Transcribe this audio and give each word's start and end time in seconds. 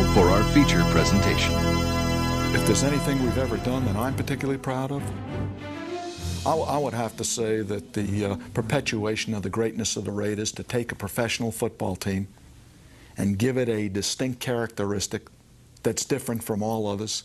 now 0.00 0.14
for 0.14 0.28
our 0.28 0.44
feature 0.52 0.82
presentation. 0.90 1.52
If 2.54 2.66
there's 2.66 2.84
anything 2.84 3.22
we've 3.22 3.38
ever 3.38 3.56
done 3.58 3.84
that 3.86 3.96
I'm 3.96 4.14
particularly 4.14 4.58
proud 4.58 4.92
of, 4.92 5.02
I, 6.46 6.54
I 6.54 6.78
would 6.78 6.94
have 6.94 7.16
to 7.16 7.24
say 7.24 7.60
that 7.62 7.92
the 7.92 8.24
uh, 8.24 8.36
perpetuation 8.54 9.34
of 9.34 9.42
the 9.42 9.50
greatness 9.50 9.96
of 9.96 10.04
the 10.04 10.10
Raiders 10.10 10.52
to 10.52 10.62
take 10.62 10.92
a 10.92 10.94
professional 10.94 11.52
football 11.52 11.96
team 11.96 12.28
and 13.16 13.38
give 13.38 13.56
it 13.56 13.68
a 13.68 13.88
distinct 13.88 14.40
characteristic 14.40 15.28
that's 15.82 16.04
different 16.04 16.42
from 16.42 16.62
all 16.62 16.86
others. 16.86 17.24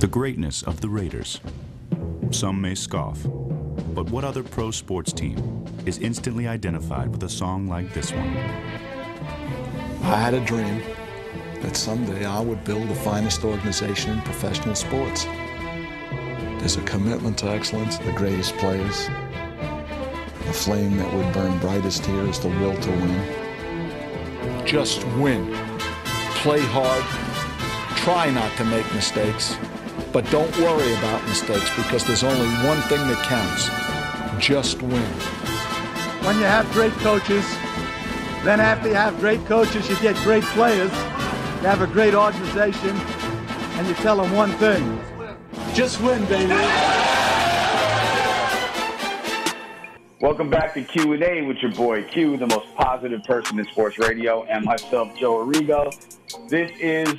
The 0.00 0.06
greatness 0.06 0.62
of 0.62 0.80
the 0.80 0.88
Raiders. 0.88 1.40
Some 2.30 2.60
may 2.60 2.74
scoff, 2.74 3.22
but 3.94 4.10
what 4.10 4.24
other 4.24 4.42
pro 4.42 4.70
sports 4.70 5.12
team 5.12 5.66
is 5.86 5.98
instantly 5.98 6.46
identified 6.46 7.08
with 7.10 7.22
a 7.22 7.28
song 7.28 7.68
like 7.68 7.92
this 7.94 8.12
one? 8.12 8.36
I 10.04 10.20
had 10.20 10.34
a 10.34 10.40
dream 10.40 10.82
that 11.64 11.76
someday 11.76 12.26
I 12.26 12.40
would 12.40 12.62
build 12.64 12.88
the 12.88 12.94
finest 12.94 13.42
organization 13.42 14.12
in 14.12 14.20
professional 14.20 14.74
sports. 14.74 15.24
There's 16.58 16.76
a 16.76 16.82
commitment 16.82 17.38
to 17.38 17.48
excellence, 17.48 17.96
the 17.96 18.12
greatest 18.12 18.54
players. 18.58 19.06
The 20.46 20.52
flame 20.52 20.98
that 20.98 21.10
would 21.14 21.32
burn 21.32 21.58
brightest 21.60 22.04
here 22.04 22.26
is 22.28 22.38
the 22.38 22.48
will 22.48 22.76
to 22.76 22.90
win. 22.90 24.66
Just 24.66 25.06
win. 25.16 25.54
Play 26.42 26.60
hard. 26.60 27.02
Try 27.96 28.30
not 28.30 28.54
to 28.58 28.64
make 28.66 28.84
mistakes. 28.92 29.56
But 30.12 30.30
don't 30.30 30.54
worry 30.58 30.92
about 30.96 31.26
mistakes 31.26 31.74
because 31.76 32.06
there's 32.06 32.24
only 32.24 32.46
one 32.66 32.80
thing 32.82 33.00
that 33.08 33.24
counts. 33.24 34.44
Just 34.44 34.82
win. 34.82 35.12
When 36.26 36.36
you 36.36 36.44
have 36.44 36.70
great 36.72 36.92
coaches, 36.92 37.46
then 38.44 38.60
after 38.60 38.88
you 38.88 38.94
have 38.94 39.18
great 39.18 39.44
coaches, 39.46 39.88
you 39.88 39.96
get 40.00 40.14
great 40.16 40.44
players. 40.44 40.92
You 41.64 41.70
have 41.70 41.80
a 41.80 41.86
great 41.86 42.12
organization, 42.12 42.90
and 42.90 43.88
you 43.88 43.94
tell 43.94 44.18
them 44.18 44.30
one 44.32 44.50
thing. 44.58 45.00
Just 45.72 45.98
win, 46.02 46.22
baby. 46.26 46.52
Welcome 50.20 50.50
back 50.50 50.74
to 50.74 50.82
Q&A 50.82 51.40
with 51.40 51.56
your 51.62 51.72
boy 51.72 52.02
Q, 52.02 52.36
the 52.36 52.48
most 52.48 52.66
positive 52.74 53.24
person 53.24 53.58
in 53.58 53.64
sports 53.68 53.98
radio, 53.98 54.44
and 54.44 54.62
myself, 54.62 55.16
Joe 55.16 55.42
Arrigo. 55.42 55.90
This 56.50 56.70
is 56.78 57.14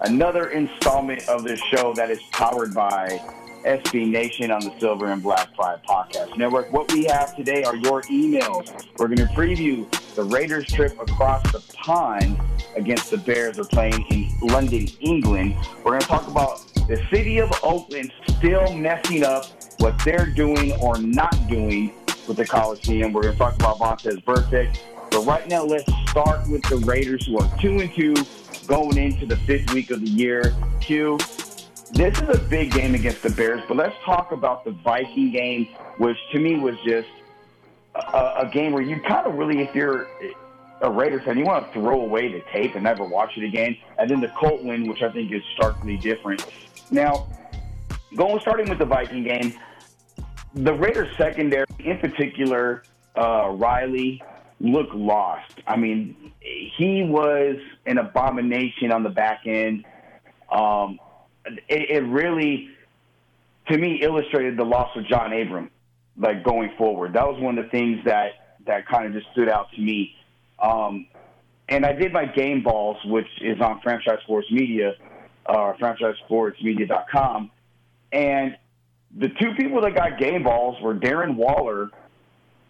another 0.00 0.50
installment 0.50 1.26
of 1.26 1.44
this 1.44 1.58
show 1.58 1.94
that 1.94 2.10
is 2.10 2.20
powered 2.30 2.74
by 2.74 3.18
SB 3.64 4.10
Nation 4.10 4.50
on 4.50 4.60
the 4.60 4.72
Silver 4.78 5.06
and 5.06 5.22
Black 5.22 5.54
Pride 5.54 5.80
Podcast 5.88 6.36
Network. 6.36 6.72
What 6.72 6.92
we 6.92 7.04
have 7.04 7.34
today 7.36 7.64
are 7.64 7.76
your 7.76 8.02
emails. 8.02 8.86
We're 8.98 9.08
going 9.08 9.18
to 9.18 9.34
preview 9.34 9.90
the 10.14 10.24
Raiders 10.24 10.66
trip 10.66 10.98
across 11.00 11.42
the 11.52 11.60
pond 11.74 12.38
against 12.76 13.10
the 13.10 13.18
Bears. 13.18 13.56
They're 13.56 13.64
playing 13.64 14.04
in 14.10 14.48
London, 14.48 14.88
England. 15.00 15.56
We're 15.84 15.92
going 15.92 16.00
to 16.00 16.06
talk 16.06 16.26
about 16.28 16.66
the 16.88 17.00
city 17.10 17.38
of 17.38 17.52
Oakland 17.62 18.12
still 18.38 18.72
messing 18.74 19.24
up 19.24 19.46
what 19.78 19.98
they're 20.04 20.26
doing 20.26 20.72
or 20.80 20.98
not 20.98 21.34
doing 21.48 21.92
with 22.26 22.36
the 22.36 22.46
Coliseum. 22.46 23.12
We're 23.12 23.22
going 23.22 23.34
to 23.34 23.38
talk 23.38 23.54
about 23.54 23.78
Vontaze 23.78 24.22
Burfict. 24.24 24.78
But 25.10 25.24
right 25.24 25.48
now, 25.48 25.64
let's 25.64 25.90
start 26.10 26.48
with 26.48 26.62
the 26.64 26.76
Raiders, 26.78 27.26
who 27.26 27.38
are 27.38 27.58
two 27.58 27.80
and 27.80 27.92
two 27.94 28.14
going 28.66 28.98
into 28.98 29.24
the 29.26 29.36
fifth 29.36 29.72
week 29.72 29.90
of 29.90 30.00
the 30.00 30.10
year. 30.10 30.54
Q, 30.80 31.18
this 31.92 32.20
is 32.20 32.28
a 32.28 32.38
big 32.38 32.72
game 32.72 32.94
against 32.94 33.22
the 33.22 33.30
Bears, 33.30 33.62
but 33.68 33.76
let's 33.76 33.96
talk 34.04 34.32
about 34.32 34.64
the 34.64 34.72
Viking 34.72 35.32
game, 35.32 35.68
which 35.98 36.16
to 36.32 36.38
me 36.38 36.58
was 36.58 36.76
just 36.84 37.08
a, 37.94 38.34
a 38.40 38.50
game 38.52 38.72
where 38.72 38.82
you 38.82 39.00
kind 39.00 39.26
of 39.26 39.34
really, 39.34 39.60
if 39.60 39.74
you're 39.74 40.06
a 40.80 40.90
Raiders 40.90 41.24
fan, 41.24 41.38
you 41.38 41.44
want 41.44 41.66
to 41.66 41.72
throw 41.72 42.00
away 42.00 42.30
the 42.30 42.42
tape 42.52 42.74
and 42.74 42.84
never 42.84 43.04
watch 43.04 43.36
it 43.36 43.44
again. 43.44 43.76
And 43.98 44.08
then 44.08 44.20
the 44.20 44.28
Colt 44.28 44.62
win, 44.62 44.88
which 44.88 45.02
I 45.02 45.10
think 45.10 45.32
is 45.32 45.42
starkly 45.54 45.96
different. 45.96 46.46
Now, 46.90 47.26
going 48.16 48.40
starting 48.40 48.68
with 48.68 48.78
the 48.78 48.86
Viking 48.86 49.24
game, 49.24 49.54
the 50.54 50.74
Raiders 50.74 51.14
secondary, 51.16 51.66
in 51.78 51.98
particular, 51.98 52.84
uh, 53.16 53.50
Riley, 53.50 54.22
looked 54.60 54.94
lost. 54.94 55.54
I 55.66 55.76
mean, 55.76 56.32
he 56.40 57.02
was 57.02 57.56
an 57.86 57.98
abomination 57.98 58.92
on 58.92 59.02
the 59.02 59.10
back 59.10 59.42
end. 59.46 59.84
Um, 60.50 60.98
it, 61.68 61.90
it 61.90 62.00
really, 62.00 62.68
to 63.68 63.78
me, 63.78 64.00
illustrated 64.02 64.56
the 64.56 64.64
loss 64.64 64.90
of 64.96 65.06
John 65.06 65.32
Abram, 65.32 65.70
like 66.16 66.44
going 66.44 66.72
forward. 66.76 67.14
That 67.14 67.26
was 67.26 67.40
one 67.40 67.58
of 67.58 67.64
the 67.64 67.70
things 67.70 68.04
that 68.04 68.56
that 68.66 68.86
kind 68.86 69.06
of 69.06 69.12
just 69.12 69.32
stood 69.32 69.48
out 69.48 69.70
to 69.72 69.80
me. 69.80 70.14
Um, 70.58 71.06
and 71.68 71.84
I 71.84 71.92
did 71.92 72.12
my 72.12 72.24
game 72.24 72.62
balls, 72.62 72.96
which 73.04 73.28
is 73.40 73.60
on 73.60 73.80
Franchise 73.82 74.18
Sports 74.24 74.50
Media, 74.50 74.94
or 75.46 75.74
uh, 75.74 75.76
franchisesportsmedia.com. 75.78 77.50
And 78.12 78.56
the 79.16 79.28
two 79.28 79.54
people 79.56 79.80
that 79.82 79.94
got 79.94 80.18
game 80.18 80.42
balls 80.42 80.80
were 80.82 80.94
Darren 80.94 81.36
Waller 81.36 81.90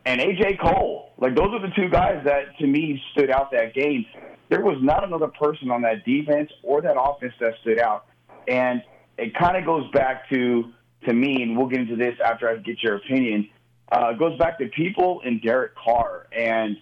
and 0.05 0.21
AJ 0.21 0.61
Cole. 0.61 1.13
Like 1.19 1.35
those 1.35 1.49
are 1.53 1.61
the 1.61 1.73
two 1.75 1.89
guys 1.89 2.25
that 2.25 2.57
to 2.59 2.67
me 2.67 3.03
stood 3.13 3.31
out 3.31 3.51
that 3.53 3.75
game. 3.75 4.07
There 4.49 4.63
was 4.63 4.79
not 4.81 5.05
another 5.05 5.29
person 5.29 5.71
on 5.71 5.83
that 5.83 6.05
defense 6.05 6.51
or 6.63 6.81
that 6.83 6.97
offense 6.99 7.35
that 7.41 7.55
stood 7.61 7.79
out. 7.79 8.07
And 8.49 8.83
it 9.17 9.35
kind 9.35 9.57
of 9.57 9.65
goes 9.65 9.91
back 9.93 10.29
to 10.31 10.73
to 11.07 11.13
me, 11.13 11.43
and 11.43 11.57
we'll 11.57 11.69
get 11.69 11.81
into 11.81 11.97
this 11.97 12.15
after 12.25 12.49
I 12.49 12.57
get 12.57 12.83
your 12.83 12.97
opinion. 12.97 13.49
Uh, 13.91 14.13
goes 14.13 14.37
back 14.39 14.59
to 14.59 14.67
people 14.69 15.23
and 15.25 15.41
Derek 15.41 15.75
Carr 15.75 16.27
and 16.33 16.77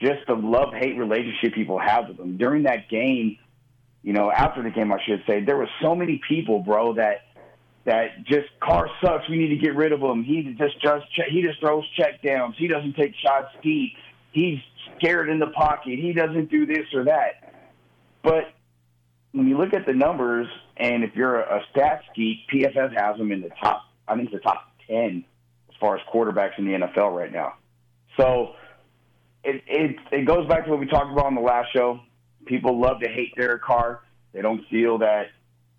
just 0.00 0.20
the 0.28 0.34
love 0.34 0.72
hate 0.72 0.96
relationship 0.96 1.54
people 1.54 1.78
have 1.78 2.08
with 2.08 2.18
him. 2.20 2.36
During 2.36 2.62
that 2.64 2.88
game, 2.88 3.36
you 4.02 4.12
know, 4.12 4.30
after 4.30 4.62
the 4.62 4.70
game, 4.70 4.92
I 4.92 4.98
should 5.04 5.22
say, 5.26 5.44
there 5.44 5.56
were 5.56 5.68
so 5.82 5.94
many 5.94 6.20
people, 6.28 6.60
bro, 6.60 6.94
that 6.94 7.22
that 7.84 8.24
just 8.24 8.48
Carr 8.60 8.88
sucks. 9.02 9.28
We 9.28 9.38
need 9.38 9.48
to 9.48 9.56
get 9.56 9.74
rid 9.74 9.92
of 9.92 10.00
him. 10.00 10.22
He 10.22 10.54
just 10.58 10.80
just 10.80 11.06
he 11.30 11.42
just 11.42 11.60
throws 11.60 11.84
check 11.96 12.22
downs. 12.22 12.54
He 12.58 12.68
doesn't 12.68 12.94
take 12.94 13.14
shots 13.16 13.48
deep. 13.62 13.94
He's 14.32 14.58
scared 14.96 15.28
in 15.28 15.38
the 15.38 15.48
pocket. 15.48 15.98
He 15.98 16.12
doesn't 16.12 16.50
do 16.50 16.66
this 16.66 16.86
or 16.94 17.04
that. 17.04 17.54
But 18.22 18.52
when 19.32 19.48
you 19.48 19.56
look 19.56 19.72
at 19.74 19.86
the 19.86 19.92
numbers, 19.92 20.48
and 20.76 21.04
if 21.04 21.14
you're 21.14 21.40
a, 21.40 21.62
stats 21.72 22.02
geek, 22.14 22.38
PFF 22.52 22.92
has 22.96 23.18
him 23.18 23.32
in 23.32 23.40
the 23.40 23.50
top. 23.62 23.84
I 24.08 24.16
think 24.16 24.30
the 24.30 24.38
top 24.38 24.72
ten 24.86 25.24
as 25.68 25.76
far 25.78 25.96
as 25.96 26.02
quarterbacks 26.12 26.58
in 26.58 26.66
the 26.66 26.72
NFL 26.72 27.16
right 27.16 27.32
now. 27.32 27.54
So 28.16 28.54
it 29.44 29.62
it 29.66 29.96
it 30.10 30.26
goes 30.26 30.48
back 30.48 30.64
to 30.64 30.70
what 30.70 30.80
we 30.80 30.86
talked 30.86 31.12
about 31.12 31.26
on 31.26 31.34
the 31.34 31.40
last 31.40 31.72
show. 31.72 32.00
People 32.46 32.80
love 32.80 33.00
to 33.00 33.08
hate 33.08 33.34
Derek 33.36 33.62
Carr. 33.62 34.00
They 34.32 34.42
don't 34.42 34.66
feel 34.68 34.98
that 34.98 35.28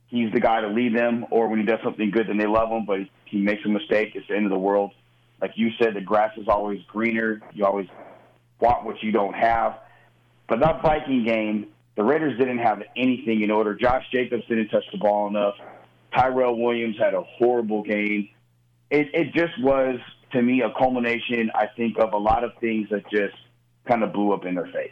he's 0.08 0.32
the 0.32 0.40
guy 0.40 0.62
to 0.62 0.68
lead 0.68 0.96
them, 0.96 1.26
or 1.32 1.48
when 1.48 1.60
he 1.60 1.66
does 1.66 1.80
something 1.84 2.12
good, 2.12 2.28
then 2.28 2.38
they 2.38 2.48
love 2.48 2.70
him. 2.70 2.86
But 2.86 3.02
he 3.26 3.40
makes 3.40 3.66
a 3.66 3.70
mistake, 3.70 4.12
it's 4.16 4.28
the 4.28 4.36
end 4.36 4.46
of 4.46 4.52
the 4.52 4.60
world. 4.60 4.92
Like 5.42 5.54
you 5.56 5.72
said, 5.82 5.96
the 5.96 6.02
grass 6.02 6.38
is 6.38 6.48
always 6.48 6.82
greener. 6.88 7.42
You 7.54 7.66
always 7.66 7.88
want 8.60 8.86
what 8.86 9.02
you 9.02 9.12
don't 9.12 9.34
have. 9.34 9.80
But 10.48 10.60
that 10.60 10.82
Viking 10.84 11.26
game, 11.26 11.68
the 12.02 12.08
Raiders 12.08 12.36
didn't 12.40 12.58
have 12.58 12.82
anything 12.98 13.44
in 13.44 13.52
order. 13.52 13.76
Josh 13.76 14.04
Jacobs 14.12 14.44
didn't 14.50 14.70
touch 14.70 14.86
the 14.92 14.98
ball 14.98 15.28
enough. 15.28 15.54
Tyrell 16.16 16.58
Williams 16.58 16.98
had 16.98 17.14
a 17.14 17.22
horrible 17.22 17.84
game. 17.84 18.28
It, 18.90 19.10
it 19.14 19.34
just 19.36 19.54
was, 19.62 20.00
to 20.32 20.42
me, 20.42 20.64
a 20.64 20.72
culmination, 20.80 21.52
I 21.54 21.68
think, 21.78 22.00
of 22.00 22.14
a 22.14 22.18
lot 22.18 22.44
of 22.44 22.54
things 22.60 22.90
that 22.90 23.04
just 23.12 23.36
kind 23.88 24.04
of 24.04 24.14
blew 24.14 24.34
up 24.34 24.46
in 24.46 24.56
their 24.56 24.66
face. 24.66 24.90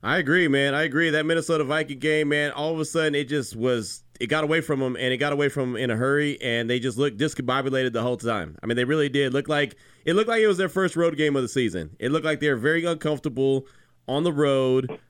I 0.00 0.18
agree, 0.18 0.46
man. 0.46 0.76
I 0.76 0.84
agree. 0.84 1.10
That 1.10 1.26
Minnesota 1.26 1.64
Viking 1.64 1.98
game, 1.98 2.28
man, 2.28 2.52
all 2.52 2.72
of 2.72 2.78
a 2.78 2.84
sudden 2.84 3.16
it 3.16 3.24
just 3.24 3.56
was 3.56 4.04
it 4.20 4.28
got 4.28 4.44
away 4.44 4.60
from 4.60 4.78
them 4.78 4.94
and 4.94 5.12
it 5.12 5.16
got 5.16 5.32
away 5.32 5.48
from 5.48 5.72
them 5.72 5.82
in 5.82 5.90
a 5.90 5.96
hurry 5.96 6.40
and 6.40 6.70
they 6.70 6.78
just 6.78 6.96
looked 6.96 7.18
discombobulated 7.18 7.92
the 7.92 8.02
whole 8.02 8.16
time. 8.16 8.56
I 8.62 8.66
mean, 8.66 8.76
they 8.76 8.84
really 8.84 9.08
did. 9.08 9.32
Look 9.32 9.48
like 9.48 9.74
it 10.04 10.14
looked 10.14 10.28
like 10.28 10.40
it 10.40 10.46
was 10.46 10.58
their 10.58 10.68
first 10.68 10.94
road 10.94 11.16
game 11.16 11.34
of 11.34 11.42
the 11.42 11.48
season. 11.48 11.96
It 11.98 12.12
looked 12.12 12.24
like 12.24 12.38
they 12.38 12.48
were 12.48 12.56
very 12.56 12.84
uncomfortable 12.84 13.66
on 14.06 14.22
the 14.22 14.32
road, 14.32 15.00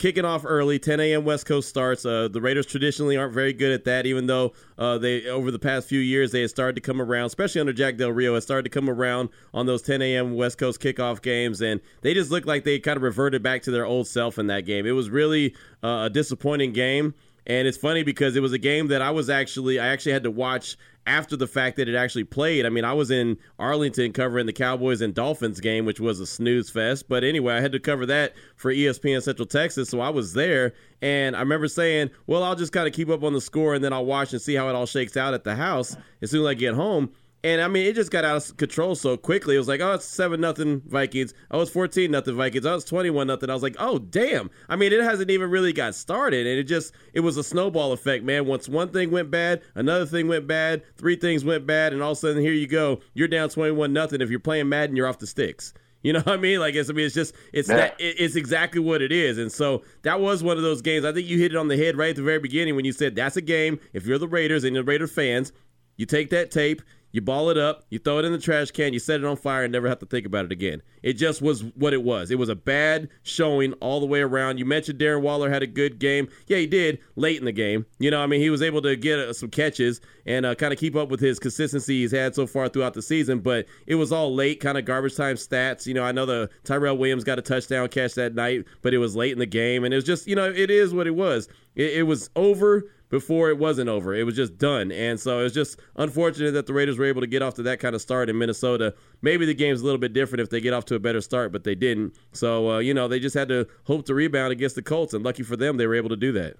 kicking 0.00 0.24
off 0.24 0.44
early, 0.46 0.78
10 0.78 0.98
a.m. 0.98 1.24
West 1.24 1.46
Coast 1.46 1.68
starts. 1.68 2.04
Uh, 2.04 2.26
the 2.26 2.40
Raiders 2.40 2.66
traditionally 2.66 3.18
aren't 3.18 3.34
very 3.34 3.52
good 3.52 3.70
at 3.70 3.84
that, 3.84 4.06
even 4.06 4.26
though 4.26 4.54
uh, 4.78 4.98
they 4.98 5.26
over 5.26 5.50
the 5.50 5.58
past 5.58 5.88
few 5.88 6.00
years 6.00 6.32
they 6.32 6.40
had 6.40 6.50
started 6.50 6.74
to 6.74 6.80
come 6.80 7.00
around, 7.00 7.26
especially 7.26 7.60
under 7.60 7.72
Jack 7.72 7.98
Del 7.98 8.10
Rio, 8.10 8.34
has 8.34 8.42
started 8.42 8.64
to 8.64 8.70
come 8.70 8.88
around 8.88 9.28
on 9.54 9.66
those 9.66 9.82
10 9.82 10.02
a.m. 10.02 10.34
West 10.34 10.58
Coast 10.58 10.80
kickoff 10.80 11.22
games, 11.22 11.60
and 11.60 11.80
they 12.00 12.14
just 12.14 12.30
looked 12.30 12.46
like 12.46 12.64
they 12.64 12.78
kind 12.80 12.96
of 12.96 13.02
reverted 13.02 13.42
back 13.42 13.62
to 13.62 13.70
their 13.70 13.84
old 13.84 14.08
self 14.08 14.38
in 14.38 14.48
that 14.48 14.62
game. 14.62 14.86
It 14.86 14.92
was 14.92 15.10
really 15.10 15.54
uh, 15.84 16.04
a 16.06 16.10
disappointing 16.10 16.72
game. 16.72 17.14
And 17.46 17.66
it's 17.66 17.78
funny 17.78 18.02
because 18.02 18.36
it 18.36 18.40
was 18.40 18.52
a 18.52 18.58
game 18.58 18.88
that 18.88 19.02
I 19.02 19.10
was 19.10 19.30
actually 19.30 19.80
I 19.80 19.88
actually 19.88 20.12
had 20.12 20.24
to 20.24 20.30
watch 20.30 20.76
after 21.06 21.36
the 21.36 21.46
fact 21.46 21.76
that 21.76 21.88
it 21.88 21.94
actually 21.94 22.24
played. 22.24 22.66
I 22.66 22.68
mean, 22.68 22.84
I 22.84 22.92
was 22.92 23.10
in 23.10 23.38
Arlington 23.58 24.12
covering 24.12 24.46
the 24.46 24.52
Cowboys 24.52 25.00
and 25.00 25.14
Dolphins 25.14 25.60
game, 25.60 25.84
which 25.84 26.00
was 26.00 26.20
a 26.20 26.26
snooze 26.26 26.70
fest. 26.70 27.08
But 27.08 27.24
anyway, 27.24 27.54
I 27.54 27.60
had 27.60 27.72
to 27.72 27.80
cover 27.80 28.06
that 28.06 28.34
for 28.56 28.72
ESPN 28.72 29.22
Central 29.22 29.46
Texas, 29.46 29.88
so 29.88 30.00
I 30.00 30.10
was 30.10 30.34
there. 30.34 30.74
And 31.02 31.34
I 31.34 31.40
remember 31.40 31.68
saying, 31.68 32.10
well, 32.26 32.42
I'll 32.42 32.54
just 32.54 32.72
kind 32.72 32.86
of 32.86 32.92
keep 32.92 33.08
up 33.08 33.24
on 33.24 33.32
the 33.32 33.40
score 33.40 33.74
and 33.74 33.82
then 33.82 33.92
I'll 33.92 34.04
watch 34.04 34.32
and 34.32 34.42
see 34.42 34.54
how 34.54 34.68
it 34.68 34.74
all 34.74 34.86
shakes 34.86 35.16
out 35.16 35.34
at 35.34 35.44
the 35.44 35.54
house 35.54 35.96
as 36.20 36.30
soon 36.30 36.42
as 36.42 36.46
I 36.48 36.54
get 36.54 36.74
home. 36.74 37.10
And 37.42 37.62
I 37.62 37.68
mean, 37.68 37.86
it 37.86 37.94
just 37.94 38.10
got 38.10 38.24
out 38.24 38.36
of 38.50 38.56
control 38.58 38.94
so 38.94 39.16
quickly. 39.16 39.54
It 39.54 39.58
was 39.58 39.68
like, 39.68 39.80
oh, 39.80 39.94
it's 39.94 40.04
seven 40.04 40.42
nothing 40.42 40.82
Vikings. 40.86 41.32
Oh, 41.50 41.62
it's 41.62 41.70
fourteen 41.70 42.10
nothing 42.10 42.36
Vikings. 42.36 42.66
Oh, 42.66 42.74
it's 42.74 42.84
twenty 42.84 43.08
one 43.08 43.28
nothing. 43.28 43.48
I 43.48 43.54
was 43.54 43.62
like, 43.62 43.76
oh, 43.78 43.98
damn. 43.98 44.50
I 44.68 44.76
mean, 44.76 44.92
it 44.92 45.02
hasn't 45.02 45.30
even 45.30 45.50
really 45.50 45.72
got 45.72 45.94
started, 45.94 46.46
and 46.46 46.58
it 46.58 46.64
just 46.64 46.92
it 47.14 47.20
was 47.20 47.38
a 47.38 47.42
snowball 47.42 47.92
effect, 47.92 48.24
man. 48.24 48.44
Once 48.44 48.68
one 48.68 48.88
thing 48.88 49.10
went 49.10 49.30
bad, 49.30 49.62
another 49.74 50.04
thing 50.04 50.28
went 50.28 50.46
bad, 50.46 50.82
three 50.98 51.16
things 51.16 51.42
went 51.42 51.66
bad, 51.66 51.94
and 51.94 52.02
all 52.02 52.12
of 52.12 52.18
a 52.18 52.20
sudden, 52.20 52.42
here 52.42 52.52
you 52.52 52.66
go. 52.66 53.00
You're 53.14 53.28
down 53.28 53.48
twenty 53.48 53.72
one 53.72 53.94
nothing. 53.94 54.20
If 54.20 54.28
you're 54.28 54.38
playing 54.38 54.68
Madden, 54.68 54.94
you're 54.94 55.06
off 55.06 55.18
the 55.18 55.26
sticks. 55.26 55.72
You 56.02 56.14
know 56.14 56.20
what 56.20 56.28
I 56.28 56.36
mean? 56.38 56.60
Like 56.60 56.74
it's 56.74 56.88
I 56.88 56.94
mean 56.94 57.06
it's 57.06 57.14
just 57.14 57.34
it's 57.52 57.68
Yeah. 57.68 57.76
that 57.76 57.96
it's 57.98 58.34
exactly 58.36 58.80
what 58.80 59.02
it 59.02 59.12
is. 59.12 59.36
And 59.38 59.52
so 59.52 59.82
that 60.02 60.20
was 60.20 60.42
one 60.42 60.56
of 60.56 60.62
those 60.62 60.80
games. 60.80 61.04
I 61.04 61.12
think 61.12 61.26
you 61.26 61.38
hit 61.38 61.52
it 61.52 61.56
on 61.56 61.68
the 61.68 61.76
head 61.76 61.96
right 61.96 62.10
at 62.10 62.16
the 62.16 62.22
very 62.22 62.38
beginning 62.38 62.74
when 62.76 62.84
you 62.86 62.92
said 62.92 63.14
that's 63.14 63.36
a 63.36 63.42
game. 63.42 63.78
If 63.92 64.06
you're 64.06 64.18
the 64.18 64.28
Raiders 64.28 64.64
and 64.64 64.74
the 64.74 64.82
Raider 64.82 65.06
fans, 65.06 65.52
you 65.98 66.06
take 66.06 66.30
that 66.30 66.50
tape, 66.50 66.80
you 67.12 67.20
ball 67.20 67.50
it 67.50 67.58
up, 67.58 67.84
you 67.90 67.98
throw 67.98 68.18
it 68.18 68.24
in 68.24 68.32
the 68.32 68.38
trash 68.38 68.70
can, 68.70 68.92
you 68.92 68.98
set 68.98 69.20
it 69.20 69.26
on 69.26 69.36
fire, 69.36 69.64
and 69.64 69.72
never 69.72 69.88
have 69.88 69.98
to 69.98 70.06
think 70.06 70.26
about 70.26 70.44
it 70.44 70.52
again. 70.52 70.82
It 71.02 71.14
just 71.14 71.42
was 71.42 71.64
what 71.74 71.92
it 71.92 72.02
was. 72.02 72.30
It 72.30 72.38
was 72.38 72.48
a 72.48 72.54
bad 72.54 73.08
showing 73.22 73.72
all 73.74 74.00
the 74.00 74.06
way 74.06 74.20
around. 74.20 74.58
You 74.58 74.64
mentioned 74.64 74.98
Darren 74.98 75.22
Waller 75.22 75.50
had 75.50 75.62
a 75.62 75.66
good 75.66 75.98
game. 75.98 76.28
Yeah, 76.46 76.58
he 76.58 76.66
did 76.66 76.98
late 77.16 77.38
in 77.38 77.46
the 77.46 77.52
game. 77.52 77.86
You 77.98 78.10
know, 78.10 78.20
I 78.20 78.26
mean, 78.26 78.40
he 78.40 78.50
was 78.50 78.62
able 78.62 78.82
to 78.82 78.96
get 78.96 79.18
uh, 79.18 79.32
some 79.32 79.50
catches 79.50 80.00
and 80.26 80.44
uh, 80.44 80.54
kind 80.54 80.72
of 80.72 80.78
keep 80.78 80.94
up 80.94 81.08
with 81.08 81.20
his 81.20 81.38
consistency 81.38 82.00
he's 82.00 82.12
had 82.12 82.34
so 82.34 82.46
far 82.46 82.68
throughout 82.68 82.94
the 82.94 83.02
season. 83.02 83.40
But 83.40 83.66
it 83.86 83.94
was 83.96 84.12
all 84.12 84.34
late, 84.34 84.60
kind 84.60 84.78
of 84.78 84.84
garbage 84.84 85.16
time 85.16 85.36
stats. 85.36 85.86
You 85.86 85.94
know, 85.94 86.04
I 86.04 86.12
know 86.12 86.26
the 86.26 86.50
Tyrell 86.64 86.98
Williams 86.98 87.24
got 87.24 87.38
a 87.38 87.42
touchdown 87.42 87.88
catch 87.88 88.14
that 88.14 88.34
night, 88.34 88.66
but 88.82 88.94
it 88.94 88.98
was 88.98 89.16
late 89.16 89.32
in 89.32 89.38
the 89.38 89.46
game, 89.46 89.84
and 89.84 89.94
it 89.94 89.96
was 89.96 90.04
just, 90.04 90.26
you 90.26 90.36
know, 90.36 90.48
it 90.48 90.70
is 90.70 90.92
what 90.92 91.06
it 91.06 91.14
was. 91.14 91.48
It, 91.74 91.98
it 91.98 92.02
was 92.02 92.30
over 92.36 92.90
before 93.10 93.50
it 93.50 93.58
wasn't 93.58 93.88
over. 93.88 94.14
It 94.14 94.24
was 94.24 94.34
just 94.34 94.56
done. 94.56 94.90
And 94.90 95.20
so 95.20 95.40
it 95.40 95.42
was 95.42 95.52
just 95.52 95.78
unfortunate 95.96 96.52
that 96.52 96.66
the 96.66 96.72
Raiders 96.72 96.96
were 96.96 97.04
able 97.04 97.20
to 97.20 97.26
get 97.26 97.42
off 97.42 97.54
to 97.54 97.62
that 97.64 97.80
kind 97.80 97.94
of 97.94 98.00
start 98.00 98.30
in 98.30 98.38
Minnesota. 98.38 98.94
Maybe 99.20 99.44
the 99.44 99.54
game's 99.54 99.82
a 99.82 99.84
little 99.84 99.98
bit 99.98 100.12
different 100.12 100.40
if 100.40 100.50
they 100.50 100.60
get 100.60 100.72
off 100.72 100.84
to 100.86 100.94
a 100.94 101.00
better 101.00 101.20
start, 101.20 101.52
but 101.52 101.64
they 101.64 101.74
didn't. 101.74 102.14
So, 102.32 102.70
uh, 102.70 102.78
you 102.78 102.94
know, 102.94 103.08
they 103.08 103.20
just 103.20 103.34
had 103.34 103.48
to 103.48 103.66
hope 103.84 104.06
to 104.06 104.14
rebound 104.14 104.52
against 104.52 104.76
the 104.76 104.82
Colts, 104.82 105.12
and 105.12 105.24
lucky 105.24 105.42
for 105.42 105.56
them, 105.56 105.76
they 105.76 105.86
were 105.86 105.96
able 105.96 106.08
to 106.08 106.16
do 106.16 106.32
that. 106.32 106.56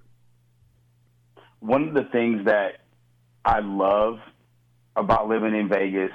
one 1.61 1.87
of 1.87 1.93
the 1.93 2.03
things 2.11 2.45
that 2.45 2.81
I 3.45 3.59
love 3.59 4.19
about 4.95 5.29
living 5.29 5.55
in 5.55 5.69
Vegas, 5.69 6.11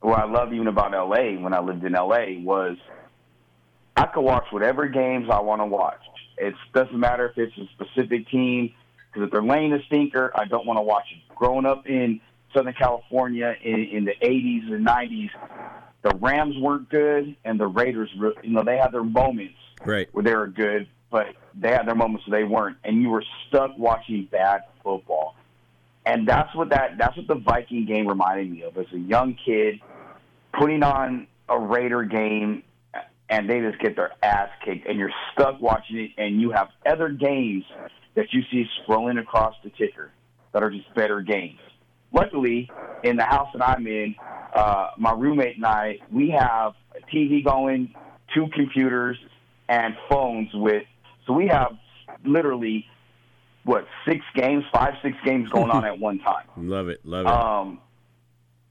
or 0.00 0.18
I 0.18 0.28
love 0.28 0.52
even 0.52 0.66
about 0.66 0.92
LA 0.92 1.40
when 1.40 1.54
I 1.54 1.60
lived 1.60 1.84
in 1.84 1.92
LA, 1.92 2.40
was 2.40 2.76
I 3.96 4.06
could 4.06 4.22
watch 4.22 4.46
whatever 4.50 4.88
games 4.88 5.28
I 5.30 5.40
want 5.40 5.60
to 5.60 5.66
watch. 5.66 6.00
It 6.36 6.54
doesn't 6.74 6.98
matter 6.98 7.28
if 7.28 7.38
it's 7.38 7.56
a 7.58 7.66
specific 7.74 8.28
team, 8.28 8.72
because 9.12 9.26
if 9.26 9.32
they're 9.32 9.42
laying 9.42 9.72
a 9.72 9.82
stinker, 9.86 10.30
I 10.34 10.44
don't 10.44 10.66
want 10.66 10.78
to 10.78 10.82
watch 10.82 11.04
it. 11.12 11.34
Growing 11.34 11.66
up 11.66 11.86
in 11.86 12.20
Southern 12.54 12.74
California 12.74 13.54
in, 13.62 13.84
in 13.84 14.04
the 14.04 14.14
80s 14.22 14.72
and 14.72 14.86
90s, 14.86 15.30
the 16.02 16.16
Rams 16.20 16.56
weren't 16.58 16.88
good, 16.88 17.36
and 17.44 17.58
the 17.58 17.66
Raiders, 17.66 18.10
you 18.42 18.50
know, 18.50 18.62
they 18.62 18.76
had 18.76 18.92
their 18.92 19.04
moments 19.04 19.54
Right. 19.84 20.08
where 20.12 20.24
they 20.24 20.34
were 20.34 20.46
good, 20.46 20.88
but 21.10 21.26
they 21.54 21.70
had 21.70 21.86
their 21.86 21.94
moments 21.94 22.26
where 22.26 22.40
they 22.40 22.44
weren't, 22.44 22.76
and 22.84 23.00
you 23.02 23.10
were 23.10 23.24
stuck 23.48 23.76
watching 23.78 24.28
bad 24.30 24.62
football. 24.82 25.34
And 26.06 26.26
that's 26.26 26.54
what 26.54 26.70
that 26.70 26.96
that's 26.98 27.16
what 27.16 27.26
the 27.26 27.34
Viking 27.34 27.84
game 27.84 28.08
reminded 28.08 28.50
me 28.50 28.62
of 28.62 28.76
as 28.78 28.86
a 28.94 28.98
young 28.98 29.36
kid 29.44 29.80
putting 30.58 30.82
on 30.82 31.26
a 31.48 31.58
Raider 31.58 32.02
game 32.04 32.62
and 33.28 33.48
they 33.48 33.60
just 33.60 33.78
get 33.78 33.94
their 33.96 34.12
ass 34.22 34.48
kicked 34.64 34.86
and 34.86 34.98
you're 34.98 35.12
stuck 35.32 35.60
watching 35.60 35.98
it 35.98 36.10
and 36.16 36.40
you 36.40 36.50
have 36.50 36.68
other 36.86 37.10
games 37.10 37.64
that 38.18 38.32
you 38.32 38.42
see 38.50 38.66
scrolling 38.82 39.20
across 39.20 39.54
the 39.62 39.70
ticker 39.70 40.10
that 40.52 40.60
are 40.60 40.70
just 40.70 40.92
better 40.96 41.20
games. 41.20 41.60
Luckily, 42.12 42.68
in 43.04 43.16
the 43.16 43.22
house 43.22 43.46
that 43.54 43.62
I'm 43.64 43.86
in, 43.86 44.16
uh, 44.52 44.88
my 44.98 45.12
roommate 45.12 45.54
and 45.54 45.64
I, 45.64 46.00
we 46.10 46.30
have 46.30 46.72
a 46.96 47.14
TV 47.14 47.44
going, 47.44 47.94
two 48.34 48.48
computers, 48.52 49.16
and 49.68 49.94
phones 50.10 50.48
with. 50.52 50.82
So 51.28 51.32
we 51.32 51.46
have 51.46 51.78
literally 52.24 52.86
what 53.62 53.86
six 54.04 54.20
games, 54.34 54.64
five, 54.72 54.94
six 55.00 55.16
games 55.24 55.48
going 55.50 55.70
on 55.70 55.84
at 55.86 56.00
one 56.00 56.18
time. 56.18 56.46
Love 56.56 56.88
it. 56.88 57.06
Love 57.06 57.26
it. 57.26 57.32
Um, 57.32 57.80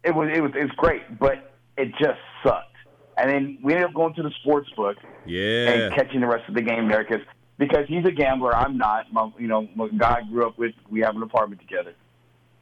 it 0.04 0.14
was 0.14 0.30
it 0.36 0.42
was 0.42 0.52
it 0.60 0.64
was 0.64 0.72
great, 0.76 1.18
but 1.18 1.54
it 1.78 1.92
just 1.92 2.20
sucked. 2.44 2.66
And 3.18 3.30
then 3.30 3.60
we 3.64 3.74
ended 3.74 3.88
up 3.88 3.96
going 3.96 4.14
to 4.16 4.24
the 4.24 4.32
sports 4.42 4.70
book 4.76 4.98
yeah. 5.26 5.70
and 5.70 5.96
catching 5.96 6.20
the 6.20 6.28
rest 6.28 6.50
of 6.50 6.54
the 6.54 6.62
game 6.62 6.90
there 6.90 7.06
because 7.08 7.26
because 7.58 7.88
he's 7.88 8.06
a 8.06 8.12
gambler. 8.12 8.56
I'm 8.56 8.78
not. 8.78 9.12
My, 9.12 9.32
you 9.38 9.48
know, 9.48 9.68
my 9.76 9.88
guy 9.90 10.20
I 10.20 10.30
grew 10.30 10.48
up 10.48 10.58
with. 10.58 10.74
We 10.90 11.02
have 11.02 11.16
an 11.16 11.24
apartment 11.24 11.62
together, 11.62 11.94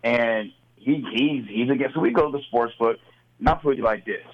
and 0.03 0.51
he 0.75 1.03
he's 1.13 1.45
he's 1.49 1.69
a 1.69 1.93
So 1.93 1.99
we 1.99 2.11
go 2.11 2.31
to 2.31 2.37
the 2.37 2.43
sports 2.45 2.73
book. 2.79 2.97
Not 3.39 3.61
put 3.61 3.77
it 3.77 3.83
like 3.83 4.05
this. 4.05 4.25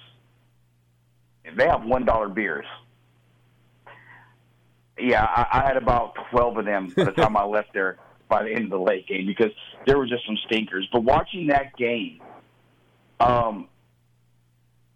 If 1.44 1.56
they 1.56 1.66
have 1.66 1.84
one 1.84 2.04
dollar 2.04 2.28
beers, 2.28 2.66
yeah, 4.98 5.24
I, 5.24 5.46
I 5.52 5.66
had 5.66 5.76
about 5.76 6.14
twelve 6.30 6.56
of 6.56 6.64
them 6.64 6.92
by 6.96 7.04
the 7.04 7.12
time 7.12 7.36
I 7.36 7.44
left 7.44 7.72
there 7.74 7.98
by 8.28 8.44
the 8.44 8.50
end 8.50 8.64
of 8.64 8.70
the 8.70 8.78
late 8.78 9.06
game 9.08 9.26
because 9.26 9.50
there 9.86 9.98
were 9.98 10.06
just 10.06 10.24
some 10.24 10.38
stinkers. 10.46 10.88
But 10.92 11.02
watching 11.02 11.48
that 11.48 11.76
game, 11.76 12.20
um, 13.20 13.68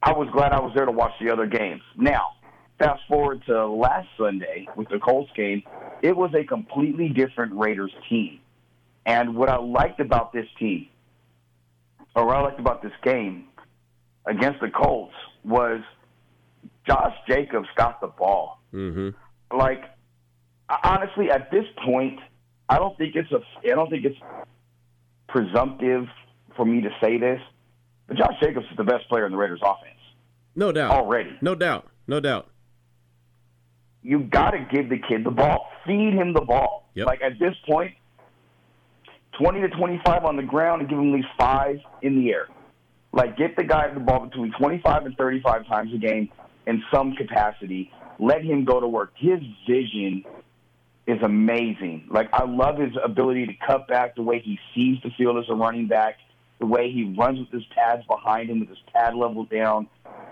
I 0.02 0.12
was 0.12 0.28
glad 0.32 0.52
I 0.52 0.60
was 0.60 0.72
there 0.74 0.86
to 0.86 0.92
watch 0.92 1.12
the 1.20 1.30
other 1.32 1.46
games. 1.46 1.82
Now, 1.96 2.35
fast 2.78 3.02
forward 3.08 3.42
to 3.46 3.66
last 3.66 4.08
Sunday 4.18 4.66
with 4.76 4.88
the 4.88 4.98
Colts 4.98 5.30
game, 5.34 5.62
it 6.02 6.16
was 6.16 6.32
a 6.34 6.44
completely 6.44 7.08
different 7.08 7.54
Raiders 7.54 7.92
team. 8.08 8.40
And 9.04 9.36
what 9.36 9.48
I 9.48 9.56
liked 9.56 10.00
about 10.00 10.32
this 10.32 10.46
team, 10.58 10.88
or 12.14 12.26
what 12.26 12.36
I 12.36 12.40
liked 12.42 12.60
about 12.60 12.82
this 12.82 12.92
game 13.02 13.44
against 14.26 14.60
the 14.60 14.68
Colts, 14.68 15.14
was 15.44 15.80
Josh 16.86 17.14
Jacobs 17.28 17.68
got 17.76 18.00
the 18.00 18.08
ball. 18.08 18.60
mm-hmm. 18.72 19.10
Like, 19.56 19.84
honestly, 20.82 21.30
at 21.30 21.50
this 21.52 21.64
point, 21.84 22.18
I 22.68 22.78
don't 22.78 22.98
think 22.98 23.14
it's 23.14 23.30
a, 23.30 23.40
I 23.64 23.74
don't 23.76 23.88
think 23.88 24.04
it's 24.04 24.18
presumptive 25.28 26.06
for 26.56 26.64
me 26.64 26.80
to 26.80 26.90
say 27.00 27.18
this, 27.18 27.40
but 28.08 28.16
Josh 28.16 28.34
Jacobs 28.42 28.66
is 28.70 28.76
the 28.76 28.84
best 28.84 29.08
player 29.08 29.26
in 29.26 29.32
the 29.32 29.38
Raiders 29.38 29.60
offense 29.62 30.00
No 30.56 30.72
doubt. 30.72 30.90
already. 30.90 31.36
No 31.40 31.54
doubt. 31.54 31.88
No 32.08 32.18
doubt. 32.18 32.48
You 34.06 34.20
got 34.20 34.52
to 34.52 34.64
give 34.70 34.88
the 34.88 34.98
kid 34.98 35.24
the 35.24 35.32
ball. 35.32 35.68
Feed 35.84 36.14
him 36.14 36.32
the 36.32 36.40
ball. 36.40 36.88
Yep. 36.94 37.06
Like 37.06 37.22
at 37.22 37.40
this 37.40 37.54
point, 37.68 37.92
20 39.38 39.60
to 39.62 39.68
25 39.68 40.24
on 40.24 40.36
the 40.36 40.44
ground 40.44 40.80
and 40.80 40.88
give 40.88 40.98
him 40.98 41.12
at 41.12 41.16
least 41.16 41.28
five 41.36 41.76
in 42.02 42.22
the 42.22 42.30
air. 42.30 42.46
Like 43.12 43.36
get 43.36 43.56
the 43.56 43.64
guy 43.64 43.92
the 43.92 43.98
ball 43.98 44.26
between 44.26 44.52
25 44.58 45.06
and 45.06 45.16
35 45.16 45.66
times 45.66 45.92
a 45.92 45.98
game 45.98 46.28
in 46.66 46.82
some 46.94 47.14
capacity. 47.16 47.90
Let 48.20 48.44
him 48.44 48.64
go 48.64 48.78
to 48.78 48.86
work. 48.86 49.12
His 49.16 49.40
vision 49.68 50.24
is 51.08 51.18
amazing. 51.22 52.06
Like 52.08 52.28
I 52.32 52.44
love 52.44 52.78
his 52.78 52.92
ability 53.02 53.46
to 53.46 53.54
cut 53.66 53.88
back, 53.88 54.14
the 54.14 54.22
way 54.22 54.40
he 54.40 54.58
sees 54.74 54.98
the 55.02 55.10
field 55.18 55.36
as 55.38 55.44
a 55.50 55.54
running 55.54 55.88
back, 55.88 56.16
the 56.60 56.66
way 56.66 56.92
he 56.92 57.14
runs 57.18 57.40
with 57.40 57.50
his 57.50 57.64
pads 57.74 58.06
behind 58.06 58.50
him 58.50 58.60
with 58.60 58.68
his 58.68 58.78
pad 58.92 59.16
level 59.16 59.44
down. 59.44 59.88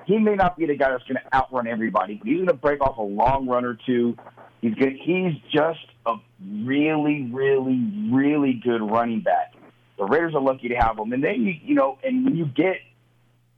He 0.07 0.19
may 0.19 0.35
not 0.35 0.57
be 0.57 0.67
the 0.67 0.77
guy 0.77 0.91
that's 0.91 1.05
going 1.05 1.17
to 1.17 1.37
outrun 1.37 1.67
everybody, 1.67 2.15
but 2.17 2.27
he's 2.27 2.37
going 2.37 2.49
to 2.49 2.55
break 2.55 2.81
off 2.81 2.99
a 2.99 3.03
long 3.03 3.47
run 3.47 3.65
or 3.65 3.79
two. 3.87 4.17
He's 4.61 4.75
good. 4.75 4.95
He's 5.03 5.35
just 5.53 5.81
a 6.07 6.17
really, 6.47 7.29
really, 7.33 8.11
really 8.13 8.61
good 8.63 8.83
running 8.83 9.21
back. 9.21 9.55
The 9.99 10.05
Raiders 10.05 10.35
are 10.35 10.41
lucky 10.41 10.69
to 10.69 10.75
have 10.75 10.99
him. 10.99 11.13
And 11.13 11.23
then 11.23 11.43
you, 11.43 11.55
you 11.63 11.75
know, 11.75 11.99
and 12.03 12.25
when 12.25 12.37
you 12.37 12.47
get 12.47 12.77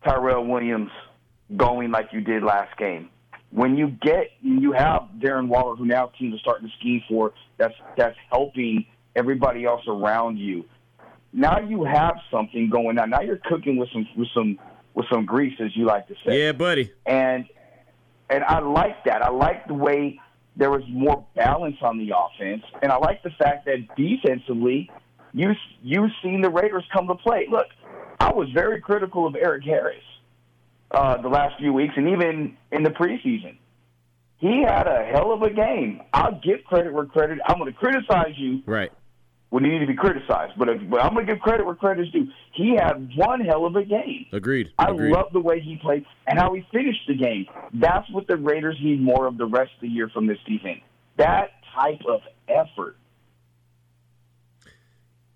Tyrell 0.05 0.45
Williams 0.45 0.91
going 1.57 1.91
like 1.91 2.09
you 2.13 2.21
did 2.21 2.43
last 2.43 2.77
game, 2.77 3.11
when 3.51 3.77
you 3.77 3.89
get 3.89 4.31
you 4.43 4.73
have 4.73 5.03
Darren 5.19 5.49
Waller, 5.49 5.77
who 5.77 5.87
now 5.87 6.11
teams 6.19 6.35
are 6.35 6.39
starting 6.39 6.69
to 6.69 6.75
scheme 6.79 7.03
for, 7.09 7.33
that's 7.57 7.75
that's 7.97 8.17
helping 8.31 8.87
everybody 9.15 9.65
else 9.65 9.83
around 9.89 10.37
you. 10.39 10.65
Now 11.33 11.61
you 11.61 11.85
have 11.85 12.17
something 12.31 12.69
going 12.71 12.99
on. 12.99 13.11
Now 13.11 13.21
you're 13.21 13.41
cooking 13.45 13.77
with 13.77 13.89
some 13.93 14.07
with 14.17 14.29
some 14.35 14.59
with 14.97 15.07
some 15.13 15.25
grease, 15.27 15.55
as 15.61 15.77
you 15.77 15.85
like 15.85 16.09
to 16.09 16.15
say 16.27 16.45
Yeah, 16.47 16.53
buddy. 16.53 16.91
and 17.05 17.45
and 18.29 18.43
I 18.43 18.59
like 18.59 19.05
that. 19.05 19.23
I 19.23 19.31
like 19.31 19.69
the 19.69 19.75
way 19.75 20.19
there 20.57 20.71
was 20.71 20.83
more 20.89 21.25
balance 21.37 21.77
on 21.83 21.99
the 21.99 22.13
offense, 22.17 22.65
and 22.83 22.91
I 22.91 22.97
like 22.97 23.23
the 23.23 23.31
fact 23.31 23.67
that 23.67 23.95
defensively, 23.95 24.91
you 25.33 25.53
you've 25.83 26.11
seen 26.25 26.41
the 26.41 26.51
Raiders 26.51 26.85
come 26.93 27.07
to 27.07 27.15
play. 27.15 27.47
Look, 27.49 27.67
I 28.19 28.33
was 28.33 28.49
very 28.53 28.81
critical 28.81 29.27
of 29.29 29.37
Erik 29.37 29.63
Harris 29.65 30.03
uh, 30.91 31.21
the 31.23 31.29
last 31.29 31.59
few 31.61 31.73
weeks, 31.73 31.95
and 31.97 32.09
even 32.09 32.57
in 32.73 32.83
the 32.83 32.91
preseason. 32.91 33.59
He 34.39 34.63
had 34.63 34.87
a 34.87 35.03
hell 35.11 35.33
of 35.33 35.41
a 35.41 35.49
game. 35.51 36.03
I'll 36.13 36.39
give 36.45 36.63
credit 36.65 36.93
where 36.93 37.07
credit. 37.07 37.39
I'm 37.49 37.59
going 37.59 37.73
to 37.73 37.79
criticize 37.79 38.35
you 38.37 38.63
Right. 38.67 38.93
When 39.57 39.65
you 39.65 39.73
need 39.73 39.79
to 39.79 39.87
be 39.87 39.97
criticized, 39.97 40.53
but, 40.59 40.69
if, 40.69 40.83
but 40.91 41.03
I'm 41.03 41.15
going 41.15 41.27
to 41.27 41.33
give 41.33 41.41
credit 41.41 41.65
where 41.65 41.75
credit 41.75 42.09
is 42.09 42.13
due. 42.13 42.29
He 42.53 42.77
had 42.79 43.09
one 43.17 43.41
hell 43.41 43.65
of 43.65 43.75
a 43.75 43.87
game. 43.87 44.27
Agreed. 44.31 44.69
I 44.79 44.91
Agreed. 44.91 45.13
love 45.13 45.33
the 45.33 45.41
way 45.41 45.61
he 45.61 45.77
played 45.77 46.05
and 46.27 46.39
how 46.39 46.53
he 46.53 46.63
finished 46.71 47.01
the 47.09 47.15
game. 47.17 47.47
That's 47.73 48.05
what 48.11 48.27
the 48.27 48.37
Raiders 48.37 48.77
need 48.85 49.01
more 49.01 49.27
of 49.27 49.39
the 49.39 49.47
rest 49.47 49.71
of 49.77 49.81
the 49.81 49.89
year 49.89 50.11
from 50.11 50.27
this 50.27 50.37
defense. 50.47 50.81
That 51.17 51.53
type 51.75 52.03
of 52.07 52.21
effort. 52.51 52.99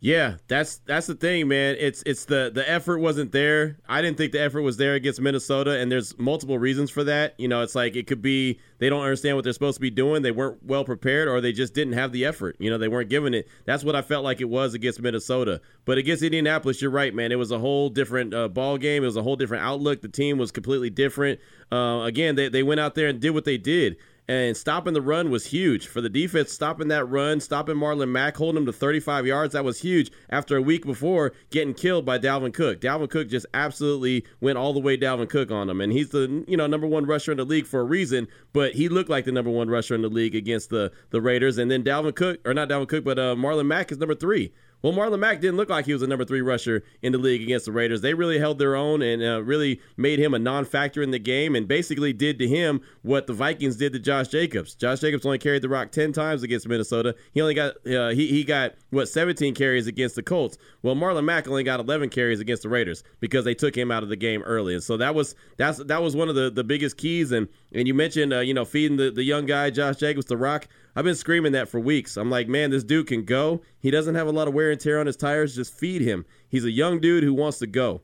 Yeah, 0.02 0.37
that's 0.49 0.78
that's 0.87 1.07
the 1.07 1.14
thing, 1.14 1.47
man. 1.49 1.76
It's 1.78 2.02
it's 2.07 2.25
the 2.25 2.50
the 2.52 2.69
effort 2.69 3.00
wasn't 3.00 3.33
there. 3.33 3.76
I 3.87 4.00
didn't 4.00 4.16
think 4.16 4.33
the 4.33 4.40
effort 4.40 4.62
was 4.62 4.78
there 4.78 4.95
against 4.95 5.21
Minnesota, 5.21 5.78
and 5.78 5.92
there's 5.92 6.19
multiple 6.19 6.59
reasons 6.59 6.90
for 6.90 7.04
that. 7.04 7.35
You 7.37 7.49
know, 7.49 7.61
it's 7.61 7.75
like 7.75 7.97
it 7.97 8.07
could 8.07 8.23
be 8.23 8.61
they 8.78 8.88
don't 8.88 9.02
understand 9.02 9.37
what 9.37 9.45
they're 9.45 9.52
supposed 9.52 9.76
to 9.76 9.80
be 9.83 9.90
doing, 9.90 10.23
they 10.23 10.30
weren't 10.30 10.64
well 10.64 10.85
prepared, 10.85 11.28
or 11.28 11.42
they 11.42 11.52
just 11.52 11.75
didn't 11.75 11.92
have 11.92 12.12
the 12.12 12.25
effort. 12.25 12.57
You 12.59 12.71
know, 12.71 12.78
they 12.78 12.88
weren't 12.88 13.11
giving 13.11 13.35
it. 13.35 13.47
That's 13.66 13.85
what 13.85 13.95
I 13.95 14.00
felt 14.00 14.25
like 14.25 14.40
it 14.40 14.49
was 14.49 14.73
against 14.73 15.02
Minnesota. 15.02 15.61
But 15.85 15.99
against 15.99 16.23
Indianapolis, 16.23 16.80
you're 16.80 16.90
right, 16.90 17.14
man. 17.14 17.30
It 17.30 17.38
was 17.38 17.50
a 17.50 17.59
whole 17.59 17.90
different 17.90 18.33
uh, 18.33 18.49
ball 18.49 18.78
game. 18.78 19.02
It 19.02 19.07
was 19.07 19.19
a 19.19 19.23
whole 19.23 19.37
different 19.37 19.64
outlook. 19.64 20.00
The 20.00 20.09
team 20.09 20.38
was 20.38 20.50
completely 20.50 20.88
different. 20.88 21.40
Uh, 21.71 22.04
again, 22.04 22.37
they 22.37 22.49
they 22.49 22.62
went 22.62 22.80
out 22.80 22.95
there 22.95 23.09
and 23.09 23.21
did 23.21 23.30
what 23.30 23.45
they 23.45 23.59
did 23.59 23.99
and 24.30 24.56
stopping 24.56 24.94
the 24.94 25.02
run 25.02 25.28
was 25.28 25.46
huge 25.46 25.88
for 25.88 26.00
the 26.00 26.08
defense. 26.08 26.52
Stopping 26.52 26.87
that 26.87 27.04
run, 27.06 27.40
stopping 27.40 27.75
Marlon 27.75 28.10
Mack, 28.10 28.37
holding 28.37 28.58
him 28.58 28.66
to 28.66 28.72
35 28.72 29.26
yards, 29.26 29.54
that 29.54 29.64
was 29.64 29.80
huge. 29.80 30.12
After 30.28 30.56
a 30.56 30.62
week 30.62 30.87
before 30.87 31.32
getting 31.50 31.75
killed 31.75 32.04
by 32.04 32.16
Dalvin 32.20 32.54
Cook, 32.54 32.80
Dalvin 32.80 33.10
Cook 33.10 33.28
just 33.28 33.44
absolutely 33.54 34.25
went 34.40 34.56
all 34.56 34.72
the 34.72 34.78
way 34.78 34.96
Dalvin 34.96 35.28
Cook 35.28 35.50
on 35.50 35.68
him, 35.68 35.80
and 35.80 35.92
he's 35.92 36.10
the 36.10 36.44
you 36.46 36.56
know 36.56 36.68
number 36.68 36.87
one 36.87 37.06
rusher 37.06 37.32
in 37.32 37.38
the 37.38 37.44
league 37.44 37.66
for 37.66 37.80
a 37.80 37.84
reason. 37.84 38.28
But 38.52 38.75
he 38.75 38.88
looked 38.88 39.10
like 39.10 39.25
the 39.25 39.32
number 39.32 39.50
one 39.50 39.68
rusher 39.68 39.96
in 39.96 40.02
the 40.02 40.08
league 40.08 40.37
against 40.37 40.70
the 40.70 40.92
the 41.10 41.20
Raiders, 41.20 41.58
and 41.58 41.68
then 41.68 41.82
Dalvin 41.82 42.14
Cook 42.14 42.38
or 42.44 42.54
not 42.54 42.68
Dalvin 42.68 42.87
Cook, 42.87 43.02
but 43.02 43.18
uh, 43.18 43.34
Marlon 43.34 43.66
Mack 43.66 43.90
is 43.90 43.99
number 43.99 44.14
three. 44.14 44.52
Well, 44.82 44.92
Marlon 44.92 45.18
Mack 45.18 45.40
didn't 45.40 45.56
look 45.56 45.68
like 45.68 45.84
he 45.84 45.92
was 45.92 46.02
a 46.02 46.06
number 46.06 46.25
three 46.25 46.40
rusher 46.40 46.82
in 47.02 47.12
the 47.12 47.18
league 47.18 47.42
against 47.42 47.66
the 47.66 47.72
Raiders. 47.72 48.00
They 48.00 48.14
really 48.14 48.38
held 48.38 48.58
their 48.58 48.76
own 48.76 49.02
and 49.02 49.22
uh, 49.22 49.42
really 49.42 49.80
made 49.96 50.18
him 50.18 50.32
a 50.32 50.38
non-factor 50.38 51.02
in 51.02 51.10
the 51.10 51.18
game, 51.18 51.54
and 51.54 51.68
basically 51.68 52.12
did 52.12 52.38
to 52.38 52.49
him 52.49 52.80
what 53.02 53.26
the 53.26 53.32
Vikings 53.32 53.76
did 53.76 53.92
to 53.92 53.99
Josh 53.99 54.28
Jacobs. 54.28 54.75
Josh 54.75 55.00
Jacobs 55.00 55.26
only 55.26 55.38
carried 55.38 55.62
the 55.62 55.68
rock 55.68 55.90
ten 55.90 56.12
times 56.12 56.42
against 56.42 56.66
Minnesota. 56.66 57.14
He 57.32 57.40
only 57.40 57.54
got 57.54 57.87
uh, 57.87 58.08
he 58.10 58.28
he 58.28 58.44
got 58.44 58.75
what 58.90 59.08
17 59.08 59.54
carries 59.54 59.87
against 59.87 60.16
the 60.16 60.22
Colts. 60.22 60.56
Well, 60.82 60.94
Marlon 60.94 61.25
Mack 61.25 61.46
only 61.46 61.62
got 61.62 61.80
11 61.80 62.08
carries 62.08 62.40
against 62.40 62.62
the 62.62 62.68
Raiders 62.68 63.04
because 63.20 63.44
they 63.44 63.54
took 63.54 63.76
him 63.76 63.90
out 63.90 64.02
of 64.02 64.08
the 64.08 64.16
game 64.16 64.42
early, 64.42 64.75
and 64.75 64.82
so 64.82 64.96
that 64.96 65.14
was 65.14 65.34
that's 65.56 65.78
that 65.84 66.02
was 66.02 66.16
one 66.16 66.28
of 66.28 66.34
the 66.34 66.50
the 66.50 66.64
biggest 66.64 66.96
keys. 66.96 67.32
And 67.32 67.49
and 67.72 67.86
you 67.86 67.94
mentioned 67.94 68.32
uh, 68.32 68.40
you 68.40 68.54
know 68.54 68.64
feeding 68.64 68.96
the 68.96 69.10
the 69.10 69.24
young 69.24 69.46
guy 69.46 69.70
Josh 69.70 69.96
Jacobs 69.96 70.26
the 70.26 70.36
rock. 70.36 70.68
I've 70.96 71.04
been 71.04 71.14
screaming 71.14 71.52
that 71.52 71.68
for 71.68 71.78
weeks. 71.78 72.16
I'm 72.16 72.30
like, 72.30 72.48
man, 72.48 72.70
this 72.70 72.82
dude 72.82 73.06
can 73.06 73.24
go. 73.24 73.60
He 73.78 73.90
doesn't 73.90 74.16
have 74.16 74.26
a 74.26 74.32
lot 74.32 74.48
of 74.48 74.54
wear 74.54 74.70
and 74.70 74.80
tear 74.80 74.98
on 74.98 75.06
his 75.06 75.16
tires. 75.16 75.54
Just 75.54 75.72
feed 75.72 76.02
him. 76.02 76.24
He's 76.48 76.64
a 76.64 76.70
young 76.70 77.00
dude 77.00 77.22
who 77.22 77.32
wants 77.32 77.58
to 77.60 77.66
go. 77.66 78.02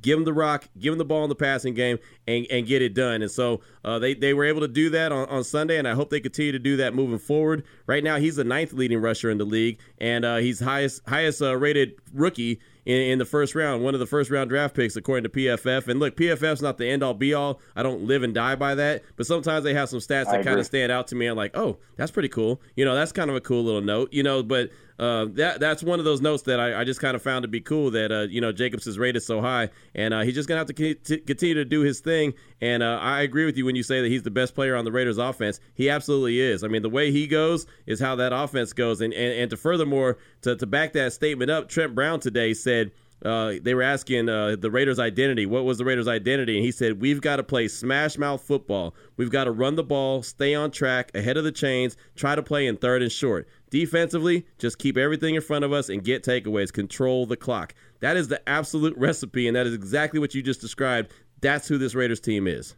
Give 0.00 0.16
him 0.18 0.24
the 0.24 0.32
rock, 0.32 0.68
give 0.78 0.92
him 0.92 0.98
the 0.98 1.04
ball 1.04 1.24
in 1.24 1.28
the 1.28 1.34
passing 1.34 1.74
game, 1.74 1.98
and, 2.28 2.46
and 2.48 2.64
get 2.64 2.80
it 2.80 2.94
done. 2.94 3.22
And 3.22 3.30
so 3.30 3.60
uh, 3.84 3.98
they, 3.98 4.14
they 4.14 4.34
were 4.34 4.44
able 4.44 4.60
to 4.60 4.68
do 4.68 4.88
that 4.90 5.10
on, 5.10 5.28
on 5.28 5.42
Sunday, 5.42 5.78
and 5.78 5.88
I 5.88 5.94
hope 5.94 6.10
they 6.10 6.20
continue 6.20 6.52
to 6.52 6.60
do 6.60 6.76
that 6.76 6.94
moving 6.94 7.18
forward. 7.18 7.64
Right 7.88 8.04
now, 8.04 8.16
he's 8.16 8.36
the 8.36 8.44
ninth 8.44 8.72
leading 8.72 9.00
rusher 9.00 9.30
in 9.30 9.38
the 9.38 9.44
league, 9.44 9.80
and 9.98 10.24
uh, 10.24 10.36
he's 10.36 10.60
highest 10.60 11.02
highest 11.08 11.42
uh, 11.42 11.56
rated 11.56 11.94
rookie 12.14 12.60
in, 12.84 12.96
in, 12.96 13.18
the 13.18 13.24
first 13.24 13.54
round, 13.54 13.84
one 13.84 13.94
of 13.94 14.00
the 14.00 14.06
first 14.06 14.30
round 14.30 14.50
draft 14.50 14.74
picks 14.74 14.96
according 14.96 15.24
to 15.24 15.28
PFF. 15.28 15.88
And 15.88 16.00
look, 16.00 16.16
PFF's 16.16 16.62
not 16.62 16.78
the 16.78 16.88
end 16.88 17.02
all 17.02 17.14
be 17.14 17.34
all. 17.34 17.60
I 17.76 17.82
don't 17.82 18.02
live 18.02 18.22
and 18.22 18.34
die 18.34 18.54
by 18.54 18.74
that, 18.74 19.02
but 19.16 19.26
sometimes 19.26 19.64
they 19.64 19.74
have 19.74 19.88
some 19.88 19.98
stats 19.98 20.30
that 20.30 20.44
kind 20.44 20.58
of 20.58 20.66
stand 20.66 20.90
out 20.90 21.08
to 21.08 21.14
me. 21.14 21.26
I'm 21.26 21.36
like, 21.36 21.56
oh, 21.56 21.78
that's 21.96 22.10
pretty 22.10 22.28
cool. 22.28 22.60
You 22.76 22.84
know, 22.84 22.94
that's 22.94 23.12
kind 23.12 23.30
of 23.30 23.36
a 23.36 23.40
cool 23.40 23.62
little 23.64 23.82
note. 23.82 24.12
You 24.12 24.22
know, 24.22 24.42
but 24.42 24.70
uh, 25.00 25.24
that 25.32 25.60
that's 25.60 25.82
one 25.82 25.98
of 25.98 26.04
those 26.04 26.20
notes 26.20 26.42
that 26.42 26.60
I, 26.60 26.82
I 26.82 26.84
just 26.84 27.00
kind 27.00 27.14
of 27.16 27.22
found 27.22 27.44
to 27.44 27.48
be 27.48 27.62
cool 27.62 27.90
that 27.92 28.12
uh, 28.12 28.20
you 28.28 28.42
know 28.42 28.52
Jacobs 28.52 28.86
rate 28.86 28.90
is 28.90 28.98
rated 28.98 29.22
so 29.22 29.40
high, 29.40 29.70
and 29.94 30.12
uh, 30.12 30.20
he's 30.20 30.34
just 30.34 30.46
gonna 30.46 30.58
have 30.58 30.66
to 30.66 30.94
continue 31.20 31.54
to 31.54 31.64
do 31.64 31.80
his 31.80 32.00
thing. 32.00 32.34
And 32.60 32.82
uh, 32.82 32.98
I 33.00 33.22
agree 33.22 33.46
with 33.46 33.56
you 33.56 33.64
when 33.64 33.76
you 33.76 33.82
say 33.82 34.02
that 34.02 34.08
he's 34.08 34.24
the 34.24 34.30
best 34.30 34.54
player 34.54 34.76
on 34.76 34.84
the 34.84 34.92
Raiders 34.92 35.16
offense. 35.16 35.58
He 35.72 35.88
absolutely 35.88 36.38
is. 36.38 36.62
I 36.62 36.68
mean, 36.68 36.82
the 36.82 36.90
way 36.90 37.10
he 37.10 37.26
goes 37.26 37.66
is 37.86 37.98
how 37.98 38.14
that 38.16 38.34
offense 38.34 38.74
goes. 38.74 39.00
And 39.00 39.14
and, 39.14 39.40
and 39.40 39.50
to 39.50 39.56
furthermore 39.56 40.18
to 40.42 40.54
to 40.54 40.66
back 40.66 40.92
that 40.92 41.14
statement 41.14 41.50
up, 41.50 41.70
Trent 41.70 41.94
Brown 41.94 42.20
today 42.20 42.52
said 42.52 42.90
uh, 43.24 43.54
they 43.60 43.74
were 43.74 43.82
asking 43.82 44.28
uh, 44.28 44.56
the 44.58 44.70
Raiders' 44.70 44.98
identity. 44.98 45.44
What 45.44 45.64
was 45.64 45.78
the 45.78 45.84
Raiders' 45.84 46.08
identity? 46.08 46.56
And 46.56 46.64
he 46.64 46.72
said, 46.72 47.00
We've 47.00 47.20
got 47.20 47.36
to 47.36 47.42
play 47.42 47.68
smash 47.68 48.16
mouth 48.16 48.42
football. 48.42 48.94
We've 49.16 49.30
got 49.30 49.44
to 49.44 49.50
run 49.50 49.76
the 49.76 49.84
ball, 49.84 50.22
stay 50.22 50.54
on 50.54 50.70
track, 50.70 51.10
ahead 51.14 51.36
of 51.36 51.44
the 51.44 51.52
chains, 51.52 51.96
try 52.16 52.34
to 52.34 52.42
play 52.42 52.66
in 52.66 52.78
third 52.78 53.02
and 53.02 53.12
short. 53.12 53.46
Defensively, 53.68 54.46
just 54.58 54.78
keep 54.78 54.96
everything 54.96 55.34
in 55.34 55.42
front 55.42 55.64
of 55.64 55.72
us 55.72 55.88
and 55.90 56.02
get 56.02 56.24
takeaways, 56.24 56.72
control 56.72 57.26
the 57.26 57.36
clock. 57.36 57.74
That 58.00 58.16
is 58.16 58.28
the 58.28 58.46
absolute 58.48 58.96
recipe, 58.96 59.46
and 59.46 59.56
that 59.56 59.66
is 59.66 59.74
exactly 59.74 60.18
what 60.18 60.34
you 60.34 60.42
just 60.42 60.60
described. 60.60 61.12
That's 61.40 61.68
who 61.68 61.76
this 61.76 61.94
Raiders 61.94 62.20
team 62.20 62.46
is. 62.46 62.74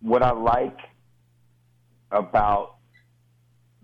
What 0.00 0.22
I 0.22 0.32
like 0.32 0.78
about 2.10 2.76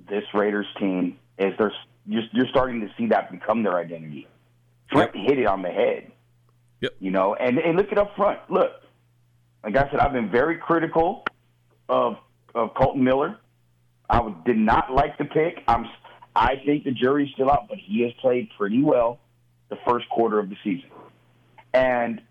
this 0.09 0.25
Raiders 0.33 0.67
team 0.79 1.19
is 1.39 1.53
there's 1.59 1.73
you're, 2.07 2.23
you're 2.33 2.49
starting 2.49 2.81
to 2.81 2.89
see 2.97 3.07
that 3.09 3.31
become 3.31 3.63
their 3.63 3.77
identity. 3.77 4.27
Trent 4.91 5.15
yep. 5.15 5.25
hit 5.27 5.39
it 5.39 5.47
on 5.47 5.63
the 5.63 5.71
head. 5.71 6.13
Yep. 6.81 6.93
You 7.01 7.11
know, 7.11 7.35
and, 7.35 7.59
and 7.59 7.77
look 7.77 7.91
it 7.93 7.99
up 7.99 8.15
front. 8.17 8.39
Look, 8.49 8.71
like 9.65 9.77
I 9.77 9.91
said, 9.91 10.01
I've 10.01 10.13
been 10.13 10.31
very 10.31 10.57
critical 10.59 11.25
of 11.89 12.17
of 12.55 12.75
Colton 12.75 13.05
Miller. 13.05 13.39
I 14.09 14.35
did 14.47 14.57
not 14.57 14.93
like 14.93 15.19
the 15.19 15.25
pick. 15.25 15.63
I'm 15.69 15.87
I 16.35 16.55
think 16.65 16.85
the 16.85 16.93
jury's 16.93 17.33
still 17.35 17.51
out, 17.51 17.69
but 17.69 17.79
he 17.79 18.03
has 18.03 18.13
played 18.21 18.49
pretty 18.57 18.83
well 18.83 19.19
the 19.69 19.77
first 19.87 20.09
quarter 20.09 20.39
of 20.39 20.49
the 20.49 20.57
season. 20.63 20.89
And 21.75 22.23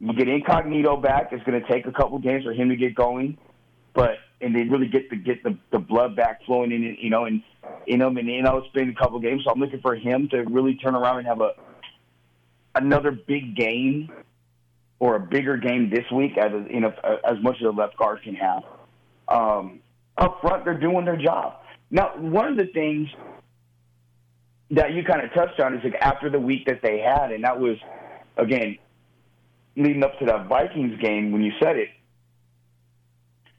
you 0.00 0.12
get 0.14 0.28
Incognito 0.28 0.96
back. 0.96 1.28
It's 1.32 1.44
going 1.44 1.60
to 1.60 1.68
take 1.68 1.86
a 1.86 1.92
couple 1.92 2.18
games 2.18 2.44
for 2.44 2.52
him 2.52 2.70
to 2.70 2.76
get 2.76 2.94
going, 2.94 3.38
but 3.92 4.16
and 4.44 4.54
they 4.54 4.64
really 4.64 4.86
get 4.86 5.08
to 5.10 5.16
get 5.16 5.42
the, 5.42 5.56
the 5.72 5.78
blood 5.78 6.14
back 6.14 6.44
flowing 6.44 6.70
in, 6.70 6.96
you 7.00 7.08
know, 7.08 7.24
and 7.24 7.42
you 7.86 7.96
know, 7.96 8.08
and 8.08 8.28
you 8.28 8.42
know, 8.42 8.58
it's 8.58 8.72
been 8.74 8.90
a 8.90 8.94
couple 8.94 9.18
games, 9.18 9.42
so 9.44 9.50
I'm 9.50 9.58
looking 9.58 9.80
for 9.80 9.94
him 9.94 10.28
to 10.28 10.42
really 10.42 10.74
turn 10.74 10.94
around 10.94 11.18
and 11.18 11.26
have 11.26 11.40
a 11.40 11.52
another 12.74 13.10
big 13.10 13.56
game 13.56 14.10
or 14.98 15.16
a 15.16 15.20
bigger 15.20 15.56
game 15.56 15.90
this 15.90 16.04
week, 16.12 16.36
as 16.36 16.52
you 16.70 16.80
know, 16.80 16.92
as 17.28 17.42
much 17.42 17.56
as 17.56 17.66
a 17.66 17.70
left 17.70 17.96
guard 17.96 18.22
can 18.22 18.34
have. 18.34 18.62
Um, 19.28 19.80
up 20.18 20.40
front, 20.42 20.64
they're 20.64 20.78
doing 20.78 21.04
their 21.04 21.16
job. 21.16 21.54
Now, 21.90 22.12
one 22.18 22.46
of 22.46 22.56
the 22.56 22.66
things 22.66 23.08
that 24.70 24.92
you 24.92 25.04
kind 25.04 25.22
of 25.22 25.32
touched 25.32 25.58
on 25.60 25.74
is 25.74 25.84
like 25.84 25.94
after 26.00 26.28
the 26.28 26.38
week 26.38 26.66
that 26.66 26.80
they 26.82 26.98
had, 26.98 27.32
and 27.32 27.44
that 27.44 27.58
was 27.58 27.78
again 28.36 28.76
leading 29.76 30.04
up 30.04 30.18
to 30.18 30.26
that 30.26 30.48
Vikings 30.48 31.00
game 31.00 31.32
when 31.32 31.42
you 31.42 31.52
said 31.62 31.76
it 31.76 31.88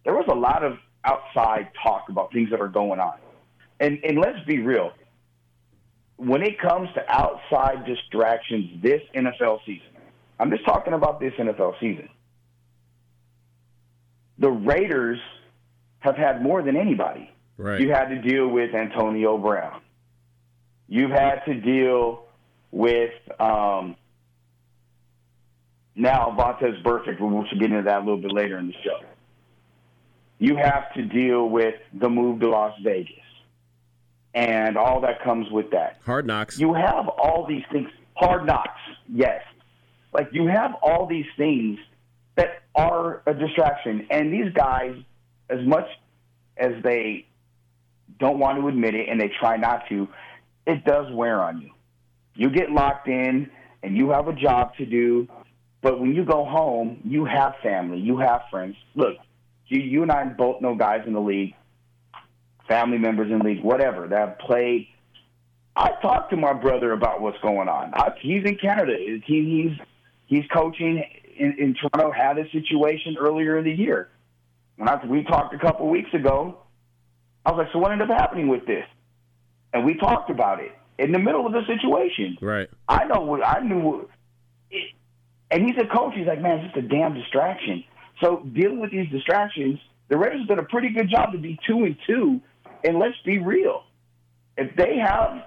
there 0.05 0.13
was 0.13 0.25
a 0.31 0.35
lot 0.35 0.63
of 0.63 0.77
outside 1.03 1.69
talk 1.83 2.05
about 2.09 2.31
things 2.31 2.49
that 2.51 2.61
are 2.61 2.69
going 2.69 2.99
on. 2.99 3.17
And 3.79 3.99
and 4.05 4.17
let's 4.17 4.39
be 4.47 4.59
real. 4.59 4.91
When 6.15 6.41
it 6.41 6.59
comes 6.59 6.87
to 6.93 7.03
outside 7.09 7.85
distractions 7.85 8.81
this 8.81 9.01
NFL 9.13 9.59
season, 9.65 9.87
I'm 10.39 10.49
just 10.49 10.63
talking 10.63 10.93
about 10.93 11.19
this 11.19 11.33
NFL 11.37 11.77
season. 11.81 12.07
The 14.37 14.49
Raiders 14.49 15.19
have 15.99 16.15
had 16.15 16.41
more 16.41 16.61
than 16.61 16.77
anybody. 16.77 17.29
Right. 17.57 17.81
You 17.81 17.89
had 17.89 18.05
to 18.09 18.21
deal 18.21 18.47
with 18.47 18.73
Antonio 18.73 19.37
Brown. 19.37 19.81
You've 20.87 21.11
had 21.11 21.39
to 21.45 21.53
deal 21.53 22.25
with 22.71 23.11
um, 23.39 23.95
now 25.95 26.35
Vontaze 26.37 26.81
Burfict. 26.83 27.19
We 27.19 27.47
should 27.49 27.59
get 27.59 27.71
into 27.71 27.83
that 27.83 27.97
a 27.97 27.99
little 27.99 28.17
bit 28.17 28.31
later 28.31 28.57
in 28.57 28.67
the 28.67 28.75
show 28.83 28.99
you 30.45 30.55
have 30.57 30.93
to 30.93 31.03
deal 31.03 31.49
with 31.49 31.73
the 31.93 32.07
move 32.07 32.39
to 32.39 32.49
Las 32.49 32.73
Vegas 32.83 33.15
and 34.35 34.77
all 34.77 35.01
that 35.01 35.23
comes 35.23 35.49
with 35.49 35.71
that. 35.71 35.99
Hard 36.05 36.27
knocks. 36.27 36.59
You 36.59 36.73
have 36.73 37.07
all 37.07 37.47
these 37.47 37.63
things. 37.71 37.89
Hard 38.13 38.45
knocks, 38.45 38.79
yes. 39.11 39.41
Like 40.13 40.29
you 40.33 40.45
have 40.47 40.75
all 40.83 41.07
these 41.07 41.25
things 41.35 41.79
that 42.35 42.61
are 42.75 43.23
a 43.25 43.33
distraction. 43.33 44.07
And 44.11 44.31
these 44.31 44.53
guys, 44.53 44.95
as 45.49 45.65
much 45.65 45.87
as 46.57 46.73
they 46.83 47.25
don't 48.19 48.37
want 48.37 48.59
to 48.59 48.67
admit 48.67 48.93
it 48.93 49.09
and 49.09 49.19
they 49.19 49.31
try 49.39 49.57
not 49.57 49.89
to, 49.89 50.07
it 50.67 50.85
does 50.85 51.11
wear 51.11 51.41
on 51.41 51.61
you. 51.61 51.71
You 52.35 52.51
get 52.51 52.69
locked 52.69 53.07
in 53.07 53.49
and 53.81 53.97
you 53.97 54.11
have 54.11 54.27
a 54.27 54.33
job 54.33 54.75
to 54.75 54.85
do, 54.85 55.27
but 55.81 55.99
when 55.99 56.13
you 56.13 56.23
go 56.23 56.45
home, 56.45 56.99
you 57.03 57.25
have 57.25 57.55
family, 57.63 57.99
you 57.99 58.17
have 58.17 58.41
friends. 58.51 58.75
Look, 58.95 59.15
you, 59.67 59.79
you 59.79 60.03
and 60.03 60.11
I 60.11 60.23
both 60.25 60.61
know 60.61 60.75
guys 60.75 61.03
in 61.07 61.13
the 61.13 61.21
league, 61.21 61.55
family 62.67 62.97
members 62.97 63.31
in 63.31 63.39
the 63.39 63.45
league, 63.45 63.63
whatever, 63.63 64.07
that 64.07 64.19
have 64.19 64.39
played. 64.39 64.87
I 65.75 65.91
talked 66.01 66.29
to 66.29 66.37
my 66.37 66.53
brother 66.53 66.91
about 66.93 67.21
what's 67.21 67.39
going 67.41 67.67
on. 67.67 67.93
I, 67.93 68.11
he's 68.21 68.43
in 68.45 68.57
Canada. 68.57 68.95
He, 68.97 69.21
he's 69.25 69.87
he's 70.27 70.49
coaching 70.51 71.03
in, 71.37 71.55
in 71.59 71.75
Toronto. 71.75 72.11
Had 72.11 72.37
a 72.37 72.49
situation 72.51 73.17
earlier 73.19 73.57
in 73.57 73.65
the 73.65 73.73
year. 73.73 74.09
When 74.77 74.87
I, 74.87 75.03
we 75.05 75.23
talked 75.23 75.53
a 75.53 75.59
couple 75.59 75.89
weeks 75.89 76.13
ago, 76.13 76.59
I 77.45 77.51
was 77.51 77.57
like, 77.59 77.73
"So 77.73 77.79
what 77.79 77.91
ended 77.91 78.09
up 78.09 78.17
happening 78.17 78.47
with 78.47 78.65
this?" 78.65 78.85
And 79.73 79.85
we 79.85 79.95
talked 79.95 80.29
about 80.29 80.61
it 80.61 80.71
in 80.97 81.11
the 81.11 81.19
middle 81.19 81.45
of 81.45 81.51
the 81.51 81.65
situation. 81.65 82.37
Right. 82.41 82.69
I 82.87 83.05
know 83.05 83.21
what 83.21 83.45
I 83.45 83.59
knew. 83.59 84.09
It, 84.71 84.91
and 85.51 85.65
he's 85.65 85.75
a 85.77 85.85
coach. 85.85 86.13
He's 86.15 86.27
like, 86.27 86.41
"Man, 86.41 86.59
it's 86.59 86.73
just 86.73 86.85
a 86.85 86.87
damn 86.87 87.13
distraction." 87.13 87.83
So 88.21 88.47
dealing 88.53 88.79
with 88.79 88.91
these 88.91 89.09
distractions, 89.09 89.79
the 90.07 90.17
Raiders 90.17 90.41
have 90.41 90.47
done 90.47 90.59
a 90.59 90.63
pretty 90.63 90.89
good 90.89 91.09
job 91.09 91.31
to 91.33 91.37
be 91.37 91.59
two 91.67 91.83
and 91.83 91.97
two. 92.07 92.41
And 92.83 92.99
let's 92.99 93.15
be 93.25 93.39
real, 93.39 93.83
if 94.57 94.75
they 94.75 94.97
have 94.97 95.43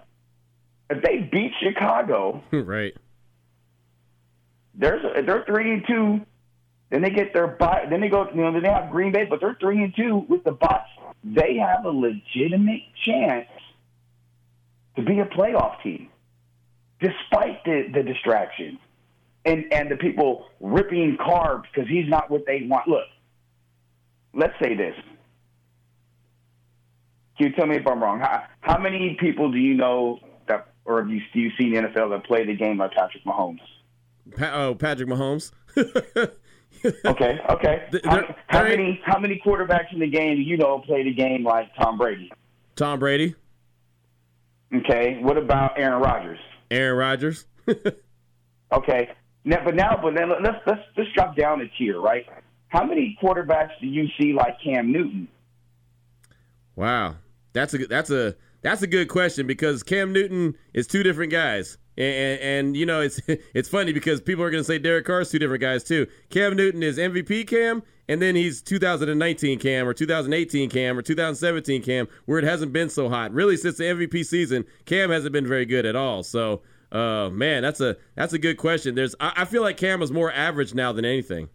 if 0.91 1.03
they 1.03 1.19
beat 1.19 1.53
Chicago, 1.63 2.43
right. 2.53 2.97
There's 4.75 5.05
a, 5.05 5.23
they're 5.23 5.45
three 5.45 5.73
and 5.73 5.85
two. 5.87 6.21
Then 6.91 7.03
they 7.03 7.11
get 7.11 7.35
their 7.35 7.47
bye. 7.47 7.87
Then 7.89 8.01
they 8.01 8.09
go. 8.09 8.29
You 8.31 8.43
know, 8.43 8.53
then 8.53 8.63
they 8.63 8.71
have 8.71 8.91
Green 8.91 9.13
Bay, 9.13 9.27
but 9.29 9.41
they're 9.41 9.57
three 9.61 9.83
and 9.83 9.95
two 9.95 10.25
with 10.29 10.45
the 10.45 10.53
bots. 10.53 10.89
They 11.23 11.57
have 11.57 11.85
a 11.85 11.91
legitimate 11.91 12.83
chance 13.05 13.49
to 14.97 15.03
be 15.03 15.19
a 15.21 15.27
playoff 15.27 15.83
team, 15.83 16.09
despite 17.01 17.65
the 17.65 17.89
the 17.93 18.03
distractions 18.03 18.79
and 19.49 19.73
and 19.73 19.91
the 19.91 19.97
people 19.97 20.47
ripping 20.61 21.17
carbs 21.17 21.65
because 21.73 21.89
he's 21.89 22.09
not 22.09 22.31
what 22.31 22.45
they 22.47 22.67
want. 22.69 22.87
Look, 22.89 23.07
let's 24.35 24.55
say 24.63 24.75
this. 24.75 24.95
Can 27.37 27.49
you 27.49 27.53
tell 27.55 27.67
me 27.67 27.77
if 27.77 27.87
I'm 27.87 28.03
wrong? 28.03 28.19
How, 28.19 28.45
how 28.61 28.79
many 28.79 29.17
people 29.21 29.51
do 29.53 29.59
you 29.59 29.75
know 29.75 30.19
that, 30.49 30.69
or 30.85 31.01
have 31.01 31.09
you, 31.09 31.21
do 31.33 31.39
you 31.39 31.51
seen 31.57 31.73
the 31.73 31.83
NFL 31.83 32.11
that 32.11 32.27
play 32.27 32.45
the 32.45 32.57
game 32.57 32.79
like 32.79 32.91
Patrick 32.93 33.25
Mahomes? 33.25 33.61
Pa- 34.37 34.51
oh, 34.53 34.75
Patrick 34.75 35.09
Mahomes. 35.09 35.53
okay, 35.77 37.39
okay. 37.49 37.89
How, 38.05 38.35
how 38.49 38.63
many 38.65 39.01
how 39.05 39.19
many 39.19 39.41
quarterbacks 39.45 39.93
in 39.93 40.01
the 40.01 40.11
game 40.11 40.37
do 40.37 40.43
you 40.43 40.57
know 40.57 40.81
play 40.81 41.05
the 41.05 41.15
game 41.15 41.45
like 41.45 41.69
Tom 41.81 41.97
Brady? 41.97 42.31
Tom 42.77 42.99
Brady. 42.99 43.35
Okay. 44.75 45.19
What 45.23 45.39
about 45.39 45.79
Aaron 45.79 46.03
Rodgers? 46.03 46.39
Aaron 46.71 46.99
Rodgers. 46.99 47.47
okay. 48.73 49.09
Now, 49.45 49.65
but 49.65 49.75
now, 49.75 49.99
but 50.03 50.15
then 50.15 50.31
let's 50.43 50.59
let's 50.67 50.81
let's 50.97 51.11
drop 51.15 51.37
down 51.37 51.61
a 51.61 51.69
tier, 51.79 52.01
right? 52.01 52.27
How 52.69 52.85
many 52.85 53.17
quarterbacks 53.23 53.71
do 53.81 53.87
you 53.87 54.07
see 54.21 54.33
like 54.33 54.57
Cam 54.63 54.93
Newton? 54.93 55.29
Wow, 56.77 57.17
that's 57.53 57.75
a 57.75 57.87
that's 57.87 58.11
a 58.11 58.37
that's 58.63 58.83
a 58.83 58.87
good 58.87 59.09
question 59.09 59.47
because 59.47 59.83
Cam 59.83 60.13
Newton 60.13 60.55
is 60.75 60.87
two 60.87 61.03
different 61.03 61.33
guys. 61.33 61.79
And, 61.97 62.41
and, 62.41 62.77
you 62.77 62.87
know 62.87 63.01
it's 63.01 63.21
it's 63.27 63.69
funny 63.69 63.93
because 63.93 64.21
people 64.21 64.45
are 64.45 64.51
going 64.51 64.63
to 64.63 64.67
say 64.67 64.79
Derek 64.79 65.05
Carr 65.05 65.23
is 65.23 65.31
two 65.31 65.39
different 65.39 65.61
guys 65.61 65.83
too. 65.83 66.07
Cam 66.31 66.55
Newton 66.55 66.83
is 66.83 66.97
MVP 66.97 67.49
Cam, 67.49 67.83
and 68.09 68.23
then 68.23 68.37
he's 68.37 68.63
2019 68.63 69.59
Cam 69.59 69.89
or 69.89 69.93
2018 69.93 70.71
Cam 70.71 70.97
or 70.97 71.03
2017 71.03 71.83
Cam, 71.83 72.07
where 72.27 72.39
it 72.39 72.45
hasn't 72.45 72.73
been 72.73 72.89
so 72.89 73.09
hot. 73.09 73.33
Really, 73.33 73.57
since 73.57 73.79
the 73.79 73.85
MVP 73.85 74.25
season, 74.25 74.65
Cam 74.85 75.11
hasn't 75.11 75.33
been 75.33 75.47
very 75.47 75.67
good 75.67 75.85
at 75.85 75.97
all. 75.97 76.23
So, 76.23 76.63
uh, 76.91 77.29
man, 77.31 77.63
that's 77.63 77.81
a 77.81 77.97
that's 78.15 78.33
a 78.33 78.39
good 78.39 78.57
question. 78.57 78.95
There's 78.95 79.15
I, 79.21 79.33
I 79.39 79.45
feel 79.45 79.63
like 79.63 79.77
Cam 79.77 80.03
is 80.03 80.11
more 80.11 80.33
average 80.33 80.75
now 80.75 80.93
than 80.93 81.05
anything. 81.05 81.49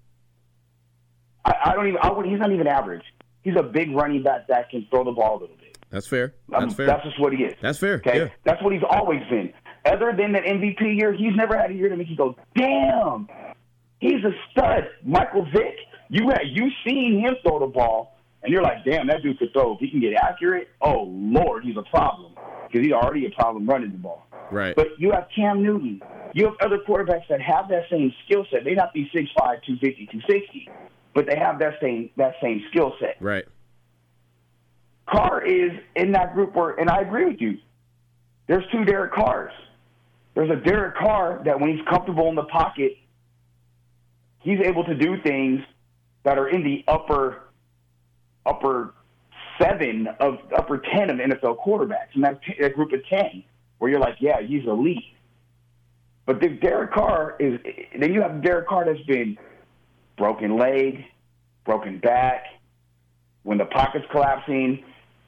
I, 1.43 1.53
I 1.65 1.73
don't 1.73 1.87
even. 1.87 1.99
I 2.01 2.11
would, 2.11 2.25
he's 2.25 2.39
not 2.39 2.51
even 2.51 2.67
average. 2.67 3.03
He's 3.41 3.55
a 3.57 3.63
big 3.63 3.91
running 3.91 4.23
back 4.23 4.47
that 4.47 4.69
can 4.69 4.87
throw 4.89 5.03
the 5.03 5.11
ball 5.11 5.39
a 5.39 5.39
little 5.41 5.55
bit. 5.57 5.77
That's 5.89 6.07
fair. 6.07 6.35
That's 6.49 6.63
um, 6.63 6.69
fair. 6.71 6.85
That's 6.85 7.03
just 7.03 7.19
what 7.19 7.33
he 7.33 7.43
is. 7.43 7.55
That's 7.61 7.79
fair. 7.79 7.95
Okay, 7.95 8.17
yeah. 8.17 8.29
that's 8.43 8.61
what 8.63 8.73
he's 8.73 8.83
always 8.87 9.21
been. 9.29 9.53
Other 9.85 10.13
than 10.15 10.31
that 10.33 10.43
MVP 10.43 10.97
year, 10.97 11.13
he's 11.13 11.35
never 11.35 11.57
had 11.57 11.71
a 11.71 11.73
year 11.73 11.89
to 11.89 11.97
make 11.97 12.09
you 12.09 12.15
go, 12.15 12.35
damn, 12.55 13.27
he's 13.99 14.23
a 14.23 14.31
stud. 14.51 14.87
Michael 15.03 15.45
Vick, 15.51 15.75
you 16.09 16.29
had 16.29 16.43
you 16.45 16.69
seen 16.87 17.19
him 17.19 17.35
throw 17.45 17.59
the 17.59 17.67
ball, 17.67 18.17
and 18.43 18.53
you're 18.53 18.61
like, 18.63 18.85
damn, 18.85 19.07
that 19.07 19.23
dude 19.23 19.37
could 19.39 19.51
throw. 19.51 19.73
If 19.73 19.79
he 19.81 19.89
can 19.89 19.99
get 19.99 20.13
accurate, 20.13 20.69
oh 20.81 21.03
lord, 21.09 21.65
he's 21.65 21.75
a 21.75 21.83
problem 21.83 22.33
because 22.73 22.85
he's 22.85 22.93
already 22.93 23.25
a 23.27 23.29
problem 23.29 23.67
running 23.67 23.91
the 23.91 23.97
ball. 23.97 24.25
Right. 24.51 24.75
But 24.75 24.87
you 24.97 25.11
have 25.11 25.27
Cam 25.35 25.61
Newton. 25.61 26.01
You 26.33 26.45
have 26.45 26.55
other 26.61 26.79
quarterbacks 26.79 27.27
that 27.29 27.39
have 27.41 27.69
that 27.69 27.83
same 27.89 28.11
skill 28.25 28.45
set. 28.49 28.63
They 28.63 28.71
may 28.71 28.75
not 28.75 28.93
be 28.93 29.09
6'5", 29.13 29.35
250, 29.35 30.07
260, 30.07 30.69
but 31.13 31.27
they 31.27 31.37
have 31.37 31.59
that 31.59 31.75
same 31.79 32.09
that 32.17 32.33
same 32.41 32.63
skill 32.71 32.93
set. 32.99 33.17
Right. 33.19 33.45
Carr 35.07 35.45
is 35.45 35.71
in 35.95 36.13
that 36.13 36.33
group 36.33 36.55
where, 36.55 36.71
and 36.71 36.89
I 36.89 37.01
agree 37.01 37.25
with 37.25 37.39
you. 37.39 37.59
There's 38.47 38.63
two 38.71 38.83
Derek 38.85 39.13
Carrs. 39.13 39.51
There's 40.33 40.49
a 40.49 40.55
Derek 40.55 40.95
Carr 40.95 41.41
that 41.45 41.59
when 41.59 41.77
he's 41.77 41.85
comfortable 41.87 42.27
in 42.29 42.35
the 42.35 42.43
pocket, 42.43 42.97
he's 44.39 44.59
able 44.65 44.83
to 44.85 44.95
do 44.95 45.21
things 45.21 45.61
that 46.23 46.39
are 46.39 46.49
in 46.49 46.63
the 46.63 46.83
upper 46.87 47.43
upper 48.45 48.93
seven 49.61 50.07
of 50.19 50.39
upper 50.55 50.77
ten 50.77 51.09
of 51.09 51.17
NFL 51.17 51.63
quarterbacks, 51.65 52.13
and 52.13 52.23
that, 52.23 52.39
that 52.59 52.73
group 52.73 52.91
of 52.93 53.05
ten, 53.07 53.43
where 53.79 53.91
you're 53.91 53.99
like, 53.99 54.17
yeah, 54.19 54.41
he's 54.41 54.65
elite. 54.65 55.03
But 56.25 56.39
the 56.39 56.49
Derek 56.49 56.93
Carr 56.93 57.35
is 57.39 57.59
then 57.97 58.13
you 58.13 58.21
have 58.21 58.41
Derek 58.41 58.67
Carr 58.67 58.85
that's 58.85 59.05
been 59.05 59.37
broken 60.17 60.57
leg, 60.57 61.05
broken 61.65 61.99
back, 61.99 62.45
when 63.43 63.57
the 63.57 63.65
pocket's 63.65 64.05
collapsing 64.11 64.83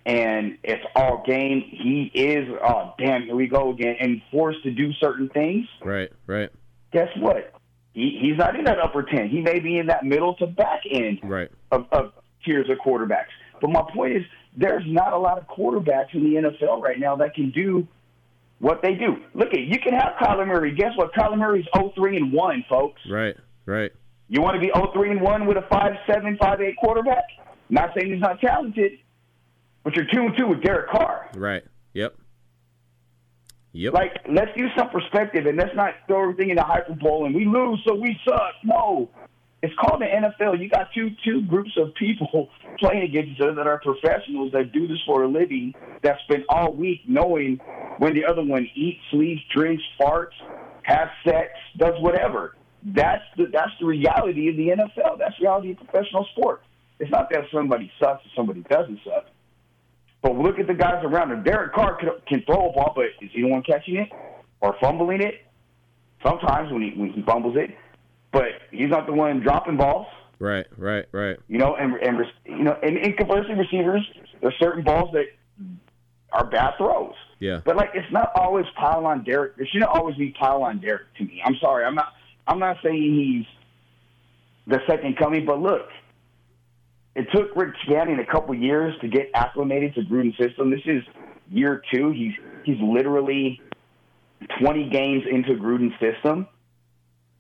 and 0.05 0.57
it's 0.63 0.83
all 0.95 1.23
game, 1.25 1.61
he 1.61 2.11
is 2.13 2.47
oh 2.63 2.93
damn, 2.97 3.23
here 3.23 3.35
we 3.35 3.47
go 3.47 3.71
again, 3.71 3.95
and 3.99 4.21
forced 4.31 4.61
to 4.63 4.71
do 4.71 4.93
certain 4.93 5.29
things. 5.29 5.67
Right, 5.83 6.11
right. 6.27 6.49
Guess 6.91 7.09
what? 7.17 7.53
He 7.93 8.19
he's 8.21 8.38
not 8.38 8.55
in 8.55 8.65
that 8.65 8.79
upper 8.79 9.03
ten. 9.03 9.29
He 9.29 9.41
may 9.41 9.59
be 9.59 9.77
in 9.79 9.88
that 9.88 10.05
middle 10.05 10.35
to 10.35 10.47
back 10.47 10.81
end 10.89 11.19
right. 11.23 11.49
of, 11.71 11.88
of 11.91 12.13
tiers 12.45 12.69
of 12.69 12.77
quarterbacks. 12.77 13.33
But 13.65 13.71
my 13.71 13.91
point 13.91 14.15
is 14.17 14.23
there's 14.56 14.84
not 14.86 15.13
a 15.13 15.17
lot 15.17 15.39
of 15.39 15.47
quarterbacks 15.47 16.13
in 16.13 16.23
the 16.23 16.39
NFL 16.39 16.82
right 16.82 16.99
now 16.99 17.15
that 17.15 17.34
can 17.34 17.49
do 17.49 17.88
what 18.60 18.84
they 18.84 18.93
do. 18.93 19.17
Look 19.34 19.54
at 19.54 19.60
you 19.60 19.80
can 19.80 19.93
have 19.93 20.13
Kyler 20.21 20.45
Murray. 20.45 20.75
Guess 20.75 20.91
what? 20.95 21.13
Kyler 21.13 21.38
Murray's 21.38 21.65
0-3 21.73 22.15
and 22.15 22.32
1, 22.32 22.65
folks. 22.69 23.01
Right, 23.10 23.36
right. 23.65 23.91
You 24.30 24.41
want 24.41 24.54
to 24.56 24.60
be 24.60 24.71
0-3 24.71 25.12
and 25.12 25.21
1 25.21 25.47
with 25.47 25.58
a 25.58 25.62
5'7", 25.62 26.38
5'8 26.38 26.75
quarterback? 26.78 27.23
Not 27.71 27.89
saying 27.97 28.13
he's 28.13 28.21
not 28.21 28.39
talented, 28.39 28.99
but 29.84 29.95
you're 29.95 30.06
2 30.13 30.19
and 30.19 30.38
2 30.38 30.47
with 30.47 30.62
Derek 30.62 30.91
Carr. 30.91 31.32
Right. 31.36 31.63
Yep. 31.93 32.15
Yep. 33.71 33.93
Like, 33.93 34.12
let's 34.30 34.51
use 34.56 34.71
some 34.78 34.89
perspective 34.89 35.47
and 35.47 35.58
let's 35.58 35.75
not 35.75 35.95
throw 36.06 36.21
everything 36.21 36.51
in 36.51 36.58
the 36.58 36.63
hyperbole 36.63 37.25
and 37.25 37.36
we 37.36 37.45
lose, 37.45 37.82
so 37.84 37.95
we 37.95 38.15
suck. 38.23 38.54
No. 38.63 39.10
It's 39.65 39.73
called 39.80 39.99
the 39.99 40.06
NFL. 40.06 40.62
You 40.62 40.69
got 40.69 40.93
two 40.93 41.10
two 41.25 41.41
groups 41.41 41.71
of 41.78 41.95
people 41.95 42.49
playing 42.80 43.01
against 43.01 43.32
each 43.32 43.41
other 43.41 43.56
that 43.56 43.65
are 43.65 43.82
professionals 43.82 44.51
that 44.51 44.71
do 44.71 44.88
this 44.88 44.99
for 45.08 45.23
a 45.23 45.28
living, 45.28 45.73
that 46.04 46.17
spend 46.25 46.43
all 46.49 46.71
week 46.71 47.01
knowing 47.08 47.60
when 47.97 48.13
the 48.13 48.25
other 48.25 48.43
one 48.43 48.69
eats, 48.75 48.99
sleeps, 49.10 49.41
drinks, 49.56 49.82
farts, 49.99 50.38
has 50.84 51.08
sex, 51.25 51.49
does 51.78 51.95
whatever. 51.99 52.56
That's 52.84 53.23
the 53.38 53.45
that's 53.51 53.71
the 53.80 53.88
reality 53.88 54.49
of 54.49 54.56
the 54.56 54.67
NFL. 54.67 55.17
That's 55.17 55.34
reality 55.41 55.71
of 55.71 55.78
professional 55.78 56.28
sports. 56.38 56.63
It's 56.99 57.10
not 57.10 57.32
that 57.32 57.45
somebody 57.51 57.91
sucks 57.99 58.21
and 58.23 58.32
somebody 58.36 58.62
doesn't 58.69 58.99
suck. 59.04 59.25
But 60.21 60.36
look 60.36 60.60
at 60.60 60.67
the 60.67 60.75
guys 60.75 61.04
around 61.04 61.32
him. 61.32 61.43
Derek 61.43 61.73
Carr 61.73 61.97
can, 61.97 62.10
can 62.28 62.43
throw 62.45 62.69
a 62.69 62.71
ball, 62.71 62.93
but 62.95 63.06
is 63.19 63.32
he 63.34 63.41
the 63.41 63.47
one 63.47 63.63
catching 63.63 63.95
it 63.95 64.10
or 64.62 64.75
fumbling 64.80 65.21
it? 65.21 65.41
Sometimes 66.23 66.71
when 66.71 66.84
he 66.84 66.91
when 66.95 67.13
he 67.13 67.23
fumbles 67.23 67.56
it, 67.58 67.71
but 68.35 68.67
he's 68.69 68.89
not 68.89 69.05
the 69.05 69.13
one 69.13 69.39
dropping 69.39 69.77
balls. 69.77 70.07
Right, 70.39 70.65
right, 70.77 71.05
right. 71.13 71.37
You 71.47 71.57
know, 71.57 71.77
and 71.77 71.93
and 71.93 72.17
you 72.45 72.63
know, 72.63 72.77
and, 72.83 72.97
and 72.97 73.15
conversely, 73.15 73.55
receivers 73.55 74.05
there's 74.41 74.53
certain 74.59 74.83
balls 74.83 75.11
that 75.13 75.23
are 76.33 76.45
bad 76.45 76.73
throws. 76.77 77.13
Yeah. 77.39 77.61
But 77.63 77.77
like, 77.77 77.91
it's 77.93 78.11
not 78.11 78.31
always 78.35 78.65
pile 78.77 79.05
on 79.05 79.23
Derek. 79.23 79.53
It 79.57 79.69
shouldn't 79.71 79.89
always 79.89 80.17
be 80.17 80.35
pile 80.37 80.63
on 80.63 80.81
Derek 80.81 81.13
to 81.17 81.23
me. 81.23 81.41
I'm 81.45 81.55
sorry. 81.61 81.85
I'm 81.85 81.95
not. 81.95 82.09
I'm 82.45 82.59
not 82.59 82.75
saying 82.83 83.01
he's 83.01 83.45
the 84.67 84.79
second 84.85 85.17
coming, 85.17 85.45
but 85.45 85.61
look, 85.61 85.87
it 87.15 87.27
took 87.33 87.55
Rich 87.55 87.77
Gannon 87.87 88.19
a 88.19 88.25
couple 88.25 88.53
years 88.53 88.93
to 88.99 89.07
get 89.07 89.31
acclimated 89.33 89.95
to 89.95 90.01
Gruden's 90.01 90.37
system. 90.37 90.71
This 90.71 90.81
is 90.85 91.03
year 91.49 91.81
two. 91.93 92.11
He's 92.11 92.33
he's 92.65 92.81
literally 92.81 93.61
20 94.59 94.89
games 94.89 95.23
into 95.31 95.53
Gruden's 95.53 95.97
system. 96.01 96.47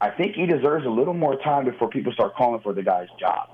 I 0.01 0.09
think 0.09 0.35
he 0.35 0.45
deserves 0.45 0.85
a 0.85 0.89
little 0.89 1.13
more 1.13 1.37
time 1.37 1.65
before 1.65 1.89
people 1.89 2.11
start 2.13 2.35
calling 2.35 2.61
for 2.61 2.73
the 2.73 2.83
guy's 2.83 3.07
job. 3.19 3.49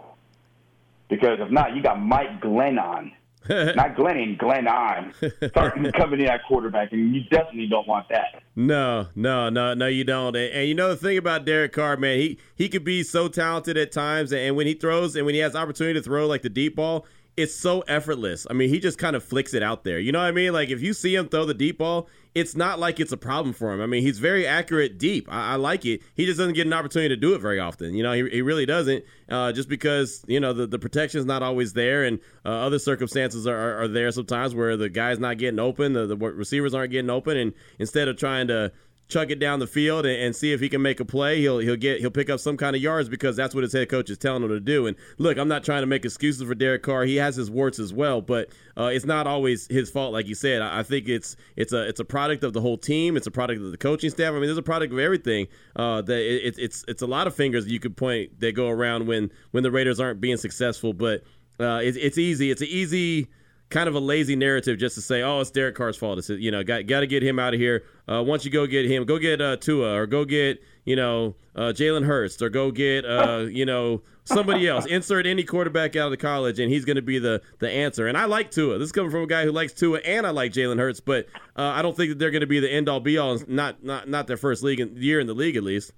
Because 1.09 1.39
if 1.39 1.51
not, 1.51 1.75
you 1.75 1.83
got 1.83 2.01
Mike 2.01 2.41
Glennon, 2.41 3.11
not 3.49 3.95
Glennon, 3.95 4.37
Glenn 4.37 4.67
on. 4.67 5.13
Starting 5.49 5.91
coming 5.91 6.21
in 6.21 6.27
at 6.27 6.43
quarterback, 6.47 6.91
and 6.91 7.13
you 7.13 7.23
definitely 7.23 7.67
don't 7.67 7.87
want 7.87 8.07
that. 8.09 8.43
No, 8.55 9.07
no, 9.15 9.49
no, 9.49 9.73
no, 9.73 9.87
you 9.87 10.03
don't. 10.03 10.35
And, 10.35 10.53
and, 10.53 10.67
you 10.67 10.75
know 10.75 10.89
the 10.89 10.95
thing 10.95 11.17
about 11.17 11.45
Derek 11.45 11.73
Carr, 11.73 11.97
man, 11.97 12.19
he 12.19 12.39
he 12.55 12.69
could 12.69 12.83
be 12.83 13.03
so 13.03 13.27
talented 13.27 13.77
at 13.77 13.91
times, 13.91 14.31
and 14.31 14.55
when 14.55 14.67
he 14.67 14.73
throws 14.73 15.15
and 15.15 15.25
when 15.25 15.35
he 15.35 15.41
has 15.41 15.55
opportunity 15.55 15.99
to 15.99 16.03
throw 16.03 16.27
like 16.27 16.43
the 16.43 16.49
deep 16.49 16.75
ball, 16.75 17.05
it's 17.35 17.55
so 17.55 17.81
effortless. 17.81 18.45
I 18.49 18.53
mean, 18.53 18.69
he 18.69 18.79
just 18.79 18.97
kind 18.97 19.15
of 19.15 19.23
flicks 19.23 19.53
it 19.53 19.63
out 19.63 19.83
there. 19.83 19.99
You 19.99 20.11
know 20.11 20.19
what 20.19 20.27
I 20.27 20.31
mean? 20.31 20.53
Like 20.53 20.69
if 20.69 20.81
you 20.81 20.93
see 20.93 21.15
him 21.15 21.27
throw 21.27 21.45
the 21.45 21.53
deep 21.53 21.79
ball, 21.79 22.07
it's 22.33 22.55
not 22.55 22.79
like 22.79 22.99
it's 22.99 23.11
a 23.11 23.17
problem 23.17 23.53
for 23.53 23.73
him. 23.73 23.81
I 23.81 23.85
mean, 23.85 24.03
he's 24.03 24.19
very 24.19 24.47
accurate 24.47 24.97
deep. 24.97 25.27
I, 25.29 25.53
I 25.53 25.55
like 25.55 25.85
it. 25.85 26.01
He 26.15 26.25
just 26.25 26.37
doesn't 26.37 26.53
get 26.53 26.65
an 26.65 26.73
opportunity 26.73 27.09
to 27.09 27.19
do 27.19 27.33
it 27.33 27.39
very 27.39 27.59
often. 27.59 27.93
You 27.93 28.03
know, 28.03 28.13
he, 28.13 28.29
he 28.29 28.41
really 28.41 28.65
doesn't. 28.65 29.03
Uh, 29.29 29.51
just 29.51 29.69
because 29.69 30.23
you 30.27 30.39
know 30.39 30.53
the 30.53 30.67
the 30.67 30.79
protection 30.79 31.19
is 31.19 31.25
not 31.25 31.43
always 31.43 31.73
there, 31.73 32.03
and 32.03 32.19
uh, 32.45 32.49
other 32.49 32.79
circumstances 32.79 33.47
are, 33.47 33.57
are, 33.57 33.83
are, 33.83 33.87
there 33.87 34.11
sometimes 34.11 34.55
where 34.55 34.77
the 34.77 34.89
guy's 34.89 35.19
not 35.19 35.37
getting 35.37 35.59
open, 35.59 35.93
the, 35.93 36.05
the 36.05 36.17
receivers 36.17 36.73
aren't 36.73 36.91
getting 36.91 37.09
open, 37.09 37.37
and 37.37 37.53
instead 37.79 38.07
of 38.07 38.17
trying 38.17 38.47
to 38.47 38.71
chuck 39.11 39.29
it 39.29 39.39
down 39.39 39.59
the 39.59 39.67
field 39.67 40.05
and, 40.05 40.19
and, 40.19 40.35
see 40.35 40.53
if 40.53 40.61
he 40.61 40.69
can 40.69 40.81
make 40.81 40.99
a 40.99 41.05
play. 41.05 41.39
He'll 41.41 41.59
he'll 41.59 41.75
get 41.75 41.99
he'll 41.99 42.09
pick 42.09 42.29
up 42.29 42.39
some 42.39 42.57
kind 42.57 42.75
of 42.75 42.81
yards 42.81 43.09
because 43.09 43.35
that's 43.35 43.53
what 43.53 43.63
his 43.63 43.73
head 43.73 43.89
coach 43.89 44.09
is 44.09 44.17
telling 44.17 44.43
him 44.43 44.49
to 44.49 44.59
do. 44.59 44.87
And 44.87 44.95
look, 45.17 45.37
I'm 45.37 45.49
not 45.49 45.63
trying 45.63 45.81
to 45.81 45.85
make 45.85 46.05
excuses 46.05 46.47
for 46.47 46.55
Derek 46.55 46.81
Carr. 46.83 47.03
He 47.03 47.17
has 47.17 47.35
his 47.35 47.51
warts 47.51 47.77
as 47.77 47.93
well, 47.93 48.21
but 48.21 48.49
uh, 48.77 48.85
it's 48.85 49.05
not 49.05 49.27
always 49.27 49.67
his 49.67 49.91
fault, 49.91 50.13
like 50.13 50.27
you 50.27 50.35
said. 50.35 50.61
I, 50.61 50.79
I, 50.79 50.83
think 50.83 51.09
it's 51.09 51.35
it's 51.55 51.73
a 51.73 51.87
it's 51.87 51.99
a 51.99 52.05
product 52.05 52.43
of 52.43 52.53
the 52.53 52.61
whole 52.61 52.77
team. 52.77 53.17
It's 53.17 53.27
a 53.27 53.31
product 53.31 53.61
of 53.61 53.71
the 53.71 53.77
coaching 53.77 54.09
staff. 54.09 54.29
I 54.29 54.33
mean, 54.33 54.43
there's 54.43 54.57
a 54.57 54.63
product 54.63 54.93
of 54.93 54.99
everything. 54.99 55.47
Uh, 55.75 56.01
that 56.01 56.19
it, 56.19 56.45
it, 56.45 56.59
it's 56.59 56.85
it's 56.87 57.01
a 57.01 57.07
lot 57.07 57.27
of 57.27 57.35
fingers 57.35 57.67
you 57.67 57.79
could 57.79 57.97
point 57.97 58.39
that 58.39 58.53
go 58.53 58.69
around 58.69 59.07
when 59.07 59.31
when 59.51 59.63
the 59.63 59.71
Raiders 59.71 59.99
aren't 59.99 60.21
being 60.21 60.37
successful. 60.37 60.93
But 60.93 61.23
uh, 61.59 61.81
it, 61.83 61.97
it's 61.97 62.17
easy. 62.17 62.49
It's 62.49 62.61
an 62.61 62.69
easy 62.69 63.27
kind 63.71 63.89
of 63.89 63.95
a 63.95 63.99
lazy 63.99 64.35
narrative 64.35 64.77
just 64.77 64.95
to 64.95 65.01
say, 65.01 65.23
oh, 65.23 65.39
it's 65.39 65.49
Derek 65.49 65.75
Carr's 65.75 65.97
fault. 65.97 66.19
It's 66.19 66.29
you 66.29 66.51
know, 66.51 66.63
got 66.63 66.85
got 66.85 66.99
to 66.99 67.07
get 67.07 67.23
him 67.23 67.39
out 67.39 67.53
of 67.53 67.59
here. 67.59 67.83
Uh, 68.07 68.21
once 68.21 68.45
you 68.45 68.51
go 68.51 68.67
get 68.67 68.85
him, 68.85 69.05
go 69.05 69.17
get 69.17 69.41
uh, 69.41 69.57
Tua 69.57 69.95
or 69.95 70.05
go 70.05 70.25
get 70.25 70.61
you 70.85 70.95
know 70.95 71.35
uh, 71.55 71.73
Jalen 71.73 72.05
Hurts 72.05 72.41
or 72.41 72.49
go 72.49 72.69
get 72.69 73.05
uh, 73.05 73.47
you 73.49 73.65
know 73.65 74.03
somebody 74.25 74.67
else. 74.67 74.85
Insert 74.89 75.25
any 75.25 75.43
quarterback 75.43 75.95
out 75.95 76.05
of 76.05 76.11
the 76.11 76.17
college, 76.17 76.59
and 76.59 76.71
he's 76.71 76.85
going 76.85 76.97
to 76.97 77.01
be 77.01 77.17
the 77.17 77.41
the 77.59 77.69
answer. 77.69 78.07
And 78.07 78.17
I 78.17 78.25
like 78.25 78.51
Tua. 78.51 78.77
This 78.77 78.87
is 78.87 78.91
coming 78.91 79.09
from 79.09 79.23
a 79.23 79.27
guy 79.27 79.45
who 79.45 79.51
likes 79.51 79.73
Tua, 79.73 79.99
and 79.99 80.27
I 80.27 80.29
like 80.29 80.51
Jalen 80.51 80.77
Hurts, 80.77 80.99
but 80.99 81.27
uh, 81.55 81.63
I 81.63 81.81
don't 81.81 81.95
think 81.95 82.09
that 82.09 82.19
they're 82.19 82.31
going 82.31 82.41
to 82.41 82.47
be 82.47 82.59
the 82.59 82.71
end 82.71 82.89
all 82.89 82.99
be 82.99 83.17
all. 83.17 83.39
Not 83.47 83.83
not 83.83 84.07
not 84.07 84.27
their 84.27 84.37
first 84.37 84.61
league 84.61 84.79
in, 84.79 84.95
year 84.97 85.19
in 85.19 85.27
the 85.27 85.35
league 85.35 85.55
at 85.55 85.63
least. 85.63 85.93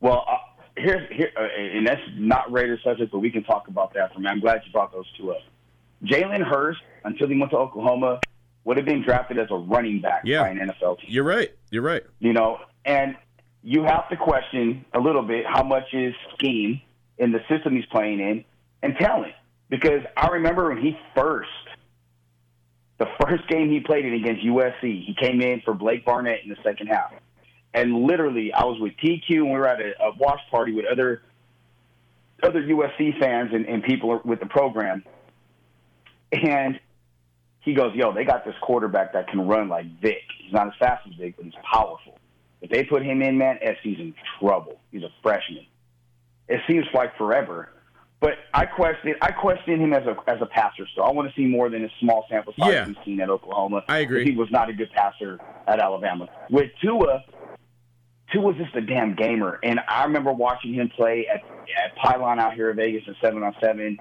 Well. 0.00 0.24
Uh, 0.26 0.36
here's 0.78 1.10
here, 1.10 1.30
uh, 1.36 1.48
and 1.58 1.86
that's 1.86 2.02
not 2.16 2.52
Raiders 2.52 2.80
subject, 2.84 3.10
but 3.10 3.20
we 3.20 3.30
can 3.30 3.42
talk 3.44 3.66
about 3.68 3.94
that 3.94 4.12
for 4.12 4.20
me. 4.20 4.26
I'm 4.28 4.40
glad 4.40 4.60
you 4.66 4.72
brought 4.72 4.92
those 4.92 5.06
two 5.16 5.32
up. 5.32 5.38
Jalen 6.04 6.42
Hurts, 6.42 6.78
until 7.04 7.28
he 7.28 7.38
went 7.38 7.50
to 7.52 7.58
Oklahoma, 7.58 8.20
would 8.64 8.76
have 8.76 8.86
been 8.86 9.02
drafted 9.02 9.38
as 9.38 9.48
a 9.50 9.56
running 9.56 10.00
back 10.00 10.22
yeah. 10.24 10.42
by 10.42 10.48
an 10.50 10.58
NFL 10.58 11.00
team. 11.00 11.06
You're 11.08 11.24
right. 11.24 11.50
You're 11.70 11.82
right. 11.82 12.02
You 12.18 12.32
know, 12.32 12.58
and 12.84 13.16
you 13.62 13.84
have 13.84 14.08
to 14.10 14.16
question 14.16 14.84
a 14.94 15.00
little 15.00 15.22
bit 15.22 15.46
how 15.46 15.62
much 15.62 15.84
is 15.92 16.14
scheme 16.34 16.80
in 17.18 17.32
the 17.32 17.40
system 17.48 17.76
he's 17.76 17.86
playing 17.86 18.20
in 18.20 18.44
and 18.82 18.96
talent. 18.98 19.32
Because 19.68 20.02
I 20.16 20.28
remember 20.28 20.68
when 20.68 20.82
he 20.82 20.96
first, 21.14 21.48
the 22.98 23.06
first 23.20 23.48
game 23.48 23.70
he 23.70 23.80
played 23.80 24.04
in 24.04 24.14
against 24.14 24.44
USC, 24.44 25.04
he 25.04 25.16
came 25.20 25.40
in 25.40 25.60
for 25.62 25.74
Blake 25.74 26.04
Barnett 26.04 26.44
in 26.44 26.50
the 26.50 26.56
second 26.62 26.88
half. 26.88 27.12
And 27.74 28.04
literally, 28.04 28.52
I 28.52 28.64
was 28.64 28.80
with 28.80 28.92
TQ 29.02 29.28
and 29.28 29.46
we 29.46 29.50
were 29.50 29.68
at 29.68 29.80
a, 29.80 29.92
a 30.00 30.14
watch 30.16 30.40
party 30.50 30.72
with 30.72 30.86
other 30.86 31.22
other 32.42 32.62
USC 32.62 33.18
fans 33.18 33.50
and, 33.52 33.66
and 33.66 33.82
people 33.82 34.20
with 34.24 34.40
the 34.40 34.46
program. 34.46 35.04
And 36.44 36.78
he 37.60 37.74
goes, 37.74 37.94
yo, 37.94 38.12
they 38.12 38.24
got 38.24 38.44
this 38.44 38.54
quarterback 38.62 39.12
that 39.12 39.28
can 39.28 39.46
run 39.46 39.68
like 39.68 39.86
Vick. 40.00 40.22
He's 40.42 40.52
not 40.52 40.68
as 40.68 40.74
fast 40.78 41.06
as 41.06 41.14
Vick, 41.14 41.36
but 41.36 41.44
he's 41.44 41.54
powerful. 41.70 42.18
If 42.62 42.70
they 42.70 42.84
put 42.84 43.04
him 43.04 43.22
in, 43.22 43.36
man, 43.38 43.58
SC's 43.60 43.98
in 43.98 44.14
trouble. 44.38 44.80
He's 44.92 45.02
a 45.02 45.10
freshman. 45.22 45.66
It 46.48 46.60
seems 46.68 46.86
like 46.94 47.16
forever. 47.16 47.70
But 48.20 48.34
I 48.54 48.64
question 48.64 49.14
I 49.20 49.30
question 49.30 49.78
him 49.78 49.92
as 49.92 50.04
a 50.06 50.16
as 50.26 50.40
a 50.40 50.46
passer 50.46 50.86
still. 50.90 51.04
I 51.04 51.10
want 51.10 51.28
to 51.28 51.34
see 51.34 51.44
more 51.44 51.68
than 51.68 51.84
a 51.84 51.88
small 52.00 52.24
sample 52.30 52.54
size 52.58 52.72
yeah. 52.72 52.86
we've 52.86 52.96
seen 53.04 53.20
at 53.20 53.28
Oklahoma. 53.28 53.84
I 53.88 53.98
agree. 53.98 54.24
He 54.24 54.34
was 54.34 54.50
not 54.50 54.70
a 54.70 54.72
good 54.72 54.90
passer 54.92 55.38
at 55.66 55.80
Alabama. 55.80 56.28
With 56.50 56.70
Tua, 56.80 57.24
Tua's 58.32 58.56
just 58.56 58.74
a 58.74 58.80
damn 58.80 59.14
gamer. 59.14 59.58
And 59.62 59.80
I 59.86 60.04
remember 60.04 60.32
watching 60.32 60.72
him 60.72 60.88
play 60.88 61.26
at 61.32 61.42
at 61.84 61.94
Pylon 61.96 62.38
out 62.38 62.54
here 62.54 62.70
in 62.70 62.76
Vegas 62.76 63.02
in 63.06 63.16
seven 63.20 63.42
on 63.42 63.54
seven 63.60 63.98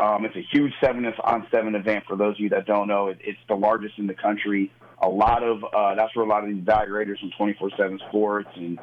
um, 0.00 0.24
it's 0.24 0.36
a 0.36 0.46
huge 0.52 0.72
seven 0.82 1.04
on 1.24 1.46
seven 1.50 1.74
event 1.74 2.04
for 2.06 2.16
those 2.16 2.34
of 2.34 2.40
you 2.40 2.48
that 2.50 2.66
don't 2.66 2.88
know. 2.88 3.08
It, 3.08 3.18
it's 3.20 3.38
the 3.48 3.54
largest 3.54 3.98
in 3.98 4.06
the 4.06 4.14
country. 4.14 4.72
A 5.02 5.08
lot 5.08 5.42
of 5.42 5.62
uh, 5.64 5.94
that's 5.94 6.14
where 6.16 6.24
a 6.24 6.28
lot 6.28 6.42
of 6.42 6.50
these 6.50 6.62
evaluators 6.62 7.18
from 7.20 7.30
24/7 7.38 7.98
Sports 8.08 8.48
and 8.56 8.78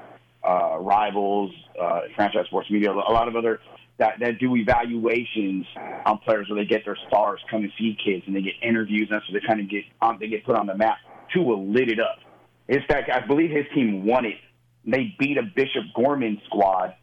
uh, 0.47 0.77
Rivals, 0.79 1.51
uh, 1.81 2.01
Franchise 2.15 2.45
Sports 2.47 2.69
Media, 2.69 2.91
a 2.91 2.93
lot 2.93 3.27
of 3.27 3.35
other 3.35 3.59
that, 3.97 4.19
that 4.19 4.39
do 4.39 4.55
evaluations 4.55 5.65
on 6.05 6.19
players 6.19 6.47
where 6.49 6.61
they 6.63 6.67
get 6.67 6.85
their 6.85 6.97
stars 7.07 7.39
come 7.49 7.63
and 7.63 7.71
see 7.77 7.97
kids 8.03 8.23
and 8.27 8.35
they 8.35 8.41
get 8.41 8.53
interviews 8.61 9.07
and 9.09 9.21
so 9.27 9.33
they 9.33 9.45
kind 9.45 9.59
of 9.59 9.69
get 9.69 9.83
on, 10.01 10.17
they 10.19 10.27
get 10.27 10.45
put 10.45 10.55
on 10.55 10.67
the 10.67 10.75
map. 10.75 10.97
Tua 11.33 11.55
lit 11.55 11.89
it 11.89 11.99
up. 11.99 12.19
In 12.67 12.81
fact, 12.87 13.09
I 13.11 13.25
believe 13.25 13.49
his 13.49 13.65
team 13.73 14.05
won 14.05 14.25
it. 14.25 14.37
They 14.85 15.15
beat 15.17 15.37
a 15.37 15.43
Bishop 15.43 15.83
Gorman 15.95 16.39
squad 16.45 16.95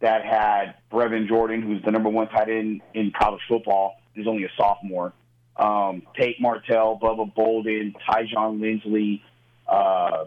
that 0.00 0.24
had 0.24 0.74
Brevin 0.90 1.28
Jordan, 1.28 1.62
who's 1.62 1.82
the 1.84 1.90
number 1.90 2.08
one 2.08 2.28
tight 2.28 2.48
end 2.48 2.80
in 2.94 3.12
college 3.18 3.42
football. 3.48 3.96
He's 4.14 4.26
only 4.26 4.44
a 4.44 4.50
sophomore. 4.56 5.12
Um, 5.56 6.02
Tate 6.18 6.40
Martell, 6.40 6.98
Bubba 7.00 7.32
Bolden, 7.34 7.94
Tyjon 8.08 8.60
Lindsey, 8.60 9.22
uh, 9.68 10.24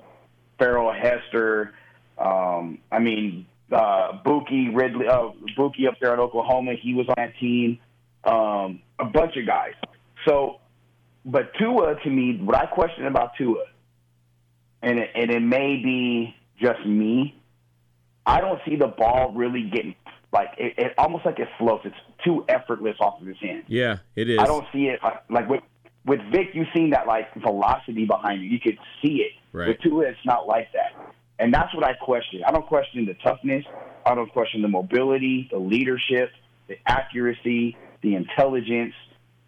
Farrell 0.60 0.94
Hester. 0.94 1.74
Um, 2.18 2.80
I 2.92 3.00
mean, 3.00 3.48
uh, 3.72 4.22
Buki 4.24 4.76
Ridley, 4.76 5.08
uh, 5.08 5.30
Buki 5.58 5.88
up 5.88 5.96
there 6.00 6.14
at 6.14 6.20
Oklahoma. 6.20 6.74
He 6.80 6.94
was 6.94 7.08
on 7.08 7.16
that 7.18 7.34
team. 7.40 7.80
Um, 8.24 8.82
a 9.00 9.06
bunch 9.06 9.36
of 9.38 9.46
guys. 9.48 9.74
So, 10.28 10.60
but 11.26 11.52
Tua 11.60 11.96
to 12.04 12.10
me, 12.10 12.40
what 12.42 12.56
I 12.56 12.68
question 12.68 13.08
about 13.08 13.32
Tua, 13.38 13.66
and 14.82 15.00
it, 15.00 15.10
and 15.16 15.32
it 15.32 15.42
may 15.42 15.82
be 15.84 16.36
just 16.62 16.86
me, 16.86 17.36
I 18.26 18.42
don't 18.42 18.60
see 18.66 18.76
the 18.76 18.88
ball 18.88 19.34
really 19.34 19.70
getting 19.70 19.96
like 20.32 20.50
it, 20.58 20.74
it 20.78 20.94
almost 20.98 21.26
like 21.26 21.40
it 21.40 21.48
floats. 21.58 21.86
It's 21.86 21.96
too 22.26 22.44
effortless 22.50 22.98
off 23.00 23.22
of 23.22 23.28
his 23.28 23.38
hand. 23.38 23.64
Yeah, 23.68 23.98
it 24.16 24.30
is. 24.30 24.40
I 24.40 24.46
don't 24.46 24.66
see 24.74 24.86
it 24.88 25.00
like, 25.04 25.24
like 25.30 25.50
with 25.50 25.62
with 26.06 26.20
Vick. 26.32 26.50
You've 26.54 26.68
seen 26.74 26.90
that 26.90 27.08
like 27.08 27.34
velocity 27.36 28.06
behind 28.06 28.42
you. 28.42 28.50
You 28.50 28.60
could 28.60 28.78
see 29.02 29.22
it. 29.22 29.32
Right. 29.52 29.68
With 29.70 29.80
Tua, 29.82 30.06
it's 30.06 30.26
not 30.26 30.48
like 30.48 30.72
that. 30.74 31.14
And 31.40 31.54
that's 31.54 31.74
what 31.76 31.86
I 31.86 31.94
question. 31.94 32.44
I 32.46 32.52
don't 32.52 32.66
question 32.66 33.06
the 33.06 33.16
toughness. 33.16 33.66
I 34.06 34.16
don't 34.16 34.32
question 34.32 34.62
the 34.62 34.68
mobility, 34.68 35.48
the 35.52 35.60
leadership, 35.60 36.32
the 36.68 36.78
accuracy, 36.86 37.78
the 38.02 38.16
intelligence. 38.16 38.94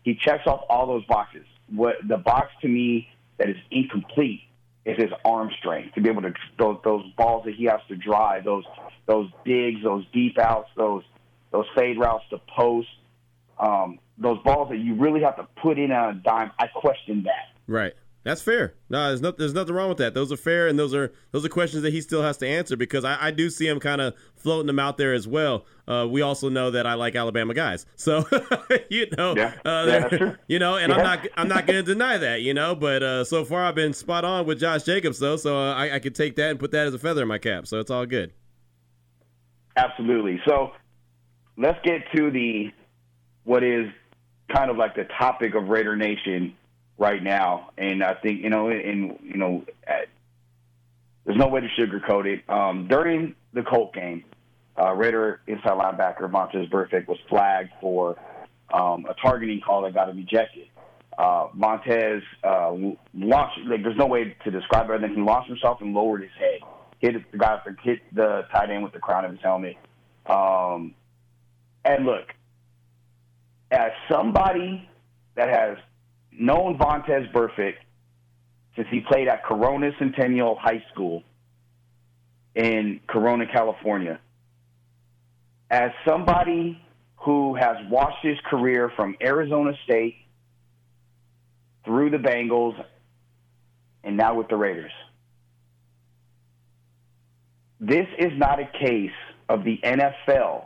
He 0.03 0.15
checks 0.15 0.45
off 0.45 0.61
all 0.69 0.87
those 0.87 1.05
boxes. 1.05 1.45
What 1.69 1.95
the 2.07 2.17
box 2.17 2.51
to 2.61 2.67
me 2.67 3.09
that 3.37 3.49
is 3.49 3.57
incomplete 3.71 4.41
is 4.85 4.97
his 4.97 5.11
arm 5.23 5.49
strength 5.57 5.95
to 5.95 6.01
be 6.01 6.09
able 6.09 6.21
to 6.21 6.33
those, 6.59 6.77
those 6.83 7.05
balls 7.17 7.43
that 7.45 7.55
he 7.55 7.65
has 7.65 7.81
to 7.87 7.95
drive, 7.95 8.43
those 8.43 8.63
those 9.07 9.29
digs, 9.43 9.83
those 9.83 10.05
deep 10.13 10.37
outs, 10.37 10.69
those 10.77 11.03
those 11.51 11.65
fade 11.75 11.97
routes 11.97 12.23
to 12.29 12.39
post, 12.55 12.87
um, 13.59 13.99
those 14.17 14.37
balls 14.43 14.69
that 14.69 14.77
you 14.77 14.95
really 14.95 15.21
have 15.21 15.37
to 15.37 15.47
put 15.61 15.79
in 15.79 15.91
on 15.91 16.09
a 16.09 16.19
dime. 16.19 16.51
I 16.59 16.67
question 16.67 17.23
that. 17.23 17.49
Right. 17.67 17.93
That's 18.25 18.41
fair. 18.41 18.73
No, 18.89 19.09
there's 19.09 19.21
no, 19.21 19.29
there's 19.29 19.53
nothing 19.53 19.75
wrong 19.75 19.87
with 19.87 19.99
that. 19.99 20.15
Those 20.15 20.31
are 20.31 20.37
fair, 20.37 20.67
and 20.67 20.79
those 20.79 20.95
are 20.95 21.13
those 21.31 21.45
are 21.45 21.49
questions 21.49 21.83
that 21.83 21.93
he 21.93 22.01
still 22.01 22.23
has 22.23 22.37
to 22.37 22.47
answer 22.47 22.75
because 22.75 23.05
I, 23.05 23.27
I 23.27 23.29
do 23.29 23.51
see 23.51 23.67
him 23.67 23.79
kind 23.79 24.01
of 24.01 24.15
floating 24.35 24.65
them 24.65 24.79
out 24.79 24.97
there 24.97 25.13
as 25.13 25.27
well. 25.27 25.63
Uh, 25.87 26.07
we 26.09 26.23
also 26.23 26.49
know 26.49 26.71
that 26.71 26.87
I 26.87 26.95
like 26.95 27.15
Alabama 27.15 27.53
guys, 27.53 27.85
so 27.95 28.25
you 28.89 29.05
know, 29.15 29.35
yeah. 29.35 29.53
Uh, 29.63 30.07
yeah, 30.11 30.35
you 30.47 30.57
know, 30.57 30.75
and 30.75 30.89
yeah. 30.89 30.97
I'm 30.97 31.03
not 31.03 31.27
I'm 31.37 31.47
not 31.47 31.67
going 31.67 31.85
to 31.85 31.93
deny 31.93 32.17
that, 32.17 32.41
you 32.41 32.55
know. 32.55 32.73
But 32.73 33.03
uh, 33.03 33.23
so 33.25 33.45
far, 33.45 33.63
I've 33.63 33.75
been 33.75 33.93
spot 33.93 34.25
on 34.25 34.47
with 34.47 34.59
Josh 34.59 34.81
Jacobs, 34.81 35.19
though, 35.19 35.37
so 35.37 35.55
uh, 35.55 35.75
I, 35.75 35.93
I 35.93 35.99
could 35.99 36.15
take 36.15 36.35
that 36.37 36.49
and 36.49 36.59
put 36.59 36.71
that 36.71 36.87
as 36.87 36.95
a 36.95 36.99
feather 36.99 37.21
in 37.21 37.27
my 37.27 37.37
cap. 37.37 37.67
So 37.67 37.79
it's 37.79 37.91
all 37.91 38.07
good. 38.07 38.33
Absolutely. 39.77 40.41
So 40.47 40.71
let's 41.57 41.77
get 41.83 42.01
to 42.15 42.31
the 42.31 42.71
what 43.43 43.63
is 43.63 43.85
kind 44.51 44.71
of 44.71 44.77
like 44.77 44.95
the 44.95 45.07
topic 45.19 45.53
of 45.53 45.67
Raider 45.67 45.95
Nation 45.95 46.55
right 46.97 47.21
now, 47.21 47.71
and 47.77 48.03
I 48.03 48.13
think 48.15 48.41
you 48.41 48.49
know, 48.49 48.69
and 48.69 49.19
you 49.21 49.37
know, 49.37 49.65
at, 49.85 50.07
there's 51.25 51.37
no 51.37 51.47
way 51.47 51.61
to 51.61 51.67
sugarcoat 51.67 52.25
it. 52.25 52.49
Um, 52.49 52.87
during 52.87 53.35
the 53.53 53.63
Colt 53.63 53.93
game, 53.93 54.23
uh, 54.79 54.93
Raider 54.93 55.41
inside 55.47 55.71
linebacker 55.71 56.29
Vontaze 56.29 56.69
Burfict 56.69 57.07
was 57.07 57.17
flagged 57.29 57.71
for 57.81 58.15
um, 58.73 59.05
a 59.09 59.13
targeting 59.21 59.61
call 59.61 59.83
that 59.83 59.93
got 59.93 60.09
him 60.09 60.19
ejected. 60.19 60.67
Uh, 61.17 61.47
Montez 61.53 62.21
uh, 62.43 62.75
launched 63.13 63.59
like 63.65 63.83
there's 63.83 63.97
no 63.97 64.05
way 64.05 64.35
to 64.43 64.51
describe 64.51 64.89
it 64.89 64.95
other 64.95 65.07
than 65.07 65.15
he 65.15 65.21
launched 65.21 65.47
himself 65.47 65.79
and 65.79 65.93
lowered 65.93 66.21
his 66.21 66.31
head, 66.37 66.59
hit 66.99 67.31
the 67.31 67.37
guy, 67.37 67.57
hit 67.83 67.99
the 68.13 68.45
tight 68.51 68.69
end 68.69 68.83
with 68.83 68.91
the 68.91 68.99
crown 68.99 69.23
of 69.23 69.31
his 69.31 69.39
helmet. 69.41 69.77
Um, 70.25 70.93
and 71.85 72.05
look, 72.05 72.33
as 73.71 73.91
somebody 74.09 74.89
that 75.35 75.49
has 75.49 75.77
known 76.39 76.77
Vontaze 76.77 77.31
Burfict 77.31 77.75
since 78.75 78.87
he 78.91 79.01
played 79.01 79.27
at 79.27 79.43
Corona 79.45 79.91
Centennial 79.99 80.55
High 80.55 80.83
School 80.93 81.23
in 82.53 82.99
Corona, 83.07 83.45
California. 83.51 84.19
As 85.69 85.91
somebody 86.07 86.79
who 87.17 87.55
has 87.55 87.77
watched 87.89 88.23
his 88.23 88.37
career 88.49 88.91
from 88.95 89.15
Arizona 89.21 89.71
State 89.83 90.15
through 91.83 92.11
the 92.11 92.17
Bengals 92.17 92.75
and 94.03 94.15
now 94.15 94.35
with 94.35 94.47
the 94.47 94.55
Raiders. 94.55 94.91
This 97.79 98.07
is 98.19 98.31
not 98.37 98.59
a 98.59 98.69
case 98.79 99.11
of 99.49 99.63
the 99.63 99.79
NFL 99.83 100.65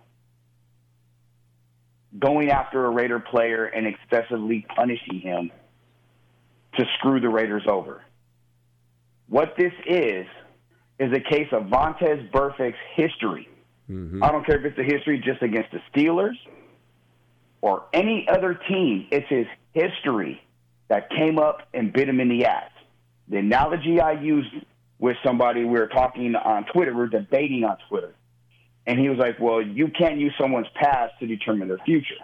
going 2.17 2.49
after 2.49 2.86
a 2.86 2.89
Raider 2.89 3.19
player 3.19 3.65
and 3.65 3.88
excessively 3.88 4.65
punishing 4.75 5.19
him 5.19 5.51
to 6.79 6.85
screw 6.97 7.19
the 7.19 7.29
Raiders 7.29 7.63
over. 7.67 8.01
What 9.27 9.55
this 9.57 9.73
is 9.85 10.25
is 10.97 11.13
a 11.13 11.19
case 11.19 11.47
of 11.51 11.63
Vontaze 11.63 12.31
Burfict's 12.31 12.79
history. 12.95 13.47
Mm-hmm. 13.89 14.23
I 14.23 14.31
don't 14.31 14.45
care 14.45 14.57
if 14.57 14.65
it's 14.65 14.79
a 14.79 14.83
history 14.83 15.21
just 15.23 15.41
against 15.41 15.71
the 15.71 15.79
Steelers 15.93 16.35
or 17.61 17.85
any 17.93 18.27
other 18.29 18.53
team. 18.53 19.07
It's 19.11 19.27
his 19.29 19.45
history 19.73 20.41
that 20.87 21.09
came 21.09 21.37
up 21.37 21.67
and 21.73 21.91
bit 21.91 22.09
him 22.09 22.19
in 22.19 22.29
the 22.29 22.45
ass. 22.45 22.71
The 23.27 23.37
analogy 23.37 23.99
I 23.99 24.13
used 24.13 24.49
with 24.97 25.17
somebody 25.23 25.63
we 25.63 25.79
were 25.79 25.87
talking 25.87 26.35
on 26.35 26.65
Twitter, 26.73 26.93
we 26.93 27.03
are 27.03 27.07
debating 27.07 27.63
on 27.63 27.77
Twitter, 27.87 28.13
and 28.85 28.99
he 28.99 29.07
was 29.07 29.17
like, 29.17 29.39
"Well, 29.39 29.61
you 29.61 29.89
can't 29.89 30.17
use 30.17 30.33
someone's 30.39 30.67
past 30.75 31.13
to 31.19 31.27
determine 31.27 31.67
their 31.67 31.77
future." 31.79 32.15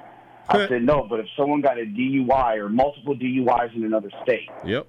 I 0.47 0.67
said, 0.67 0.84
"No, 0.84 1.05
but 1.10 1.19
if 1.19 1.27
someone 1.38 1.62
got 1.62 1.79
a 1.79 1.86
DUI 1.86 2.58
or 2.58 2.69
multiple 2.69 3.15
DUIs 3.15 3.75
in 3.75 3.84
another 3.84 4.12
state, 4.23 4.49
yep, 4.63 4.88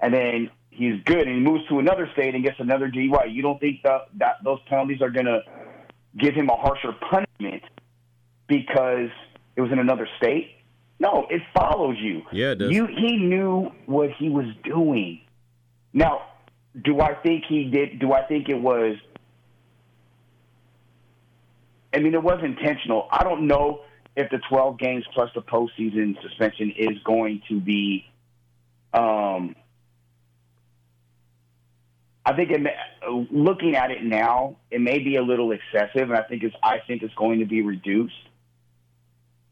and 0.00 0.12
then 0.12 0.50
he's 0.70 1.02
good 1.04 1.26
and 1.26 1.34
he 1.34 1.40
moves 1.40 1.66
to 1.68 1.78
another 1.78 2.08
state 2.12 2.34
and 2.34 2.44
gets 2.44 2.58
another 2.58 2.88
DUI, 2.88 3.32
you 3.32 3.42
don't 3.42 3.60
think 3.60 3.82
that, 3.82 4.08
that 4.18 4.36
those 4.44 4.58
penalties 4.68 5.02
are 5.02 5.10
going 5.10 5.26
to 5.26 5.40
give 6.18 6.34
him 6.34 6.48
a 6.48 6.56
harsher 6.56 6.92
punishment 7.10 7.62
because 8.46 9.10
it 9.56 9.60
was 9.60 9.70
in 9.72 9.78
another 9.78 10.08
state?" 10.18 10.56
No, 10.98 11.26
it 11.30 11.40
follows 11.54 11.96
you. 11.98 12.22
Yeah, 12.30 12.50
it 12.50 12.56
does. 12.56 12.70
You, 12.70 12.86
he 12.86 13.16
knew 13.16 13.72
what 13.86 14.10
he 14.18 14.28
was 14.28 14.44
doing. 14.62 15.22
Now, 15.94 16.26
do 16.84 17.00
I 17.00 17.14
think 17.14 17.44
he 17.48 17.70
did? 17.70 17.98
Do 17.98 18.12
I 18.12 18.22
think 18.26 18.50
it 18.50 18.60
was? 18.60 18.96
I 21.94 21.98
mean, 21.98 22.14
it 22.14 22.22
was 22.22 22.40
intentional. 22.44 23.08
I 23.10 23.24
don't 23.24 23.46
know 23.46 23.80
if 24.20 24.30
the 24.30 24.38
12 24.48 24.78
games 24.78 25.04
plus 25.14 25.30
the 25.34 25.42
postseason 25.42 26.20
suspension 26.22 26.72
is 26.76 26.98
going 27.04 27.42
to 27.48 27.60
be. 27.60 28.06
Um, 28.92 29.56
I 32.24 32.34
think 32.34 32.50
it, 32.50 32.60
looking 33.30 33.76
at 33.76 33.90
it 33.90 34.04
now, 34.04 34.56
it 34.70 34.80
may 34.80 34.98
be 34.98 35.16
a 35.16 35.22
little 35.22 35.52
excessive, 35.52 36.10
and 36.10 36.16
I 36.16 36.22
think 36.22 36.42
it's 36.42 36.54
I 36.62 36.78
think 36.86 37.02
it's 37.02 37.14
going 37.14 37.40
to 37.40 37.46
be 37.46 37.62
reduced. 37.62 38.14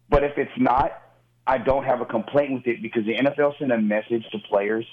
But 0.09 0.23
if 0.23 0.37
it's 0.37 0.53
not, 0.59 0.93
I 1.47 1.59
don't 1.59 1.85
have 1.85 2.01
a 2.01 2.05
complaint 2.05 2.53
with 2.53 2.67
it 2.67 2.83
because 2.83 3.05
the 3.05 3.15
NFL 3.15 3.59
sent 3.59 3.73
a 3.73 3.79
message 3.79 4.25
to 4.33 4.39
players 4.39 4.87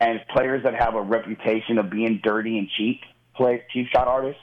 and 0.00 0.20
players 0.34 0.62
that 0.64 0.74
have 0.74 0.94
a 0.94 1.02
reputation 1.02 1.78
of 1.78 1.90
being 1.90 2.20
dirty 2.22 2.58
and 2.58 2.68
cheap, 2.76 3.00
play 3.34 3.62
cheap 3.72 3.88
shot 3.88 4.08
artists, 4.08 4.42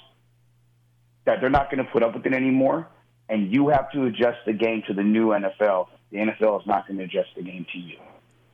that 1.26 1.42
they're 1.42 1.50
not 1.50 1.70
going 1.72 1.84
to 1.84 1.92
put 1.92 2.04
up 2.04 2.16
with 2.16 2.26
it 2.26 2.34
anymore, 2.34 2.88
and 3.30 3.54
you 3.54 3.70
have 3.70 3.92
to 3.92 4.06
adjust 4.06 4.38
the 4.46 4.54
game 4.54 4.84
to 4.88 4.94
the 4.94 5.04
new 5.04 5.28
NFL. 5.28 5.88
The 6.12 6.18
NFL 6.18 6.62
is 6.62 6.68
not 6.68 6.88
going 6.88 6.98
to 7.00 7.04
adjust 7.04 7.30
the 7.36 7.44
game 7.44 7.66
to 7.74 7.80
you. 7.80 7.98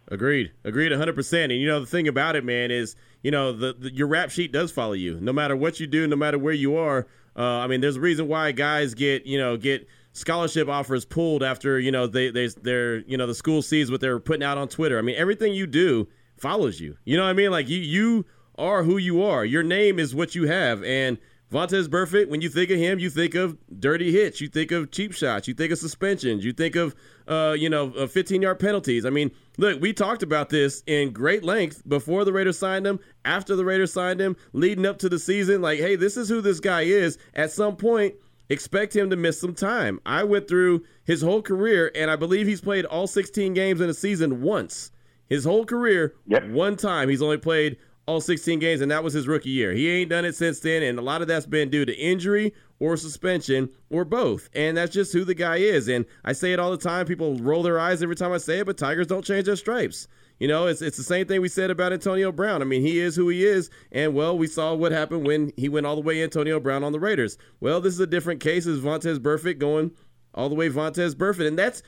Agreed. 0.10 0.52
Agreed 0.64 0.92
100%. 0.92 1.44
And 1.44 1.54
you 1.54 1.68
know 1.68 1.80
the 1.80 1.86
thing 1.86 2.08
about 2.08 2.36
it, 2.36 2.44
man, 2.44 2.72
is, 2.72 2.96
you 3.22 3.32
know, 3.32 3.54
the, 3.54 3.74
the 3.74 3.94
your 3.94 4.08
rap 4.08 4.32
sheet 4.32 4.52
does 4.52 4.72
follow 4.72 4.94
you. 4.94 5.20
No 5.20 5.32
matter 5.32 5.56
what 5.56 5.80
you 5.80 5.88
do, 5.88 6.08
no 6.08 6.16
matter 6.16 6.38
where 6.38 6.54
you 6.54 6.76
are. 6.76 7.08
Uh, 7.36 7.42
I 7.42 7.68
mean, 7.68 7.82
there's 7.82 7.96
a 7.96 8.02
reason 8.02 8.28
why 8.28 8.52
guys 8.52 8.94
get, 8.94 9.26
you 9.26 9.40
know, 9.40 9.58
get 9.58 9.88
scholarship 10.12 10.68
offers 10.68 11.06
pulled 11.06 11.42
after, 11.42 11.80
you 11.80 11.92
know, 11.92 12.06
they 12.06 12.30
they 12.30 12.48
they're, 12.48 12.98
you 13.00 13.18
know, 13.18 13.26
the 13.26 13.34
school 13.34 13.62
sees 13.62 13.90
what 13.90 14.02
they're 14.02 14.20
putting 14.20 14.44
out 14.44 14.58
on 14.58 14.68
Twitter. 14.68 15.00
I 15.00 15.02
mean, 15.02 15.16
everything 15.16 15.54
you 15.54 15.68
do 15.68 16.08
follows 16.38 16.80
you. 16.80 16.98
You 17.06 17.18
know 17.18 17.24
what 17.24 17.30
I 17.30 17.34
mean? 17.34 17.52
Like 17.52 17.70
you 17.70 17.80
you 17.80 18.26
are 18.58 18.84
who 18.84 18.98
you 18.98 19.24
are. 19.24 19.46
Your 19.46 19.64
name 19.64 20.00
is 20.00 20.14
what 20.14 20.36
you 20.36 20.48
have. 20.48 20.84
And 20.84 21.18
Vontaze 21.54 21.88
Burfict, 21.88 22.30
when 22.30 22.42
you 22.42 22.50
think 22.50 22.72
of 22.72 22.80
him, 22.80 22.98
you 22.98 23.12
think 23.12 23.36
of 23.36 23.56
dirty 23.80 24.12
hits, 24.12 24.42
you 24.42 24.48
think 24.48 24.72
of 24.72 24.90
cheap 24.90 25.14
shots, 25.14 25.48
you 25.48 25.54
think 25.54 25.72
of 25.72 25.78
suspensions, 25.78 26.44
you 26.44 26.52
think 26.52 26.76
of 26.76 26.96
uh, 27.28 27.56
you 27.58 27.70
know, 27.70 28.08
15 28.08 28.42
yard 28.42 28.60
penalties. 28.60 29.06
I 29.06 29.12
mean, 29.12 29.30
look, 29.58 29.80
we 29.80 29.94
talked 29.94 30.24
about 30.24 30.50
this 30.50 30.84
in 30.88 31.12
great 31.12 31.44
length 31.44 31.88
before 31.88 32.26
the 32.26 32.34
Raiders 32.34 32.58
signed 32.58 32.88
him, 32.88 33.00
after 33.24 33.56
the 33.56 33.64
Raiders 33.64 33.94
signed 33.94 34.20
him, 34.20 34.36
leading 34.52 34.86
up 34.86 34.98
to 35.00 35.10
the 35.10 35.20
season. 35.20 35.62
Like, 35.62 35.80
hey, 35.80 35.96
this 35.96 36.18
is 36.18 36.28
who 36.28 36.42
this 36.42 36.60
guy 36.60 36.82
is. 36.82 37.20
At 37.36 37.52
some 37.52 37.76
point, 37.76 38.16
expect 38.50 38.96
him 38.96 39.12
to 39.12 39.16
miss 39.16 39.40
some 39.40 39.54
time. 39.54 40.00
I 40.08 40.24
went 40.24 40.48
through 40.48 40.84
his 41.06 41.22
whole 41.22 41.44
career, 41.44 41.92
and 41.94 42.10
I 42.10 42.16
believe 42.16 42.48
he's 42.48 42.62
played 42.62 42.86
all 42.86 43.06
16 43.06 43.54
games 43.54 43.80
in 43.80 43.90
a 43.90 43.94
season 43.94 44.42
once. 44.42 44.92
His 45.30 45.46
whole 45.46 45.66
career, 45.66 46.16
yep. 46.26 46.48
one 46.48 46.76
time 46.76 47.10
he's 47.10 47.22
only 47.22 47.38
played 47.38 47.78
all 48.06 48.20
16 48.20 48.60
games, 48.60 48.82
and 48.82 48.92
that 48.92 49.04
was 49.04 49.14
his 49.14 49.28
rookie 49.28 49.50
year. 49.50 49.72
He 49.72 49.90
ain't 49.90 50.10
done 50.10 50.26
it 50.26 50.36
since 50.36 50.60
then, 50.60 50.84
and 50.84 51.00
a 51.00 51.02
lot 51.02 51.22
of 51.22 51.28
that's 51.28 51.46
been 51.46 51.70
due 51.70 51.86
to 51.86 51.96
injury 51.96 52.54
or 52.80 52.98
suspension 52.98 53.70
or 53.90 54.04
both. 54.04 54.50
And 54.54 54.76
that's 54.76 54.94
just 54.94 55.14
who 55.14 55.24
the 55.24 55.34
guy 55.34 55.58
is. 55.58 55.88
And 55.88 56.06
I 56.26 56.34
say 56.34 56.52
it 56.52 56.60
all 56.60 56.72
the 56.72 56.78
time. 56.78 57.06
People 57.06 57.38
roll 57.38 57.64
their 57.64 57.80
eyes 57.80 58.04
every 58.04 58.16
time 58.16 58.34
I 58.34 58.38
say 58.38 58.60
it, 58.60 58.66
but 58.66 58.78
Tigers 58.78 59.08
don't 59.08 59.24
change 59.24 59.46
their 59.46 59.56
stripes. 59.56 60.08
You 60.40 60.48
know, 60.48 60.68
it's 60.68 60.82
it's 60.82 60.98
the 60.98 61.04
same 61.04 61.28
thing 61.28 61.42
we 61.42 61.48
said 61.48 61.70
about 61.70 61.94
Antonio 61.94 62.32
Brown. 62.32 62.62
I 62.62 62.66
mean, 62.66 62.82
he 62.82 63.00
is 63.00 63.16
who 63.16 63.30
he 63.30 63.46
is, 63.46 63.70
and 63.92 64.14
well, 64.14 64.38
we 64.38 64.48
saw 64.48 64.74
what 64.74 64.92
happened 64.92 65.26
when 65.26 65.54
he 65.56 65.70
went 65.70 65.86
all 65.86 65.96
the 65.96 66.02
way 66.02 66.22
Antonio 66.22 66.60
Brown 66.60 66.84
on 66.84 66.92
the 66.92 67.00
Raiders. 67.00 67.38
Well, 67.62 67.80
this 67.80 67.94
is 67.94 68.00
a 68.00 68.08
different 68.08 68.42
case. 68.42 68.66
Is 68.66 68.82
Vontaze 68.82 69.20
Burfict 69.20 69.60
going 69.60 69.92
all 70.34 70.50
the 70.50 70.56
way 70.56 70.70
Vontaze 70.70 71.14
Burfict, 71.14 71.48
and 71.48 71.58
that's 71.58 71.84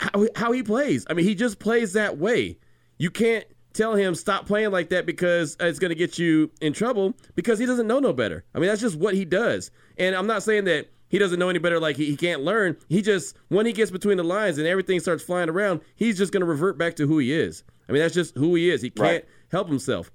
how, 0.00 0.26
how 0.34 0.50
he 0.50 0.62
plays. 0.62 1.06
I 1.08 1.14
mean, 1.14 1.26
he 1.26 1.34
just 1.34 1.58
plays 1.58 1.92
that 1.92 2.18
way. 2.18 2.58
You 2.98 3.10
can't 3.10 3.44
tell 3.78 3.94
him 3.94 4.14
stop 4.14 4.44
playing 4.44 4.72
like 4.72 4.88
that 4.88 5.06
because 5.06 5.56
it's 5.60 5.78
going 5.78 5.90
to 5.90 5.94
get 5.94 6.18
you 6.18 6.50
in 6.60 6.72
trouble 6.72 7.14
because 7.36 7.58
he 7.58 7.66
doesn't 7.66 7.86
know 7.86 8.00
no 8.00 8.12
better. 8.12 8.44
I 8.54 8.58
mean, 8.58 8.68
that's 8.68 8.80
just 8.80 8.96
what 8.96 9.14
he 9.14 9.24
does. 9.24 9.70
And 9.96 10.16
I'm 10.16 10.26
not 10.26 10.42
saying 10.42 10.64
that 10.64 10.88
he 11.08 11.18
doesn't 11.18 11.38
know 11.38 11.48
any 11.48 11.60
better, 11.60 11.78
like 11.78 11.96
he, 11.96 12.06
he 12.06 12.16
can't 12.16 12.42
learn. 12.42 12.76
He 12.88 13.02
just, 13.02 13.36
when 13.48 13.66
he 13.66 13.72
gets 13.72 13.92
between 13.92 14.16
the 14.16 14.24
lines 14.24 14.58
and 14.58 14.66
everything 14.66 14.98
starts 14.98 15.22
flying 15.22 15.48
around, 15.48 15.80
he's 15.94 16.18
just 16.18 16.32
going 16.32 16.40
to 16.40 16.46
revert 16.46 16.76
back 16.76 16.96
to 16.96 17.06
who 17.06 17.18
he 17.18 17.32
is. 17.32 17.62
I 17.88 17.92
mean, 17.92 18.02
that's 18.02 18.14
just 18.14 18.34
who 18.34 18.56
he 18.56 18.68
is. 18.68 18.82
He 18.82 18.90
can't 18.90 19.22
right. 19.22 19.24
help 19.52 19.68
himself. 19.68 20.10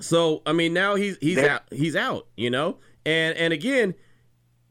So, 0.00 0.42
I 0.46 0.52
mean, 0.52 0.72
now 0.72 0.94
he's 0.94 1.16
he's 1.20 1.38
out. 1.38 1.62
He's 1.70 1.96
out, 1.96 2.26
you 2.36 2.50
know? 2.50 2.78
And 3.04 3.36
and 3.36 3.52
again, 3.52 3.94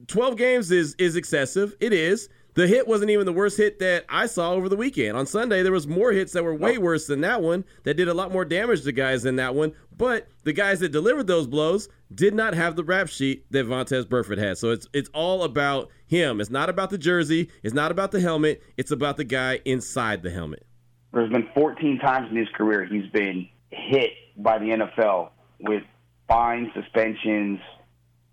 12 0.08 0.36
games 0.36 0.72
is 0.72 0.96
is 1.00 1.16
excessive. 1.16 1.76
It 1.80 1.94
is. 1.94 2.28
The 2.56 2.68
hit 2.68 2.88
wasn't 2.88 3.12
even 3.12 3.26
the 3.26 3.34
worst 3.34 3.58
hit 3.58 3.80
that 3.80 4.06
I 4.08 4.28
saw 4.28 4.54
over 4.54 4.70
the 4.70 4.78
weekend. 4.78 5.18
On 5.18 5.26
Sunday, 5.26 5.62
there 5.62 5.74
was 5.74 5.88
more 5.88 6.14
hits 6.14 6.32
that 6.32 6.44
were 6.44 6.56
way 6.56 6.78
oh. 6.78 6.80
worse 6.80 7.06
than 7.06 7.20
that 7.22 7.42
one 7.42 7.66
that 7.84 7.96
did 7.96 8.08
a 8.08 8.14
lot 8.14 8.32
more 8.32 8.46
damage 8.46 8.84
to 8.84 8.94
guys 8.94 9.24
than 9.24 9.36
that 9.36 9.54
one. 9.54 9.74
But 9.96 10.30
the 10.46 10.54
guys 10.54 10.80
that 10.80 10.94
delivered 10.94 11.28
those 11.28 11.48
blows 11.48 11.90
did 12.14 12.34
not 12.34 12.54
have 12.54 12.78
the 12.78 12.84
rap 12.84 13.10
sheet 13.10 13.46
that 13.52 13.66
Vontaze 13.66 14.06
Burfict 14.06 14.38
had. 14.38 14.58
So 14.58 14.72
it's 14.72 14.88
it's 14.94 15.10
all 15.14 15.44
about 15.44 15.90
him. 16.08 16.40
It's 16.40 16.50
not 16.50 16.70
about 16.70 16.92
the 16.92 16.98
jersey. 16.98 17.50
It's 17.62 17.74
not 17.74 17.92
about 17.92 18.12
the 18.12 18.22
helmet. 18.22 18.64
It's 18.78 18.92
about 18.92 19.18
the 19.18 19.26
guy 19.26 19.60
inside 19.66 20.24
the 20.24 20.32
helmet. 20.32 20.66
There's 21.12 21.32
been 21.32 21.50
14 21.54 22.00
times 22.00 22.30
in 22.32 22.38
his 22.38 22.48
career 22.56 22.86
he's 22.86 23.10
been 23.12 23.50
hit 23.70 24.12
by 24.38 24.60
the 24.60 24.66
NFL 24.66 25.32
with 25.60 25.84
fines, 26.30 26.70
suspensions, 26.74 27.60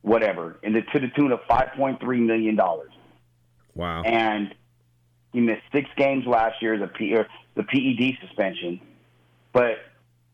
whatever, 0.03 0.59
and 0.63 0.75
to 0.75 1.01
the 1.01 1.09
tune 1.17 1.33
of 1.33 1.41
5.3 1.51 2.01
million 2.21 2.55
dollars. 2.55 2.93
Wow. 3.75 4.03
And 4.03 4.55
he 5.33 5.41
missed 5.41 5.63
six 5.73 5.89
games 5.97 6.25
last 6.27 6.61
year 6.61 6.75
as 6.75 6.83
a 6.83 6.87
P, 6.87 7.17
the 7.55 7.63
PED 7.63 8.19
suspension, 8.27 8.81
but 9.53 9.79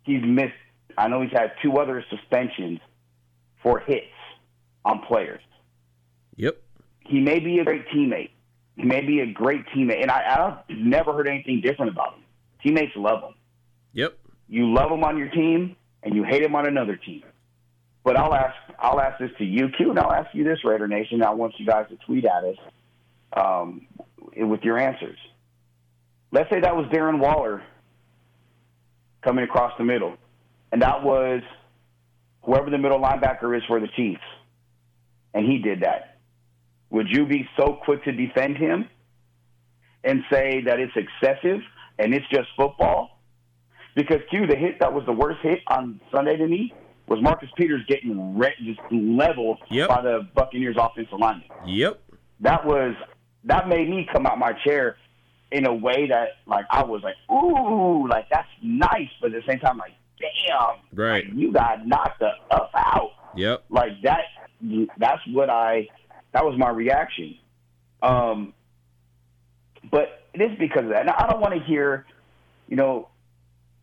he's 0.02 0.22
missed. 0.24 0.52
I 0.96 1.08
know 1.08 1.22
he's 1.22 1.32
had 1.32 1.52
two 1.62 1.78
other 1.78 2.04
suspensions 2.10 2.80
for 3.62 3.78
hits 3.78 4.06
on 4.84 5.00
players. 5.06 5.42
Yep. 6.36 6.60
He 7.00 7.20
may 7.20 7.38
be 7.38 7.58
a 7.58 7.64
great 7.64 7.86
teammate. 7.88 8.30
He 8.76 8.84
may 8.84 9.00
be 9.00 9.20
a 9.20 9.26
great 9.26 9.66
teammate, 9.66 10.02
and 10.02 10.10
I, 10.10 10.62
I've 10.68 10.76
never 10.76 11.12
heard 11.12 11.28
anything 11.28 11.60
different 11.60 11.92
about 11.92 12.14
him. 12.14 12.24
Teammates 12.62 12.92
love 12.96 13.22
him. 13.22 13.34
Yep. 13.92 14.18
You 14.48 14.72
love 14.72 14.90
him 14.90 15.04
on 15.04 15.18
your 15.18 15.28
team, 15.28 15.76
and 16.02 16.14
you 16.14 16.24
hate 16.24 16.42
him 16.42 16.54
on 16.54 16.66
another 16.66 16.96
team. 16.96 17.22
But 18.04 18.16
I'll 18.16 18.34
ask, 18.34 18.54
I'll 18.78 19.00
ask 19.00 19.18
this 19.18 19.30
to 19.38 19.44
you, 19.44 19.68
Q, 19.76 19.90
and 19.90 19.98
I'll 19.98 20.12
ask 20.12 20.34
you 20.34 20.44
this, 20.44 20.64
Raider 20.64 20.88
Nation. 20.88 21.22
I 21.22 21.30
want 21.30 21.54
you 21.58 21.66
guys 21.66 21.86
to 21.90 21.96
tweet 22.06 22.24
at 22.24 22.44
us 22.44 22.56
um, 23.32 23.86
with 24.36 24.62
your 24.62 24.78
answers. 24.78 25.18
Let's 26.30 26.50
say 26.50 26.60
that 26.60 26.76
was 26.76 26.86
Darren 26.86 27.18
Waller 27.18 27.62
coming 29.22 29.44
across 29.44 29.72
the 29.78 29.84
middle, 29.84 30.16
and 30.72 30.82
that 30.82 31.02
was 31.02 31.42
whoever 32.42 32.70
the 32.70 32.78
middle 32.78 33.00
linebacker 33.00 33.56
is 33.56 33.62
for 33.66 33.80
the 33.80 33.88
Chiefs, 33.96 34.20
and 35.34 35.46
he 35.46 35.58
did 35.58 35.80
that. 35.80 36.18
Would 36.90 37.08
you 37.10 37.26
be 37.26 37.48
so 37.58 37.78
quick 37.84 38.04
to 38.04 38.12
defend 38.12 38.56
him 38.56 38.88
and 40.04 40.22
say 40.32 40.62
that 40.64 40.80
it's 40.80 40.92
excessive 40.96 41.60
and 41.98 42.14
it's 42.14 42.26
just 42.30 42.48
football? 42.56 43.20
Because 43.94 44.18
Q, 44.30 44.46
the 44.46 44.56
hit 44.56 44.80
that 44.80 44.92
was 44.92 45.04
the 45.06 45.12
worst 45.12 45.40
hit 45.42 45.58
on 45.66 46.00
Sunday 46.14 46.36
to 46.36 46.46
me 46.46 46.72
was 47.08 47.20
Marcus 47.22 47.48
Peters 47.56 47.82
getting 47.88 48.38
re- 48.38 48.54
just 48.64 48.80
leveled 48.90 49.58
yep. 49.70 49.88
by 49.88 50.02
the 50.02 50.28
Buccaneers 50.34 50.76
offensive 50.78 51.18
lineman. 51.18 51.48
Yep. 51.66 52.00
That 52.40 52.64
was 52.64 52.94
that 53.48 53.68
made 53.68 53.88
me 53.88 54.08
come 54.10 54.26
out 54.26 54.38
my 54.38 54.52
chair 54.64 54.96
in 55.50 55.66
a 55.66 55.74
way 55.74 56.06
that 56.08 56.36
like 56.46 56.66
I 56.70 56.84
was 56.84 57.02
like, 57.02 57.16
ooh, 57.30 58.06
like 58.08 58.28
that's 58.30 58.48
nice, 58.62 59.08
but 59.20 59.34
at 59.34 59.42
the 59.42 59.50
same 59.52 59.58
time, 59.58 59.78
like, 59.78 59.92
damn, 60.20 60.76
right, 60.94 61.24
like, 61.24 61.34
you 61.34 61.52
got 61.52 61.86
knocked 61.86 62.20
the 62.20 62.30
up 62.50 62.70
out. 62.74 63.12
Yep, 63.36 63.64
like 63.70 64.00
that. 64.02 64.24
That's 64.98 65.20
what 65.28 65.50
I. 65.50 65.88
That 66.32 66.44
was 66.44 66.58
my 66.58 66.68
reaction. 66.68 67.36
Um, 68.02 68.52
but 69.90 70.22
it 70.34 70.42
is 70.42 70.58
because 70.58 70.84
of 70.84 70.90
that. 70.90 71.06
Now 71.06 71.14
I 71.18 71.26
don't 71.26 71.40
want 71.40 71.54
to 71.54 71.60
hear, 71.60 72.04
you 72.68 72.76
know, 72.76 73.08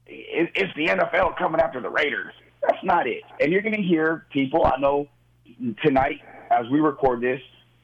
it's 0.05 0.73
the 0.75 0.87
NFL 0.87 1.37
coming 1.37 1.59
after 1.59 1.81
the 1.81 1.89
Raiders. 1.89 2.33
That's 2.61 2.83
not 2.83 3.07
it. 3.07 3.23
And 3.39 3.51
you're 3.51 3.61
going 3.61 3.75
to 3.75 3.81
hear 3.81 4.25
people. 4.31 4.65
I 4.65 4.79
know 4.79 5.07
tonight 5.83 6.21
as 6.51 6.67
we 6.71 6.79
record 6.79 7.21
this, 7.21 7.41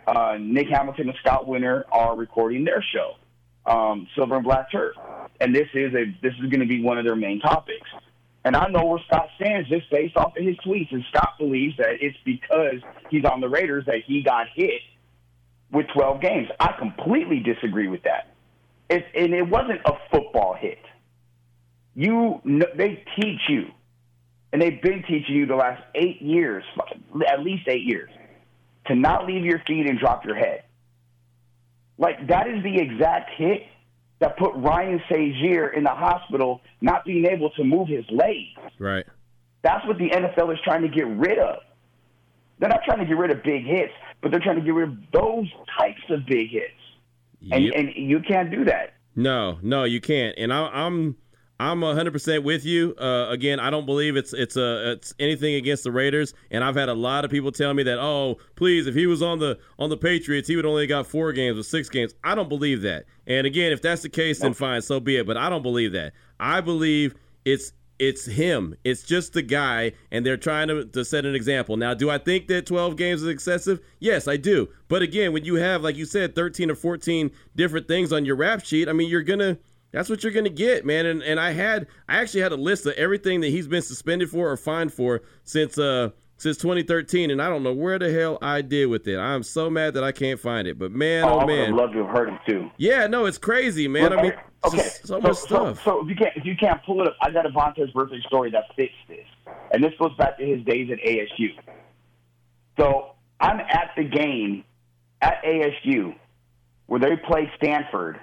uh, 0.08 0.38
Nick 0.40 0.68
Hamilton 0.70 1.10
and 1.10 1.18
Scott 1.20 1.48
Winter 1.48 1.86
are 1.92 2.16
recording 2.16 2.64
their 2.64 2.84
show, 2.94 3.16
um, 3.66 4.08
Silver 4.16 4.36
and 4.36 4.44
Black 4.44 4.72
Turf, 4.72 4.96
and 5.40 5.56
this 5.56 5.68
is 5.74 5.94
a 5.94 6.06
this 6.22 6.34
is 6.34 6.50
going 6.50 6.62
to 6.62 6.66
be 6.66 6.82
one 6.82 6.98
of 6.98 7.06
their 7.06 7.16
main 7.16 7.40
topics. 7.40 7.88
And 8.44 8.56
I 8.56 8.68
know 8.70 8.86
where 8.86 9.00
Scott 9.06 9.30
stands 9.36 9.70
just 9.70 9.90
based 9.92 10.18
off 10.18 10.36
of 10.36 10.44
his 10.44 10.58
tweets. 10.66 10.92
And 10.92 11.04
Scott 11.10 11.36
believes 11.38 11.78
that 11.78 12.02
it's 12.02 12.18
because 12.26 12.82
he's 13.10 13.24
on 13.24 13.40
the 13.40 13.50
Raiders 13.50 13.86
that 13.86 14.04
he 14.06 14.24
got 14.24 14.48
hit 14.56 14.82
with 15.72 15.86
12 15.94 16.22
games. 16.22 16.48
I 16.60 16.74
completely 16.78 17.40
disagree 17.40 17.88
with 17.88 18.04
that. 18.04 18.34
It, 18.90 19.06
and 19.16 19.34
it 19.34 19.48
wasn't 19.48 19.82
a 19.86 19.94
football 20.12 20.56
hit. 20.56 20.80
You, 21.94 22.42
they 22.76 23.04
teach 23.20 23.42
you, 23.48 23.68
and 24.52 24.62
they've 24.62 24.82
been 24.82 25.04
teaching 25.04 25.36
you 25.36 25.46
the 25.46 25.56
last 25.56 25.84
eight 25.94 26.22
years, 26.22 26.64
at 27.28 27.42
least 27.42 27.68
eight 27.68 27.84
years, 27.84 28.10
to 28.88 28.96
not 28.96 29.28
leave 29.28 29.46
your 29.46 29.60
feet 29.68 29.88
and 29.88 30.00
drop 30.00 30.26
your 30.26 30.36
head. 30.36 30.64
Like 31.98 32.28
that 32.28 32.48
is 32.48 32.64
the 32.64 32.80
exact 32.80 33.32
hit 33.36 33.64
that 34.20 34.38
put 34.38 34.54
Ryan 34.56 35.02
Shazier 35.10 35.76
in 35.76 35.84
the 35.84 35.90
hospital, 35.90 36.62
not 36.80 37.06
being 37.06 37.26
able 37.26 37.50
to 37.52 37.64
move 37.64 37.88
his 37.88 38.06
legs. 38.10 38.74
Right. 38.80 39.06
That's 39.64 39.86
what 39.88 39.98
the 39.98 40.10
NFL 40.10 40.54
is 40.54 40.60
trying 40.64 40.82
to 40.84 40.88
get 40.88 41.08
rid 41.08 41.38
of. 41.38 41.60
They're 42.60 42.70
not 42.70 42.84
trying 42.86 43.00
to 43.00 43.06
get 43.06 43.18
rid 43.18 43.32
of 43.32 43.44
big 43.44 43.66
hits, 43.66 43.94
but 44.22 44.32
they're 44.32 44.40
trying 44.40 44.58
to 44.58 44.62
get 44.62 44.74
rid 44.74 44.90
of 44.90 44.98
those 45.12 45.48
types 45.80 46.02
of 46.10 46.26
big 46.28 46.50
hits. 46.50 46.74
Yep. 47.42 47.74
And, 47.76 47.90
and 47.90 48.10
you 48.10 48.20
can't 48.20 48.52
do 48.52 48.66
that. 48.66 48.94
No, 49.16 49.58
no, 49.62 49.84
you 49.84 50.00
can't. 50.00 50.36
And 50.38 50.54
I, 50.54 50.68
I'm 50.68 51.18
I'm 51.62 51.82
100% 51.82 52.42
with 52.42 52.66
you. 52.66 52.96
Uh, 53.00 53.28
again, 53.30 53.60
I 53.60 53.70
don't 53.70 53.86
believe 53.86 54.16
it's 54.16 54.34
it's 54.34 54.58
a 54.58 54.64
uh, 54.64 54.92
it's 54.94 55.14
anything 55.20 55.54
against 55.54 55.84
the 55.84 55.92
Raiders, 55.92 56.34
and 56.50 56.64
I've 56.64 56.74
had 56.74 56.90
a 56.90 56.94
lot 56.96 57.24
of 57.24 57.30
people 57.30 57.52
tell 57.52 57.72
me 57.76 57.84
that, 57.84 58.00
oh, 58.00 58.40
please, 58.56 58.88
if 58.88 58.96
he 58.96 59.06
was 59.06 59.22
on 59.22 59.38
the 59.38 59.60
on 59.78 59.92
the 59.92 59.98
Patriots, 59.98 60.48
he 60.48 60.56
would 60.56 60.66
only 60.66 60.88
got 60.88 61.06
four 61.06 61.32
games 61.34 61.60
or 61.60 61.64
six 61.64 61.88
games. 61.88 62.16
I 62.24 62.34
don't 62.34 62.50
believe 62.50 62.82
that. 62.82 63.06
And 63.28 63.46
again, 63.46 63.72
if 63.72 63.80
that's 63.80 64.02
the 64.02 64.10
case, 64.10 64.40
then 64.40 64.54
fine, 64.56 64.82
so 64.82 65.00
be 65.00 65.18
it. 65.18 65.28
But 65.28 65.38
I 65.38 65.50
don't 65.50 65.62
believe 65.62 65.92
that. 65.92 66.14
I 66.40 66.62
believe 66.62 67.14
it's 67.46 67.74
it's 68.00 68.26
him. 68.26 68.76
It's 68.84 69.04
just 69.04 69.34
the 69.34 69.44
guy, 69.44 69.92
and 70.10 70.26
they're 70.26 70.38
trying 70.38 70.70
to, 70.70 70.86
to 70.86 71.06
set 71.06 71.28
an 71.28 71.36
example. 71.36 71.78
Now, 71.78 71.94
do 71.94 72.10
I 72.10 72.18
think 72.18 72.48
that 72.48 72.66
12 72.66 72.98
games 72.98 73.22
is 73.22 73.28
excessive? 73.28 73.82
Yes, 74.00 74.28
I 74.28 74.38
do. 74.38 74.70
But 74.88 75.04
again, 75.04 75.32
when 75.32 75.46
you 75.46 75.56
have, 75.56 75.84
like 75.84 75.96
you 75.96 76.06
said, 76.06 76.34
13 76.34 76.72
or 76.72 76.76
14 76.76 77.30
different 77.56 77.88
things 77.88 78.12
on 78.12 78.26
your 78.26 78.36
rap 78.36 78.66
sheet, 78.66 78.90
I 78.90 78.94
mean, 78.94 79.08
you're 79.08 79.22
gonna 79.22 79.60
that's 79.92 80.10
what 80.10 80.24
you're 80.24 80.34
going 80.34 80.46
to 80.46 80.50
get, 80.50 80.86
man. 80.86 81.06
And 81.06 81.22
and 81.22 81.40
I 81.40 81.52
had 81.52 81.88
I 82.08 82.18
actually 82.18 82.42
had 82.42 82.52
a 82.52 82.58
list 82.58 82.86
of 82.86 82.94
everything 82.94 83.42
that 83.42 83.50
he's 83.50 83.68
been 83.68 83.82
suspended 83.82 84.30
for 84.30 84.52
or 84.52 84.58
fined 84.58 84.94
for 84.94 85.22
since 85.44 85.78
uh 85.78 86.10
since 86.38 86.58
2013, 86.58 87.30
and 87.30 87.40
I 87.40 87.50
don't 87.50 87.62
know 87.62 87.74
where 87.74 88.00
the 88.00 88.12
hell 88.12 88.40
I 88.42 88.64
did 88.64 88.88
with 88.88 89.08
it. 89.08 89.18
I'm 89.18 89.44
so 89.44 89.70
mad 89.70 89.94
that 89.94 90.04
I 90.04 90.12
can't 90.12 90.40
find 90.40 90.68
it. 90.68 90.80
But 90.80 90.92
man, 90.92 91.24
oh, 91.24 91.42
oh 91.42 91.46
man, 91.46 91.68
I 91.68 91.72
would 91.72 91.80
love 91.80 91.92
to 91.92 92.04
have 92.04 92.16
heard 92.16 92.30
it 92.30 92.40
too. 92.48 92.72
Yeah, 92.78 93.06
no, 93.06 93.26
it's 93.26 93.38
crazy, 93.38 93.88
man. 93.88 94.12
I 94.12 94.22
mean, 94.22 94.34
okay, 94.66 94.90
so, 95.04 95.06
so 95.06 95.22
much 95.22 95.38
stuff. 95.38 95.84
So, 95.84 96.02
if 96.02 96.10
you 96.10 96.16
can't 96.16 96.36
if 96.36 96.46
you 96.46 96.56
can't 96.56 96.84
pull 96.84 97.02
it 97.02 97.08
up, 97.08 97.16
I 97.22 97.30
got 97.30 97.46
a 97.46 97.50
Vontaze 97.50 97.94
Burfict 97.94 98.24
story 98.26 98.50
that 98.52 98.64
fits 98.76 98.94
this, 99.08 99.26
and 99.72 99.84
this 99.84 99.94
goes 100.00 100.16
back 100.18 100.38
to 100.40 100.46
his 100.46 100.66
days 100.66 100.90
at 100.92 100.98
ASU. 101.00 101.50
So 102.80 103.12
I'm 103.40 103.60
at 103.60 103.92
the 103.96 104.04
game 104.04 104.64
at 105.22 105.44
ASU 105.44 106.16
where 106.88 107.00
they 107.00 107.16
play 107.16 107.52
Stanford 107.58 108.20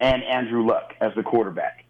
and 0.00 0.22
Andrew 0.22 0.66
Luck 0.66 0.94
as 1.00 1.12
the 1.16 1.22
quarterback. 1.22 1.84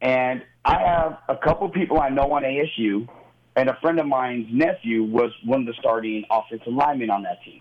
And 0.00 0.42
I 0.64 0.78
have 0.80 1.18
a 1.28 1.36
couple 1.36 1.68
people 1.70 2.00
I 2.00 2.08
know 2.08 2.32
on 2.32 2.42
ASU, 2.42 3.08
and 3.56 3.68
a 3.68 3.76
friend 3.80 3.98
of 3.98 4.06
mine's 4.06 4.46
nephew 4.52 5.02
was 5.02 5.32
one 5.44 5.60
of 5.60 5.66
the 5.66 5.74
starting 5.78 6.24
offensive 6.30 6.72
linemen 6.72 7.10
on 7.10 7.22
that 7.24 7.42
team. 7.44 7.60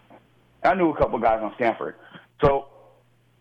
I 0.63 0.75
knew 0.75 0.91
a 0.91 0.97
couple 0.97 1.17
guys 1.19 1.39
on 1.41 1.53
Stanford. 1.55 1.95
So 2.43 2.67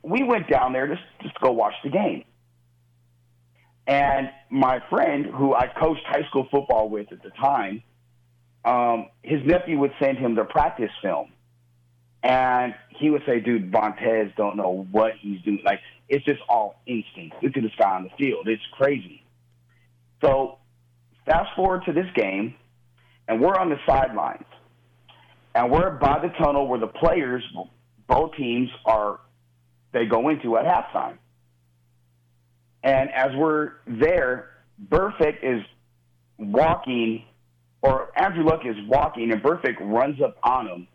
we 0.02 0.22
went 0.22 0.48
down 0.48 0.72
there 0.72 0.87
just, 0.87 1.02
just 1.22 1.35
to 1.35 1.40
go 1.42 1.52
watch 1.52 1.74
the 1.82 1.90
game. 1.90 2.24
And 3.87 4.30
my 4.50 4.80
friend, 4.90 5.26
who 5.26 5.54
I 5.54 5.66
coached 5.66 6.02
high 6.06 6.26
school 6.28 6.48
football 6.50 6.88
with 6.88 7.12
at 7.12 7.22
the 7.22 7.30
time, 7.30 7.82
um, 8.64 9.09
his 9.22 9.40
nephew 9.44 9.78
would 9.78 9.92
send 10.00 10.18
him 10.18 10.35
the 10.35 10.44
practice 10.44 10.90
film. 11.02 11.32
And 12.27 12.75
he 12.89 13.09
would 13.09 13.23
say, 13.25 13.39
dude, 13.39 13.71
Vontaze 13.71 14.35
don't 14.35 14.57
know 14.57 14.85
what 14.91 15.12
he's 15.21 15.41
doing. 15.43 15.62
Like, 15.65 15.79
it's 16.09 16.25
just 16.25 16.41
all 16.49 16.81
instinct. 16.85 17.37
Look 17.41 17.57
at 17.57 17.62
this 17.62 17.71
guy 17.79 17.95
on 17.95 18.03
the 18.03 18.11
field. 18.19 18.49
It's 18.49 18.62
crazy. 18.73 19.23
So, 20.25 20.59
fast 21.25 21.55
forward 21.55 21.85
to 21.87 21.93
this 21.93 22.09
game, 22.17 22.57
and 23.29 23.41
we're 23.41 23.55
on 23.55 23.71
the 23.71 23.79
sidelines. 23.87 24.45
And 25.55 25.71
we're 25.71 25.91
by 25.91 26.19
the 26.19 26.31
tunnel 26.37 26.67
where 26.67 26.81
the 26.81 26.89
players, 26.89 27.45
both 28.09 28.35
teams, 28.35 28.71
are, 28.85 29.21
they 29.93 30.07
go 30.07 30.29
into 30.29 30.57
at 30.57 30.65
halftime. 30.65 31.19
And 32.83 33.09
as 33.11 33.31
we're 33.37 33.75
there, 33.87 34.51
Burfict 34.85 35.45
is 35.45 35.62
walking, 36.39 37.23
or 37.83 38.11
Andrew 38.17 38.45
Luck 38.45 38.67
is 38.67 38.77
walking, 38.89 39.31
and 39.31 39.41
Burfict 39.41 39.77
runs 39.81 40.21
up 40.21 40.37
on 40.43 40.67
him 40.67 40.89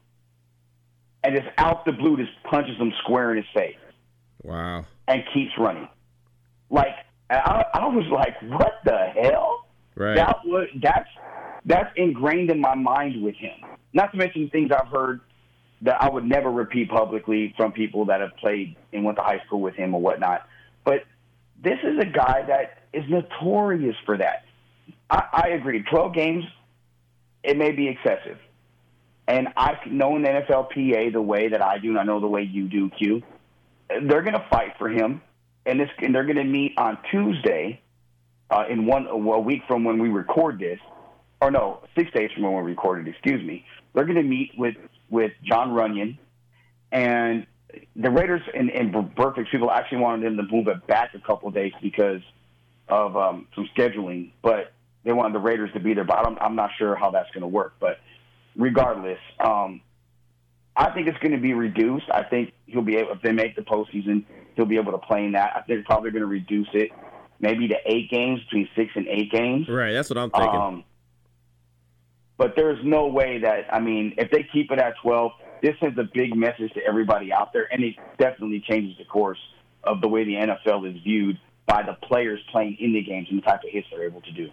and 1.24 1.36
just 1.36 1.48
out 1.58 1.86
the 1.86 1.92
blue 1.92 2.18
just 2.18 2.32
punches 2.44 2.78
him 2.78 2.92
square 3.04 3.32
in 3.32 3.38
his 3.38 3.46
face. 3.54 3.76
Wow. 4.44 4.86
And 5.08 5.24
keeps 5.34 5.52
running. 5.58 5.88
Like 6.70 6.96
I, 7.30 7.64
I 7.74 7.88
was 7.88 8.06
like, 8.12 8.42
what 8.52 8.74
the 8.86 8.98
hell? 9.22 9.66
Right. 9.96 10.16
That 10.16 10.38
was 10.46 10.68
that's 10.82 11.10
that's 11.66 11.90
ingrained 11.96 12.50
in 12.50 12.60
my 12.60 12.76
mind 12.76 13.22
with 13.22 13.36
him. 13.36 13.54
Not 13.94 14.12
to 14.12 14.18
mention 14.18 14.50
things 14.50 14.72
I've 14.72 14.88
heard 14.88 15.22
that 15.82 16.02
I 16.02 16.10
would 16.10 16.26
never 16.26 16.50
repeat 16.50 16.90
publicly 16.90 17.54
from 17.58 17.72
people 17.72 18.06
that 18.06 18.22
have 18.22 18.36
played 18.38 18.76
and 18.94 19.04
went 19.04 19.18
to 19.18 19.24
high 19.24 19.42
school 19.46 19.62
with 19.62 19.76
him 19.76 19.94
or 19.94 20.02
whatnot. 20.02 20.48
But 20.86 21.04
this 21.62 21.78
is 21.84 22.00
a 22.00 22.06
guy 22.06 22.44
that 22.48 22.84
is 22.94 23.04
notorious 23.10 23.96
for 24.06 24.18
that. 24.18 24.46
I, 25.10 25.24
I 25.32 25.48
agree. 25.50 25.84
Twelve 25.84 26.14
games, 26.14 26.46
it 27.44 27.58
may 27.58 27.72
be 27.72 27.88
excessive. 27.88 28.38
And 29.28 29.50
I 29.56 29.78
know 29.88 30.16
in 30.16 30.24
the 30.24 30.30
NFLPA 30.30 31.14
the 31.14 31.22
way 31.22 31.50
that 31.50 31.62
I 31.62 31.78
do, 31.78 31.90
and 31.90 32.00
I 32.00 32.04
know 32.04 32.20
the 32.20 32.28
way 32.28 32.42
you 32.42 32.68
do, 32.68 32.90
Q. 32.90 33.22
They're 33.90 34.22
going 34.22 34.34
to 34.34 34.46
fight 34.50 34.74
for 34.78 34.90
him, 34.90 35.22
and 35.66 35.80
this, 35.80 35.90
and 36.00 36.14
they're 36.14 36.26
going 36.26 36.38
to 36.38 36.44
meet 36.44 36.74
on 36.78 36.98
Tuesday, 37.12 37.82
uh, 38.50 38.66
in 38.70 38.86
one 38.86 39.08
a 39.08 39.40
week 39.40 39.62
from 39.68 39.84
when 39.84 40.00
we 40.00 40.10
record 40.10 40.60
this, 40.60 40.80
or 41.42 41.52
no, 41.52 41.84
six 41.98 42.12
days 42.12 42.30
from 42.34 42.44
when 42.44 42.54
we 42.54 42.72
recorded. 42.72 43.08
Excuse 43.08 43.46
me. 43.46 43.66
They're 43.94 44.06
going 44.06 44.18
to 44.18 44.24
meet 44.24 44.52
with 44.58 44.76
with 45.10 45.32
Jon 45.44 45.72
Runyan, 45.72 46.18
and 46.92 47.46
the 47.96 48.10
Raiders 48.10 48.42
and, 48.54 48.70
and 48.70 48.94
Burfict 48.94 49.52
people 49.52 49.72
actually 49.72 50.00
wanted 50.00 50.26
them 50.26 50.38
to 50.38 50.52
move 50.52 50.68
it 50.68 50.86
back 50.88 51.14
a 51.14 51.20
couple 51.20 51.50
of 51.50 51.54
days 51.54 51.74
because 51.82 52.22
of 52.88 53.16
um, 53.16 53.48
some 53.56 53.70
scheduling, 53.76 54.32
but 54.42 54.74
they 55.04 55.14
wanted 55.14 55.34
the 55.34 55.40
Raiders 55.40 55.72
to 55.74 55.80
be 55.80 55.94
there. 55.94 56.04
But 56.04 56.26
I'm, 56.26 56.38
I'm 56.40 56.56
not 56.56 56.72
sure 56.78 56.96
how 56.96 57.12
that's 57.12 57.30
going 57.32 57.42
to 57.42 57.48
work, 57.48 57.76
but 57.80 58.00
regardless. 58.56 59.20
Um, 59.40 59.82
I 60.76 60.92
think 60.92 61.08
it's 61.08 61.18
going 61.20 61.34
to 61.34 61.38
be 61.38 61.54
reduced. 61.54 62.06
I 62.12 62.24
think 62.24 62.54
he'll 62.66 62.82
be 62.82 62.98
able, 62.98 63.12
if 63.12 63.22
they 63.22 63.32
make 63.32 63.56
the 63.56 63.62
postseason, 63.62 64.26
he'll 64.56 64.66
be 64.66 64.78
able 64.78 64.94
to 64.94 64.98
play 64.98 65.26
in 65.26 65.34
that. 65.34 65.52
I 65.52 65.56
think 65.62 65.68
they're 65.68 65.84
probably 65.84 66.12
going 66.12 66.22
to 66.22 66.28
reduce 66.28 66.70
it 66.74 66.92
maybe 67.40 67.68
to 67.68 67.76
eight 67.86 68.10
games, 68.10 68.40
between 68.44 68.70
six 68.76 68.92
and 68.96 69.08
eight 69.08 69.32
games. 69.32 69.68
Right, 69.68 69.94
that's 69.94 70.10
what 70.10 70.18
I'm 70.18 70.30
thinking. 70.30 70.50
Um, 70.50 70.84
but 72.38 72.56
there's 72.56 72.80
no 72.84 73.08
way 73.08 73.40
that, 73.40 73.74
I 73.74 73.80
mean, 73.80 74.14
if 74.18 74.32
they 74.32 74.48
keep 74.52 74.72
it 74.72 74.80
at 74.80 74.94
12, 75.02 75.32
this 75.62 75.76
sends 75.80 75.98
a 76.00 76.08
big 76.14 76.36
message 76.36 76.72
to 76.74 76.82
everybody 76.88 77.34
out 77.34 77.52
there, 77.54 77.68
and 77.72 77.84
it 77.84 77.96
definitely 78.18 78.64
changes 78.68 78.98
the 78.98 79.06
course 79.06 79.40
of 79.84 80.02
the 80.02 80.08
way 80.08 80.24
the 80.24 80.34
NFL 80.34 80.90
is 80.90 81.02
viewed 81.04 81.40
by 81.66 81.84
the 81.84 81.94
players 82.08 82.40
playing 82.52 82.78
in 82.80 82.94
the 82.94 83.02
games 83.02 83.28
and 83.30 83.40
the 83.40 83.44
type 83.44 83.64
of 83.64 83.70
hits 83.70 83.88
they're 83.92 84.06
able 84.06 84.22
to 84.22 84.32
do 84.32 84.50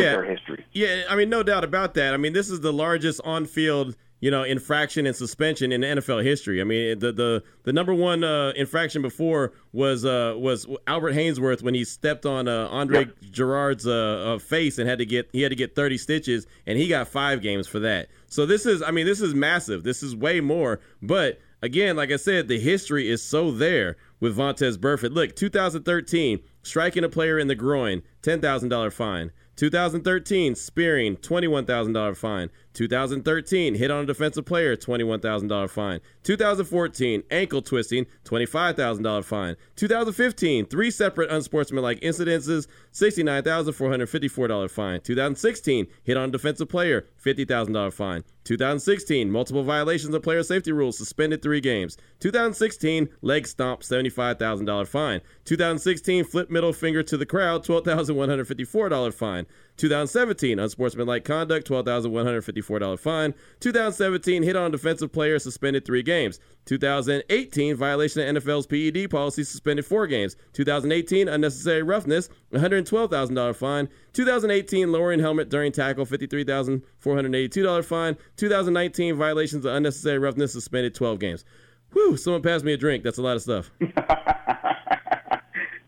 yeah. 0.00 0.12
their 0.12 0.24
history. 0.24 0.64
Yeah, 0.72 1.02
I 1.08 1.16
mean, 1.16 1.28
no 1.28 1.42
doubt 1.42 1.64
about 1.64 1.94
that. 1.94 2.14
I 2.14 2.16
mean, 2.16 2.32
this 2.32 2.50
is 2.50 2.60
the 2.60 2.72
largest 2.72 3.20
on-field 3.24 3.96
you 4.22 4.30
know 4.30 4.44
infraction 4.44 5.04
and 5.04 5.14
suspension 5.14 5.72
in 5.72 5.82
NFL 5.82 6.22
history. 6.22 6.60
I 6.60 6.64
mean, 6.64 7.00
the 7.00 7.12
the 7.12 7.42
the 7.64 7.72
number 7.72 7.92
one 7.92 8.24
uh, 8.24 8.52
infraction 8.54 9.02
before 9.02 9.52
was 9.72 10.04
uh, 10.04 10.34
was 10.38 10.66
Albert 10.86 11.14
Haynesworth 11.14 11.62
when 11.62 11.74
he 11.74 11.84
stepped 11.84 12.24
on 12.24 12.46
uh, 12.46 12.68
Andre 12.70 13.00
yep. 13.00 13.16
Gurode's 13.32 13.86
uh, 13.86 14.34
uh, 14.34 14.38
face 14.38 14.78
and 14.78 14.88
had 14.88 15.00
to 15.00 15.06
get 15.06 15.28
he 15.32 15.42
had 15.42 15.50
to 15.50 15.56
get 15.56 15.74
30 15.74 15.98
stitches, 15.98 16.46
and 16.66 16.78
he 16.78 16.86
got 16.86 17.08
five 17.08 17.42
games 17.42 17.66
for 17.66 17.80
that. 17.80 18.08
So 18.28 18.46
this 18.46 18.64
is, 18.64 18.80
I 18.80 18.92
mean, 18.92 19.06
this 19.06 19.20
is 19.20 19.34
massive. 19.34 19.82
This 19.82 20.02
is 20.02 20.16
way 20.16 20.40
more, 20.40 20.80
but 21.02 21.40
again, 21.60 21.96
like 21.96 22.12
I 22.12 22.16
said, 22.16 22.48
the 22.48 22.58
history 22.58 23.10
is 23.10 23.22
so 23.22 23.50
there 23.50 23.96
with 24.20 24.36
Vontaze 24.36 24.76
Burfict. 24.76 25.12
Look, 25.12 25.34
2013, 25.36 26.40
striking 26.62 27.04
a 27.04 27.08
player 27.08 27.38
in 27.38 27.48
the 27.48 27.54
groin, 27.54 28.02
$10,000 28.22 28.92
fine. 28.92 29.32
2013, 29.62 30.56
spearing, 30.56 31.16
$21,000 31.18 32.16
fine. 32.16 32.50
2013, 32.74 33.74
hit 33.74 33.90
on 33.90 34.04
a 34.04 34.06
defensive 34.06 34.44
player, 34.44 34.76
$21,000 34.76 35.70
fine. 35.70 36.00
2014, 36.22 37.22
ankle 37.30 37.62
twisting, 37.62 38.06
$25,000 38.24 39.24
fine. 39.24 39.56
2015, 39.76 40.66
three 40.66 40.90
separate 40.90 41.30
unsportsmanlike 41.30 42.00
incidences, 42.00 42.66
$69,454 42.92 44.70
fine. 44.70 45.00
2016, 45.00 45.86
hit 46.04 46.16
on 46.16 46.28
a 46.28 46.32
defensive 46.32 46.68
player, 46.68 47.06
$50,000 47.24 47.92
fine. 47.92 48.24
2016, 48.44 49.30
multiple 49.30 49.62
violations 49.62 50.14
of 50.14 50.22
player 50.22 50.42
safety 50.42 50.72
rules, 50.72 50.98
suspended 50.98 51.42
three 51.42 51.60
games. 51.60 51.96
2016, 52.20 53.08
leg 53.20 53.46
stomp, 53.46 53.82
$75,000 53.82 54.88
fine. 54.88 55.20
2016, 55.44 56.24
flip 56.24 56.50
middle 56.50 56.72
finger 56.72 57.02
to 57.04 57.16
the 57.16 57.26
crowd, 57.26 57.64
$12,154 57.64 59.14
fine. 59.14 59.46
2017, 59.76 60.58
unsportsmanlike 60.58 61.24
conduct, 61.24 61.68
$12,154 61.68 62.98
fine. 62.98 63.34
2017, 63.60 64.42
hit 64.42 64.56
on 64.56 64.70
defensive 64.70 65.12
player, 65.12 65.38
suspended 65.38 65.84
three 65.84 66.02
games. 66.02 66.38
2018, 66.66 67.74
violation 67.76 68.36
of 68.36 68.42
NFL's 68.42 68.66
PED 68.66 69.10
policy, 69.10 69.42
suspended 69.44 69.84
four 69.84 70.06
games. 70.06 70.36
2018, 70.52 71.28
unnecessary 71.28 71.82
roughness, 71.82 72.28
$112,000 72.52 73.56
fine. 73.56 73.88
2018, 74.12 74.92
lowering 74.92 75.20
helmet 75.20 75.48
during 75.48 75.72
tackle, 75.72 76.06
$53,482 76.06 77.84
fine. 77.84 78.16
2019, 78.36 79.16
violations 79.16 79.64
of 79.64 79.74
unnecessary 79.74 80.18
roughness, 80.18 80.52
suspended 80.52 80.94
12 80.94 81.18
games. 81.18 81.44
Whew, 81.92 82.16
someone 82.16 82.42
passed 82.42 82.64
me 82.64 82.72
a 82.72 82.76
drink. 82.76 83.04
That's 83.04 83.18
a 83.18 83.22
lot 83.22 83.36
of 83.36 83.42
stuff. 83.42 83.70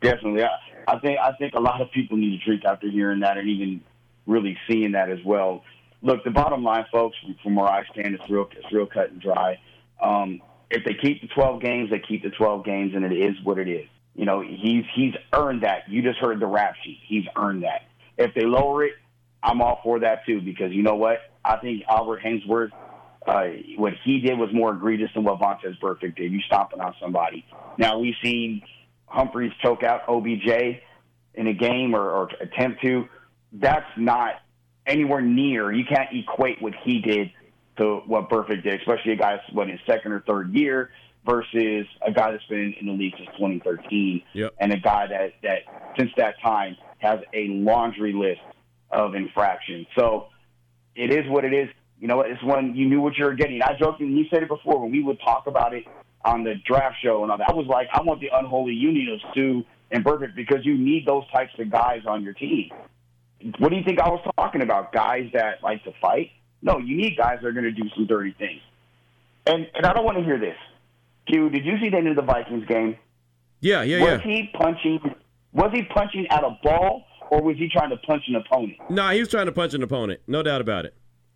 Definitely. 0.02 0.44
I 0.86 0.98
think 0.98 1.18
I 1.18 1.32
think 1.32 1.54
a 1.54 1.60
lot 1.60 1.80
of 1.80 1.90
people 1.92 2.16
need 2.16 2.38
to 2.38 2.44
drink 2.44 2.64
after 2.64 2.90
hearing 2.90 3.20
that 3.20 3.38
and 3.38 3.48
even 3.48 3.80
really 4.26 4.56
seeing 4.68 4.92
that 4.92 5.10
as 5.10 5.18
well. 5.24 5.62
Look, 6.02 6.24
the 6.24 6.30
bottom 6.30 6.62
line, 6.62 6.84
folks, 6.92 7.16
from 7.42 7.56
where 7.56 7.66
I 7.66 7.84
stand, 7.92 8.14
it's 8.14 8.28
real 8.28 8.48
it's 8.52 8.72
real 8.72 8.86
cut 8.86 9.10
and 9.10 9.20
dry. 9.20 9.58
Um, 10.02 10.42
if 10.70 10.84
they 10.84 10.94
keep 10.94 11.22
the 11.22 11.28
12 11.28 11.62
games, 11.62 11.90
they 11.90 12.00
keep 12.00 12.22
the 12.22 12.30
12 12.30 12.64
games, 12.64 12.94
and 12.94 13.04
it 13.04 13.12
is 13.12 13.36
what 13.44 13.58
it 13.58 13.68
is. 13.68 13.86
You 14.14 14.24
know, 14.24 14.40
he's 14.40 14.84
he's 14.94 15.14
earned 15.32 15.62
that. 15.62 15.88
You 15.88 16.02
just 16.02 16.18
heard 16.18 16.40
the 16.40 16.46
rap 16.46 16.74
sheet. 16.84 17.00
He's 17.06 17.24
earned 17.36 17.64
that. 17.64 17.82
If 18.16 18.34
they 18.34 18.44
lower 18.44 18.84
it, 18.84 18.94
I'm 19.42 19.60
all 19.60 19.80
for 19.82 20.00
that 20.00 20.24
too 20.26 20.40
because 20.40 20.72
you 20.72 20.82
know 20.82 20.94
what? 20.94 21.18
I 21.44 21.56
think 21.56 21.82
Albert 21.88 22.22
Haynesworth, 22.22 22.70
uh, 23.26 23.44
what 23.76 23.92
he 24.04 24.20
did 24.20 24.38
was 24.38 24.50
more 24.52 24.72
egregious 24.72 25.10
than 25.14 25.24
what 25.24 25.38
Vontaze 25.40 25.78
Burfict 25.80 26.16
did. 26.16 26.32
You 26.32 26.40
stomping 26.42 26.80
on 26.80 26.94
somebody. 27.00 27.44
Now 27.76 27.98
we've 27.98 28.14
seen 28.22 28.62
Humphries 29.14 29.52
choke 29.62 29.82
out 29.82 30.02
OBJ 30.08 30.80
in 31.34 31.46
a 31.46 31.52
game 31.54 31.94
or, 31.94 32.10
or 32.10 32.28
attempt 32.40 32.82
to. 32.82 33.06
That's 33.52 33.86
not 33.96 34.34
anywhere 34.86 35.20
near. 35.20 35.72
You 35.72 35.84
can't 35.84 36.08
equate 36.12 36.60
what 36.60 36.74
he 36.84 37.00
did 37.00 37.30
to 37.78 38.02
what 38.06 38.28
Burfict 38.28 38.62
did, 38.64 38.80
especially 38.80 39.12
a 39.12 39.16
guy 39.16 39.36
that's 39.36 39.52
what 39.52 39.70
in 39.70 39.78
second 39.86 40.12
or 40.12 40.20
third 40.26 40.52
year 40.54 40.90
versus 41.24 41.86
a 42.06 42.12
guy 42.12 42.32
that's 42.32 42.44
been 42.46 42.74
in 42.78 42.86
the 42.86 42.92
league 42.92 43.14
since 43.16 43.28
2013, 43.38 44.22
Yep. 44.34 44.54
and 44.58 44.72
a 44.72 44.76
guy 44.76 45.06
that 45.06 45.32
that 45.42 45.60
since 45.98 46.10
that 46.16 46.34
time 46.42 46.76
has 46.98 47.20
a 47.32 47.48
laundry 47.48 48.12
list 48.12 48.40
of 48.90 49.14
infractions. 49.14 49.86
So 49.96 50.26
it 50.94 51.12
is 51.12 51.28
what 51.30 51.44
it 51.44 51.54
is. 51.54 51.68
You 52.00 52.08
know, 52.08 52.20
it's 52.20 52.42
when 52.42 52.74
you 52.74 52.86
knew 52.88 53.00
what 53.00 53.16
you 53.16 53.24
were 53.24 53.34
getting. 53.34 53.62
I 53.62 53.76
joked, 53.78 54.00
and 54.00 54.16
you 54.18 54.26
said 54.28 54.42
it 54.42 54.48
before 54.48 54.80
when 54.80 54.90
we 54.90 55.02
would 55.02 55.18
talk 55.20 55.46
about 55.46 55.72
it 55.72 55.84
on 56.24 56.44
the 56.44 56.54
draft 56.66 56.96
show 57.02 57.22
and 57.22 57.30
all 57.30 57.38
that. 57.38 57.50
I 57.50 57.54
was 57.54 57.66
like, 57.66 57.88
I 57.92 58.02
want 58.02 58.20
the 58.20 58.30
unholy 58.32 58.72
union 58.72 59.12
of 59.12 59.20
Suh 59.34 59.66
and 59.90 60.04
Burfict 60.04 60.34
because 60.34 60.64
you 60.64 60.76
need 60.76 61.06
those 61.06 61.24
types 61.30 61.52
of 61.58 61.70
guys 61.70 62.02
on 62.06 62.22
your 62.22 62.32
team. 62.32 62.70
What 63.58 63.70
do 63.70 63.76
you 63.76 63.84
think 63.84 64.00
I 64.00 64.08
was 64.08 64.26
talking 64.36 64.62
about? 64.62 64.92
Guys 64.92 65.30
that 65.34 65.62
like 65.62 65.84
to 65.84 65.92
fight? 66.00 66.30
No, 66.62 66.78
you 66.78 66.96
need 66.96 67.16
guys 67.16 67.38
that 67.42 67.46
are 67.46 67.52
going 67.52 67.64
to 67.64 67.72
do 67.72 67.88
some 67.94 68.06
dirty 68.06 68.34
things. 68.38 68.62
And 69.46 69.68
and 69.74 69.84
I 69.84 69.92
don't 69.92 70.04
want 70.04 70.16
to 70.16 70.24
hear 70.24 70.38
this. 70.38 70.56
Q, 71.26 71.50
did 71.50 71.64
you 71.64 71.78
see 71.78 71.90
the 71.90 71.98
end 71.98 72.08
of 72.08 72.16
the 72.16 72.22
Vikings 72.22 72.66
game? 72.66 72.96
Yeah, 73.60 73.82
yeah, 73.82 74.00
was 74.00 74.20
yeah. 74.24 74.32
he 74.32 74.50
punching? 74.54 75.14
Was 75.52 75.70
he 75.72 75.82
punching 75.82 76.26
at 76.28 76.42
a 76.42 76.58
ball, 76.62 77.04
or 77.30 77.42
was 77.42 77.56
he 77.58 77.68
trying 77.68 77.90
to 77.90 77.96
punch 77.98 78.24
an 78.28 78.36
opponent? 78.36 78.78
Nah, 78.88 79.10
he 79.10 79.20
was 79.20 79.28
trying 79.28 79.46
to 79.46 79.52
punch 79.52 79.74
an 79.74 79.82
opponent. 79.82 80.20
No 80.26 80.42
doubt 80.42 80.60
about 80.60 80.86
it. 80.86 80.94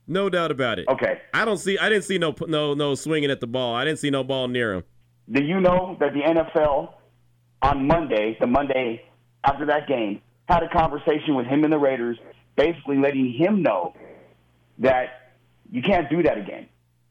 No 0.09 0.31
doubt 0.31 0.51
about 0.51 0.79
it. 0.79 0.89
Okay. 0.89 1.21
I 1.35 1.45
don't 1.45 1.59
see. 1.59 1.79
I 1.79 1.91
didn't 1.91 2.05
see 2.05 2.19
no 2.19 2.35
no 2.47 2.73
no 2.75 2.95
swinging 2.95 3.31
at 3.31 3.41
the 3.41 3.47
ball. 3.47 3.75
I 3.75 3.85
didn't 3.85 3.99
see 3.99 4.11
no 4.11 4.25
ball 4.25 4.49
near 4.49 4.73
him. 4.75 4.85
Do 5.31 5.45
you 5.45 5.61
know 5.61 5.97
that 6.01 6.15
the 6.15 6.21
NFL 6.21 6.95
on 7.61 7.87
Monday, 7.87 8.37
the 8.41 8.47
Monday 8.47 9.03
after 9.45 9.67
that 9.67 9.87
game, 9.87 10.23
had 10.49 10.63
a 10.63 10.69
conversation 10.71 11.35
with 11.35 11.47
him 11.47 11.65
and 11.65 11.73
the 11.73 11.79
Raiders, 11.79 12.19
basically 12.57 12.97
letting 12.97 13.33
him 13.33 13.63
know 13.63 13.95
that 14.79 15.33
you 15.71 15.83
can't 15.83 16.09
do 16.09 16.23
that 16.23 16.39
again. 16.39 16.69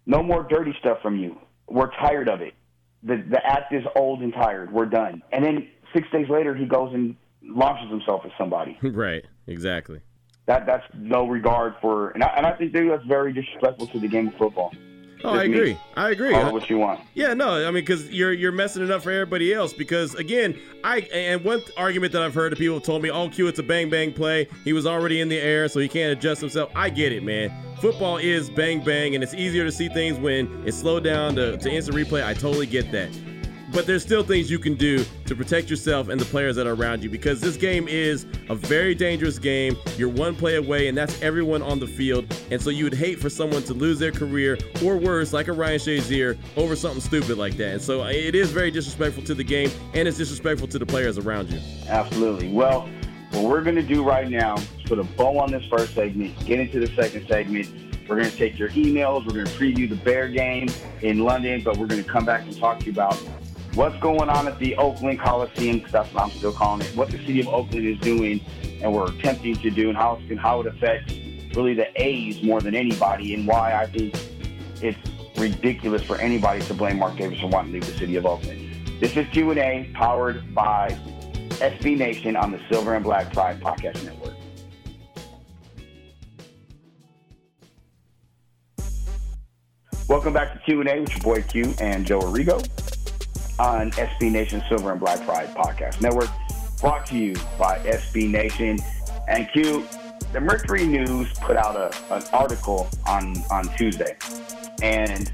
No 0.07 0.23
more 0.23 0.43
dirty 0.49 0.73
stuff 0.79 0.97
from 1.03 1.19
you. 1.19 1.37
We're 1.67 1.91
tired 1.91 2.29
of 2.29 2.41
it. 2.41 2.53
The 3.03 3.17
the 3.29 3.45
act 3.45 3.73
is 3.73 3.83
old 3.95 4.21
and 4.21 4.33
tired. 4.33 4.73
We're 4.73 4.85
done. 4.85 5.21
And 5.31 5.45
then 5.45 5.67
six 5.93 6.09
days 6.11 6.27
later, 6.29 6.55
he 6.55 6.65
goes 6.65 6.93
and 6.93 7.15
launches 7.43 7.91
himself 7.91 8.21
at 8.25 8.31
somebody. 8.39 8.77
right. 8.81 9.23
Exactly. 9.45 10.01
That 10.47 10.65
that's 10.65 10.85
no 10.95 11.27
regard 11.27 11.75
for, 11.81 12.11
and 12.11 12.23
I, 12.23 12.27
and 12.37 12.45
I 12.45 12.53
think 12.53 12.71
that's 12.71 13.05
very 13.05 13.33
disrespectful 13.33 13.87
to 13.87 13.99
the 13.99 14.07
game 14.07 14.29
of 14.29 14.35
football. 14.35 14.73
Oh, 15.23 15.33
Just 15.33 15.43
I 15.43 15.47
me. 15.47 15.53
agree. 15.53 15.77
I 15.95 16.09
agree. 16.11 16.33
It 16.33 16.53
what 16.53 16.69
you 16.69 16.77
want. 16.77 17.01
Yeah, 17.15 17.33
no, 17.33 17.49
I 17.49 17.65
mean, 17.65 17.83
because 17.83 18.09
you're 18.11 18.31
you're 18.31 18.51
messing 18.51 18.83
it 18.83 18.91
up 18.91 19.01
for 19.01 19.11
everybody 19.11 19.53
else. 19.53 19.73
Because 19.73 20.15
again, 20.15 20.57
I 20.83 20.99
and 21.13 21.43
one 21.43 21.61
argument 21.75 22.13
that 22.13 22.21
I've 22.21 22.33
heard 22.33 22.53
of 22.53 22.59
people 22.59 22.75
have 22.77 22.83
told 22.83 23.01
me, 23.01 23.09
"Oh, 23.09 23.27
Q, 23.27 23.47
it's 23.47 23.59
a 23.59 23.63
bang 23.63 23.89
bang 23.89 24.13
play. 24.13 24.47
He 24.63 24.73
was 24.73 24.85
already 24.85 25.19
in 25.19 25.27
the 25.27 25.37
air, 25.37 25.67
so 25.67 25.79
he 25.79 25.87
can't 25.89 26.17
adjust 26.17 26.39
himself." 26.39 26.71
I 26.75 26.89
get 26.91 27.11
it, 27.11 27.23
man. 27.23 27.51
Football 27.81 28.17
is 28.17 28.49
bang 28.49 28.83
bang, 28.83 29.15
and 29.15 29.23
it's 29.23 29.33
easier 29.33 29.65
to 29.65 29.71
see 29.71 29.89
things 29.89 30.17
when 30.17 30.63
it's 30.65 30.77
slowed 30.77 31.03
down 31.03 31.35
to, 31.35 31.57
to 31.57 31.69
instant 31.69 31.97
replay. 31.97 32.23
I 32.25 32.33
totally 32.33 32.67
get 32.67 32.91
that. 32.91 33.09
But 33.73 33.85
there's 33.85 34.01
still 34.01 34.23
things 34.23 34.49
you 34.49 34.59
can 34.59 34.75
do 34.75 35.03
to 35.25 35.35
protect 35.35 35.69
yourself 35.69 36.07
and 36.07 36.19
the 36.19 36.25
players 36.25 36.55
that 36.55 36.65
are 36.67 36.73
around 36.73 37.03
you 37.03 37.09
because 37.09 37.41
this 37.41 37.57
game 37.57 37.87
is 37.87 38.25
a 38.49 38.55
very 38.55 38.95
dangerous 38.95 39.37
game. 39.39 39.75
You're 39.97 40.09
one 40.09 40.35
play 40.35 40.55
away, 40.55 40.87
and 40.87 40.97
that's 40.97 41.21
everyone 41.21 41.61
on 41.61 41.79
the 41.79 41.87
field. 41.87 42.33
And 42.49 42.61
so 42.61 42.69
you 42.69 42.85
would 42.85 42.93
hate 42.93 43.19
for 43.19 43.29
someone 43.29 43.63
to 43.63 43.73
lose 43.73 43.99
their 43.99 44.11
career 44.11 44.57
or 44.83 44.97
worse, 44.97 45.33
like 45.33 45.49
a 45.49 45.53
Ryan 45.53 45.79
Shazier, 45.79 46.37
over 46.55 46.75
something 46.75 47.01
stupid 47.01 47.37
like 47.37 47.57
that. 47.57 47.73
And 47.73 47.81
so 47.81 48.03
uh, 48.03 48.09
it 48.09 48.35
is 48.35 48.51
very 48.51 48.71
disrespectful 48.71 49.23
to 49.23 49.33
the 49.33 49.43
game, 49.43 49.69
and 49.93 50.07
it's 50.07 50.17
disrespectful 50.17 50.67
to 50.69 50.79
the 50.79 50.85
players 50.85 51.17
around 51.17 51.51
you. 51.51 51.59
Absolutely. 51.89 52.49
Well, 52.49 52.89
what 53.31 53.43
we're 53.43 53.63
going 53.63 53.75
to 53.75 53.83
do 53.83 54.03
right 54.03 54.29
now 54.29 54.55
is 54.55 54.67
put 54.85 54.97
a 54.99 55.03
bow 55.03 55.37
on 55.39 55.51
this 55.51 55.65
first 55.65 55.93
segment, 55.93 56.37
get 56.45 56.59
into 56.59 56.79
the 56.79 56.87
second 56.95 57.27
segment. 57.27 57.67
We're 58.07 58.15
going 58.15 58.29
to 58.29 58.37
take 58.37 58.57
your 58.57 58.69
emails. 58.69 59.25
We're 59.25 59.33
going 59.33 59.47
to 59.47 59.51
preview 59.51 59.89
the 59.89 59.97
Bear 59.97 60.29
game 60.29 60.69
in 61.01 61.19
London, 61.19 61.61
but 61.61 61.75
we're 61.75 61.87
going 61.87 62.01
to 62.01 62.09
come 62.09 62.23
back 62.23 62.43
and 62.43 62.57
talk 62.57 62.79
to 62.79 62.85
you 62.85 62.93
about 62.93 63.21
what's 63.77 63.97
going 63.99 64.27
on 64.27 64.47
at 64.47 64.57
the 64.57 64.75
Oakland 64.77 65.19
Coliseum, 65.19 65.85
that's 65.91 66.11
what 66.11 66.23
I'm 66.23 66.31
still 66.31 66.51
calling 66.51 66.81
it, 66.81 66.95
what 66.95 67.09
the 67.11 67.19
city 67.19 67.41
of 67.41 67.47
Oakland 67.47 67.85
is 67.85 67.99
doing 67.99 68.43
and 68.81 68.91
we're 68.91 69.05
attempting 69.05 69.55
to 69.55 69.69
do, 69.69 69.89
and 69.89 69.97
how, 69.97 70.19
and 70.29 70.39
how 70.39 70.61
it 70.61 70.67
affects 70.67 71.13
really 71.55 71.75
the 71.75 71.87
A's 71.95 72.41
more 72.41 72.59
than 72.59 72.73
anybody, 72.73 73.35
and 73.35 73.47
why 73.47 73.75
I 73.75 73.85
think 73.85 74.15
it's 74.81 74.97
ridiculous 75.37 76.01
for 76.01 76.17
anybody 76.17 76.61
to 76.65 76.73
blame 76.73 76.97
Mark 76.97 77.17
Davis 77.17 77.39
for 77.39 77.47
wanting 77.47 77.73
to 77.73 77.77
leave 77.77 77.85
the 77.85 77.97
city 77.99 78.15
of 78.15 78.25
Oakland. 78.25 78.99
This 78.99 79.15
is 79.15 79.27
Q&A 79.27 79.91
powered 79.93 80.55
by 80.55 80.89
SB 81.59 81.97
Nation 81.97 82.35
on 82.35 82.51
the 82.51 82.59
Silver 82.71 82.95
and 82.95 83.03
Black 83.03 83.31
Pride 83.31 83.59
Podcast 83.61 84.03
Network. 84.03 84.33
Welcome 90.07 90.33
back 90.33 90.53
to 90.53 90.59
Q&A 90.65 90.99
with 90.99 91.11
your 91.11 91.21
boy 91.21 91.43
Q 91.43 91.75
and 91.79 92.07
Joe 92.07 92.19
Arrigo 92.21 92.86
on 93.59 93.91
SB 93.91 94.31
Nation 94.31 94.63
Silver 94.69 94.91
and 94.91 94.99
Black 94.99 95.23
Pride 95.25 95.53
Podcast 95.55 96.01
Network, 96.01 96.29
brought 96.79 97.05
to 97.07 97.17
you 97.17 97.35
by 97.57 97.79
SB 97.79 98.29
Nation 98.29 98.79
and 99.27 99.49
Q. 99.51 99.87
The 100.33 100.41
Mercury 100.41 100.85
News 100.85 101.31
put 101.39 101.55
out 101.55 101.75
a, 101.75 102.13
an 102.13 102.23
article 102.33 102.89
on, 103.07 103.35
on 103.49 103.63
Tuesday, 103.77 104.17
and 104.81 105.31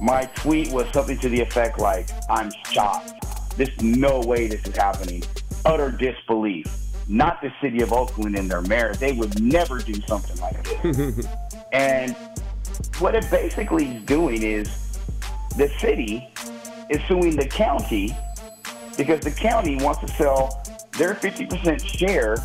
my 0.00 0.24
tweet 0.34 0.70
was 0.72 0.86
something 0.92 1.18
to 1.18 1.28
the 1.28 1.40
effect 1.40 1.78
like, 1.78 2.08
I'm 2.28 2.50
shocked. 2.70 3.24
There's 3.56 3.80
no 3.80 4.20
way 4.20 4.48
this 4.48 4.66
is 4.66 4.76
happening. 4.76 5.22
Utter 5.64 5.90
disbelief. 5.90 6.66
Not 7.06 7.42
the 7.42 7.52
city 7.60 7.82
of 7.82 7.92
Oakland 7.92 8.36
and 8.36 8.50
their 8.50 8.62
mayor. 8.62 8.94
They 8.94 9.12
would 9.12 9.40
never 9.40 9.78
do 9.78 9.94
something 10.06 10.40
like 10.40 10.82
this. 10.82 11.26
and 11.72 12.16
what 12.98 13.14
it 13.14 13.30
basically 13.30 13.96
is 13.96 14.02
doing 14.04 14.42
is 14.42 14.68
the 15.56 15.70
city 15.78 16.28
is 16.90 17.00
suing 17.08 17.36
the 17.36 17.46
county 17.46 18.16
because 18.96 19.20
the 19.20 19.30
county 19.30 19.76
wants 19.76 20.00
to 20.00 20.08
sell 20.08 20.62
their 20.98 21.14
50% 21.14 21.84
share 21.84 22.36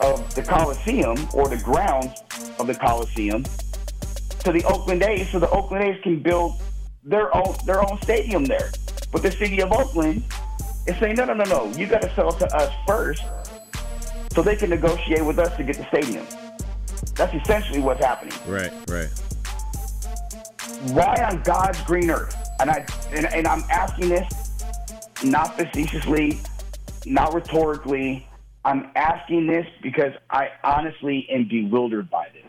of 0.00 0.34
the 0.34 0.42
Coliseum 0.42 1.16
or 1.34 1.48
the 1.48 1.56
grounds 1.58 2.22
of 2.58 2.66
the 2.66 2.74
Coliseum 2.74 3.42
to 4.40 4.52
the 4.52 4.62
Oakland 4.64 5.02
A's 5.02 5.30
so 5.30 5.38
the 5.38 5.50
Oakland 5.50 5.84
A's 5.84 6.00
can 6.02 6.20
build 6.20 6.60
their 7.02 7.34
own 7.36 7.54
their 7.66 7.80
own 7.80 8.00
stadium 8.02 8.44
there. 8.44 8.70
But 9.12 9.22
the 9.22 9.30
city 9.30 9.60
of 9.60 9.72
Oakland 9.72 10.24
is 10.86 10.96
saying, 10.98 11.16
no, 11.16 11.24
no, 11.24 11.34
no, 11.34 11.44
no, 11.44 11.72
you 11.76 11.86
got 11.86 12.02
to 12.02 12.14
sell 12.14 12.32
to 12.32 12.56
us 12.56 12.72
first 12.86 13.22
so 14.32 14.42
they 14.42 14.56
can 14.56 14.70
negotiate 14.70 15.24
with 15.24 15.38
us 15.38 15.56
to 15.56 15.64
get 15.64 15.76
the 15.76 15.86
stadium. 15.86 16.26
That's 17.14 17.34
essentially 17.34 17.80
what's 17.80 18.04
happening. 18.04 18.34
Right, 18.46 18.72
right. 18.88 19.08
Why 20.92 21.14
on 21.30 21.42
God's 21.42 21.80
green 21.82 22.10
earth? 22.10 22.43
And 22.60 22.70
I 22.70 22.86
and, 23.12 23.26
and 23.32 23.46
I'm 23.46 23.64
asking 23.70 24.08
this 24.08 24.44
not 25.24 25.56
facetiously, 25.56 26.40
not 27.06 27.34
rhetorically. 27.34 28.26
I'm 28.64 28.90
asking 28.96 29.46
this 29.46 29.66
because 29.82 30.12
I 30.30 30.48
honestly 30.62 31.26
am 31.30 31.48
bewildered 31.48 32.08
by 32.10 32.28
this. 32.32 32.44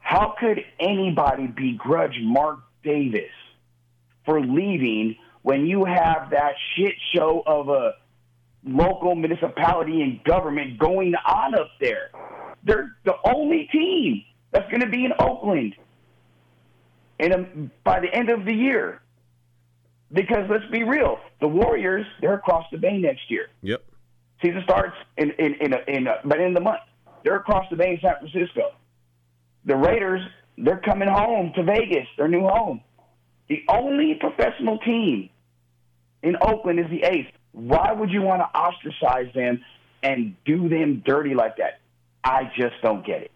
How 0.00 0.34
could 0.38 0.64
anybody 0.80 1.46
begrudge 1.46 2.18
Mark 2.22 2.60
Davis 2.82 3.30
for 4.24 4.40
leaving 4.40 5.16
when 5.42 5.66
you 5.66 5.84
have 5.84 6.30
that 6.30 6.54
shit 6.74 6.94
show 7.14 7.42
of 7.46 7.68
a 7.68 7.94
local 8.64 9.14
municipality 9.14 10.02
and 10.02 10.22
government 10.24 10.78
going 10.78 11.14
on 11.14 11.54
up 11.54 11.70
there? 11.80 12.10
They're 12.64 12.96
the 13.04 13.14
only 13.24 13.68
team 13.70 14.22
that's 14.52 14.68
going 14.70 14.80
to 14.80 14.88
be 14.88 15.04
in 15.04 15.12
Oakland 15.18 15.74
in 17.20 17.32
um, 17.32 17.70
by 17.84 18.00
the 18.00 18.12
end 18.12 18.30
of 18.30 18.44
the 18.44 18.54
year. 18.54 19.00
Because 20.12 20.50
let's 20.50 20.68
be 20.72 20.82
real, 20.82 21.20
the 21.40 21.46
Warriors 21.46 22.04
they're 22.20 22.34
across 22.34 22.66
the 22.72 22.78
bay 22.78 22.98
next 22.98 23.30
year. 23.30 23.46
Yep. 23.62 23.84
Season 24.42 24.62
starts 24.64 24.96
in 25.16 25.30
in 25.32 25.54
in, 25.60 25.72
a, 25.72 25.78
in 25.86 26.06
a, 26.06 26.34
end 26.34 26.48
of 26.48 26.54
the 26.54 26.60
month. 26.60 26.80
They're 27.22 27.36
across 27.36 27.66
the 27.70 27.76
bay 27.76 27.90
in 27.90 28.00
San 28.00 28.16
Francisco. 28.18 28.72
The 29.66 29.76
Raiders 29.76 30.22
they're 30.58 30.80
coming 30.80 31.08
home 31.08 31.52
to 31.56 31.62
Vegas, 31.62 32.06
their 32.16 32.28
new 32.28 32.42
home. 32.42 32.82
The 33.48 33.64
only 33.68 34.14
professional 34.14 34.78
team 34.78 35.30
in 36.22 36.36
Oakland 36.40 36.78
is 36.78 36.86
the 36.90 37.02
A's. 37.02 37.26
Why 37.52 37.92
would 37.92 38.10
you 38.10 38.22
want 38.22 38.42
to 38.42 38.58
ostracize 38.58 39.32
them 39.34 39.64
and 40.02 40.36
do 40.44 40.68
them 40.68 41.02
dirty 41.04 41.34
like 41.34 41.56
that? 41.56 41.80
I 42.22 42.50
just 42.56 42.74
don't 42.82 43.04
get 43.04 43.22
it. 43.22 43.30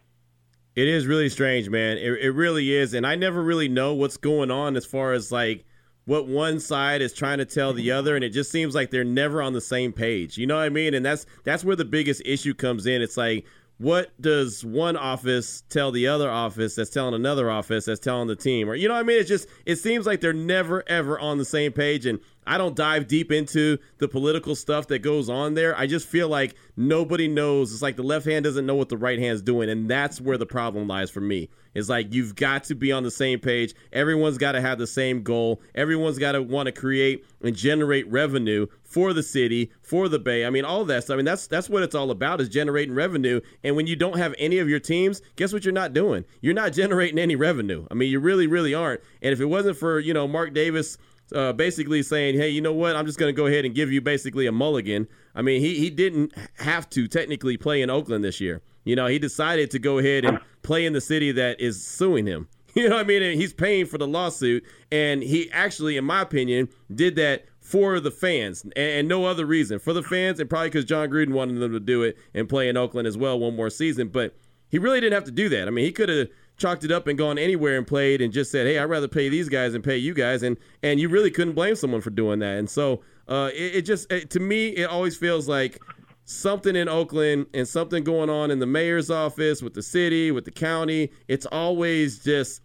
It 0.77 0.89
is 0.89 1.07
really 1.07 1.29
strange, 1.29 1.68
man. 1.68 1.99
It, 1.99 2.12
it 2.20 2.31
really 2.31 2.72
is. 2.72 2.95
And 2.95 3.07
I 3.07 3.14
never 3.14 3.43
really 3.43 3.68
know 3.68 3.95
what's 3.95 4.16
going 4.16 4.51
on 4.51 4.77
as 4.77 4.85
far 4.85 5.12
as 5.12 5.31
like 5.31 5.64
what 6.05 6.27
one 6.27 6.61
side 6.61 7.01
is 7.01 7.12
trying 7.12 7.39
to 7.39 7.45
tell 7.45 7.72
the 7.72 7.89
mm-hmm. 7.89 7.99
other 7.99 8.16
and 8.16 8.25
it 8.25 8.31
just 8.31 8.51
seems 8.51 8.75
like 8.75 8.91
they're 8.91 9.05
never 9.05 9.41
on 9.41 9.53
the 9.53 9.61
same 9.61 9.93
page. 9.93 10.37
You 10.37 10.47
know 10.47 10.57
what 10.57 10.64
I 10.64 10.68
mean? 10.68 10.95
And 10.95 11.07
that's 11.07 11.27
that's 11.45 11.64
where 11.64 11.77
the 11.77 11.85
biggest 11.85 12.22
issue 12.25 12.55
comes 12.55 12.87
in. 12.87 13.03
It's 13.03 13.16
like 13.16 13.47
what 13.79 14.11
does 14.20 14.64
one 14.64 14.97
office 14.97 15.62
tell 15.68 15.91
the 15.91 16.07
other 16.07 16.31
office 16.31 16.77
that's 16.77 16.91
telling 16.91 17.14
another 17.14 17.51
office 17.51 17.87
that's 17.87 17.99
telling 17.99 18.29
the 18.29 18.37
team 18.37 18.68
or 18.70 18.75
you 18.77 18.87
know 18.87 18.95
what 18.95 19.01
i 19.01 19.03
mean 19.03 19.18
it's 19.18 19.29
just 19.29 19.49
it 19.66 19.77
seems 19.77 20.07
like 20.07 20.20
they're 20.20 20.33
never 20.33 20.85
ever 20.89 21.18
on 21.18 21.39
the 21.39 21.45
same 21.45 21.72
page 21.72 22.07
and 22.07 22.20
i 22.47 22.59
don't 22.59 22.77
dive 22.77 23.07
deep 23.07 23.31
into 23.33 23.79
the 23.99 24.09
political 24.09 24.55
stuff 24.55 24.87
that 24.87 25.01
goes 25.01 25.29
on 25.29 25.55
there 25.55 25.77
i 25.79 25.87
just 25.87 26.07
feel 26.07 26.29
like 26.29 26.55
nobody 26.77 27.29
knows 27.29 27.73
it's 27.73 27.83
like 27.83 27.97
the 27.97 28.03
left 28.03 28.27
hand 28.27 28.45
doesn't 28.45 28.67
know 28.67 28.75
what 28.75 28.89
the 28.89 28.97
right 28.97 29.19
hand's 29.19 29.43
doing 29.43 29.69
and 29.69 29.89
that's 29.89 30.21
where 30.21 30.39
the 30.39 30.47
problem 30.47 30.87
lies 30.89 31.11
for 31.11 31.21
me 31.21 31.49
it's 31.75 31.89
like 31.89 32.13
you've 32.13 32.35
got 32.37 32.65
to 32.65 32.75
be 32.75 32.93
on 32.93 33.03
the 33.03 33.11
same 33.11 33.39
page 33.39 33.75
everyone's 33.93 34.39
got 34.39 34.53
to 34.53 34.61
have 34.61 34.79
the 34.79 34.87
same 34.87 35.23
goal 35.23 35.61
everyone's 35.75 36.19
got 36.19 36.33
to 36.33 36.43
want 36.43 36.67
to 36.67 36.73
create 36.73 37.25
and 37.43 37.55
generate 37.57 38.11
revenue 38.11 38.67
for 38.95 39.13
the 39.13 39.25
city, 39.25 39.73
for 39.83 40.09
the 40.09 40.21
Bay. 40.21 40.47
I 40.47 40.51
mean, 40.51 40.65
all 40.65 40.85
that 40.85 41.03
stuff. 41.03 41.15
I 41.15 41.17
mean, 41.17 41.25
that's 41.25 41.49
that's 41.49 41.69
what 41.69 41.83
it's 41.83 41.97
all 41.97 42.13
about 42.13 42.41
is 42.41 42.49
generating 42.49 42.95
revenue. 42.95 43.41
And 43.65 43.75
when 43.75 43.89
you 43.89 43.97
don't 43.97 44.19
have 44.19 44.37
any 44.39 44.61
of 44.61 44.69
your 44.69 44.79
teams, 44.79 45.21
guess 45.35 45.53
what 45.53 45.65
you're 45.65 45.75
not 45.75 45.93
doing? 45.93 46.25
You're 46.41 46.55
not 46.55 46.73
generating 46.73 47.19
any 47.19 47.35
revenue. 47.35 47.89
I 47.91 47.95
mean, 47.95 48.09
you 48.09 48.21
really, 48.21 48.47
really 48.47 48.73
aren't. 48.73 49.01
And 49.21 49.33
if 49.33 49.41
it 49.41 49.47
wasn't 49.47 49.77
for 49.77 49.99
you 49.99 50.15
know 50.15 50.29
Mark 50.29 50.55
Davis. 50.55 50.97
Uh, 51.35 51.53
basically 51.53 52.03
saying, 52.03 52.37
"Hey, 52.37 52.49
you 52.49 52.61
know 52.61 52.72
what? 52.72 52.97
I'm 52.97 53.07
just 53.07 53.18
going 53.18 53.35
to 53.35 53.37
go 53.37 53.47
ahead 53.47 53.64
and 53.64 53.74
give 53.74 53.93
you 53.93 54.01
basically 54.01 54.47
a 54.47 54.53
mulligan." 54.53 55.09
I 55.35 55.43
mean, 55.43 55.61
he 55.61 55.78
he 55.78 55.91
didn't 55.91 56.32
have 56.59 56.89
to 56.91 57.09
technically 57.09 57.57
play 57.57 57.82
in 57.82 57.91
Oakland 57.91 58.24
this 58.24 58.41
year. 58.41 58.62
You 58.85 58.97
know, 58.97 59.07
he 59.07 59.18
decided 59.18 59.70
to 59.72 59.78
go 59.78 59.99
ahead 59.99 60.24
and 60.24 60.39
play 60.62 60.85
in 60.87 60.93
the 60.93 61.01
city 61.01 61.32
that 61.32 61.61
is 61.61 61.85
suing 61.85 62.26
him. 62.26 62.49
You 62.76 62.89
know 62.89 62.97
what 62.97 63.05
I 63.05 63.07
mean? 63.07 63.39
he's 63.39 63.53
paying 63.53 63.87
for 63.87 63.99
the 63.99 64.07
lawsuit, 64.09 64.64
and 64.91 65.22
he 65.22 65.49
actually, 65.53 65.97
in 65.97 66.05
my 66.05 66.22
opinion, 66.22 66.68
did 66.93 67.14
that 67.14 67.45
for 67.61 68.01
the 68.01 68.11
fans 68.11 68.64
and, 68.64 68.76
and, 68.76 69.07
no 69.07 69.26
other 69.26 69.47
reason. 69.47 69.78
For 69.78 69.93
the 69.93 70.03
fans, 70.03 70.41
and 70.41 70.51
probably 70.51 70.70
because 70.70 70.85
Jon 70.85 71.09
Gruden 71.09 71.32
wanted 71.32 71.61
them 71.61 71.70
to 71.70 71.78
do 71.78 72.03
it 72.03 72.18
and 72.35 72.49
play 72.49 72.68
in 72.68 72.76
Oakland 72.76 73.07
as 73.07 73.16
well 73.16 73.39
one 73.39 73.55
more 73.55 73.70
season. 73.70 74.09
But 74.09 74.35
he 74.68 74.80
really 74.80 75.01
didn't 75.01 75.14
have 75.14 75.22
to 75.22 75.30
do 75.30 75.49
that. 75.51 75.68
I 75.68 75.70
mean, 75.70 75.85
he 75.85 75.93
could 75.93 76.09
have 76.09 76.28
chalked 76.57 76.85
it 76.85 76.91
up 76.91 77.07
and 77.07 77.19
gone 77.19 77.39
anywhere 77.39 77.77
and 77.77 77.87
played 77.87 78.21
and 78.21 78.33
just 78.33 78.51
said, 78.51 78.67
"Hey, 78.67 78.79
I'd 78.79 78.85
rather 78.85 79.09
pay 79.09 79.29
these 79.29 79.49
guys 79.49 79.75
and 79.75 79.83
pay 79.83 79.97
you 79.97 80.15
guys," 80.15 80.43
and 80.43 80.57
and 80.83 81.01
you 81.01 81.09
really 81.09 81.31
couldn't 81.31 81.55
blame 81.55 81.75
someone 81.75 82.01
for 82.01 82.11
doing 82.11 82.39
that. 82.41 82.59
And 82.59 82.69
so 82.69 83.03
uh, 83.29 83.51
it, 83.55 83.77
it, 83.77 83.83
just 83.83 84.11
it, 84.13 84.31
to 84.31 84.41
me, 84.41 84.69
it 84.69 84.89
always 84.89 85.17
feels 85.17 85.49
like 85.49 85.81
something 86.25 86.77
in 86.77 86.89
Oakland 86.89 87.47
and 87.55 87.67
something 87.67 88.05
going 88.05 88.31
on 88.31 88.51
in 88.51 88.59
the 88.59 88.67
mayor's 88.67 89.11
office 89.11 89.63
with 89.63 89.75
the 89.75 89.83
city, 89.83 90.31
with 90.31 90.45
the 90.45 90.51
county. 90.51 91.11
It's 91.29 91.47
always 91.47 92.21
just 92.21 92.63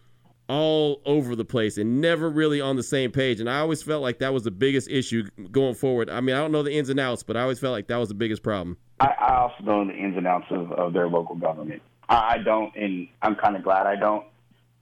all 0.48 1.02
over 1.06 1.36
the 1.36 1.46
place 1.46 1.78
and 1.78 2.02
never 2.02 2.28
really 2.30 2.60
on 2.60 2.76
the 2.76 2.84
same 2.84 3.12
page. 3.12 3.40
And 3.40 3.50
I 3.50 3.60
always 3.60 3.84
felt 3.84 4.02
like 4.02 4.18
that 4.20 4.34
was 4.34 4.44
the 4.44 4.52
biggest 4.52 4.90
issue 4.90 5.24
going 5.52 5.76
forward. 5.76 6.10
I 6.10 6.22
mean, 6.22 6.36
I 6.36 6.40
don't 6.40 6.52
know 6.52 6.64
the 6.64 6.76
ins 6.76 6.90
and 6.90 7.00
outs, 7.00 7.22
but 7.22 7.38
I 7.38 7.42
always 7.42 7.60
felt 7.60 7.72
like 7.72 7.88
that 7.88 7.98
was 7.98 8.10
the 8.10 8.16
biggest 8.16 8.42
problem. 8.42 8.78
I, 9.00 9.14
I 9.20 9.36
also 9.36 9.64
know 9.64 9.86
the 9.86 9.94
ins 9.94 10.18
and 10.18 10.26
outs 10.26 10.48
of, 10.50 10.72
of 10.72 10.94
their 10.94 11.08
local 11.08 11.36
government. 11.36 11.84
I, 12.10 12.36
I 12.36 12.38
don't, 12.40 12.76
and 12.76 13.08
I'm 13.22 13.36
kind 13.36 13.56
of 13.56 13.64
glad 13.64 13.88
I 13.88 13.96
don't. 13.96 14.26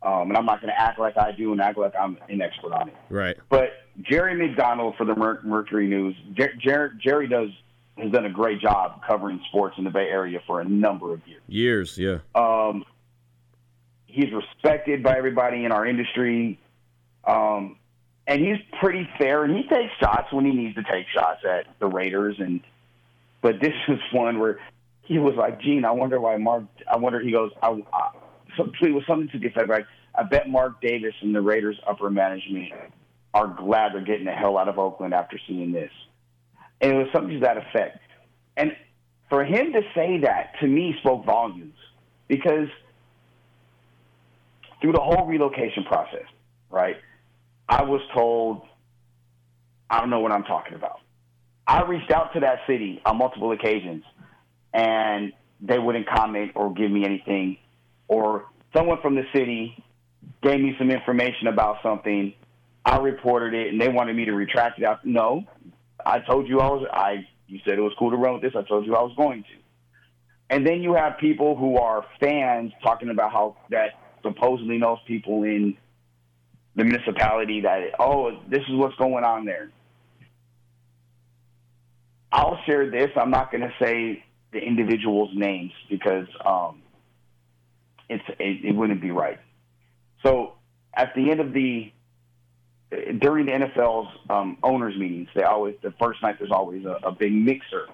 Um, 0.01 0.29
and 0.29 0.37
I'm 0.37 0.45
not 0.45 0.61
going 0.61 0.71
to 0.71 0.79
act 0.79 0.99
like 0.99 1.17
I 1.17 1.31
do 1.31 1.51
and 1.51 1.59
act 1.61 1.77
like 1.77 1.93
I'm 1.99 2.17
an 2.29 2.41
expert 2.41 2.71
on 2.71 2.89
it. 2.89 2.95
Right. 3.09 3.35
But 3.49 3.69
Jerry 4.01 4.35
McDonald 4.35 4.95
for 4.95 5.05
the 5.05 5.15
Mer- 5.15 5.41
Mercury 5.43 5.87
News, 5.87 6.15
Jer- 6.33 6.53
Jer- 6.59 6.93
Jerry 7.01 7.27
does 7.27 7.49
has 7.97 8.11
done 8.11 8.25
a 8.25 8.29
great 8.29 8.61
job 8.61 9.01
covering 9.07 9.41
sports 9.49 9.75
in 9.79 9.83
the 9.83 9.89
Bay 9.89 10.07
Area 10.07 10.39
for 10.45 10.61
a 10.61 10.65
number 10.65 11.13
of 11.13 11.27
years. 11.27 11.41
Years, 11.47 11.97
yeah. 11.97 12.19
Um, 12.35 12.85
He's 14.17 14.31
respected 14.33 15.03
by 15.03 15.15
everybody 15.15 15.63
in 15.63 15.71
our 15.71 15.85
industry. 15.85 16.59
Um, 17.25 17.77
and 18.25 18.41
he's 18.41 18.57
pretty 18.79 19.07
fair, 19.19 19.43
and 19.43 19.55
he 19.55 19.67
takes 19.67 19.93
shots 19.99 20.31
when 20.33 20.43
he 20.43 20.51
needs 20.51 20.75
to 20.75 20.83
take 20.83 21.07
shots 21.13 21.41
at 21.47 21.67
the 21.79 21.87
Raiders. 21.87 22.37
And 22.39 22.61
but 23.41 23.59
this 23.61 23.73
is 23.87 23.99
one 24.11 24.39
where 24.39 24.59
he 25.07 25.19
was 25.19 25.35
like, 25.35 25.61
"Gene, 25.61 25.85
I 25.85 25.91
wonder 25.91 26.19
why 26.19 26.37
Mark. 26.37 26.65
I 26.91 26.97
wonder." 26.97 27.19
He 27.19 27.31
goes, 27.31 27.51
"I." 27.61 27.69
I 27.93 28.11
so 28.55 28.71
it 28.81 28.93
was 28.93 29.03
something 29.07 29.29
to 29.29 29.39
the 29.39 29.47
effect 29.47 29.69
like, 29.69 29.85
"I 30.15 30.23
bet 30.23 30.49
Mark 30.49 30.81
Davis 30.81 31.13
and 31.21 31.33
the 31.33 31.41
Raiders 31.41 31.79
upper 31.87 32.09
management 32.09 32.73
are 33.33 33.47
glad 33.47 33.93
they're 33.93 34.01
getting 34.01 34.25
the 34.25 34.31
hell 34.31 34.57
out 34.57 34.67
of 34.67 34.79
Oakland 34.79 35.13
after 35.13 35.39
seeing 35.47 35.71
this." 35.71 35.91
And 36.81 36.93
it 36.93 36.95
was 36.95 37.07
something 37.13 37.39
to 37.39 37.45
that 37.45 37.57
effect. 37.57 37.99
And 38.55 38.75
for 39.29 39.43
him 39.43 39.73
to 39.73 39.81
say 39.93 40.19
that 40.19 40.53
to 40.59 40.67
me 40.67 40.95
spoke 40.99 41.25
volumes 41.25 41.75
because 42.27 42.69
through 44.81 44.93
the 44.93 45.01
whole 45.01 45.25
relocation 45.25 45.83
process, 45.83 46.25
right? 46.69 46.97
I 47.67 47.83
was 47.83 48.01
told, 48.13 48.61
I 49.89 49.99
don't 49.99 50.09
know 50.09 50.19
what 50.19 50.31
I'm 50.31 50.43
talking 50.43 50.75
about. 50.75 50.99
I 51.65 51.83
reached 51.83 52.11
out 52.11 52.33
to 52.33 52.39
that 52.41 52.59
city 52.67 53.01
on 53.05 53.17
multiple 53.17 53.51
occasions, 53.51 54.03
and 54.77 55.33
they 55.59 55.79
wouldn't 55.79 56.07
comment 56.07 56.51
or 56.55 56.71
give 56.71 56.91
me 56.91 57.03
anything. 57.03 57.57
Or 58.07 58.45
someone 58.75 59.01
from 59.01 59.15
the 59.15 59.23
city 59.33 59.83
gave 60.43 60.59
me 60.59 60.75
some 60.77 60.91
information 60.91 61.47
about 61.47 61.77
something. 61.81 62.33
I 62.85 62.97
reported 62.97 63.55
it, 63.55 63.69
and 63.69 63.81
they 63.81 63.89
wanted 63.89 64.15
me 64.15 64.25
to 64.25 64.33
retract 64.33 64.79
it. 64.79 64.85
Out. 64.85 65.03
No, 65.03 65.43
I 66.05 66.19
told 66.19 66.47
you 66.47 66.59
I 66.59 66.67
was. 66.67 66.87
I 66.93 67.27
you 67.47 67.59
said 67.65 67.73
it 67.73 67.81
was 67.81 67.93
cool 67.97 68.11
to 68.11 68.17
run 68.17 68.33
with 68.33 68.43
this. 68.43 68.53
I 68.55 68.61
told 68.61 68.85
you 68.85 68.95
I 68.95 69.01
was 69.01 69.13
going 69.17 69.43
to. 69.43 69.49
And 70.49 70.65
then 70.65 70.81
you 70.81 70.93
have 70.93 71.17
people 71.17 71.57
who 71.57 71.77
are 71.77 72.05
fans 72.21 72.71
talking 72.83 73.09
about 73.09 73.31
how 73.31 73.57
that 73.71 73.99
supposedly 74.21 74.77
knows 74.77 74.99
people 75.07 75.43
in 75.43 75.75
the 76.75 76.83
municipality 76.83 77.61
that 77.61 77.95
oh 77.99 78.39
this 78.47 78.61
is 78.61 78.75
what's 78.75 78.95
going 78.95 79.23
on 79.23 79.43
there. 79.43 79.71
I'll 82.31 82.59
share 82.65 82.91
this. 82.91 83.09
I'm 83.15 83.31
not 83.31 83.51
going 83.51 83.61
to 83.61 83.73
say 83.81 84.23
the 84.57 84.65
individuals' 84.65 85.29
names 85.33 85.71
because 85.89 86.27
um, 86.43 86.81
it's 88.09 88.23
it, 88.39 88.65
it 88.65 88.75
wouldn't 88.75 89.01
be 89.01 89.11
right. 89.11 89.39
So 90.25 90.53
at 90.93 91.13
the 91.15 91.29
end 91.29 91.39
of 91.39 91.53
the 91.53 91.91
during 93.19 93.45
the 93.45 93.51
NFL's 93.51 94.07
um, 94.29 94.57
owners 94.63 94.97
meetings, 94.97 95.29
they 95.35 95.43
always 95.43 95.75
the 95.83 95.93
first 96.01 96.21
night 96.23 96.37
there's 96.39 96.51
always 96.51 96.85
a, 96.85 96.99
a 97.03 97.11
big 97.11 97.33
mixer, 97.33 97.87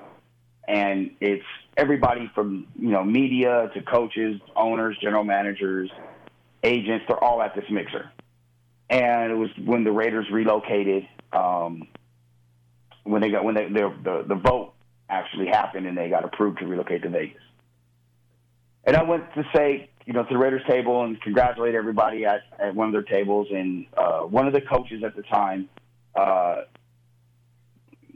and 0.67 1.11
it's 1.19 1.45
everybody 1.75 2.31
from 2.33 2.67
you 2.79 2.91
know 2.91 3.03
media 3.03 3.69
to 3.73 3.81
coaches, 3.81 4.39
owners, 4.55 4.97
general 5.01 5.25
managers, 5.25 5.91
agents, 6.63 7.05
they're 7.07 7.21
all 7.21 7.41
at 7.41 7.55
this 7.55 7.65
mixer. 7.69 8.09
And 8.89 9.31
it 9.31 9.35
was 9.35 9.49
when 9.65 9.83
the 9.83 9.91
Raiders 9.91 10.27
relocated, 10.31 11.07
um, 11.33 11.87
when 13.03 13.21
they 13.21 13.31
got 13.31 13.43
when 13.43 13.55
they, 13.55 13.67
the 13.67 14.23
the 14.27 14.35
vote 14.35 14.72
actually 15.13 15.47
happened 15.47 15.85
and 15.85 15.97
they 15.97 16.09
got 16.09 16.25
approved 16.25 16.59
to 16.59 16.65
relocate 16.65 17.03
to 17.03 17.09
Vegas. 17.09 17.41
And 18.85 18.95
I 18.95 19.03
went 19.03 19.23
to 19.35 19.43
say, 19.55 19.89
you 20.05 20.13
know, 20.13 20.23
to 20.23 20.29
the 20.29 20.37
Raiders 20.37 20.63
table 20.67 21.03
and 21.03 21.21
congratulate 21.21 21.75
everybody 21.75 22.25
at, 22.25 22.41
at 22.59 22.75
one 22.75 22.87
of 22.87 22.93
their 22.93 23.03
tables. 23.03 23.47
And 23.51 23.85
uh, 23.95 24.21
one 24.21 24.47
of 24.47 24.53
the 24.53 24.61
coaches 24.61 25.03
at 25.05 25.15
the 25.15 25.21
time 25.23 25.69
uh, 26.15 26.63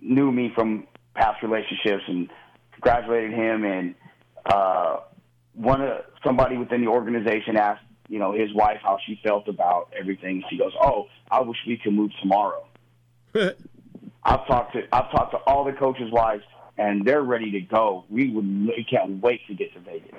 knew 0.02 0.32
me 0.32 0.52
from 0.54 0.88
past 1.16 1.41
relationships 1.41 2.04
and 2.08 2.30
congratulated 2.74 3.34
him, 3.34 3.66
and 3.66 3.95
uh, 4.45 5.00
one 5.54 5.82
of 5.82 6.04
somebody 6.24 6.58
within 6.58 6.82
the 6.82 6.88
organization 6.88 7.58
asked, 7.58 7.84
you 8.08 8.20
know, 8.20 8.32
his 8.32 8.54
wife 8.54 8.78
how 8.84 8.98
she 9.06 9.20
felt 9.24 9.48
about 9.48 9.91
everything. 10.00 10.43
She 10.50 10.58
goes, 10.58 10.72
"Oh, 10.82 11.08
I 11.30 11.41
wish 11.41 11.58
we 11.68 11.78
could 11.78 11.93
move 11.93 12.12
tomorrow." 12.22 12.66
I've 14.24 14.48
talked 14.48 14.74
to 14.74 14.84
I've 14.91 15.12
talked 15.12 15.32
to 15.32 15.38
all 15.48 15.66
the 15.66 15.74
coaches' 15.74 16.12
wives, 16.12 16.43
and 16.78 17.05
they're 17.05 17.21
ready 17.21 17.51
to 17.51 17.61
go. 17.61 18.05
We 18.09 18.30
would 18.32 18.45
we 18.45 18.86
can't 18.89 19.21
wait 19.21 19.41
to 19.47 19.53
get 19.53 19.73
to 19.73 19.80
Vegas. 19.80 20.11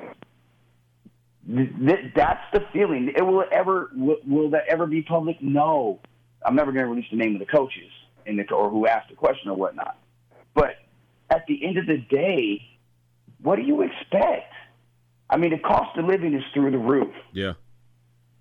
Th- 1.46 2.12
That's 2.14 2.44
the 2.52 2.60
feeling. 2.72 3.12
It 3.16 3.22
will 3.22 3.44
ever 3.50 3.90
will, 3.94 4.18
will 4.26 4.50
that 4.50 4.64
ever 4.68 4.86
be 4.86 5.02
public? 5.02 5.40
No, 5.40 6.00
I'm 6.44 6.56
never 6.56 6.72
going 6.72 6.84
to 6.84 6.90
release 6.90 7.10
the 7.10 7.16
name 7.16 7.34
of 7.34 7.40
the 7.40 7.46
coaches 7.46 7.90
and 8.26 8.38
the, 8.38 8.52
or 8.52 8.70
who 8.70 8.86
asked 8.86 9.08
the 9.08 9.16
question 9.16 9.50
or 9.50 9.56
whatnot. 9.56 9.96
But 10.54 10.76
at 11.30 11.46
the 11.46 11.64
end 11.64 11.78
of 11.78 11.86
the 11.86 11.98
day, 11.98 12.62
what 13.42 13.56
do 13.56 13.62
you 13.62 13.82
expect? 13.82 14.52
I 15.30 15.36
mean, 15.36 15.50
the 15.50 15.58
cost 15.58 15.96
of 15.98 16.06
living 16.06 16.34
is 16.34 16.42
through 16.54 16.70
the 16.70 16.78
roof. 16.78 17.14
Yeah. 17.32 17.52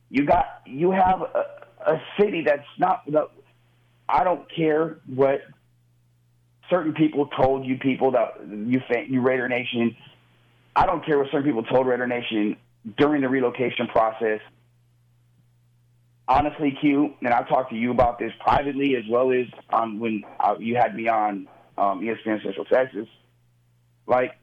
You 0.09 0.25
got 0.25 0.61
you 0.65 0.91
have 0.91 1.21
a, 1.21 1.91
a 1.91 2.01
city 2.19 2.43
that's 2.45 2.67
not. 2.77 3.09
The, 3.09 3.29
I 4.09 4.23
don't 4.23 4.49
care 4.53 4.99
what 5.05 5.41
certain 6.69 6.93
people 6.93 7.27
told 7.27 7.65
you, 7.65 7.77
people 7.77 8.11
that 8.11 8.35
you 8.47 8.81
you 9.07 9.21
Raider 9.21 9.47
Nation. 9.47 9.95
I 10.75 10.85
don't 10.85 11.03
care 11.05 11.17
what 11.17 11.27
certain 11.31 11.47
people 11.47 11.63
told 11.63 11.87
Raider 11.87 12.07
Nation 12.07 12.57
during 12.97 13.21
the 13.21 13.29
relocation 13.29 13.87
process. 13.87 14.39
Honestly, 16.27 16.77
Q, 16.79 17.13
and 17.21 17.33
I 17.33 17.43
talked 17.43 17.71
to 17.71 17.77
you 17.77 17.91
about 17.91 18.19
this 18.19 18.31
privately 18.41 18.95
as 18.95 19.03
well 19.09 19.31
as 19.31 19.47
um, 19.69 19.99
when 19.99 20.23
uh, 20.39 20.55
you 20.59 20.75
had 20.75 20.93
me 20.93 21.07
on 21.07 21.47
um, 21.77 22.01
ESPN 22.01 22.43
Central 22.43 22.65
Texas. 22.65 23.07
Like 24.05 24.37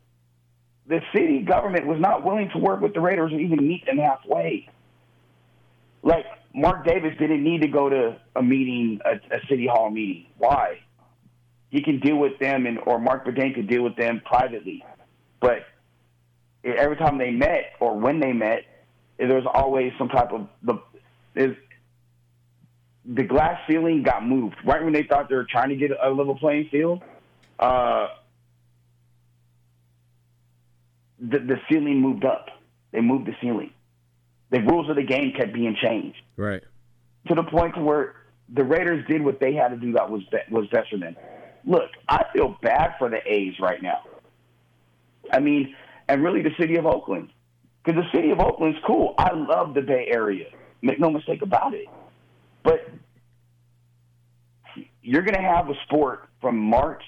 the 0.87 1.01
city 1.15 1.41
government 1.41 1.87
was 1.87 2.01
not 2.01 2.25
willing 2.25 2.51
to 2.51 2.59
work 2.59 2.81
with 2.81 2.95
the 2.95 3.01
Raiders 3.01 3.33
or 3.33 3.39
even 3.39 3.67
meet 3.67 3.85
them 3.87 3.99
halfway. 3.99 4.69
Like 6.03 6.25
Mark 6.55 6.87
Davis 6.87 7.17
didn't 7.19 7.43
need 7.43 7.63
to 7.63 7.69
go 7.69 7.89
to 7.89 8.19
a 8.37 8.43
meeting, 8.43 9.01
a, 9.05 9.15
a 9.35 9.41
city 9.49 9.67
hall 9.67 9.91
meeting. 9.91 10.27
Why? 10.39 10.79
He 11.75 11.83
can 11.83 11.99
deal 11.99 12.17
with 12.19 12.39
them, 12.39 12.67
and 12.67 12.79
or 12.87 13.01
Marc 13.01 13.27
Badain 13.27 13.53
could 13.53 13.67
deal 13.67 13.83
with 13.83 13.97
them 13.97 14.23
privately. 14.25 14.85
But 15.41 15.65
every 16.63 16.95
time 16.95 17.19
they 17.19 17.33
met 17.33 17.73
or 17.81 17.99
when 17.99 18.21
they 18.21 18.33
met, 18.33 18.61
there 19.19 19.35
was 19.35 19.45
always 19.53 19.93
some 19.99 20.09
type 20.09 20.31
of 20.31 20.47
the 20.63 20.75
is 21.35 21.57
the 23.05 23.25
glass 23.25 23.61
ceiling 23.69 24.05
got 24.05 24.25
moved 24.25 24.55
right 24.65 24.85
when 24.85 24.93
they 24.93 25.03
thought 25.03 25.29
they 25.29 25.35
were 25.35 25.49
trying 25.51 25.71
to 25.71 25.75
get 25.75 25.91
a 26.01 26.11
level 26.11 26.37
playing 26.39 26.69
field. 26.71 27.03
Uh, 27.59 28.07
the, 31.19 31.41
the 31.41 31.57
ceiling 31.69 32.01
moved 32.01 32.25
up. 32.25 32.51
They 32.93 33.01
moved 33.01 33.27
the 33.27 33.35
ceiling. 33.43 33.73
The 34.51 34.61
rules 34.61 34.89
of 34.89 34.95
the 34.95 35.03
game 35.03 35.33
kept 35.37 35.53
being 35.53 35.77
changed 35.83 36.19
Right. 36.37 36.63
to 37.27 37.35
the 37.35 37.43
point 37.43 37.75
to 37.75 37.81
where 37.83 38.15
the 38.49 38.63
Raiders 38.63 39.05
did 39.09 39.25
what 39.25 39.41
they 39.41 39.55
had 39.55 39.71
to 39.71 39.77
do 39.77 39.91
that 39.95 40.09
was 40.09 40.23
be- 40.31 40.39
was 40.55 40.69
best 40.69 40.91
for 40.91 40.99
them. 40.99 41.17
Look, 41.67 41.91
I 42.09 42.25
feel 42.33 42.57
bad 42.63 42.95
for 42.99 43.09
the 43.09 43.19
A's 43.27 43.55
right 43.61 43.83
now. 43.83 44.03
I 45.33 45.41
mean, 45.41 45.75
and 46.09 46.23
really 46.23 46.43
the 46.43 46.55
city 46.59 46.77
of 46.77 46.87
Oakland, 46.87 47.31
because 47.83 48.03
the 48.03 48.17
city 48.17 48.31
of 48.31 48.41
Oakland's 48.41 48.79
cool. 48.87 49.15
I 49.19 49.33
love 49.35 49.75
the 49.75 49.81
Bay 49.81 50.09
Area. 50.11 50.47
Make 50.83 51.01
no 51.01 51.11
mistake 51.11 51.43
about 51.43 51.75
it. 51.75 51.87
But 52.63 52.91
you're 55.03 55.23
going 55.23 55.35
to 55.35 55.43
have 55.43 55.69
a 55.71 55.75
sport 55.87 56.29
from 56.41 56.59
March 56.59 57.03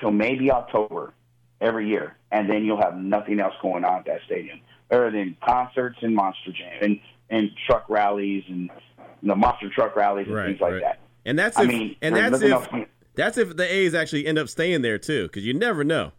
till 0.00 0.10
maybe 0.10 0.50
October 0.50 1.14
every 1.60 1.88
year, 1.88 2.16
and 2.30 2.48
then 2.50 2.64
you'll 2.64 2.80
have 2.82 2.96
nothing 2.96 3.40
else 3.40 3.54
going 3.62 3.84
on 3.84 4.00
at 4.00 4.04
that 4.06 4.20
stadium 4.26 4.60
other 4.90 5.10
than 5.10 5.36
concerts 5.46 5.98
and 6.02 6.14
monster 6.14 6.52
jam 6.52 6.78
and 6.82 7.00
and 7.30 7.50
truck 7.66 7.88
rallies 7.88 8.44
and 8.48 8.68
you 9.22 9.28
know, 9.28 9.34
monster 9.34 9.70
truck 9.70 9.96
rallies 9.96 10.26
and 10.26 10.36
Right. 10.36 10.46
things 10.48 10.60
like 10.60 10.72
right. 10.74 10.82
that. 10.82 10.98
And 11.24 11.38
that's 11.38 11.56
I 11.56 11.62
if, 11.62 11.68
mean, 11.68 11.96
and 12.02 12.14
that's 12.14 12.42
if 12.42 12.68
that's 13.14 13.36
if 13.38 13.56
the 13.56 13.72
A's 13.72 13.94
actually 13.94 14.26
end 14.26 14.38
up 14.38 14.48
staying 14.48 14.82
there 14.82 14.98
too, 14.98 15.24
because 15.24 15.44
you 15.44 15.54
never 15.54 15.84
know. 15.84 16.12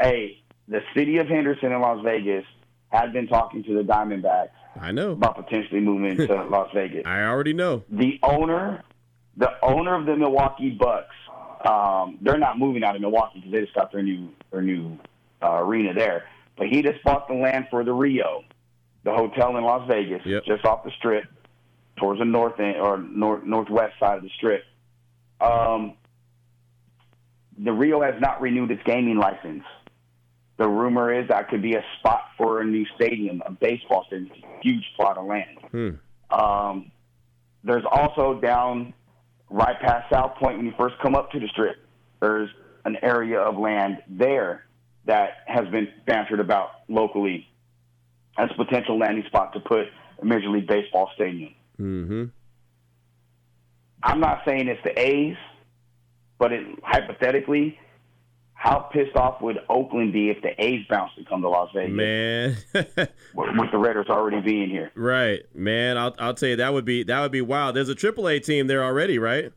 Hey, 0.00 0.42
the 0.68 0.80
city 0.94 1.18
of 1.18 1.28
Henderson 1.28 1.72
in 1.72 1.80
Las 1.80 2.02
Vegas 2.04 2.44
had 2.88 3.12
been 3.12 3.26
talking 3.26 3.62
to 3.64 3.74
the 3.74 3.82
Diamondbacks 3.82 4.50
I 4.80 4.92
know. 4.92 5.12
about 5.12 5.36
potentially 5.36 5.80
moving 5.80 6.16
to 6.26 6.34
Las 6.50 6.68
Vegas. 6.74 7.02
I 7.06 7.22
already 7.22 7.52
know. 7.54 7.82
the 7.90 8.18
owner, 8.22 8.82
the 9.36 9.50
owner 9.62 9.94
of 9.94 10.06
the 10.06 10.16
Milwaukee 10.16 10.70
Bucks, 10.70 11.14
um, 11.64 12.18
they're 12.20 12.38
not 12.38 12.58
moving 12.58 12.84
out 12.84 12.94
of 12.94 13.00
Milwaukee 13.00 13.40
because 13.40 13.52
they 13.52 13.60
just 13.62 13.74
got 13.74 13.90
their 13.92 14.02
new 14.02 14.28
their 14.52 14.62
new 14.62 14.98
uh, 15.42 15.54
arena 15.62 15.94
there. 15.94 16.24
But 16.58 16.68
he 16.68 16.82
just 16.82 17.02
bought 17.04 17.28
the 17.28 17.34
land 17.34 17.66
for 17.70 17.82
the 17.84 17.92
Rio, 17.92 18.44
the 19.04 19.12
hotel 19.12 19.56
in 19.56 19.64
Las 19.64 19.86
Vegas, 19.88 20.22
Yep. 20.24 20.44
just 20.44 20.64
off 20.64 20.84
the 20.84 20.90
strip, 20.98 21.24
towards 21.96 22.20
the 22.20 22.24
north 22.24 22.58
end 22.60 22.76
or 22.76 22.98
north 22.98 23.44
northwest 23.44 23.94
side 23.98 24.18
of 24.18 24.22
the 24.22 24.30
strip. 24.36 24.64
Um, 25.40 25.94
the 27.58 27.72
Rio 27.72 28.02
has 28.02 28.14
not 28.20 28.40
renewed 28.40 28.70
its 28.70 28.82
gaming 28.84 29.16
license. 29.16 29.64
The 30.58 30.68
rumor 30.68 31.12
is 31.12 31.28
that 31.28 31.48
could 31.48 31.62
be 31.62 31.74
a 31.74 31.84
spot 31.98 32.22
for 32.38 32.60
a 32.60 32.64
new 32.64 32.86
stadium, 32.94 33.42
a 33.44 33.52
baseball 33.52 34.04
stadium, 34.06 34.30
a 34.32 34.62
huge 34.62 34.84
plot 34.96 35.18
of 35.18 35.26
land. 35.26 35.58
Hmm. 35.70 35.90
Um, 36.30 36.92
there's 37.62 37.84
also 37.90 38.40
down 38.40 38.94
right 39.50 39.78
past 39.80 40.10
South 40.10 40.36
Point 40.36 40.58
when 40.58 40.66
you 40.66 40.72
first 40.78 40.94
come 41.02 41.14
up 41.14 41.30
to 41.32 41.40
the 41.40 41.48
strip. 41.48 41.76
There's 42.20 42.48
an 42.84 42.96
area 43.02 43.40
of 43.40 43.58
land 43.58 44.02
there 44.08 44.66
that 45.06 45.30
has 45.46 45.68
been 45.68 45.88
bantered 46.06 46.40
about 46.40 46.70
locally 46.88 47.46
as 48.38 48.48
a 48.50 48.64
potential 48.64 48.98
landing 48.98 49.24
spot 49.26 49.52
to 49.54 49.60
put 49.60 49.86
a 50.20 50.24
Major 50.24 50.48
League 50.48 50.66
Baseball 50.66 51.10
stadium. 51.14 51.54
Mm-hmm. 51.80 52.24
I'm 54.02 54.20
not 54.20 54.42
saying 54.46 54.68
it's 54.68 54.82
the 54.84 54.98
A's, 54.98 55.36
but 56.38 56.52
it, 56.52 56.66
hypothetically, 56.82 57.78
how 58.54 58.78
pissed 58.78 59.16
off 59.16 59.40
would 59.42 59.58
Oakland 59.68 60.12
be 60.12 60.30
if 60.30 60.42
the 60.42 60.50
A's 60.62 60.86
bounced 60.88 61.16
to 61.16 61.24
come 61.24 61.42
to 61.42 61.48
Las 61.48 61.70
Vegas 61.74 61.92
Man. 61.92 62.56
with, 62.72 62.88
with 63.34 63.70
the 63.70 63.78
Raiders 63.78 64.06
already 64.08 64.40
being 64.40 64.70
here? 64.70 64.90
right, 64.94 65.42
man. 65.54 65.98
I'll 65.98 66.14
I'll 66.18 66.34
tell 66.34 66.48
you 66.48 66.56
that 66.56 66.72
would 66.72 66.84
be 66.84 67.02
that 67.04 67.20
would 67.20 67.32
be 67.32 67.42
wild. 67.42 67.76
There's 67.76 67.88
a 67.88 67.94
AAA 67.94 68.44
team 68.44 68.66
there 68.66 68.82
already, 68.82 69.18
right? 69.18 69.52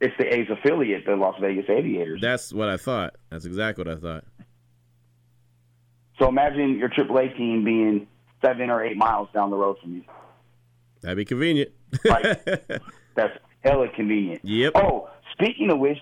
It's 0.00 0.14
the 0.18 0.26
A's 0.34 0.48
affiliate, 0.50 1.06
the 1.06 1.14
Las 1.14 1.36
Vegas 1.40 1.66
Aviators. 1.68 2.20
That's 2.20 2.52
what 2.52 2.68
I 2.68 2.76
thought. 2.76 3.14
That's 3.30 3.44
exactly 3.44 3.84
what 3.84 3.96
I 3.96 4.00
thought. 4.00 4.24
So 6.18 6.28
imagine 6.28 6.76
your 6.76 6.88
AAA 6.88 7.36
team 7.36 7.64
being 7.64 8.08
seven 8.44 8.68
or 8.68 8.84
eight 8.84 8.96
miles 8.96 9.28
down 9.32 9.50
the 9.50 9.56
road 9.56 9.76
from 9.80 9.94
you. 9.94 10.02
That'd 11.02 11.16
be 11.16 11.24
convenient. 11.24 11.70
That's 12.04 13.38
hella 13.60 13.88
convenient. 13.94 14.40
Yep. 14.44 14.72
Oh, 14.76 15.08
speaking 15.32 15.70
of 15.70 15.78
which, 15.78 15.98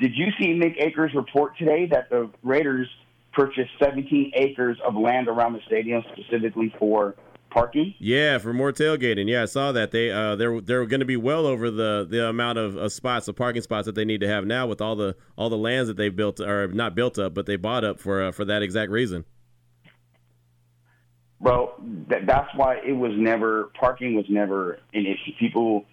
did 0.00 0.12
you 0.14 0.26
see 0.38 0.48
Mick 0.48 0.82
Akers 0.82 1.12
report 1.14 1.56
today 1.58 1.86
that 1.90 2.10
the 2.10 2.30
Raiders 2.42 2.88
purchased 3.32 3.70
17 3.82 4.32
acres 4.34 4.78
of 4.86 4.94
land 4.94 5.28
around 5.28 5.52
the 5.52 5.60
stadium 5.66 6.02
specifically 6.12 6.74
for 6.78 7.14
parking? 7.50 7.94
Yeah, 7.98 8.38
for 8.38 8.52
more 8.52 8.72
tailgating. 8.72 9.28
Yeah, 9.28 9.42
I 9.42 9.46
saw 9.46 9.72
that 9.72 9.90
they 9.90 10.10
uh 10.10 10.36
they're 10.36 10.60
they're 10.60 10.86
going 10.86 11.00
to 11.00 11.06
be 11.06 11.16
well 11.16 11.46
over 11.46 11.70
the 11.70 12.06
the 12.08 12.28
amount 12.28 12.58
of 12.58 12.76
uh, 12.76 12.88
spots, 12.88 13.28
of 13.28 13.36
parking 13.36 13.62
spots 13.62 13.86
that 13.86 13.94
they 13.94 14.04
need 14.04 14.20
to 14.20 14.28
have 14.28 14.46
now 14.46 14.66
with 14.66 14.80
all 14.80 14.96
the 14.96 15.16
all 15.36 15.50
the 15.50 15.58
lands 15.58 15.88
that 15.88 15.96
they've 15.96 16.14
built 16.14 16.40
or 16.40 16.68
not 16.68 16.94
built 16.94 17.18
up, 17.18 17.34
but 17.34 17.46
they 17.46 17.56
bought 17.56 17.84
up 17.84 18.00
for 18.00 18.22
uh, 18.22 18.32
for 18.32 18.44
that 18.44 18.62
exact 18.62 18.90
reason. 18.90 19.24
Bro, 21.40 21.72
that, 22.08 22.26
that's 22.26 22.54
why 22.54 22.76
it 22.86 22.92
was 22.92 23.12
never 23.16 23.70
parking 23.78 24.14
was 24.14 24.26
never 24.28 24.78
an 24.92 25.06
issue. 25.06 25.32
People, 25.38 25.86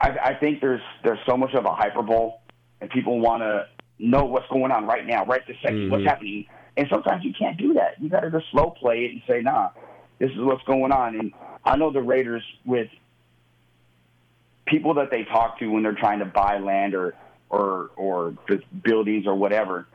I, 0.00 0.10
I 0.22 0.34
think 0.34 0.60
there's 0.60 0.82
there's 1.02 1.18
so 1.26 1.36
much 1.36 1.54
of 1.54 1.64
a 1.64 1.72
hyperbole, 1.74 2.32
and 2.80 2.90
people 2.90 3.20
want 3.20 3.42
to 3.42 3.66
know 3.98 4.24
what's 4.24 4.46
going 4.48 4.70
on 4.70 4.86
right 4.86 5.06
now, 5.06 5.24
right 5.24 5.40
this 5.46 5.56
2nd 5.64 5.88
what's 5.90 6.04
Mhm. 6.04 6.08
happening, 6.08 6.46
and 6.76 6.86
sometimes 6.90 7.24
you 7.24 7.32
can't 7.32 7.56
do 7.56 7.72
that. 7.74 8.00
You 8.00 8.10
got 8.10 8.20
to 8.20 8.30
just 8.30 8.50
slow 8.50 8.70
play 8.70 9.06
it 9.06 9.12
and 9.12 9.22
say, 9.26 9.40
nah, 9.40 9.70
this 10.18 10.30
is 10.30 10.38
what's 10.38 10.64
going 10.64 10.92
on. 10.92 11.16
And 11.16 11.32
I 11.64 11.76
know 11.76 11.90
the 11.90 12.02
Raiders 12.02 12.44
with 12.66 12.88
people 14.66 14.94
that 14.94 15.10
they 15.10 15.24
talk 15.24 15.58
to 15.60 15.68
when 15.68 15.82
they're 15.82 15.92
trying 15.92 16.18
to 16.18 16.26
buy 16.26 16.58
land 16.58 16.94
or 16.94 17.14
or 17.48 17.90
or 17.96 18.34
the 18.48 18.60
buildings 18.82 19.26
or 19.26 19.34
whatever, 19.34 19.86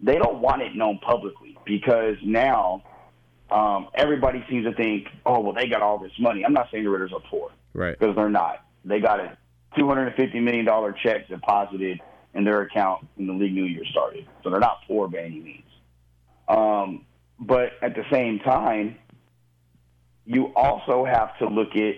they 0.00 0.16
don't 0.16 0.40
want 0.40 0.62
it 0.62 0.74
known 0.74 0.98
publicly 0.98 1.58
because 1.66 2.16
now 2.24 2.82
um, 3.50 3.88
everybody 3.94 4.44
seems 4.48 4.64
to 4.66 4.74
think, 4.74 5.08
oh, 5.26 5.40
well, 5.40 5.52
they 5.52 5.66
got 5.68 5.82
all 5.82 5.98
this 5.98 6.12
money. 6.18 6.44
I'm 6.44 6.52
not 6.52 6.68
saying 6.70 6.84
the 6.84 6.90
Raiders 6.90 7.12
are 7.12 7.22
poor 7.30 7.50
Right. 7.74 7.98
because 7.98 8.14
they're 8.16 8.28
not. 8.28 8.64
They 8.84 9.00
got 9.00 9.20
a 9.20 9.36
$250 9.78 10.42
million 10.42 10.66
check 11.02 11.28
deposited 11.28 12.00
in 12.34 12.44
their 12.44 12.62
account 12.62 13.06
when 13.16 13.26
the 13.26 13.32
league 13.32 13.52
new 13.52 13.64
year 13.64 13.84
started. 13.90 14.26
So 14.42 14.50
they're 14.50 14.60
not 14.60 14.78
poor 14.86 15.08
by 15.08 15.18
any 15.18 15.40
means. 15.40 15.64
Um, 16.48 17.04
but 17.38 17.72
at 17.82 17.94
the 17.94 18.04
same 18.10 18.38
time, 18.40 18.96
you 20.24 20.52
also 20.54 21.04
have 21.04 21.36
to 21.38 21.48
look 21.48 21.74
at, 21.76 21.96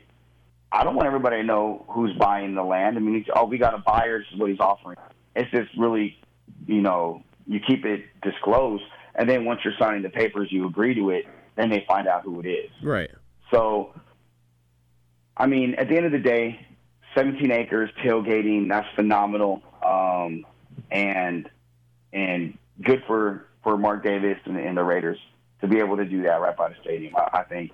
I 0.70 0.84
don't 0.84 0.94
want 0.94 1.06
everybody 1.06 1.36
to 1.36 1.42
know 1.42 1.84
who's 1.88 2.12
buying 2.16 2.54
the 2.54 2.62
land. 2.62 2.96
I 2.96 3.00
mean, 3.00 3.16
it's, 3.16 3.28
oh, 3.34 3.44
we 3.44 3.58
got 3.58 3.74
a 3.74 3.78
buyer, 3.78 4.18
this 4.18 4.28
is 4.32 4.38
what 4.38 4.50
he's 4.50 4.60
offering. 4.60 4.96
It's 5.34 5.50
just 5.50 5.70
really 5.76 6.18
you 6.66 6.80
know, 6.80 7.22
you 7.46 7.60
keep 7.60 7.84
it 7.84 8.04
disclosed, 8.22 8.84
and 9.14 9.28
then 9.28 9.44
once 9.44 9.60
you're 9.64 9.74
signing 9.78 10.02
the 10.02 10.08
papers, 10.08 10.48
you 10.50 10.66
agree 10.66 10.94
to 10.94 11.10
it, 11.10 11.26
then 11.56 11.70
they 11.70 11.84
find 11.86 12.08
out 12.08 12.22
who 12.22 12.40
it 12.40 12.46
is. 12.46 12.70
Right. 12.82 13.10
So, 13.50 13.94
I 15.36 15.46
mean, 15.46 15.74
at 15.74 15.88
the 15.88 15.96
end 15.96 16.06
of 16.06 16.12
the 16.12 16.18
day, 16.18 16.66
17 17.14 17.50
acres 17.50 17.90
tailgating, 18.02 18.68
that's 18.68 18.88
phenomenal, 18.94 19.62
um, 19.84 20.46
and 20.90 21.48
and 22.12 22.58
good 22.82 23.02
for 23.06 23.46
for 23.62 23.76
Mark 23.76 24.02
Davis 24.02 24.38
and, 24.44 24.56
and, 24.58 24.76
the 24.76 24.82
Raiders 24.82 25.18
to 25.60 25.68
be 25.68 25.78
able 25.78 25.96
to 25.96 26.04
do 26.04 26.22
that 26.22 26.40
right 26.40 26.56
by 26.56 26.68
the 26.68 26.74
stadium. 26.82 27.14
I, 27.16 27.40
I 27.40 27.42
think 27.44 27.70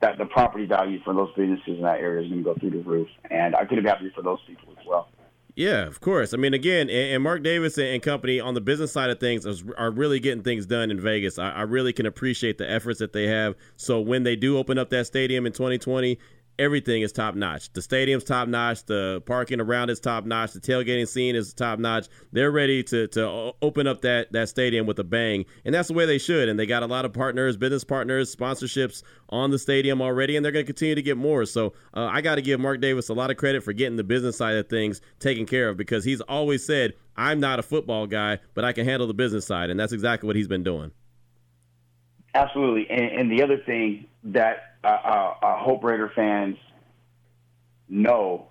that 0.00 0.18
the 0.18 0.24
property 0.24 0.66
value 0.66 1.00
for 1.04 1.14
those 1.14 1.30
businesses 1.36 1.76
in 1.76 1.82
that 1.82 2.00
area 2.00 2.22
is 2.22 2.28
going 2.28 2.42
to 2.42 2.54
go 2.54 2.58
through 2.58 2.70
the 2.70 2.78
roof, 2.78 3.08
and 3.30 3.54
I 3.54 3.64
could 3.64 3.78
have 3.78 3.86
happy 3.86 4.10
for 4.14 4.22
those 4.22 4.38
people 4.46 4.74
as 4.78 4.86
well. 4.86 5.08
Yeah, 5.56 5.86
of 5.86 6.02
course. 6.02 6.34
I 6.34 6.36
mean, 6.36 6.52
again, 6.52 6.90
and, 6.90 7.22
Mark 7.22 7.42
Davis 7.42 7.78
and 7.78 8.02
company 8.02 8.38
on 8.38 8.52
the 8.52 8.60
business 8.60 8.92
side 8.92 9.08
of 9.08 9.18
things 9.18 9.46
are 9.78 9.90
really 9.90 10.20
getting 10.20 10.42
things 10.42 10.66
done 10.66 10.90
in 10.90 11.00
Vegas. 11.00 11.38
I, 11.38 11.62
really 11.62 11.94
can 11.94 12.04
appreciate 12.04 12.58
the 12.58 12.70
efforts 12.70 12.98
that 12.98 13.14
they 13.14 13.26
have. 13.26 13.56
So 13.76 13.98
when 13.98 14.22
they 14.22 14.36
do 14.36 14.58
open 14.58 14.76
up 14.76 14.90
that 14.90 15.06
stadium 15.06 15.46
in 15.46 15.52
2020, 15.52 16.18
everything 16.58 17.02
is 17.02 17.12
top 17.12 17.34
notch. 17.34 17.72
The 17.72 17.82
stadium's 17.82 18.24
top 18.24 18.48
notch. 18.48 18.84
The 18.84 19.22
parking 19.26 19.60
around 19.60 19.90
is 19.90 20.00
top 20.00 20.24
notch. 20.24 20.52
The 20.52 20.60
tailgating 20.60 21.06
scene 21.08 21.36
is 21.36 21.52
top 21.52 21.78
notch. 21.78 22.08
They're 22.32 22.50
ready 22.50 22.82
to 22.84 23.08
to 23.08 23.52
open 23.62 23.86
up 23.86 24.02
that 24.02 24.32
that 24.32 24.48
stadium 24.48 24.86
with 24.86 24.98
a 24.98 25.04
bang, 25.04 25.44
and 25.64 25.74
that's 25.74 25.88
the 25.88 25.94
way 25.94 26.06
they 26.06 26.18
should. 26.18 26.48
And 26.48 26.58
they 26.58 26.66
got 26.66 26.82
a 26.82 26.86
lot 26.86 27.04
of 27.04 27.12
partners, 27.12 27.56
business 27.56 27.84
partners, 27.84 28.34
sponsorships 28.34 29.02
on 29.28 29.50
the 29.50 29.58
stadium 29.58 30.00
already, 30.00 30.36
and 30.36 30.44
they're 30.44 30.52
going 30.52 30.64
to 30.64 30.72
continue 30.72 30.94
to 30.94 31.02
get 31.02 31.16
more. 31.16 31.44
So 31.44 31.74
uh, 31.94 32.08
I 32.12 32.20
got 32.20 32.36
to 32.36 32.42
give 32.42 32.60
Mark 32.60 32.80
Davis 32.80 33.08
a 33.08 33.14
lot 33.14 33.30
of 33.30 33.36
credit 33.36 33.62
for 33.62 33.72
getting 33.72 33.96
the 33.96 34.04
business 34.04 34.36
side 34.36 34.56
of 34.56 34.68
things 34.68 35.00
taken 35.18 35.46
care 35.46 35.68
of 35.68 35.76
because 35.76 36.04
he's 36.04 36.20
always 36.22 36.64
said, 36.64 36.94
"I'm 37.16 37.40
not 37.40 37.58
a 37.58 37.62
football 37.62 38.06
guy, 38.06 38.38
but 38.54 38.64
I 38.64 38.72
can 38.72 38.84
handle 38.84 39.06
the 39.06 39.14
business 39.14 39.46
side," 39.46 39.70
and 39.70 39.78
that's 39.78 39.92
exactly 39.92 40.26
what 40.26 40.36
he's 40.36 40.48
been 40.48 40.64
doing. 40.64 40.92
Absolutely, 42.34 42.88
and, 42.90 43.20
and 43.20 43.30
the 43.30 43.42
other 43.42 43.56
thing 43.56 44.06
that 44.24 44.75
uh, 44.84 44.86
uh, 44.86 45.34
uh, 45.42 45.58
Hope 45.58 45.84
Raider 45.84 46.10
fans 46.14 46.56
know 47.88 48.48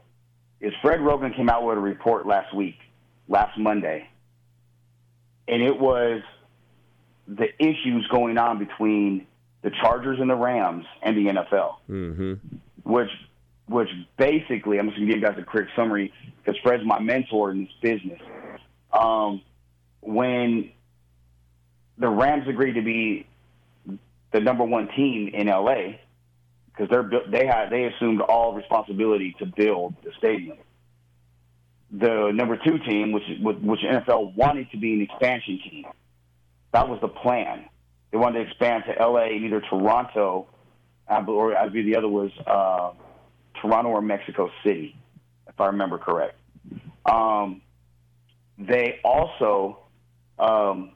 is 0.60 0.74
Fred 0.82 1.00
Roggin 1.00 1.36
came 1.36 1.50
out 1.50 1.66
with 1.66 1.78
a 1.78 1.82
report 1.82 2.26
last 2.26 2.54
week, 2.56 2.78
last 3.28 3.58
Monday, 3.58 4.10
and 5.48 5.62
it 5.62 5.80
was 5.80 6.22
the 7.28 7.48
issues 7.60 8.08
going 8.12 8.38
on 8.38 8.60
between 8.60 9.28
the 9.62 9.72
Chargers 9.82 10.20
and 10.20 10.30
the 10.30 10.36
Rams 10.36 10.86
and 11.02 11.18
the 11.18 11.32
NFL, 11.32 11.76
mm-hmm. 11.90 12.34
which 12.84 13.10
which 13.68 13.90
basically 14.18 14.78
I'm 14.78 14.88
just 14.88 14.98
gonna 14.98 15.12
give 15.12 15.22
you 15.22 15.26
guys 15.26 15.38
a 15.40 15.44
quick 15.44 15.68
summary 15.76 16.14
because 16.38 16.60
Fred's 16.62 16.86
my 16.86 17.00
mentor 17.00 17.52
in 17.52 17.66
this 17.66 17.74
business. 17.82 18.22
Um, 18.94 19.42
when 20.02 20.72
the 21.98 22.08
Rams 22.08 22.48
agreed 22.48 22.74
to 22.74 22.82
be 22.82 23.26
the 24.32 24.40
number 24.40 24.64
one 24.64 24.90
team 24.96 25.30
in 25.34 25.48
LA, 25.48 25.96
because 26.76 26.90
they're 26.90 27.22
they 27.30 27.46
had 27.46 27.70
they 27.70 27.86
assumed 27.86 28.22
all 28.22 28.54
responsibility 28.54 29.36
to 29.40 29.46
build 29.46 29.96
the 30.04 30.12
stadium. 30.18 30.58
The 31.92 32.32
number 32.34 32.58
two 32.58 32.80
team, 32.80 33.12
which 33.12 33.24
which 33.42 33.80
NFL 33.82 34.36
wanted 34.36 34.70
to 34.72 34.78
be 34.78 34.94
an 34.94 35.02
expansion 35.02 35.60
team, 35.70 35.86
that 36.74 36.90
was 36.90 37.00
the 37.02 37.08
plan. 37.08 37.66
They 38.12 38.18
wanted 38.18 38.44
to 38.44 38.50
expand 38.50 38.84
to 38.88 39.08
LA 39.08 39.26
and 39.26 39.46
either 39.46 39.62
Toronto, 39.62 40.48
or 41.08 41.58
I 41.58 41.68
believe 41.68 41.86
the 41.86 41.98
other 41.98 42.08
was 42.08 42.32
uh, 42.46 42.92
Toronto 43.62 43.90
or 43.90 44.02
Mexico 44.02 44.50
City, 44.64 44.96
if 45.48 45.60
I 45.60 45.68
remember 45.68 45.98
correct. 45.98 46.38
Um, 47.06 47.62
they 48.58 49.00
also 49.04 49.80
um, 50.40 50.92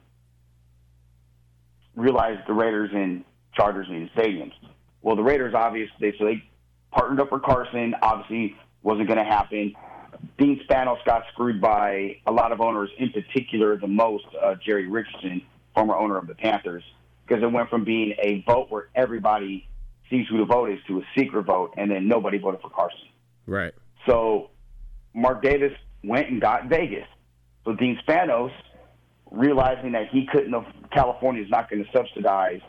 realized 1.94 2.40
the 2.46 2.54
Raiders 2.54 2.90
and 2.92 3.24
Chargers 3.54 3.86
needed 3.88 4.10
stadiums. 4.16 4.52
Well, 5.02 5.16
the 5.16 5.22
Raiders 5.22 5.54
obviously 5.54 6.14
so 6.18 6.24
they 6.24 6.42
partnered 6.92 7.20
up 7.20 7.28
for 7.28 7.40
Carson. 7.40 7.94
Obviously, 8.02 8.56
wasn't 8.82 9.08
going 9.08 9.18
to 9.18 9.24
happen. 9.24 9.74
Dean 10.38 10.60
Spanos 10.68 11.02
got 11.04 11.22
screwed 11.32 11.60
by 11.60 12.16
a 12.26 12.32
lot 12.32 12.52
of 12.52 12.60
owners, 12.60 12.90
in 12.98 13.10
particular 13.10 13.76
the 13.76 13.86
most 13.86 14.26
uh, 14.42 14.54
Jerry 14.64 14.86
Richardson, 14.86 15.42
former 15.74 15.96
owner 15.96 16.18
of 16.18 16.26
the 16.26 16.34
Panthers, 16.34 16.82
because 17.26 17.42
it 17.42 17.50
went 17.50 17.70
from 17.70 17.84
being 17.84 18.14
a 18.22 18.42
vote 18.46 18.70
where 18.70 18.88
everybody 18.94 19.66
sees 20.10 20.26
who 20.28 20.38
the 20.38 20.44
vote 20.44 20.70
is 20.70 20.78
to 20.88 20.98
a 20.98 21.02
secret 21.16 21.44
vote, 21.44 21.72
and 21.76 21.90
then 21.90 22.08
nobody 22.08 22.38
voted 22.38 22.60
for 22.60 22.70
Carson. 22.70 22.98
Right. 23.46 23.72
So 24.06 24.50
Mark 25.14 25.42
Davis 25.42 25.72
went 26.02 26.28
and 26.28 26.40
got 26.40 26.68
Vegas. 26.68 27.06
So 27.64 27.74
Dean 27.74 27.98
Spanos, 28.06 28.52
realizing 29.30 29.92
that 29.92 30.08
he 30.08 30.26
couldn't, 30.26 30.54
California 30.90 31.42
is 31.42 31.50
not 31.50 31.70
going 31.70 31.84
to 31.84 31.90
subsidize 31.92 32.60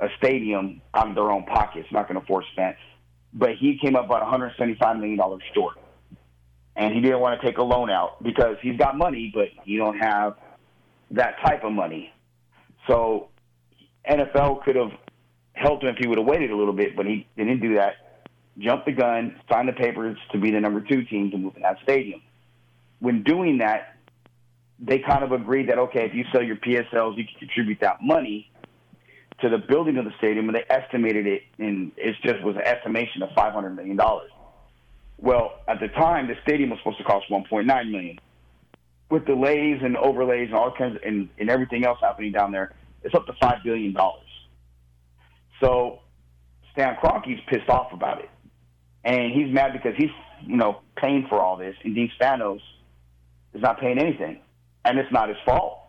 a 0.00 0.08
stadium 0.16 0.80
out 0.94 1.08
of 1.08 1.14
their 1.14 1.30
own 1.30 1.44
pockets, 1.44 1.86
not 1.92 2.08
going 2.08 2.20
to 2.20 2.26
force 2.26 2.46
spend. 2.52 2.74
But 3.32 3.50
he 3.58 3.78
came 3.78 3.94
up 3.94 4.06
about 4.06 4.22
$175 4.22 4.98
million 4.98 5.20
short. 5.54 5.76
And 6.74 6.94
he 6.94 7.00
didn't 7.00 7.20
want 7.20 7.40
to 7.40 7.46
take 7.46 7.58
a 7.58 7.62
loan 7.62 7.90
out 7.90 8.22
because 8.22 8.56
he's 8.62 8.78
got 8.78 8.96
money, 8.96 9.30
but 9.34 9.48
you 9.64 9.78
don't 9.78 9.98
have 9.98 10.36
that 11.10 11.36
type 11.44 11.62
of 11.62 11.72
money. 11.72 12.12
So 12.88 13.28
NFL 14.08 14.64
could 14.64 14.76
have 14.76 14.92
helped 15.52 15.84
him 15.84 15.90
if 15.90 15.96
he 15.98 16.08
would 16.08 16.18
have 16.18 16.26
waited 16.26 16.50
a 16.50 16.56
little 16.56 16.72
bit, 16.72 16.96
but 16.96 17.06
he 17.06 17.26
didn't 17.36 17.60
do 17.60 17.74
that. 17.74 18.22
Jumped 18.58 18.86
the 18.86 18.92
gun, 18.92 19.38
signed 19.50 19.68
the 19.68 19.72
papers 19.72 20.16
to 20.32 20.38
be 20.38 20.50
the 20.50 20.60
number 20.60 20.80
two 20.80 21.04
team 21.04 21.30
to 21.30 21.38
move 21.38 21.56
in 21.56 21.62
that 21.62 21.78
stadium. 21.82 22.22
When 23.00 23.22
doing 23.22 23.58
that, 23.58 23.96
they 24.78 24.98
kind 24.98 25.22
of 25.22 25.32
agreed 25.32 25.68
that 25.68 25.78
okay, 25.78 26.06
if 26.06 26.14
you 26.14 26.24
sell 26.32 26.42
your 26.42 26.56
PSLs, 26.56 27.16
you 27.18 27.24
can 27.24 27.38
contribute 27.38 27.80
that 27.80 27.98
money 28.02 28.50
to 29.42 29.48
the 29.48 29.58
building 29.58 29.96
of 29.96 30.04
the 30.04 30.12
stadium, 30.18 30.48
and 30.48 30.56
they 30.56 30.64
estimated 30.68 31.26
it 31.26 31.42
and 31.58 31.92
it 31.96 32.14
just 32.22 32.42
was 32.42 32.56
an 32.56 32.62
estimation 32.62 33.22
of 33.22 33.30
five 33.34 33.52
hundred 33.52 33.70
million 33.70 33.96
dollars. 33.96 34.30
Well, 35.18 35.60
at 35.68 35.80
the 35.80 35.88
time, 35.88 36.28
the 36.28 36.34
stadium 36.42 36.70
was 36.70 36.78
supposed 36.80 36.98
to 36.98 37.04
cost 37.04 37.30
one 37.30 37.44
point 37.48 37.66
nine 37.66 37.90
million. 37.90 38.18
With 39.10 39.26
delays 39.26 39.80
and 39.82 39.96
overlays 39.96 40.48
and 40.48 40.54
all 40.54 40.72
kinds 40.76 40.96
of, 40.96 41.02
and, 41.02 41.28
and 41.38 41.50
everything 41.50 41.84
else 41.84 41.98
happening 42.00 42.32
down 42.32 42.52
there, 42.52 42.72
it's 43.02 43.14
up 43.14 43.26
to 43.26 43.32
five 43.40 43.58
billion 43.64 43.92
dollars. 43.92 44.28
So 45.60 46.00
Stan 46.72 46.96
Kroenke's 46.96 47.40
pissed 47.48 47.68
off 47.68 47.92
about 47.92 48.20
it, 48.20 48.30
and 49.04 49.32
he's 49.32 49.52
mad 49.52 49.72
because 49.72 49.94
he's 49.96 50.10
you 50.46 50.56
know 50.56 50.80
paying 50.96 51.26
for 51.28 51.40
all 51.40 51.56
this, 51.56 51.74
and 51.84 51.94
Dean 51.94 52.10
Spanos 52.20 52.60
is 53.52 53.60
not 53.60 53.80
paying 53.80 53.98
anything, 53.98 54.40
and 54.84 54.98
it's 54.98 55.12
not 55.12 55.28
his 55.28 55.38
fault. 55.44 55.79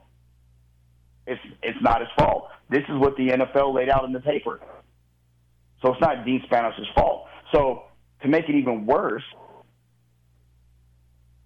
It's 1.27 1.41
it's 1.61 1.77
not 1.81 2.01
his 2.01 2.09
fault. 2.17 2.49
This 2.69 2.83
is 2.89 2.97
what 2.97 3.15
the 3.15 3.29
NFL 3.29 3.73
laid 3.73 3.89
out 3.89 4.05
in 4.05 4.13
the 4.13 4.19
paper. 4.19 4.59
So 5.81 5.93
it's 5.93 6.01
not 6.01 6.25
Dean 6.25 6.43
Spanos' 6.49 6.93
fault. 6.95 7.25
So 7.53 7.83
to 8.21 8.27
make 8.27 8.47
it 8.49 8.55
even 8.55 8.85
worse, 8.85 9.23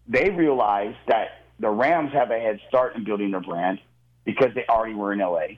they 0.07 0.29
realized 0.29 0.97
that 1.07 1.45
the 1.59 1.69
Rams 1.69 2.11
have 2.13 2.31
a 2.31 2.39
head 2.39 2.59
start 2.67 2.95
in 2.95 3.03
building 3.03 3.31
their 3.31 3.41
brand 3.41 3.79
because 4.23 4.49
they 4.55 4.65
already 4.67 4.93
were 4.93 5.13
in 5.13 5.19
LA. 5.19 5.57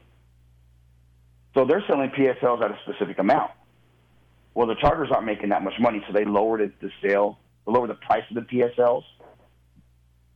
So 1.54 1.66
they're 1.66 1.84
selling 1.88 2.12
PSLs 2.12 2.64
at 2.64 2.72
a 2.72 2.78
specific 2.86 3.18
amount. 3.18 3.52
Well, 4.54 4.68
the 4.68 4.76
Chargers 4.76 5.10
aren't 5.12 5.26
making 5.26 5.50
that 5.50 5.64
much 5.64 5.74
money, 5.80 6.04
so 6.08 6.14
they 6.14 6.26
lowered 6.26 6.62
it, 6.62 6.80
the 6.82 6.92
sale, 7.02 7.40
lowered 7.66 7.90
the 7.90 7.96
price 7.96 8.24
of 8.30 8.36
the 8.36 8.42
PSLs, 8.42 9.04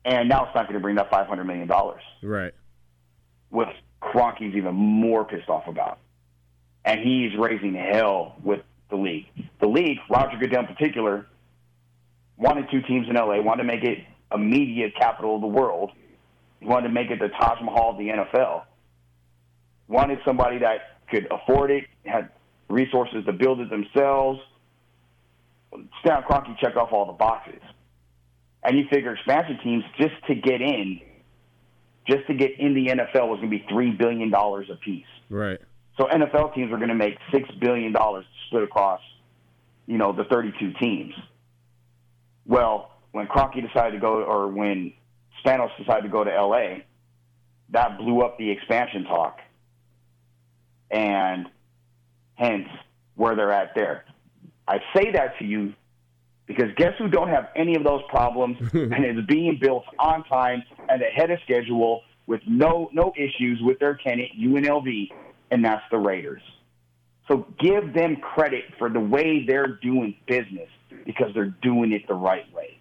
and 0.04 0.30
now 0.30 0.46
it's 0.46 0.56
not 0.56 0.66
going 0.66 0.74
to 0.74 0.80
bring 0.80 0.96
that 0.96 1.10
five 1.10 1.28
hundred 1.28 1.46
million 1.46 1.68
dollars. 1.68 2.02
Right 2.22 2.54
what 3.52 3.68
Kroenke's 4.02 4.56
even 4.56 4.74
more 4.74 5.26
pissed 5.26 5.50
off 5.50 5.68
about. 5.68 6.00
And 6.84 7.00
he's 7.00 7.38
raising 7.38 7.76
hell 7.76 8.36
with 8.44 8.62
the 8.90 8.96
league. 8.96 9.28
The 9.60 9.68
league, 9.68 10.00
Roger 10.10 10.38
Goodell 10.38 10.62
in 10.62 10.68
particular, 10.68 11.28
wanted 12.38 12.66
two 12.72 12.82
teams 12.82 13.08
in 13.08 13.16
LA, 13.16 13.40
wanted 13.42 13.64
to 13.64 13.68
make 13.68 13.84
it 13.84 14.00
a 14.32 14.38
media 14.38 14.90
capital 14.98 15.36
of 15.36 15.42
the 15.42 15.48
world. 15.48 15.92
He 16.60 16.66
wanted 16.66 16.88
to 16.88 16.94
make 16.94 17.12
it 17.12 17.20
the 17.20 17.28
Taj 17.28 17.62
Mahal 17.62 17.92
of 17.92 17.98
the 17.98 18.08
NFL. 18.08 18.64
Wanted 19.88 20.20
somebody 20.26 20.60
that 20.60 21.00
could 21.10 21.28
afford 21.32 21.70
it, 21.70 21.86
had 22.06 22.30
resources 22.70 23.26
to 23.26 23.34
build 23.34 23.60
it 23.60 23.70
themselves. 23.70 24.40
Stan 26.02 26.24
Kroenke 26.24 26.58
checked 26.60 26.78
off 26.78 26.92
all 26.92 27.06
the 27.06 27.14
boxes. 27.14 27.62
And 28.64 28.78
you 28.78 28.86
figure 28.90 29.14
expansion 29.14 29.60
teams 29.64 29.84
just 30.00 30.14
to 30.28 30.36
get 30.36 30.62
in 30.62 31.02
just 32.08 32.28
to 32.28 32.34
get 32.34 32.60
in 32.60 32.74
the 32.74 32.88
NFL 32.88 33.28
was 33.28 33.40
going 33.40 33.52
to 33.52 33.58
be 33.58 33.66
three 33.70 33.92
billion 33.92 34.30
dollars 34.30 34.68
a 34.72 34.76
piece. 34.76 35.06
Right. 35.30 35.60
So 35.98 36.06
NFL 36.06 36.56
teams 36.56 36.72
were 36.72 36.78
going 36.78 36.90
to 36.90 36.96
make 36.96 37.18
six 37.32 37.50
billion 37.60 37.92
dollars 37.92 38.26
split 38.48 38.64
across, 38.64 39.02
you 39.88 39.98
know, 39.98 40.14
the 40.14 40.24
32 40.24 40.74
teams. 40.80 41.14
Well, 42.46 42.92
when 43.12 43.28
Kroenke 43.28 43.66
decided 43.66 43.92
to 43.92 44.00
go, 44.00 44.24
or 44.24 44.48
when 44.48 44.94
Spanos 45.44 45.70
decided 45.78 46.04
to 46.04 46.10
go 46.10 46.24
to 46.24 46.32
LA, 46.32 46.80
that 47.70 47.98
blew 47.98 48.22
up 48.22 48.38
the 48.38 48.50
expansion 48.50 49.04
talk, 49.04 49.40
and 50.90 51.48
hence 52.36 52.68
where 53.16 53.36
they're 53.36 53.52
at 53.52 53.76
there. 53.76 54.06
I 54.68 54.80
say 54.96 55.12
that 55.12 55.38
to 55.40 55.46
you 55.46 55.74
because 56.56 56.72
guess 56.76 56.94
who 56.98 57.08
don't 57.08 57.30
have 57.30 57.50
any 57.56 57.76
of 57.76 57.84
those 57.84 58.02
problems 58.10 58.58
and 58.74 59.06
is 59.06 59.26
being 59.28 59.58
built 59.60 59.84
on 60.00 60.24
time 60.26 60.64
and 60.90 61.02
ahead 61.02 61.32
of 61.32 61.40
schedule 61.44 62.02
with 62.28 62.42
no 62.48 62.90
no 62.94 63.14
issues 63.16 63.60
with 63.62 63.80
their 63.80 63.96
tenant 63.96 64.30
UNLV, 64.40 65.10
and 65.52 65.64
that's 65.64 65.84
the 65.92 65.98
Raiders. 65.98 66.42
So 67.28 67.46
give 67.60 67.94
them 67.94 68.18
credit 68.18 68.66
for 68.78 68.90
the 68.90 69.00
way 69.00 69.46
they're 69.48 69.80
doing 69.82 70.16
business 70.28 70.70
because 71.06 71.28
they're 71.34 71.56
doing 71.62 71.94
it 71.94 72.08
the 72.08 72.14
right 72.14 72.52
way. 72.54 72.81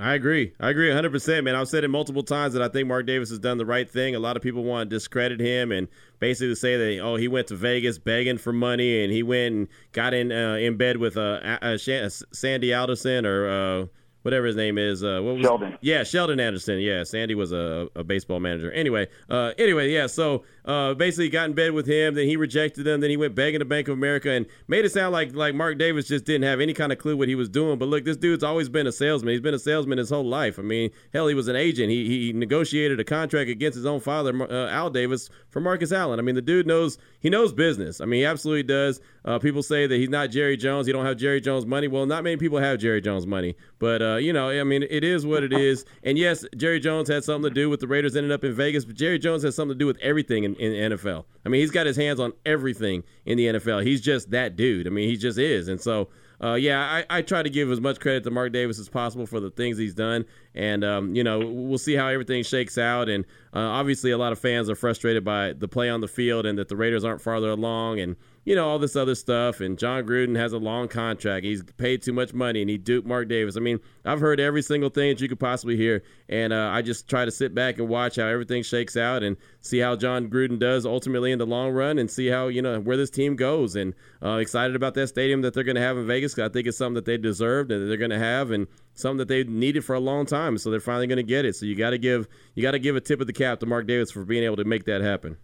I 0.00 0.14
agree. 0.14 0.52
I 0.60 0.70
agree 0.70 0.90
100%, 0.90 1.44
man. 1.44 1.56
I've 1.56 1.68
said 1.68 1.82
it 1.82 1.88
multiple 1.88 2.22
times 2.22 2.54
that 2.54 2.62
I 2.62 2.68
think 2.68 2.86
Mark 2.88 3.06
Davis 3.06 3.30
has 3.30 3.38
done 3.38 3.58
the 3.58 3.66
right 3.66 3.88
thing. 3.88 4.14
A 4.14 4.18
lot 4.20 4.36
of 4.36 4.42
people 4.42 4.62
want 4.62 4.88
to 4.88 4.96
discredit 4.96 5.40
him 5.40 5.72
and 5.72 5.88
basically 6.20 6.54
say 6.54 6.76
that, 6.76 7.00
oh, 7.00 7.16
he 7.16 7.26
went 7.26 7.48
to 7.48 7.56
Vegas 7.56 7.98
begging 7.98 8.38
for 8.38 8.52
money 8.52 9.02
and 9.02 9.12
he 9.12 9.22
went 9.22 9.54
and 9.54 9.68
got 9.92 10.14
in 10.14 10.30
uh, 10.30 10.54
in 10.54 10.76
bed 10.76 10.98
with 10.98 11.16
uh, 11.16 11.58
uh, 11.62 11.78
Sandy 11.78 12.72
Alderson 12.72 13.26
or 13.26 13.48
uh, 13.48 13.86
whatever 14.22 14.46
his 14.46 14.56
name 14.56 14.78
is. 14.78 15.02
Uh, 15.02 15.20
what 15.22 15.36
was 15.36 15.44
Sheldon? 15.44 15.78
Yeah, 15.80 16.04
Sheldon 16.04 16.38
Adelson. 16.38 16.84
Yeah, 16.84 17.02
Sandy 17.04 17.34
was 17.34 17.52
a, 17.52 17.88
a 17.96 18.04
baseball 18.04 18.40
manager. 18.40 18.70
Anyway, 18.72 19.08
uh, 19.28 19.52
anyway, 19.58 19.90
yeah. 19.90 20.06
So 20.06 20.44
uh, 20.68 20.92
basically, 20.92 21.30
got 21.30 21.48
in 21.48 21.54
bed 21.54 21.72
with 21.72 21.86
him. 21.86 22.14
Then 22.14 22.26
he 22.26 22.36
rejected 22.36 22.84
them. 22.84 23.00
Then 23.00 23.08
he 23.08 23.16
went 23.16 23.34
begging 23.34 23.60
to 23.60 23.64
Bank 23.64 23.88
of 23.88 23.94
America 23.94 24.30
and 24.30 24.44
made 24.68 24.84
it 24.84 24.92
sound 24.92 25.12
like 25.14 25.34
like 25.34 25.54
Mark 25.54 25.78
Davis 25.78 26.06
just 26.06 26.26
didn't 26.26 26.44
have 26.44 26.60
any 26.60 26.74
kind 26.74 26.92
of 26.92 26.98
clue 26.98 27.16
what 27.16 27.26
he 27.26 27.34
was 27.34 27.48
doing. 27.48 27.78
But 27.78 27.88
look, 27.88 28.04
this 28.04 28.18
dude's 28.18 28.44
always 28.44 28.68
been 28.68 28.86
a 28.86 28.92
salesman. 28.92 29.32
He's 29.32 29.40
been 29.40 29.54
a 29.54 29.58
salesman 29.58 29.96
his 29.96 30.10
whole 30.10 30.26
life. 30.26 30.58
I 30.58 30.62
mean, 30.62 30.90
hell, 31.14 31.26
he 31.26 31.34
was 31.34 31.48
an 31.48 31.56
agent. 31.56 31.90
He 31.90 32.06
he 32.26 32.32
negotiated 32.34 33.00
a 33.00 33.04
contract 33.04 33.48
against 33.48 33.76
his 33.76 33.86
own 33.86 34.00
father, 34.00 34.30
uh, 34.42 34.68
Al 34.68 34.90
Davis, 34.90 35.30
for 35.48 35.60
Marcus 35.60 35.90
Allen. 35.90 36.18
I 36.18 36.22
mean, 36.22 36.34
the 36.34 36.42
dude 36.42 36.66
knows 36.66 36.98
he 37.18 37.30
knows 37.30 37.54
business. 37.54 38.02
I 38.02 38.04
mean, 38.04 38.20
he 38.20 38.26
absolutely 38.26 38.64
does. 38.64 39.00
Uh, 39.24 39.38
people 39.38 39.62
say 39.62 39.86
that 39.86 39.96
he's 39.96 40.08
not 40.08 40.30
Jerry 40.30 40.56
Jones. 40.56 40.86
He 40.86 40.92
don't 40.92 41.04
have 41.04 41.16
Jerry 41.16 41.40
Jones 41.40 41.66
money. 41.66 41.88
Well, 41.88 42.06
not 42.06 42.24
many 42.24 42.36
people 42.36 42.58
have 42.58 42.78
Jerry 42.78 43.00
Jones 43.00 43.26
money. 43.26 43.56
But 43.78 44.02
uh, 44.02 44.16
you 44.16 44.32
know, 44.32 44.50
I 44.50 44.64
mean, 44.64 44.82
it 44.82 45.04
is 45.04 45.26
what 45.26 45.42
it 45.42 45.52
is. 45.52 45.84
And 46.02 46.18
yes, 46.18 46.44
Jerry 46.56 46.80
Jones 46.80 47.08
had 47.08 47.24
something 47.24 47.48
to 47.48 47.54
do 47.54 47.70
with 47.70 47.80
the 47.80 47.86
Raiders 47.86 48.16
ending 48.16 48.32
up 48.32 48.44
in 48.44 48.52
Vegas, 48.52 48.84
but 48.84 48.96
Jerry 48.96 49.18
Jones 49.18 49.42
has 49.44 49.54
something 49.54 49.74
to 49.74 49.78
do 49.78 49.86
with 49.86 49.98
everything 50.00 50.44
in, 50.44 50.54
in 50.58 50.72
the 50.72 50.96
NFL. 50.96 51.24
I 51.44 51.48
mean, 51.48 51.60
he's 51.60 51.70
got 51.70 51.86
his 51.86 51.96
hands 51.96 52.20
on 52.20 52.32
everything 52.44 53.04
in 53.24 53.38
the 53.38 53.46
NFL. 53.46 53.84
He's 53.84 54.00
just 54.00 54.30
that 54.30 54.56
dude. 54.56 54.86
I 54.86 54.90
mean, 54.90 55.08
he 55.08 55.16
just 55.16 55.38
is. 55.38 55.68
And 55.68 55.80
so, 55.80 56.08
uh, 56.42 56.54
yeah, 56.54 56.80
I, 56.80 57.18
I, 57.18 57.22
try 57.22 57.42
to 57.42 57.50
give 57.50 57.70
as 57.72 57.80
much 57.80 57.98
credit 57.98 58.22
to 58.24 58.30
Mark 58.30 58.52
Davis 58.52 58.78
as 58.78 58.88
possible 58.88 59.26
for 59.26 59.40
the 59.40 59.50
things 59.50 59.76
he's 59.76 59.94
done. 59.94 60.24
And, 60.54 60.84
um, 60.84 61.14
you 61.14 61.24
know, 61.24 61.40
we'll 61.40 61.78
see 61.78 61.94
how 61.94 62.06
everything 62.06 62.44
shakes 62.44 62.78
out. 62.78 63.08
And 63.08 63.24
uh, 63.52 63.58
obviously, 63.58 64.12
a 64.12 64.18
lot 64.18 64.30
of 64.32 64.38
fans 64.38 64.70
are 64.70 64.76
frustrated 64.76 65.24
by 65.24 65.52
the 65.52 65.66
play 65.66 65.90
on 65.90 66.00
the 66.00 66.06
field 66.06 66.46
and 66.46 66.56
that 66.58 66.68
the 66.68 66.76
Raiders 66.76 67.04
aren't 67.04 67.20
farther 67.20 67.50
along. 67.50 67.98
And, 67.98 68.16
you 68.48 68.54
know, 68.54 68.66
all 68.66 68.78
this 68.78 68.96
other 68.96 69.14
stuff. 69.14 69.60
And 69.60 69.78
Jon 69.78 70.06
Gruden 70.06 70.34
has 70.34 70.54
a 70.54 70.58
long 70.58 70.88
contract. 70.88 71.44
He's 71.44 71.62
paid 71.76 72.00
too 72.00 72.14
much 72.14 72.32
money 72.32 72.62
and 72.62 72.70
he 72.70 72.78
duped 72.78 73.06
Mark 73.06 73.28
Davis. 73.28 73.58
I 73.58 73.60
mean, 73.60 73.78
I've 74.06 74.20
heard 74.20 74.40
every 74.40 74.62
single 74.62 74.88
thing 74.88 75.10
that 75.10 75.20
you 75.20 75.28
could 75.28 75.38
possibly 75.38 75.76
hear. 75.76 76.02
And 76.30 76.54
uh, 76.54 76.70
I 76.72 76.80
just 76.80 77.08
try 77.08 77.26
to 77.26 77.30
sit 77.30 77.54
back 77.54 77.78
and 77.78 77.90
watch 77.90 78.16
how 78.16 78.24
everything 78.24 78.62
shakes 78.62 78.96
out 78.96 79.22
and 79.22 79.36
see 79.60 79.80
how 79.80 79.96
Jon 79.96 80.30
Gruden 80.30 80.58
does 80.58 80.86
ultimately 80.86 81.30
in 81.30 81.38
the 81.38 81.44
long 81.44 81.72
run 81.72 81.98
and 81.98 82.10
see 82.10 82.28
how, 82.28 82.48
you 82.48 82.62
know, 82.62 82.80
where 82.80 82.96
this 82.96 83.10
team 83.10 83.36
goes. 83.36 83.76
And 83.76 83.92
uh, 84.24 84.36
excited 84.36 84.74
about 84.74 84.94
that 84.94 85.08
stadium 85.08 85.42
that 85.42 85.52
they're 85.52 85.62
going 85.62 85.76
to 85.76 85.82
have 85.82 85.98
in 85.98 86.06
Vegas. 86.06 86.38
I 86.38 86.48
think 86.48 86.66
it's 86.66 86.78
something 86.78 86.94
that 86.94 87.04
they 87.04 87.18
deserved 87.18 87.70
and 87.70 87.82
that 87.82 87.86
they're 87.88 87.98
going 87.98 88.12
to 88.12 88.18
have 88.18 88.50
and 88.50 88.66
something 88.94 89.18
that 89.18 89.28
they 89.28 89.44
needed 89.44 89.84
for 89.84 89.94
a 89.94 90.00
long 90.00 90.24
time. 90.24 90.56
So 90.56 90.70
they're 90.70 90.80
finally 90.80 91.06
going 91.06 91.18
to 91.18 91.22
get 91.22 91.44
it. 91.44 91.54
So 91.54 91.66
you 91.66 91.76
got 91.76 91.90
to 91.90 91.98
give 91.98 92.26
you 92.54 92.62
got 92.62 92.70
to 92.70 92.78
give 92.78 92.96
a 92.96 93.02
tip 93.02 93.20
of 93.20 93.26
the 93.26 93.34
cap 93.34 93.60
to 93.60 93.66
Mark 93.66 93.86
Davis 93.86 94.10
for 94.10 94.24
being 94.24 94.44
able 94.44 94.56
to 94.56 94.64
make 94.64 94.86
that 94.86 95.02
happen. 95.02 95.36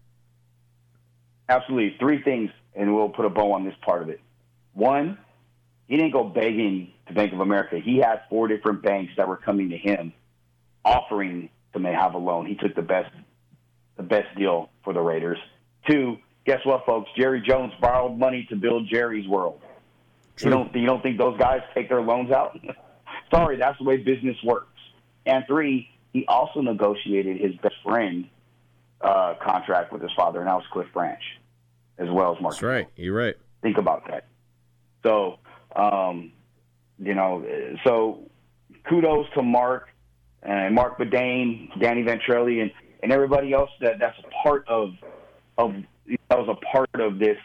Absolutely. 1.50 1.94
Three 2.00 2.22
things 2.22 2.48
and 2.74 2.94
we'll 2.94 3.08
put 3.08 3.24
a 3.24 3.30
bow 3.30 3.52
on 3.52 3.64
this 3.64 3.74
part 3.84 4.02
of 4.02 4.08
it. 4.08 4.20
One, 4.72 5.18
he 5.86 5.96
didn't 5.96 6.12
go 6.12 6.24
begging 6.24 6.92
to 7.06 7.14
Bank 7.14 7.32
of 7.32 7.40
America. 7.40 7.78
He 7.82 7.98
had 7.98 8.22
four 8.28 8.48
different 8.48 8.82
banks 8.82 9.12
that 9.16 9.28
were 9.28 9.36
coming 9.36 9.70
to 9.70 9.76
him 9.76 10.12
offering 10.84 11.50
to 11.72 11.78
may 11.78 11.92
have 11.92 12.14
a 12.14 12.18
loan. 12.18 12.46
He 12.46 12.54
took 12.54 12.74
the 12.74 12.82
best 12.82 13.10
the 13.96 14.02
best 14.02 14.36
deal 14.36 14.70
for 14.82 14.92
the 14.92 15.00
Raiders. 15.00 15.38
Two, 15.88 16.16
guess 16.44 16.58
what, 16.64 16.84
folks? 16.84 17.08
Jerry 17.16 17.42
Jones 17.46 17.72
borrowed 17.80 18.18
money 18.18 18.46
to 18.50 18.56
build 18.56 18.88
Jerry's 18.88 19.28
world. 19.28 19.60
True. 20.36 20.50
You 20.50 20.56
don't 20.56 20.74
you 20.74 20.86
don't 20.86 21.02
think 21.02 21.18
those 21.18 21.38
guys 21.38 21.60
take 21.74 21.88
their 21.88 22.02
loans 22.02 22.30
out? 22.32 22.58
Sorry, 23.32 23.56
that's 23.56 23.78
the 23.78 23.84
way 23.84 23.98
business 23.98 24.36
works. 24.44 24.68
And 25.26 25.44
three, 25.46 25.88
he 26.12 26.24
also 26.26 26.60
negotiated 26.60 27.40
his 27.40 27.54
best 27.62 27.76
friend 27.84 28.28
uh, 29.00 29.34
contract 29.42 29.92
with 29.92 30.02
his 30.02 30.10
father, 30.16 30.40
and 30.40 30.48
that 30.48 30.54
was 30.54 30.64
Cliff 30.72 30.88
Branch 30.92 31.22
as 31.98 32.08
well 32.10 32.34
as 32.34 32.42
Mark. 32.42 32.54
That's 32.54 32.62
right. 32.62 32.88
You're 32.96 33.14
right. 33.14 33.34
Think 33.62 33.78
about 33.78 34.04
that. 34.08 34.26
So, 35.02 35.38
um, 35.76 36.32
you 36.98 37.14
know, 37.14 37.44
so 37.84 38.30
kudos 38.88 39.26
to 39.34 39.42
Mark 39.42 39.88
and 40.42 40.74
Marc 40.74 40.98
Badain, 40.98 41.68
Danny 41.80 42.02
Ventrelle, 42.02 42.62
and, 42.62 42.70
and 43.02 43.12
everybody 43.12 43.52
else 43.52 43.70
that 43.80 43.98
that's 43.98 44.18
a 44.18 44.42
part 44.42 44.66
of 44.68 44.90
of 45.56 45.74
that 46.28 46.38
was 46.38 46.48
a 46.48 46.66
part 46.66 46.88
of 46.94 47.18
this 47.18 47.38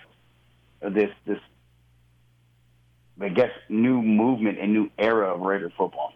this 0.81 1.09
this 1.25 1.39
I 3.21 3.29
guess 3.29 3.51
new 3.67 4.01
movement 4.01 4.59
and 4.59 4.73
new 4.73 4.89
era 4.97 5.33
of 5.33 5.41
Raider 5.41 5.71
football. 5.77 6.13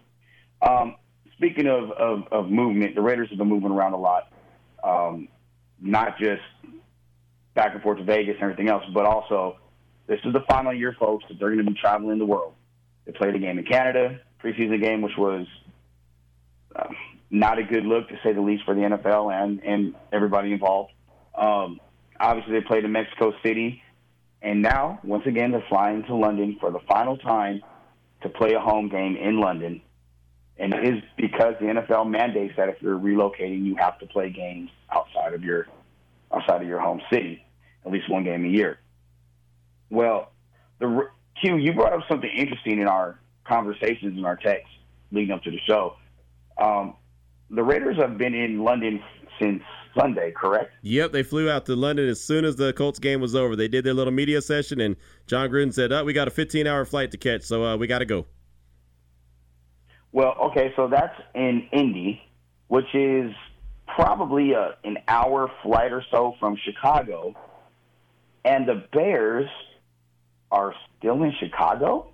Um, 0.62 0.96
speaking 1.36 1.66
of, 1.66 1.90
of, 1.92 2.24
of 2.32 2.50
movement, 2.50 2.94
the 2.94 3.02
Raiders 3.02 3.28
have 3.28 3.38
been 3.38 3.48
moving 3.48 3.70
around 3.70 3.92
a 3.92 3.98
lot, 3.98 4.32
um, 4.82 5.28
not 5.80 6.18
just 6.18 6.42
back 7.54 7.74
and 7.74 7.82
forth 7.82 7.98
to 7.98 8.04
Vegas 8.04 8.34
and 8.34 8.42
everything 8.42 8.68
else. 8.68 8.84
But 8.92 9.06
also, 9.06 9.56
this 10.06 10.20
is 10.24 10.32
the 10.32 10.44
final 10.48 10.74
year, 10.74 10.94
folks, 10.98 11.24
that 11.28 11.38
they're 11.38 11.52
going 11.52 11.64
to 11.64 11.70
be 11.70 11.78
traveling 11.78 12.18
the 12.18 12.26
world. 12.26 12.54
They 13.06 13.12
played 13.12 13.34
a 13.34 13.38
game 13.38 13.58
in 13.58 13.64
Canada, 13.64 14.20
preseason 14.42 14.82
game, 14.82 15.02
which 15.02 15.16
was 15.16 15.46
uh, 16.74 16.88
not 17.30 17.58
a 17.58 17.62
good 17.62 17.84
look 17.84 18.08
to 18.08 18.18
say 18.22 18.32
the 18.32 18.40
least 18.40 18.64
for 18.64 18.74
the 18.74 18.80
NFL 18.80 19.32
and 19.32 19.62
and 19.62 19.94
everybody 20.12 20.52
involved. 20.52 20.92
Um, 21.34 21.80
obviously, 22.18 22.54
they 22.54 22.66
played 22.66 22.84
in 22.84 22.92
Mexico 22.92 23.32
City, 23.44 23.82
and 24.42 24.62
now 24.62 25.00
once 25.04 25.26
again 25.26 25.50
they're 25.50 25.64
flying 25.68 26.04
to 26.04 26.14
London 26.14 26.56
for 26.60 26.70
the 26.70 26.80
final 26.88 27.16
time 27.16 27.62
to 28.22 28.28
play 28.28 28.52
a 28.54 28.60
home 28.60 28.88
game 28.88 29.16
in 29.16 29.40
London. 29.40 29.82
And 30.56 30.72
it 30.72 30.84
is 30.84 31.02
because 31.16 31.54
the 31.60 31.66
NFL 31.66 32.08
mandates 32.08 32.54
that 32.56 32.68
if 32.68 32.76
you're 32.80 32.98
relocating, 32.98 33.64
you 33.64 33.74
have 33.76 33.98
to 33.98 34.06
play 34.06 34.30
games 34.30 34.70
outside 34.90 35.34
of 35.34 35.42
your 35.42 35.66
outside 36.32 36.62
of 36.62 36.68
your 36.68 36.80
home 36.80 37.00
city, 37.12 37.43
at 37.84 37.92
least 37.92 38.10
one 38.10 38.24
game 38.24 38.44
a 38.44 38.48
year. 38.48 38.78
Well, 39.90 40.32
the 40.78 41.08
Q, 41.40 41.56
you 41.56 41.72
brought 41.72 41.92
up 41.92 42.00
something 42.08 42.30
interesting 42.34 42.80
in 42.80 42.88
our 42.88 43.18
conversations 43.44 44.16
in 44.16 44.24
our 44.24 44.36
text 44.36 44.68
leading 45.12 45.32
up 45.32 45.42
to 45.44 45.50
the 45.50 45.60
show. 45.66 45.96
Um, 46.58 46.94
the 47.50 47.62
Raiders 47.62 47.96
have 47.98 48.18
been 48.18 48.34
in 48.34 48.64
London 48.64 49.02
since 49.40 49.62
Sunday, 49.96 50.32
correct? 50.32 50.72
Yep, 50.82 51.12
they 51.12 51.22
flew 51.22 51.50
out 51.50 51.66
to 51.66 51.76
London 51.76 52.08
as 52.08 52.20
soon 52.20 52.44
as 52.44 52.56
the 52.56 52.72
Colts 52.72 52.98
game 52.98 53.20
was 53.20 53.34
over. 53.34 53.54
They 53.54 53.68
did 53.68 53.84
their 53.84 53.94
little 53.94 54.12
media 54.12 54.42
session, 54.42 54.80
and 54.80 54.96
Jon 55.26 55.48
Gruden 55.50 55.72
said, 55.72 55.92
"Oh, 55.92 56.04
we 56.04 56.12
got 56.12 56.28
a 56.28 56.30
15-hour 56.30 56.84
flight 56.84 57.10
to 57.12 57.16
catch, 57.16 57.42
so 57.42 57.64
uh, 57.64 57.76
we 57.76 57.86
got 57.86 58.00
to 58.00 58.04
go." 58.04 58.26
Well, 60.12 60.34
okay, 60.50 60.72
so 60.76 60.88
that's 60.88 61.14
in 61.34 61.68
Indy, 61.72 62.22
which 62.68 62.92
is 62.94 63.32
probably 63.94 64.52
a, 64.52 64.76
an 64.84 64.98
hour 65.08 65.50
flight 65.62 65.92
or 65.92 66.04
so 66.10 66.34
from 66.38 66.56
Chicago, 66.64 67.34
and 68.44 68.68
the 68.68 68.84
Bears 68.92 69.48
are 70.50 70.74
still 70.98 71.22
in 71.22 71.32
Chicago. 71.38 72.12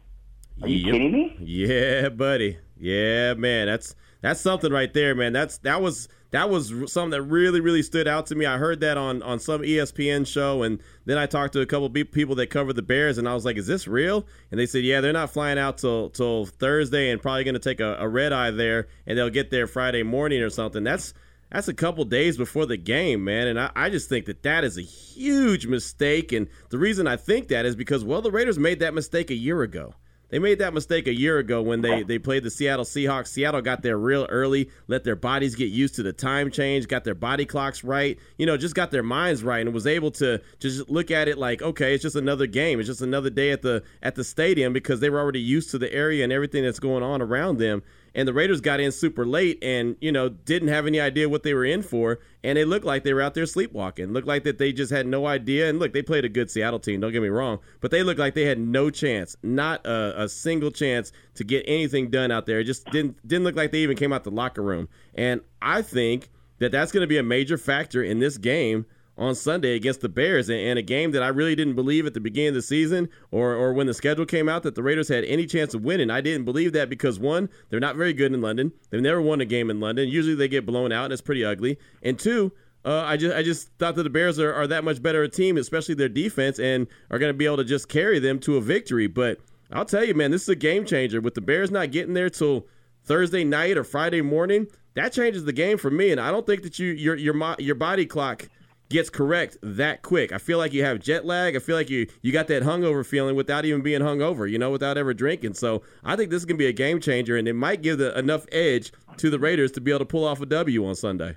Are 0.62 0.68
you 0.68 0.76
yep. 0.76 0.92
kidding 0.92 1.12
me? 1.12 1.36
Yeah, 1.40 2.08
buddy. 2.10 2.58
Yeah, 2.78 3.34
man. 3.34 3.66
That's 3.66 3.94
that's 4.22 4.40
something 4.40 4.72
right 4.72 4.92
there, 4.92 5.14
man. 5.14 5.32
That's 5.32 5.58
that 5.58 5.80
was 5.80 6.08
that 6.30 6.48
was 6.48 6.68
something 6.92 7.10
that 7.10 7.22
really 7.22 7.60
really 7.60 7.82
stood 7.82 8.06
out 8.06 8.26
to 8.26 8.34
me. 8.34 8.46
I 8.46 8.58
heard 8.58 8.80
that 8.80 8.96
on 8.96 9.22
on 9.22 9.38
some 9.38 9.62
ESPN 9.62 10.26
show, 10.26 10.62
and 10.62 10.80
then 11.04 11.18
I 11.18 11.26
talked 11.26 11.54
to 11.54 11.60
a 11.60 11.66
couple 11.66 11.86
of 11.86 11.94
people 12.12 12.34
that 12.36 12.48
cover 12.48 12.72
the 12.72 12.82
Bears, 12.82 13.18
and 13.18 13.28
I 13.28 13.34
was 13.34 13.44
like, 13.44 13.56
"Is 13.56 13.66
this 13.66 13.88
real?" 13.88 14.26
And 14.50 14.60
they 14.60 14.66
said, 14.66 14.84
"Yeah, 14.84 15.00
they're 15.00 15.12
not 15.12 15.30
flying 15.30 15.58
out 15.58 15.78
till 15.78 16.10
till 16.10 16.46
Thursday, 16.46 17.10
and 17.10 17.20
probably 17.20 17.44
going 17.44 17.54
to 17.54 17.60
take 17.60 17.80
a, 17.80 17.96
a 17.98 18.08
red 18.08 18.32
eye 18.32 18.50
there, 18.50 18.88
and 19.06 19.16
they'll 19.16 19.30
get 19.30 19.50
there 19.50 19.66
Friday 19.66 20.02
morning 20.02 20.42
or 20.42 20.50
something." 20.50 20.84
That's 20.84 21.14
that's 21.50 21.68
a 21.68 21.74
couple 21.74 22.04
days 22.04 22.36
before 22.36 22.66
the 22.66 22.76
game, 22.76 23.24
man. 23.24 23.48
And 23.48 23.58
I, 23.58 23.70
I, 23.74 23.90
just 23.90 24.08
think 24.08 24.26
that 24.26 24.42
that 24.44 24.64
is 24.64 24.78
a 24.78 24.82
huge 24.82 25.66
mistake. 25.66 26.32
And 26.32 26.48
the 26.68 26.78
reason 26.78 27.06
I 27.06 27.16
think 27.16 27.48
that 27.48 27.66
is 27.66 27.74
because, 27.74 28.04
well, 28.04 28.22
the 28.22 28.30
Raiders 28.30 28.58
made 28.58 28.80
that 28.80 28.94
mistake 28.94 29.30
a 29.30 29.34
year 29.34 29.62
ago. 29.62 29.94
They 30.30 30.38
made 30.38 30.60
that 30.60 30.72
mistake 30.72 31.08
a 31.08 31.12
year 31.12 31.38
ago 31.38 31.60
when 31.60 31.80
they, 31.80 32.04
they 32.04 32.20
played 32.20 32.44
the 32.44 32.50
Seattle 32.50 32.84
Seahawks. 32.84 33.26
Seattle 33.26 33.62
got 33.62 33.82
there 33.82 33.98
real 33.98 34.26
early, 34.30 34.70
let 34.86 35.02
their 35.02 35.16
bodies 35.16 35.56
get 35.56 35.70
used 35.70 35.96
to 35.96 36.04
the 36.04 36.12
time 36.12 36.52
change, 36.52 36.86
got 36.86 37.02
their 37.02 37.16
body 37.16 37.44
clocks 37.44 37.82
right, 37.82 38.16
you 38.38 38.46
know, 38.46 38.56
just 38.56 38.76
got 38.76 38.92
their 38.92 39.02
minds 39.02 39.42
right 39.42 39.66
and 39.66 39.74
was 39.74 39.88
able 39.88 40.12
to 40.12 40.40
just 40.60 40.88
look 40.88 41.10
at 41.10 41.26
it 41.26 41.36
like, 41.36 41.62
okay, 41.62 41.94
it's 41.94 42.02
just 42.02 42.14
another 42.14 42.46
game. 42.46 42.78
It's 42.78 42.88
just 42.88 43.02
another 43.02 43.28
day 43.28 43.50
at 43.50 43.62
the 43.62 43.82
at 44.04 44.14
the 44.14 44.22
stadium 44.22 44.72
because 44.72 45.00
they 45.00 45.10
were 45.10 45.18
already 45.18 45.40
used 45.40 45.72
to 45.72 45.78
the 45.78 45.92
area 45.92 46.22
and 46.22 46.32
everything 46.32 46.62
that's 46.62 46.78
going 46.78 47.02
on 47.02 47.20
around 47.20 47.58
them 47.58 47.82
and 48.14 48.26
the 48.26 48.32
Raiders 48.32 48.60
got 48.60 48.80
in 48.80 48.92
super 48.92 49.24
late 49.24 49.62
and 49.62 49.96
you 50.00 50.12
know 50.12 50.28
didn't 50.28 50.68
have 50.68 50.86
any 50.86 51.00
idea 51.00 51.28
what 51.28 51.42
they 51.42 51.54
were 51.54 51.64
in 51.64 51.82
for, 51.82 52.20
and 52.42 52.58
it 52.58 52.66
looked 52.66 52.84
like 52.84 53.04
they 53.04 53.12
were 53.12 53.22
out 53.22 53.34
there 53.34 53.46
sleepwalking. 53.46 54.12
Looked 54.12 54.28
like 54.28 54.44
that 54.44 54.58
they 54.58 54.72
just 54.72 54.92
had 54.92 55.06
no 55.06 55.26
idea. 55.26 55.68
And 55.68 55.78
look, 55.78 55.92
they 55.92 56.02
played 56.02 56.24
a 56.24 56.28
good 56.28 56.50
Seattle 56.50 56.80
team. 56.80 57.00
Don't 57.00 57.12
get 57.12 57.22
me 57.22 57.28
wrong, 57.28 57.58
but 57.80 57.90
they 57.90 58.02
looked 58.02 58.20
like 58.20 58.34
they 58.34 58.44
had 58.44 58.58
no 58.58 58.90
chance, 58.90 59.36
not 59.42 59.84
a, 59.86 60.22
a 60.22 60.28
single 60.28 60.70
chance 60.70 61.12
to 61.34 61.44
get 61.44 61.64
anything 61.66 62.10
done 62.10 62.30
out 62.30 62.46
there. 62.46 62.60
It 62.60 62.64
just 62.64 62.86
didn't 62.86 63.26
didn't 63.26 63.44
look 63.44 63.56
like 63.56 63.72
they 63.72 63.80
even 63.80 63.96
came 63.96 64.12
out 64.12 64.24
the 64.24 64.30
locker 64.30 64.62
room. 64.62 64.88
And 65.14 65.40
I 65.62 65.82
think 65.82 66.30
that 66.58 66.72
that's 66.72 66.92
going 66.92 67.02
to 67.02 67.08
be 67.08 67.18
a 67.18 67.22
major 67.22 67.58
factor 67.58 68.02
in 68.02 68.18
this 68.18 68.38
game 68.38 68.86
on 69.20 69.34
Sunday 69.34 69.76
against 69.76 70.00
the 70.00 70.08
Bears, 70.08 70.48
and 70.48 70.78
a 70.78 70.82
game 70.82 71.10
that 71.10 71.22
I 71.22 71.28
really 71.28 71.54
didn't 71.54 71.74
believe 71.74 72.06
at 72.06 72.14
the 72.14 72.20
beginning 72.20 72.48
of 72.48 72.54
the 72.54 72.62
season 72.62 73.10
or 73.30 73.54
or 73.54 73.74
when 73.74 73.86
the 73.86 73.92
schedule 73.92 74.24
came 74.24 74.48
out 74.48 74.62
that 74.62 74.74
the 74.74 74.82
Raiders 74.82 75.08
had 75.08 75.24
any 75.24 75.46
chance 75.46 75.74
of 75.74 75.84
winning. 75.84 76.10
I 76.10 76.22
didn't 76.22 76.46
believe 76.46 76.72
that 76.72 76.88
because 76.88 77.20
one, 77.20 77.50
they're 77.68 77.78
not 77.78 77.96
very 77.96 78.14
good 78.14 78.32
in 78.32 78.40
London. 78.40 78.72
They've 78.88 79.02
never 79.02 79.20
won 79.20 79.42
a 79.42 79.44
game 79.44 79.68
in 79.68 79.78
London. 79.78 80.08
Usually 80.08 80.34
they 80.34 80.48
get 80.48 80.64
blown 80.64 80.90
out, 80.90 81.04
and 81.04 81.12
it's 81.12 81.22
pretty 81.22 81.44
ugly. 81.44 81.78
And 82.02 82.18
two, 82.18 82.52
uh, 82.82 83.02
I 83.02 83.18
just 83.18 83.36
I 83.36 83.42
just 83.42 83.68
thought 83.78 83.94
that 83.96 84.04
the 84.04 84.10
Bears 84.10 84.38
are, 84.38 84.54
are 84.54 84.66
that 84.66 84.84
much 84.84 85.02
better 85.02 85.22
a 85.22 85.28
team, 85.28 85.58
especially 85.58 85.94
their 85.94 86.08
defense, 86.08 86.58
and 86.58 86.86
are 87.10 87.18
going 87.18 87.30
to 87.30 87.36
be 87.36 87.44
able 87.44 87.58
to 87.58 87.64
just 87.64 87.90
carry 87.90 88.18
them 88.18 88.38
to 88.40 88.56
a 88.56 88.60
victory. 88.62 89.06
But 89.06 89.38
I'll 89.70 89.84
tell 89.84 90.04
you, 90.04 90.14
man, 90.14 90.30
this 90.30 90.42
is 90.42 90.48
a 90.48 90.56
game 90.56 90.86
changer. 90.86 91.20
With 91.20 91.34
the 91.34 91.42
Bears 91.42 91.70
not 91.70 91.92
getting 91.92 92.14
there 92.14 92.30
till 92.30 92.66
Thursday 93.04 93.44
night 93.44 93.76
or 93.76 93.84
Friday 93.84 94.22
morning, 94.22 94.66
that 94.94 95.12
changes 95.12 95.44
the 95.44 95.52
game 95.52 95.76
for 95.76 95.90
me. 95.90 96.10
And 96.10 96.18
I 96.18 96.30
don't 96.30 96.46
think 96.46 96.62
that 96.62 96.78
you 96.78 96.86
your 96.92 97.16
your 97.16 97.54
your 97.58 97.74
body 97.74 98.06
clock 98.06 98.48
gets 98.90 99.08
correct 99.08 99.56
that 99.62 100.02
quick. 100.02 100.32
I 100.32 100.38
feel 100.38 100.58
like 100.58 100.74
you 100.74 100.84
have 100.84 100.98
jet 100.98 101.24
lag. 101.24 101.56
I 101.56 101.60
feel 101.60 101.76
like 101.76 101.88
you 101.88 102.06
you 102.20 102.32
got 102.32 102.48
that 102.48 102.62
hungover 102.62 103.06
feeling 103.06 103.34
without 103.36 103.64
even 103.64 103.80
being 103.80 104.02
hungover, 104.02 104.50
you 104.50 104.58
know, 104.58 104.70
without 104.70 104.98
ever 104.98 105.14
drinking. 105.14 105.54
So 105.54 105.82
I 106.04 106.16
think 106.16 106.30
this 106.30 106.42
is 106.42 106.44
gonna 106.44 106.58
be 106.58 106.66
a 106.66 106.72
game 106.72 107.00
changer, 107.00 107.36
and 107.36 107.48
it 107.48 107.54
might 107.54 107.80
give 107.80 107.96
the, 107.98 108.16
enough 108.18 108.44
edge 108.52 108.92
to 109.16 109.30
the 109.30 109.38
Raiders 109.38 109.72
to 109.72 109.80
be 109.80 109.90
able 109.90 110.00
to 110.00 110.04
pull 110.04 110.24
off 110.26 110.40
a 110.42 110.46
W 110.46 110.86
on 110.86 110.94
Sunday. 110.94 111.36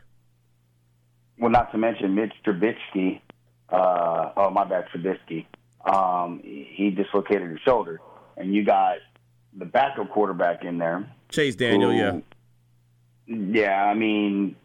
Well, 1.40 1.52
not 1.52 1.72
to 1.72 1.78
mention 1.78 2.14
Mitch 2.16 2.34
Trubisky. 2.46 3.22
Uh, 3.70 4.32
oh, 4.38 4.50
my 4.52 4.66
bad, 4.66 4.86
Trubisky. 4.94 5.46
Um, 5.86 6.42
he 6.44 6.92
dislocated 6.92 7.50
his 7.50 7.60
shoulder, 7.62 8.00
and 8.38 8.54
you 8.54 8.64
got 8.64 8.98
the 9.58 9.66
backup 9.66 10.10
quarterback 10.12 10.64
in 10.64 10.78
there, 10.78 11.08
Chase 11.30 11.56
Daniel. 11.56 11.92
who- 11.92 11.98
yeah, 11.98 12.20
Yeah, 13.28 13.84
I 13.86 13.94
mean, 13.94 14.56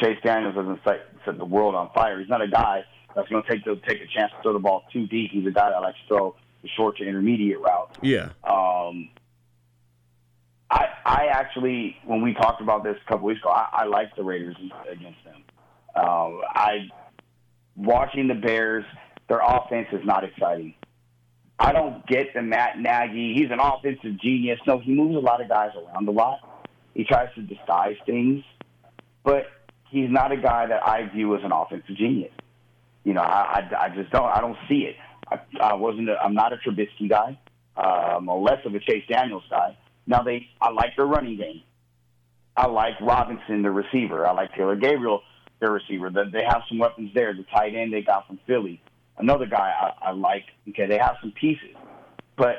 Chase 0.00 0.18
Daniels 0.22 0.54
doesn't 0.54 0.80
set, 1.24 1.38
the 1.38 1.44
world 1.44 1.74
on 1.74 1.90
fire. 1.94 2.18
He's 2.18 2.28
not 2.28 2.42
a 2.42 2.48
guy 2.48 2.84
that's 3.14 3.28
going 3.28 3.42
to 3.42 3.50
take 3.50 3.64
the 3.64 3.76
take 3.86 4.00
a 4.00 4.06
chance 4.06 4.32
to 4.36 4.42
throw 4.42 4.52
the 4.52 4.58
ball 4.58 4.84
too 4.92 5.06
deep. 5.06 5.30
He's 5.32 5.46
a 5.46 5.50
guy 5.50 5.70
that 5.70 5.80
likes 5.80 5.98
to 6.08 6.08
throw 6.08 6.36
the 6.62 6.68
short 6.76 6.96
to 6.98 7.04
intermediate 7.04 7.60
route. 7.60 7.96
yeah, 8.02 8.30
Um, 8.44 9.10
I 10.70 10.86
I 11.04 11.26
actually, 11.30 11.96
when 12.04 12.20
we 12.22 12.34
talked 12.34 12.60
about 12.60 12.84
this 12.84 12.96
a 13.04 13.08
couple 13.08 13.26
weeks 13.26 13.40
ago, 13.40 13.50
I, 13.50 13.68
I 13.72 13.84
liked 13.86 14.16
the 14.16 14.24
Raiders 14.24 14.56
against 14.90 15.24
them. 15.24 15.42
Um, 15.94 16.40
I 16.54 16.88
watching 17.76 18.28
the 18.28 18.34
Bears, 18.34 18.84
their 19.28 19.40
offense 19.40 19.88
is 19.92 20.04
not 20.04 20.24
exciting. 20.24 20.74
I 21.60 21.72
don't 21.72 22.06
get 22.06 22.34
the 22.34 22.42
Matt 22.42 22.78
Nagy. 22.78 23.34
He's 23.34 23.50
an 23.50 23.58
offensive 23.60 24.20
genius. 24.20 24.60
No, 24.66 24.78
he 24.78 24.94
moves 24.94 25.16
a 25.16 25.18
lot 25.18 25.40
of 25.40 25.48
guys 25.48 25.70
around 25.74 26.06
a 26.06 26.12
lot. 26.12 26.38
He 26.94 27.04
tries 27.04 27.34
to 27.34 27.42
disguise 27.42 27.96
things, 28.06 28.44
but 29.24 29.46
he's 29.90 30.10
not 30.10 30.32
a 30.32 30.36
guy 30.36 30.66
that 30.66 30.86
I 30.86 31.08
view 31.08 31.34
as 31.36 31.44
an 31.44 31.52
offensive 31.52 31.96
genius. 31.96 32.32
You 33.04 33.14
know, 33.14 33.22
I, 33.22 33.60
I, 33.70 33.84
I 33.84 33.88
just 33.90 34.10
don't. 34.10 34.26
I 34.26 34.40
don't 34.40 34.56
see 34.68 34.80
it. 34.80 34.96
I, 35.30 35.40
I 35.60 35.74
wasn't. 35.74 36.08
A, 36.10 36.16
I'm 36.22 36.34
not 36.34 36.52
a 36.52 36.56
Trubisky 36.56 37.08
guy. 37.08 37.38
Uh, 37.76 38.16
I'm 38.16 38.26
less 38.26 38.64
of 38.64 38.74
a 38.74 38.80
Chase 38.80 39.04
Daniels 39.08 39.44
guy. 39.48 39.76
Now 40.06 40.22
they, 40.22 40.48
I 40.60 40.70
like 40.70 40.96
their 40.96 41.06
running 41.06 41.36
game. 41.36 41.62
I 42.56 42.66
like 42.66 43.00
Robinson, 43.00 43.62
the 43.62 43.70
receiver. 43.70 44.26
I 44.26 44.32
like 44.32 44.52
Taylor 44.54 44.74
Gabriel, 44.74 45.22
their 45.60 45.70
receiver. 45.70 46.10
The, 46.10 46.24
they 46.32 46.42
have 46.42 46.62
some 46.68 46.78
weapons 46.78 47.12
there. 47.14 47.32
The 47.32 47.44
tight 47.44 47.74
end 47.74 47.92
they 47.92 48.02
got 48.02 48.26
from 48.26 48.40
Philly, 48.46 48.82
another 49.16 49.46
guy 49.46 49.92
I, 50.02 50.08
I 50.08 50.10
like. 50.10 50.46
Okay, 50.70 50.86
they 50.86 50.98
have 50.98 51.16
some 51.20 51.32
pieces, 51.32 51.76
but 52.36 52.56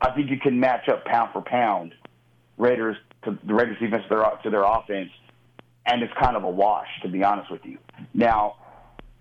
I 0.00 0.12
think 0.12 0.30
you 0.30 0.38
can 0.38 0.60
match 0.60 0.88
up 0.88 1.04
pound 1.04 1.30
for 1.32 1.42
pound 1.42 1.94
Raiders 2.56 2.96
to 3.24 3.36
the 3.44 3.54
Raiders 3.54 3.78
defense 3.80 4.04
to 4.04 4.16
their, 4.16 4.24
to 4.44 4.50
their 4.50 4.62
offense, 4.62 5.10
and 5.88 6.02
it's 6.02 6.12
kind 6.20 6.36
of 6.36 6.44
a 6.44 6.50
wash 6.50 6.88
to 7.02 7.08
be 7.08 7.24
honest 7.24 7.50
with 7.50 7.64
you. 7.64 7.78
Now, 8.14 8.56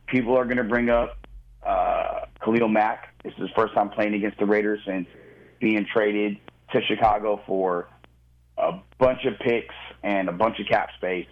people 0.07 0.37
are 0.37 0.43
going 0.43 0.57
to 0.57 0.63
bring 0.63 0.89
up 0.89 1.17
uh, 1.65 2.25
Khalil 2.43 2.67
Mack. 2.67 3.15
This 3.23 3.33
is 3.33 3.41
his 3.41 3.49
first 3.55 3.73
time 3.73 3.89
playing 3.89 4.13
against 4.13 4.37
the 4.37 4.45
Raiders 4.45 4.79
since 4.85 5.07
being 5.59 5.85
traded 5.91 6.37
to 6.73 6.81
Chicago 6.81 7.41
for 7.47 7.87
a 8.57 8.79
bunch 8.99 9.25
of 9.25 9.39
picks 9.39 9.75
and 10.03 10.29
a 10.29 10.31
bunch 10.31 10.59
of 10.59 10.67
cap 10.67 10.89
space, 10.97 11.27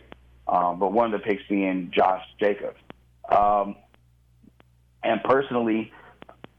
um, 0.48 0.80
but 0.80 0.92
one 0.92 1.14
of 1.14 1.20
the 1.20 1.26
picks 1.26 1.44
being 1.50 1.92
Josh 1.94 2.24
Jacobs. 2.40 2.78
Um, 3.30 3.76
and 5.04 5.22
personally, 5.24 5.92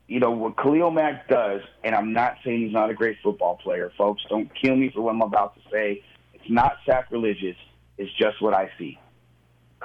you 0.07 0.20
know, 0.20 0.31
what 0.31 0.57
Khalil 0.57 0.91
Mack 0.91 1.29
does, 1.29 1.62
and 1.83 1.95
I'm 1.95 2.12
not 2.12 2.37
saying 2.45 2.62
he's 2.62 2.72
not 2.72 2.91
a 2.91 2.95
great 2.95 3.16
football 3.22 3.57
player, 3.57 3.91
folks. 3.97 4.22
Don't 4.29 4.51
kill 4.55 4.77
me 4.77 4.91
for 4.95 5.01
what 5.01 5.14
I'm 5.14 5.22
about 5.22 5.55
to 5.57 5.61
say. 5.70 6.03
It's 6.35 6.51
not 6.51 6.77
sacrilegious. 6.87 7.57
It's 7.99 8.12
just 8.18 8.40
what 8.40 8.55
I 8.55 8.70
see. 8.78 8.99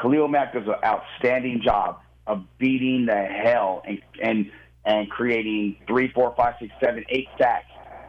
Khalil 0.02 0.28
Mack 0.28 0.54
does 0.54 0.68
an 0.68 0.76
outstanding 0.84 1.62
job 1.64 2.00
of 2.28 2.44
beating 2.58 3.06
the 3.06 3.16
hell 3.16 3.84
and 3.86 4.00
and 4.22 4.52
and 4.86 5.10
creating 5.10 5.78
three, 5.88 6.12
four, 6.12 6.34
five, 6.36 6.56
six, 6.60 6.74
seven, 6.84 7.04
eight 7.10 7.28
sacks 7.38 7.68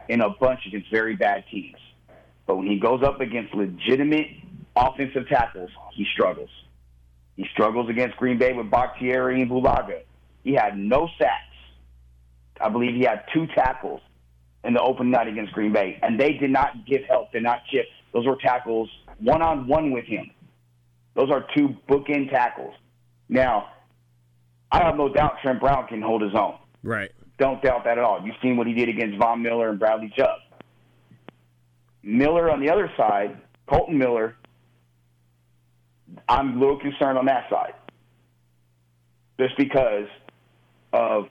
in 0.09 0.21
a 0.21 0.29
bunch 0.29 0.61
against 0.67 0.89
very 0.89 1.15
bad 1.15 1.43
teams. 1.51 1.77
But 2.45 2.57
when 2.57 2.67
he 2.67 2.79
goes 2.79 3.03
up 3.03 3.21
against 3.21 3.53
legitimate 3.53 4.27
offensive 4.75 5.27
tackles, 5.29 5.69
he 5.93 6.05
struggles. 6.13 6.49
He 7.35 7.45
struggles 7.53 7.89
against 7.89 8.17
Green 8.17 8.37
Bay 8.37 8.53
with 8.53 8.69
Bakhtiari 8.69 9.41
and 9.41 9.49
Bulaga. 9.49 10.01
He 10.43 10.53
had 10.53 10.77
no 10.77 11.07
sacks. 11.17 11.55
I 12.59 12.69
believe 12.69 12.95
he 12.95 13.03
had 13.03 13.23
two 13.33 13.47
tackles 13.47 14.01
in 14.63 14.73
the 14.73 14.81
opening 14.81 15.11
night 15.11 15.27
against 15.27 15.53
Green 15.53 15.73
Bay, 15.73 15.99
and 16.01 16.19
they 16.19 16.33
did 16.33 16.51
not 16.51 16.85
give 16.85 17.03
help, 17.07 17.31
they 17.31 17.39
did 17.39 17.43
not 17.43 17.65
chip. 17.71 17.85
Those 18.13 18.25
were 18.25 18.37
tackles 18.37 18.89
one 19.19 19.41
on 19.41 19.67
one 19.67 19.91
with 19.91 20.05
him. 20.05 20.31
Those 21.15 21.29
are 21.31 21.45
two 21.55 21.75
bookend 21.89 22.29
tackles. 22.31 22.73
Now, 23.29 23.69
I 24.71 24.83
have 24.83 24.95
no 24.95 25.11
doubt 25.13 25.33
Trent 25.41 25.59
Brown 25.59 25.87
can 25.87 26.01
hold 26.01 26.21
his 26.21 26.33
own. 26.35 26.57
right. 26.83 27.11
Don't 27.39 27.63
doubt 27.63 27.83
that 27.85 27.97
at 27.97 28.03
all. 28.03 28.21
You've 28.23 28.35
seen 28.43 28.57
what 28.57 28.67
he 28.67 28.73
did 28.73 28.89
against 28.89 29.17
Von 29.17 29.41
Miller 29.41 29.69
and 29.69 29.79
Bradley 29.79 30.13
Chubb. 30.15 30.37
Miller 32.03 32.51
on 32.51 32.61
the 32.61 32.69
other 32.69 32.91
side, 32.95 33.35
Kolton 33.67 33.97
Miller, 33.97 34.35
I'm 36.29 36.57
a 36.57 36.59
little 36.59 36.79
concerned 36.79 37.17
on 37.17 37.25
that 37.25 37.49
side. 37.49 37.73
Just 39.39 39.57
because 39.57 40.05
of 40.93 41.25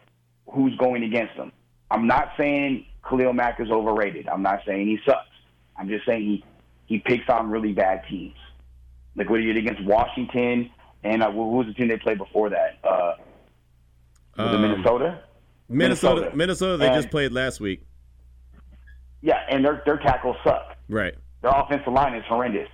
who's 0.52 0.76
going 0.76 1.04
against 1.04 1.34
him. 1.34 1.52
I'm 1.90 2.08
not 2.08 2.32
saying 2.36 2.84
Khalil 3.08 3.32
Mack 3.32 3.60
is 3.60 3.70
overrated. 3.70 4.28
I'm 4.28 4.42
not 4.42 4.60
saying 4.66 4.88
he 4.88 4.98
sucks. 5.06 5.28
I'm 5.76 5.88
just 5.88 6.04
saying 6.04 6.22
he, 6.22 6.44
he 6.86 6.98
picks 6.98 7.28
on 7.28 7.50
really 7.50 7.72
bad 7.72 8.02
teams. 8.08 8.36
Like 9.16 9.28
what 9.30 9.40
he 9.40 9.46
did 9.46 9.56
against 9.58 9.82
Washington 9.84 10.70
and 11.04 11.22
uh, 11.22 11.30
who 11.30 11.48
was 11.56 11.66
the 11.66 11.74
team 11.74 11.88
they 11.88 11.96
played 11.98 12.18
before 12.18 12.50
that? 12.50 12.78
Uh, 12.84 13.14
was 14.36 14.52
it 14.52 14.54
Um, 14.54 14.62
Minnesota? 14.62 15.22
Minnesota, 15.68 16.20
Minnesota. 16.20 16.36
Minnesota, 16.36 16.76
they 16.78 16.86
And- 16.86 16.94
just 16.96 17.10
played 17.10 17.32
last 17.32 17.60
week. 17.60 17.84
Yeah, 19.20 19.38
and 19.48 19.64
their 19.64 19.82
their 19.86 19.98
tackles 19.98 20.36
suck. 20.42 20.76
Right. 20.88 21.14
Their 21.42 21.52
offensive 21.54 21.92
line 21.92 22.14
is 22.14 22.24
horrendous. 22.26 22.68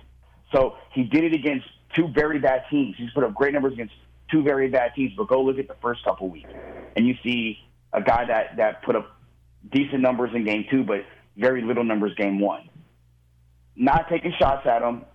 So 0.51 0.77
he 0.93 1.03
did 1.03 1.23
it 1.23 1.33
against 1.33 1.65
two 1.95 2.07
very 2.07 2.39
bad 2.39 2.63
teams. 2.71 2.95
He's 2.97 3.11
put 3.11 3.23
up 3.23 3.33
great 3.35 3.53
numbers 3.53 3.73
against 3.73 3.93
two 4.31 4.41
very 4.41 4.67
bad 4.69 4.93
teams. 4.95 5.13
But 5.15 5.27
go 5.27 5.41
look 5.41 5.59
at 5.59 5.67
the 5.67 5.75
first 5.81 6.03
couple 6.03 6.27
weeks, 6.29 6.49
and 6.95 7.05
you 7.07 7.15
see 7.23 7.59
a 7.93 8.01
guy 8.01 8.25
that 8.25 8.57
that 8.57 8.83
put 8.83 8.95
up 8.95 9.15
decent 9.71 10.01
numbers 10.01 10.31
in 10.33 10.43
game 10.43 10.65
two, 10.71 10.83
but 10.83 11.05
very 11.37 11.61
little 11.61 11.83
numbers 11.83 12.13
game 12.15 12.39
one. 12.39 12.68
Not 13.79 14.09
taking 14.09 14.33
shots 14.37 14.67
at 14.67 14.81
him, 14.81 15.05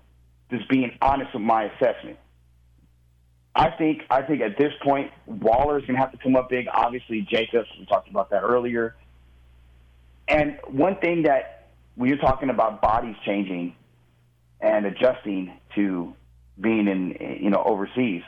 just 0.50 0.68
being 0.70 0.96
honest 1.02 1.34
with 1.34 1.42
my 1.42 1.64
assessment. 1.64 2.18
I 3.54 3.70
think 3.70 4.02
I 4.10 4.22
think 4.22 4.40
at 4.40 4.56
this 4.58 4.72
point 4.82 5.12
Waller's 5.26 5.84
gonna 5.86 5.98
have 5.98 6.12
to 6.12 6.18
come 6.18 6.34
up 6.34 6.48
big. 6.48 6.66
Obviously 6.72 7.20
Jacobs, 7.20 7.68
we 7.78 7.84
talked 7.84 8.08
about 8.08 8.30
that 8.30 8.42
earlier. 8.42 8.96
And 10.26 10.58
one 10.66 10.96
thing 10.96 11.24
that 11.24 11.68
when 11.94 12.08
you're 12.08 12.18
talking 12.18 12.48
about 12.48 12.80
bodies 12.80 13.16
changing 13.26 13.76
and 14.62 14.86
adjusting 14.86 15.52
to 15.74 16.14
being 16.58 16.88
in 16.88 17.38
you 17.42 17.50
know 17.50 17.62
overseas, 17.62 18.22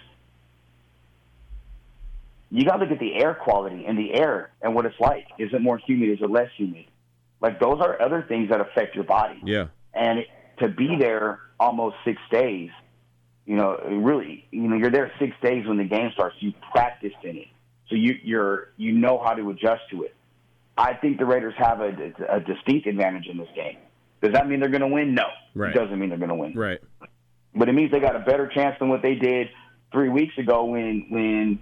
you 2.51 2.65
got 2.67 2.77
to 2.77 2.85
look 2.85 2.93
at 2.93 3.01
the 3.01 3.15
air 3.15 3.35
quality 3.35 3.87
and 3.87 3.99
the 3.99 4.13
air 4.13 4.51
and 4.61 4.75
what 4.75 4.85
it's 4.85 5.01
like. 5.01 5.27
Is 5.39 5.53
it 5.55 5.63
more 5.63 5.79
humid? 5.79 6.11
Is 6.11 6.19
it 6.21 6.31
less 6.31 6.51
humid? 6.59 6.85
Like 7.41 7.59
those 7.59 7.81
are 7.81 8.01
other 8.01 8.25
things 8.29 8.51
that 8.51 8.61
affect 8.61 8.95
your 8.95 9.05
body. 9.05 9.41
Yeah. 9.45 9.67
And 9.97 10.21
it, 10.21 10.27
to 10.59 10.69
be 10.69 10.97
there 10.99 11.41
almost 11.59 11.97
six 12.05 12.21
days, 12.31 12.71
you 13.47 13.57
know, 13.57 13.79
really, 13.89 14.47
you 14.51 14.63
know, 14.69 14.77
you're 14.77 14.91
there 14.91 15.13
six 15.19 15.33
days 15.43 15.67
when 15.67 15.77
the 15.79 15.85
game 15.85 16.11
starts. 16.13 16.37
You 16.41 16.53
practiced 16.73 17.17
in 17.23 17.37
it, 17.37 17.47
so 17.89 17.95
you 17.95 18.15
you're 18.23 18.71
you 18.77 18.93
know 18.93 19.23
how 19.25 19.35
to 19.35 19.51
adjust 19.51 19.83
to 19.91 20.03
it. 20.03 20.15
I 20.77 20.95
think 20.95 21.19
the 21.19 21.25
Raiders 21.25 21.55
have 21.57 21.81
a, 21.81 22.13
a 22.29 22.41
distinct 22.41 22.87
advantage 22.87 23.27
in 23.29 23.39
this 23.39 23.49
game. 23.55 23.79
Does 24.23 24.33
that 24.33 24.49
mean 24.49 24.61
they're 24.61 24.69
going 24.69 24.81
to 24.83 24.89
win? 24.89 25.15
No, 25.15 25.25
Right. 25.55 25.75
it 25.75 25.79
doesn't 25.79 25.99
mean 25.99 26.09
they're 26.11 26.19
going 26.19 26.29
to 26.29 26.35
win. 26.35 26.55
Right. 26.55 26.81
But 27.55 27.69
it 27.69 27.73
means 27.73 27.91
they 27.93 28.01
got 28.01 28.17
a 28.17 28.21
better 28.21 28.47
chance 28.49 28.77
than 28.79 28.89
what 28.89 29.01
they 29.01 29.15
did 29.15 29.49
three 29.93 30.09
weeks 30.11 30.37
ago 30.39 30.65
when 30.65 31.07
when 31.09 31.59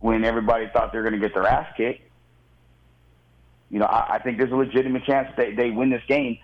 when 0.00 0.24
everybody 0.24 0.68
thought 0.72 0.92
they 0.92 0.98
were 0.98 1.04
going 1.08 1.20
to 1.20 1.24
get 1.24 1.34
their 1.34 1.46
ass 1.46 1.72
kicked. 1.76 2.02
You 3.70 3.80
know, 3.80 3.86
I, 3.86 4.14
I 4.14 4.18
think 4.22 4.38
there's 4.38 4.52
a 4.52 4.56
legitimate 4.56 5.04
chance 5.04 5.28
they 5.36 5.54
they 5.54 5.70
win 5.70 5.90
this 5.90 6.02
game 6.08 6.38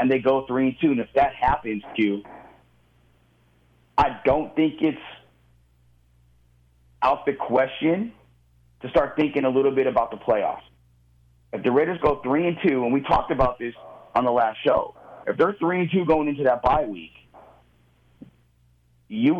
and 0.00 0.10
they 0.10 0.18
go 0.18 0.46
three 0.46 0.68
and 0.68 0.76
two. 0.80 0.90
And 0.92 1.00
if 1.00 1.08
that 1.14 1.34
happens, 1.34 1.82
Q, 1.94 2.24
I 3.98 4.18
don't 4.24 4.56
think 4.56 4.80
it's 4.80 4.98
out 7.02 7.26
the 7.26 7.34
question 7.34 8.12
to 8.80 8.88
start 8.88 9.14
thinking 9.14 9.44
a 9.44 9.50
little 9.50 9.72
bit 9.72 9.86
about 9.86 10.10
the 10.10 10.16
playoffs. 10.16 10.62
If 11.52 11.62
the 11.62 11.70
Raiders 11.70 11.98
go 12.02 12.20
three 12.22 12.48
and 12.48 12.56
two, 12.66 12.84
and 12.84 12.94
we 12.94 13.02
talked 13.02 13.30
about 13.30 13.58
this 13.58 13.74
on 14.14 14.24
the 14.24 14.30
last 14.30 14.58
show, 14.64 14.94
if 15.26 15.36
they're 15.36 15.54
three 15.60 15.80
and 15.82 15.90
two 15.90 16.06
going 16.06 16.28
into 16.28 16.44
that 16.44 16.62
bye 16.62 16.86
week, 16.86 17.12
you 19.08 19.34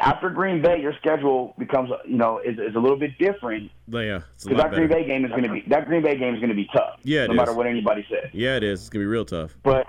after 0.00 0.30
Green 0.30 0.62
Bay, 0.62 0.80
your 0.80 0.94
schedule 0.98 1.54
becomes 1.58 1.90
you 2.06 2.16
know 2.16 2.38
is, 2.38 2.58
is 2.58 2.74
a 2.74 2.78
little 2.78 2.98
bit 2.98 3.16
different. 3.18 3.70
Yeah, 3.88 4.20
because 4.42 4.58
that 4.58 4.72
Green 4.72 4.88
Bay 4.88 5.06
game 5.06 5.24
is 5.24 5.30
going 5.30 5.44
to 5.44 5.52
be 5.52 5.64
that 5.68 5.86
Green 5.86 6.02
Bay 6.02 6.16
game 6.16 6.34
is 6.34 6.40
going 6.40 6.50
to 6.50 6.56
be 6.56 6.68
tough. 6.74 7.00
Yeah, 7.02 7.26
no 7.26 7.32
is. 7.32 7.36
matter 7.36 7.54
what 7.54 7.66
anybody 7.66 8.06
says. 8.10 8.30
Yeah, 8.32 8.56
it 8.56 8.62
is. 8.62 8.80
It's 8.80 8.88
going 8.88 9.02
to 9.02 9.04
be 9.04 9.10
real 9.10 9.24
tough. 9.24 9.56
But 9.62 9.88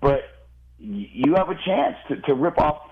but 0.00 0.22
you 0.78 1.34
have 1.34 1.48
a 1.48 1.56
chance 1.64 1.96
to, 2.08 2.16
to 2.22 2.34
rip 2.34 2.58
off. 2.58 2.82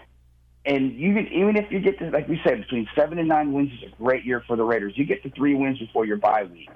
And 0.64 0.92
even 0.94 1.28
even 1.28 1.56
if 1.56 1.70
you 1.70 1.80
get 1.80 1.98
to 2.00 2.10
like 2.10 2.26
we 2.28 2.40
said, 2.44 2.58
between 2.58 2.88
seven 2.96 3.18
and 3.18 3.28
nine 3.28 3.52
wins 3.52 3.70
is 3.72 3.92
a 3.92 3.96
great 4.02 4.24
year 4.24 4.42
for 4.46 4.56
the 4.56 4.64
Raiders. 4.64 4.94
You 4.96 5.04
get 5.04 5.22
to 5.22 5.30
three 5.30 5.54
wins 5.54 5.78
before 5.78 6.04
your 6.06 6.16
bye 6.16 6.44
week. 6.44 6.70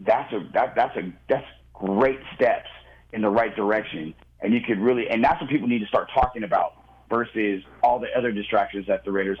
That's 0.00 0.32
a 0.32 0.48
that 0.54 0.74
that's 0.74 0.96
a 0.96 1.12
that's 1.28 1.46
great 1.74 2.20
steps 2.34 2.68
in 3.12 3.20
the 3.20 3.28
right 3.28 3.54
direction. 3.54 4.14
And 4.40 4.54
you 4.54 4.60
could 4.60 4.78
really 4.78 5.08
and 5.10 5.22
that's 5.22 5.40
what 5.40 5.50
people 5.50 5.68
need 5.68 5.80
to 5.80 5.86
start 5.86 6.08
talking 6.14 6.42
about 6.42 6.85
versus 7.08 7.62
all 7.82 7.98
the 7.98 8.08
other 8.16 8.32
distractions 8.32 8.86
that 8.88 9.04
the 9.04 9.12
Raiders 9.12 9.38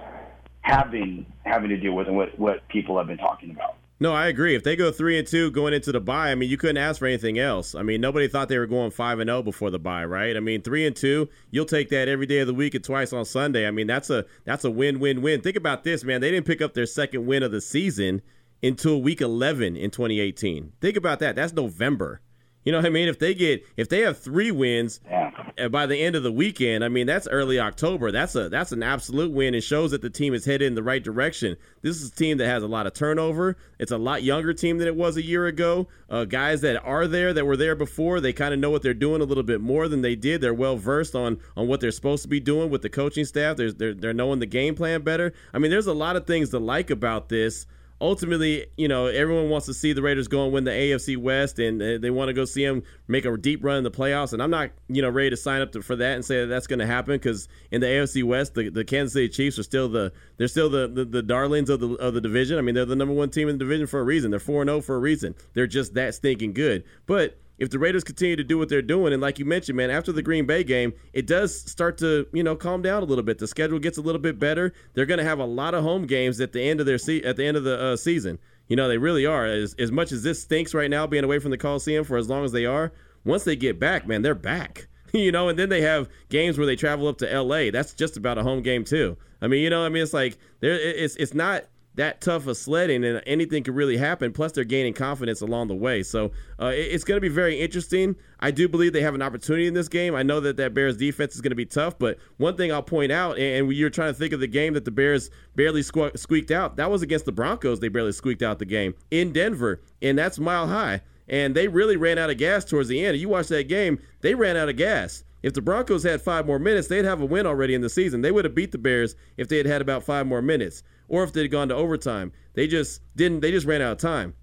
have 0.62 0.90
been 0.90 1.26
having 1.44 1.68
to 1.70 1.76
deal 1.76 1.92
with 1.92 2.08
and 2.08 2.16
what, 2.16 2.36
what 2.38 2.66
people 2.68 2.98
have 2.98 3.06
been 3.06 3.18
talking 3.18 3.50
about. 3.50 3.76
No, 3.98 4.12
I 4.12 4.26
agree. 4.26 4.54
If 4.54 4.62
they 4.62 4.76
go 4.76 4.92
three 4.92 5.18
and 5.18 5.26
two 5.26 5.50
going 5.50 5.72
into 5.72 5.90
the 5.90 6.00
bye, 6.00 6.30
I 6.30 6.34
mean, 6.34 6.50
you 6.50 6.58
couldn't 6.58 6.76
ask 6.76 6.98
for 6.98 7.06
anything 7.06 7.38
else. 7.38 7.74
I 7.74 7.82
mean, 7.82 8.02
nobody 8.02 8.28
thought 8.28 8.50
they 8.50 8.58
were 8.58 8.66
going 8.66 8.90
five 8.90 9.20
and 9.20 9.28
zero 9.28 9.38
oh 9.38 9.42
before 9.42 9.70
the 9.70 9.78
bye, 9.78 10.04
right? 10.04 10.36
I 10.36 10.40
mean, 10.40 10.60
three 10.60 10.86
and 10.86 10.94
two, 10.94 11.30
you'll 11.50 11.64
take 11.64 11.88
that 11.90 12.06
every 12.06 12.26
day 12.26 12.40
of 12.40 12.46
the 12.46 12.52
week 12.52 12.74
and 12.74 12.84
twice 12.84 13.14
on 13.14 13.24
Sunday. 13.24 13.66
I 13.66 13.70
mean, 13.70 13.86
that's 13.86 14.10
a 14.10 14.26
that's 14.44 14.64
a 14.64 14.70
win 14.70 15.00
win 15.00 15.22
win. 15.22 15.40
Think 15.40 15.56
about 15.56 15.82
this, 15.82 16.04
man. 16.04 16.20
They 16.20 16.30
didn't 16.30 16.46
pick 16.46 16.60
up 16.60 16.74
their 16.74 16.84
second 16.84 17.24
win 17.24 17.42
of 17.42 17.52
the 17.52 17.62
season 17.62 18.20
until 18.62 19.00
week 19.00 19.22
eleven 19.22 19.76
in 19.78 19.90
2018. 19.90 20.72
Think 20.78 20.96
about 20.98 21.18
that. 21.20 21.34
That's 21.34 21.54
November. 21.54 22.20
You 22.66 22.72
know 22.72 22.78
what 22.78 22.86
I 22.86 22.90
mean? 22.90 23.06
If 23.06 23.20
they 23.20 23.32
get 23.32 23.64
if 23.76 23.88
they 23.88 24.00
have 24.00 24.18
three 24.18 24.50
wins 24.50 24.98
yeah. 25.08 25.68
by 25.68 25.86
the 25.86 26.02
end 26.02 26.16
of 26.16 26.24
the 26.24 26.32
weekend, 26.32 26.84
I 26.84 26.88
mean 26.88 27.06
that's 27.06 27.28
early 27.28 27.60
October. 27.60 28.10
That's 28.10 28.34
a 28.34 28.48
that's 28.48 28.72
an 28.72 28.82
absolute 28.82 29.30
win. 29.30 29.54
It 29.54 29.60
shows 29.60 29.92
that 29.92 30.02
the 30.02 30.10
team 30.10 30.34
is 30.34 30.44
headed 30.44 30.66
in 30.66 30.74
the 30.74 30.82
right 30.82 31.02
direction. 31.02 31.56
This 31.82 32.02
is 32.02 32.10
a 32.10 32.14
team 32.14 32.38
that 32.38 32.48
has 32.48 32.64
a 32.64 32.66
lot 32.66 32.88
of 32.88 32.92
turnover. 32.92 33.56
It's 33.78 33.92
a 33.92 33.98
lot 33.98 34.24
younger 34.24 34.52
team 34.52 34.78
than 34.78 34.88
it 34.88 34.96
was 34.96 35.16
a 35.16 35.22
year 35.22 35.46
ago. 35.46 35.86
Uh, 36.10 36.24
guys 36.24 36.60
that 36.62 36.82
are 36.82 37.06
there 37.06 37.32
that 37.32 37.46
were 37.46 37.56
there 37.56 37.76
before, 37.76 38.18
they 38.18 38.32
kind 38.32 38.52
of 38.52 38.58
know 38.58 38.70
what 38.70 38.82
they're 38.82 38.94
doing 38.94 39.22
a 39.22 39.24
little 39.24 39.44
bit 39.44 39.60
more 39.60 39.86
than 39.86 40.02
they 40.02 40.16
did. 40.16 40.40
They're 40.40 40.52
well 40.52 40.76
versed 40.76 41.14
on 41.14 41.38
on 41.56 41.68
what 41.68 41.80
they're 41.80 41.92
supposed 41.92 42.24
to 42.24 42.28
be 42.28 42.40
doing 42.40 42.68
with 42.68 42.82
the 42.82 42.90
coaching 42.90 43.26
staff. 43.26 43.56
They're, 43.56 43.70
they're 43.70 43.94
they're 43.94 44.12
knowing 44.12 44.40
the 44.40 44.46
game 44.46 44.74
plan 44.74 45.02
better. 45.02 45.32
I 45.54 45.60
mean, 45.60 45.70
there's 45.70 45.86
a 45.86 45.94
lot 45.94 46.16
of 46.16 46.26
things 46.26 46.50
to 46.50 46.58
like 46.58 46.90
about 46.90 47.28
this 47.28 47.64
ultimately, 48.00 48.66
you 48.76 48.88
know, 48.88 49.06
everyone 49.06 49.48
wants 49.48 49.66
to 49.66 49.74
see 49.74 49.92
the 49.92 50.02
Raiders 50.02 50.28
go 50.28 50.44
and 50.44 50.52
win 50.52 50.64
the 50.64 50.70
AFC 50.70 51.16
West, 51.16 51.58
and 51.58 51.80
they 51.80 52.10
want 52.10 52.28
to 52.28 52.32
go 52.32 52.44
see 52.44 52.64
them 52.64 52.82
make 53.08 53.24
a 53.24 53.36
deep 53.36 53.64
run 53.64 53.78
in 53.78 53.84
the 53.84 53.90
playoffs. 53.90 54.32
And 54.32 54.42
I'm 54.42 54.50
not, 54.50 54.70
you 54.88 55.02
know, 55.02 55.08
ready 55.08 55.30
to 55.30 55.36
sign 55.36 55.62
up 55.62 55.72
to, 55.72 55.82
for 55.82 55.96
that 55.96 56.14
and 56.14 56.24
say 56.24 56.40
that 56.40 56.46
that's 56.46 56.66
going 56.66 56.78
to 56.78 56.86
happen 56.86 57.14
because 57.14 57.48
in 57.70 57.80
the 57.80 57.86
AFC 57.86 58.22
West, 58.24 58.54
the, 58.54 58.68
the 58.68 58.84
Kansas 58.84 59.14
City 59.14 59.28
Chiefs 59.28 59.58
are 59.58 59.62
still 59.62 59.88
the 59.88 60.12
they're 60.36 60.48
still 60.48 60.68
the, 60.68 60.88
the, 60.88 61.04
the 61.04 61.22
darlings 61.22 61.70
of 61.70 61.80
the 61.80 61.94
of 61.94 62.14
the 62.14 62.20
division. 62.20 62.58
I 62.58 62.62
mean, 62.62 62.74
they're 62.74 62.84
the 62.84 62.96
number 62.96 63.14
one 63.14 63.30
team 63.30 63.48
in 63.48 63.58
the 63.58 63.64
division 63.64 63.86
for 63.86 64.00
a 64.00 64.04
reason. 64.04 64.30
They're 64.30 64.40
four 64.40 64.64
zero 64.64 64.76
oh 64.76 64.80
for 64.80 64.96
a 64.96 65.00
reason. 65.00 65.34
They're 65.54 65.66
just 65.66 65.94
that 65.94 66.14
stinking 66.14 66.52
good. 66.52 66.84
But 67.06 67.38
if 67.58 67.70
the 67.70 67.78
Raiders 67.78 68.04
continue 68.04 68.36
to 68.36 68.44
do 68.44 68.58
what 68.58 68.68
they're 68.68 68.82
doing, 68.82 69.12
and 69.12 69.22
like 69.22 69.38
you 69.38 69.44
mentioned, 69.44 69.76
man, 69.76 69.90
after 69.90 70.12
the 70.12 70.22
Green 70.22 70.46
Bay 70.46 70.62
game, 70.62 70.92
it 71.12 71.26
does 71.26 71.58
start 71.58 71.98
to 71.98 72.26
you 72.32 72.42
know 72.42 72.56
calm 72.56 72.82
down 72.82 73.02
a 73.02 73.06
little 73.06 73.24
bit. 73.24 73.38
The 73.38 73.46
schedule 73.46 73.78
gets 73.78 73.98
a 73.98 74.02
little 74.02 74.20
bit 74.20 74.38
better. 74.38 74.72
They're 74.94 75.06
going 75.06 75.18
to 75.18 75.24
have 75.24 75.38
a 75.38 75.44
lot 75.44 75.74
of 75.74 75.82
home 75.82 76.06
games 76.06 76.40
at 76.40 76.52
the 76.52 76.62
end 76.62 76.80
of 76.80 76.86
their 76.86 76.98
se- 76.98 77.22
at 77.22 77.36
the 77.36 77.44
end 77.44 77.56
of 77.56 77.64
the 77.64 77.80
uh, 77.80 77.96
season. 77.96 78.38
You 78.68 78.76
know, 78.76 78.88
they 78.88 78.98
really 78.98 79.26
are. 79.26 79.46
As 79.46 79.74
as 79.78 79.90
much 79.90 80.12
as 80.12 80.22
this 80.22 80.42
stinks 80.42 80.74
right 80.74 80.90
now, 80.90 81.06
being 81.06 81.24
away 81.24 81.38
from 81.38 81.50
the 81.50 81.58
Coliseum 81.58 82.04
for 82.04 82.16
as 82.16 82.28
long 82.28 82.44
as 82.44 82.52
they 82.52 82.66
are, 82.66 82.92
once 83.24 83.44
they 83.44 83.56
get 83.56 83.78
back, 83.78 84.06
man, 84.06 84.22
they're 84.22 84.34
back. 84.34 84.88
you 85.12 85.32
know, 85.32 85.48
and 85.48 85.58
then 85.58 85.68
they 85.68 85.80
have 85.80 86.08
games 86.28 86.58
where 86.58 86.66
they 86.66 86.76
travel 86.76 87.08
up 87.08 87.18
to 87.18 87.32
L.A. 87.32 87.70
That's 87.70 87.94
just 87.94 88.16
about 88.16 88.38
a 88.38 88.42
home 88.42 88.62
game 88.62 88.84
too. 88.84 89.16
I 89.40 89.48
mean, 89.48 89.62
you 89.62 89.70
know, 89.70 89.84
I 89.84 89.88
mean, 89.88 90.02
it's 90.02 90.14
like 90.14 90.38
there, 90.60 90.74
it's 90.74 91.16
it's 91.16 91.34
not 91.34 91.64
that 91.96 92.20
tough 92.20 92.46
of 92.46 92.56
sledding, 92.56 93.04
and 93.04 93.22
anything 93.26 93.64
could 93.64 93.74
really 93.74 93.96
happen. 93.96 94.32
Plus, 94.32 94.52
they're 94.52 94.64
gaining 94.64 94.94
confidence 94.94 95.40
along 95.40 95.68
the 95.68 95.74
way. 95.74 96.02
So 96.02 96.30
uh, 96.60 96.72
it's 96.74 97.04
going 97.04 97.16
to 97.16 97.20
be 97.20 97.28
very 97.28 97.58
interesting. 97.58 98.16
I 98.38 98.50
do 98.50 98.68
believe 98.68 98.92
they 98.92 99.00
have 99.00 99.14
an 99.14 99.22
opportunity 99.22 99.66
in 99.66 99.74
this 99.74 99.88
game. 99.88 100.14
I 100.14 100.22
know 100.22 100.40
that 100.40 100.58
that 100.58 100.74
Bears 100.74 100.96
defense 100.96 101.34
is 101.34 101.40
going 101.40 101.50
to 101.50 101.56
be 101.56 101.66
tough, 101.66 101.98
but 101.98 102.18
one 102.36 102.56
thing 102.56 102.70
I'll 102.70 102.82
point 102.82 103.12
out, 103.12 103.38
and 103.38 103.72
you're 103.72 103.90
trying 103.90 104.12
to 104.12 104.18
think 104.18 104.32
of 104.32 104.40
the 104.40 104.46
game 104.46 104.74
that 104.74 104.84
the 104.84 104.90
Bears 104.90 105.30
barely 105.54 105.80
sque- 105.80 106.18
squeaked 106.18 106.50
out, 106.50 106.76
that 106.76 106.90
was 106.90 107.02
against 107.02 107.24
the 107.24 107.32
Broncos. 107.32 107.80
They 107.80 107.88
barely 107.88 108.12
squeaked 108.12 108.42
out 108.42 108.58
the 108.58 108.66
game 108.66 108.94
in 109.10 109.32
Denver, 109.32 109.80
and 110.02 110.18
that's 110.18 110.38
mile 110.38 110.68
high. 110.68 111.00
And 111.28 111.54
they 111.54 111.66
really 111.66 111.96
ran 111.96 112.18
out 112.18 112.30
of 112.30 112.36
gas 112.36 112.64
towards 112.64 112.88
the 112.88 113.04
end. 113.04 113.16
You 113.16 113.28
watch 113.28 113.48
that 113.48 113.68
game, 113.68 114.00
they 114.20 114.34
ran 114.34 114.56
out 114.56 114.68
of 114.68 114.76
gas. 114.76 115.24
If 115.42 115.54
the 115.54 115.62
Broncos 115.62 116.02
had 116.02 116.20
five 116.20 116.46
more 116.46 116.58
minutes, 116.58 116.88
they'd 116.88 117.04
have 117.04 117.20
a 117.20 117.26
win 117.26 117.46
already 117.46 117.74
in 117.74 117.80
the 117.80 117.88
season. 117.88 118.20
They 118.20 118.32
would 118.32 118.44
have 118.44 118.54
beat 118.54 118.72
the 118.72 118.78
Bears 118.78 119.16
if 119.36 119.48
they 119.48 119.58
had 119.58 119.66
had 119.66 119.80
about 119.80 120.02
five 120.02 120.26
more 120.26 120.42
minutes 120.42 120.82
or 121.08 121.24
if 121.24 121.32
they'd 121.32 121.48
gone 121.48 121.68
to 121.68 121.74
overtime. 121.74 122.32
They 122.54 122.66
just 122.66 123.02
didn't. 123.16 123.40
They 123.40 123.50
just 123.50 123.66
ran 123.66 123.82
out 123.82 123.92
of 123.92 123.98
time. 123.98 124.34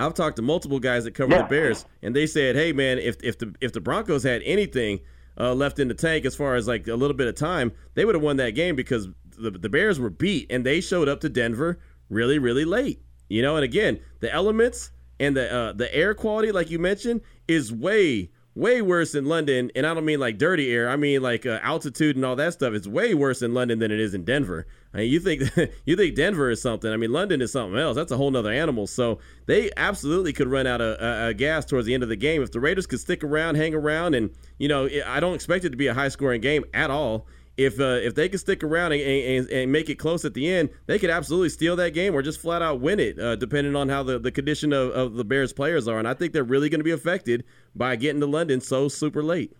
I've 0.00 0.14
talked 0.14 0.36
to 0.36 0.42
multiple 0.42 0.80
guys 0.80 1.04
that 1.04 1.12
cover 1.12 1.32
yeah. 1.32 1.42
the 1.42 1.48
Bears, 1.48 1.86
and 2.02 2.14
they 2.14 2.26
said, 2.26 2.56
"Hey, 2.56 2.72
man, 2.72 2.98
if 2.98 3.16
if 3.22 3.38
the 3.38 3.54
if 3.60 3.72
the 3.72 3.80
Broncos 3.80 4.22
had 4.22 4.42
anything 4.44 5.00
uh, 5.38 5.54
left 5.54 5.78
in 5.78 5.88
the 5.88 5.94
tank 5.94 6.24
as 6.24 6.34
far 6.34 6.56
as 6.56 6.66
like 6.66 6.88
a 6.88 6.94
little 6.94 7.16
bit 7.16 7.28
of 7.28 7.36
time, 7.36 7.72
they 7.94 8.04
would 8.04 8.14
have 8.14 8.22
won 8.22 8.36
that 8.38 8.50
game 8.50 8.76
because 8.76 9.08
the 9.36 9.50
the 9.50 9.68
Bears 9.68 10.00
were 10.00 10.10
beat 10.10 10.50
and 10.50 10.64
they 10.64 10.80
showed 10.80 11.08
up 11.08 11.20
to 11.20 11.28
Denver 11.28 11.78
really 12.08 12.38
really 12.38 12.64
late. 12.64 13.00
You 13.28 13.42
know, 13.42 13.56
and 13.56 13.64
again, 13.64 14.00
the 14.20 14.32
elements 14.32 14.90
and 15.20 15.36
the 15.36 15.52
uh, 15.52 15.72
the 15.72 15.94
air 15.94 16.14
quality, 16.14 16.52
like 16.52 16.70
you 16.70 16.78
mentioned, 16.78 17.20
is 17.48 17.72
way 17.72 18.30
way 18.54 18.80
worse 18.82 19.14
in 19.14 19.24
London, 19.26 19.70
and 19.74 19.86
I 19.86 19.94
don't 19.94 20.04
mean 20.04 20.20
like 20.20 20.38
dirty 20.38 20.72
air. 20.72 20.88
I 20.88 20.96
mean 20.96 21.22
like 21.22 21.44
uh, 21.46 21.60
altitude 21.62 22.16
and 22.16 22.24
all 22.24 22.36
that 22.36 22.52
stuff. 22.52 22.72
It's 22.72 22.86
way 22.86 23.14
worse 23.14 23.42
in 23.42 23.54
London 23.54 23.78
than 23.78 23.90
it 23.90 24.00
is 24.00 24.14
in 24.14 24.24
Denver. 24.24 24.66
I 24.92 24.98
mean, 24.98 25.10
you 25.10 25.20
think 25.20 25.42
you 25.84 25.96
think 25.96 26.14
Denver 26.14 26.50
is 26.50 26.62
something. 26.62 26.90
I 26.90 26.96
mean, 26.96 27.12
London 27.12 27.42
is 27.42 27.52
something 27.52 27.78
else. 27.78 27.96
That's 27.96 28.12
a 28.12 28.16
whole 28.16 28.30
nother 28.30 28.52
animal. 28.52 28.86
So 28.86 29.18
they 29.46 29.70
absolutely 29.76 30.32
could 30.32 30.48
run 30.48 30.66
out 30.66 30.80
of 30.80 31.00
uh, 31.00 31.32
gas 31.32 31.64
towards 31.64 31.86
the 31.86 31.94
end 31.94 32.02
of 32.02 32.08
the 32.08 32.16
game 32.16 32.42
if 32.42 32.52
the 32.52 32.60
Raiders 32.60 32.86
could 32.86 33.00
stick 33.00 33.24
around, 33.24 33.56
hang 33.56 33.74
around, 33.74 34.14
and 34.14 34.30
you 34.58 34.68
know, 34.68 34.88
I 35.06 35.20
don't 35.20 35.34
expect 35.34 35.64
it 35.64 35.70
to 35.70 35.76
be 35.76 35.88
a 35.88 35.94
high 35.94 36.08
scoring 36.08 36.40
game 36.40 36.64
at 36.72 36.90
all 36.90 37.26
if 37.56 37.78
uh, 37.78 38.00
if 38.02 38.14
they 38.14 38.28
can 38.28 38.38
stick 38.38 38.64
around 38.64 38.92
and, 38.92 39.02
and, 39.02 39.50
and, 39.50 39.72
make 39.72 39.88
it 39.88 39.96
close 39.96 40.24
at 40.24 40.34
the 40.34 40.48
end, 40.48 40.70
they 40.86 40.98
could 40.98 41.10
absolutely 41.10 41.48
steal 41.48 41.76
that 41.76 41.94
game 41.94 42.14
or 42.14 42.22
just 42.22 42.40
flat 42.40 42.62
out 42.62 42.80
win 42.80 42.98
it, 42.98 43.18
uh, 43.18 43.36
depending 43.36 43.76
on 43.76 43.88
how 43.88 44.02
the, 44.02 44.18
the 44.18 44.32
condition 44.32 44.72
of, 44.72 44.90
of 44.90 45.14
the 45.14 45.24
Bears 45.24 45.52
players 45.52 45.86
are. 45.86 45.98
And 45.98 46.08
I 46.08 46.14
think 46.14 46.32
they're 46.32 46.42
really 46.42 46.68
going 46.68 46.80
to 46.80 46.84
be 46.84 46.90
affected 46.90 47.44
by 47.74 47.96
getting 47.96 48.20
to 48.20 48.26
London 48.26 48.60
so 48.60 48.88
super 48.88 49.22
late. 49.22 49.56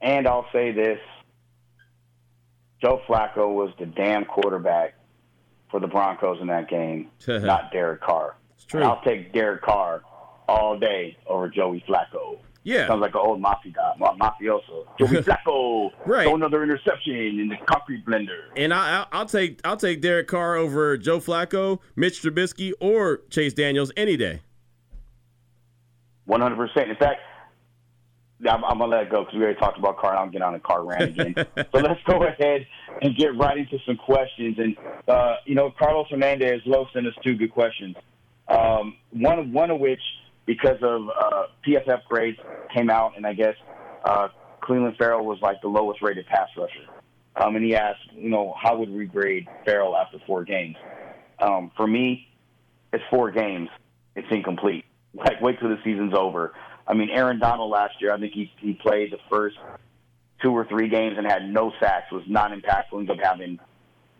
And 0.00 0.26
I'll 0.26 0.46
say 0.52 0.72
this 0.72 0.98
Joe 2.80 3.00
Flacco 3.08 3.52
was 3.52 3.72
the 3.78 3.86
damn 3.86 4.24
quarterback 4.24 4.94
for 5.70 5.80
the 5.80 5.88
Broncos 5.88 6.40
in 6.40 6.48
that 6.48 6.68
game, 6.68 7.10
not 7.28 7.72
Derek 7.72 8.00
Carr. 8.00 8.36
It's 8.54 8.64
true. 8.64 8.82
I'll 8.82 9.02
take 9.02 9.32
Derek 9.32 9.62
Carr 9.62 10.02
all 10.48 10.78
day 10.78 11.16
over 11.26 11.48
Joey 11.48 11.84
Flacco. 11.88 12.38
Yeah. 12.68 12.86
Sounds 12.86 13.00
like 13.00 13.14
an 13.14 13.20
old 13.24 13.40
mafia 13.40 13.72
guy, 13.72 13.94
mafioso. 13.98 14.84
Joey 14.98 15.22
Flacco. 15.22 15.90
right. 16.04 16.24
Throw 16.24 16.34
another 16.34 16.62
interception 16.62 17.14
in 17.14 17.48
the 17.48 17.56
concrete 17.64 18.04
blender. 18.04 18.42
And 18.56 18.74
I, 18.74 19.06
will 19.10 19.24
take 19.24 19.62
I'll 19.64 19.78
take 19.78 20.02
Derek 20.02 20.26
Carr 20.26 20.56
over 20.56 20.98
Joe 20.98 21.18
Flacco, 21.18 21.78
Mitch 21.96 22.20
Trubisky, 22.20 22.72
or 22.78 23.22
Chase 23.30 23.54
Daniels 23.54 23.90
any 23.96 24.18
day. 24.18 24.42
One 26.26 26.42
hundred 26.42 26.56
percent. 26.56 26.90
In 26.90 26.96
fact, 26.96 27.20
I'm, 28.46 28.62
I'm, 28.62 28.76
gonna 28.76 28.86
let 28.88 29.04
it 29.04 29.10
go 29.10 29.20
because 29.20 29.34
we 29.34 29.40
already 29.40 29.58
talked 29.58 29.78
about 29.78 29.96
Carr. 29.96 30.14
I'm 30.14 30.30
getting 30.30 30.42
on 30.42 30.54
a 30.54 30.60
Carr 30.60 30.84
rant 30.84 31.18
again. 31.18 31.34
so 31.56 31.78
let's 31.78 32.02
go 32.04 32.22
ahead 32.22 32.66
and 33.00 33.16
get 33.16 33.34
right 33.38 33.56
into 33.56 33.78
some 33.86 33.96
questions. 33.96 34.58
And 34.58 34.76
uh, 35.08 35.36
you 35.46 35.54
know, 35.54 35.70
Carlos 35.78 36.08
Hernandez 36.10 36.60
low 36.66 36.86
sent 36.92 37.06
us 37.06 37.14
two 37.24 37.34
good 37.34 37.50
questions. 37.50 37.96
Um, 38.46 38.98
one 39.12 39.54
one 39.54 39.70
of 39.70 39.80
which 39.80 40.02
because 40.48 40.78
of 40.80 41.10
uh, 41.10 41.42
PFF 41.64 42.04
grades 42.08 42.38
came 42.74 42.88
out, 42.88 43.12
and 43.18 43.26
I 43.26 43.34
guess 43.34 43.54
uh, 44.02 44.28
Clelin 44.62 44.96
Ferrell 44.96 45.26
was 45.26 45.38
like 45.42 45.60
the 45.60 45.68
lowest 45.68 46.00
rated 46.00 46.26
pass 46.26 46.48
rusher. 46.56 46.86
Um, 47.36 47.54
and 47.54 47.64
he 47.64 47.76
asked, 47.76 48.00
you 48.16 48.30
know, 48.30 48.54
how 48.60 48.78
would 48.78 48.90
we 48.90 49.04
grade 49.04 49.46
Ferrell 49.66 49.94
after 49.94 50.18
four 50.26 50.44
games? 50.44 50.76
Um, 51.38 51.70
for 51.76 51.86
me, 51.86 52.28
it's 52.94 53.04
four 53.10 53.30
games. 53.30 53.68
It's 54.16 54.26
incomplete. 54.30 54.84
Like, 55.14 55.40
wait 55.40 55.58
till 55.58 55.70
the 55.70 55.78
season's 55.82 56.12
over. 56.14 56.52
I 56.86 56.92
mean, 56.92 57.08
Aaron 57.10 57.40
Donald 57.40 57.70
last 57.70 57.94
year, 57.98 58.12
I 58.12 58.20
think 58.20 58.34
he 58.34 58.52
he 58.60 58.74
played 58.74 59.10
the 59.10 59.16
first 59.30 59.56
two 60.42 60.50
or 60.50 60.66
three 60.66 60.88
games 60.88 61.16
and 61.16 61.26
had 61.26 61.48
no 61.48 61.72
sacks. 61.80 62.12
Was 62.12 62.22
not 62.28 62.52
impactful. 62.52 62.92
Ended 62.92 63.18
up 63.18 63.24
having 63.24 63.58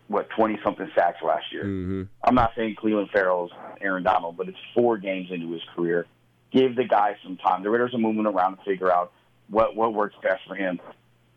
what 0.07 0.27
twenty 0.31 0.57
something 0.63 0.89
sacks 0.95 1.19
last 1.23 1.45
year. 1.53 1.63
Mm-hmm. 1.63 2.01
I'm 2.23 2.35
not 2.35 2.51
saying 2.57 2.75
Clelin 2.81 3.09
Ferrell's 3.11 3.51
Aaron 3.79 4.03
Donald, 4.03 4.35
but 4.35 4.49
it's 4.49 4.57
four 4.73 4.97
games 4.97 5.27
into 5.31 5.51
his 5.53 5.61
career 5.75 6.07
give 6.51 6.75
the 6.75 6.85
guy 6.85 7.15
some 7.23 7.37
time. 7.37 7.63
The 7.63 7.69
Raiders 7.69 7.93
are 7.93 7.99
moving 7.99 8.25
around 8.25 8.57
to 8.57 8.63
figure 8.63 8.91
out 8.91 9.11
what 9.49 9.75
what 9.75 9.93
works 9.93 10.15
best 10.21 10.41
for 10.47 10.55
him. 10.55 10.79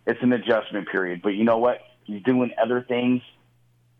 it's 0.07 0.23
an 0.23 0.33
adjustment 0.33 0.89
period. 0.89 1.21
But 1.23 1.31
you 1.31 1.45
know 1.45 1.59
what? 1.59 1.79
He's 2.05 2.23
doing 2.23 2.53
other 2.63 2.85
things 2.87 3.23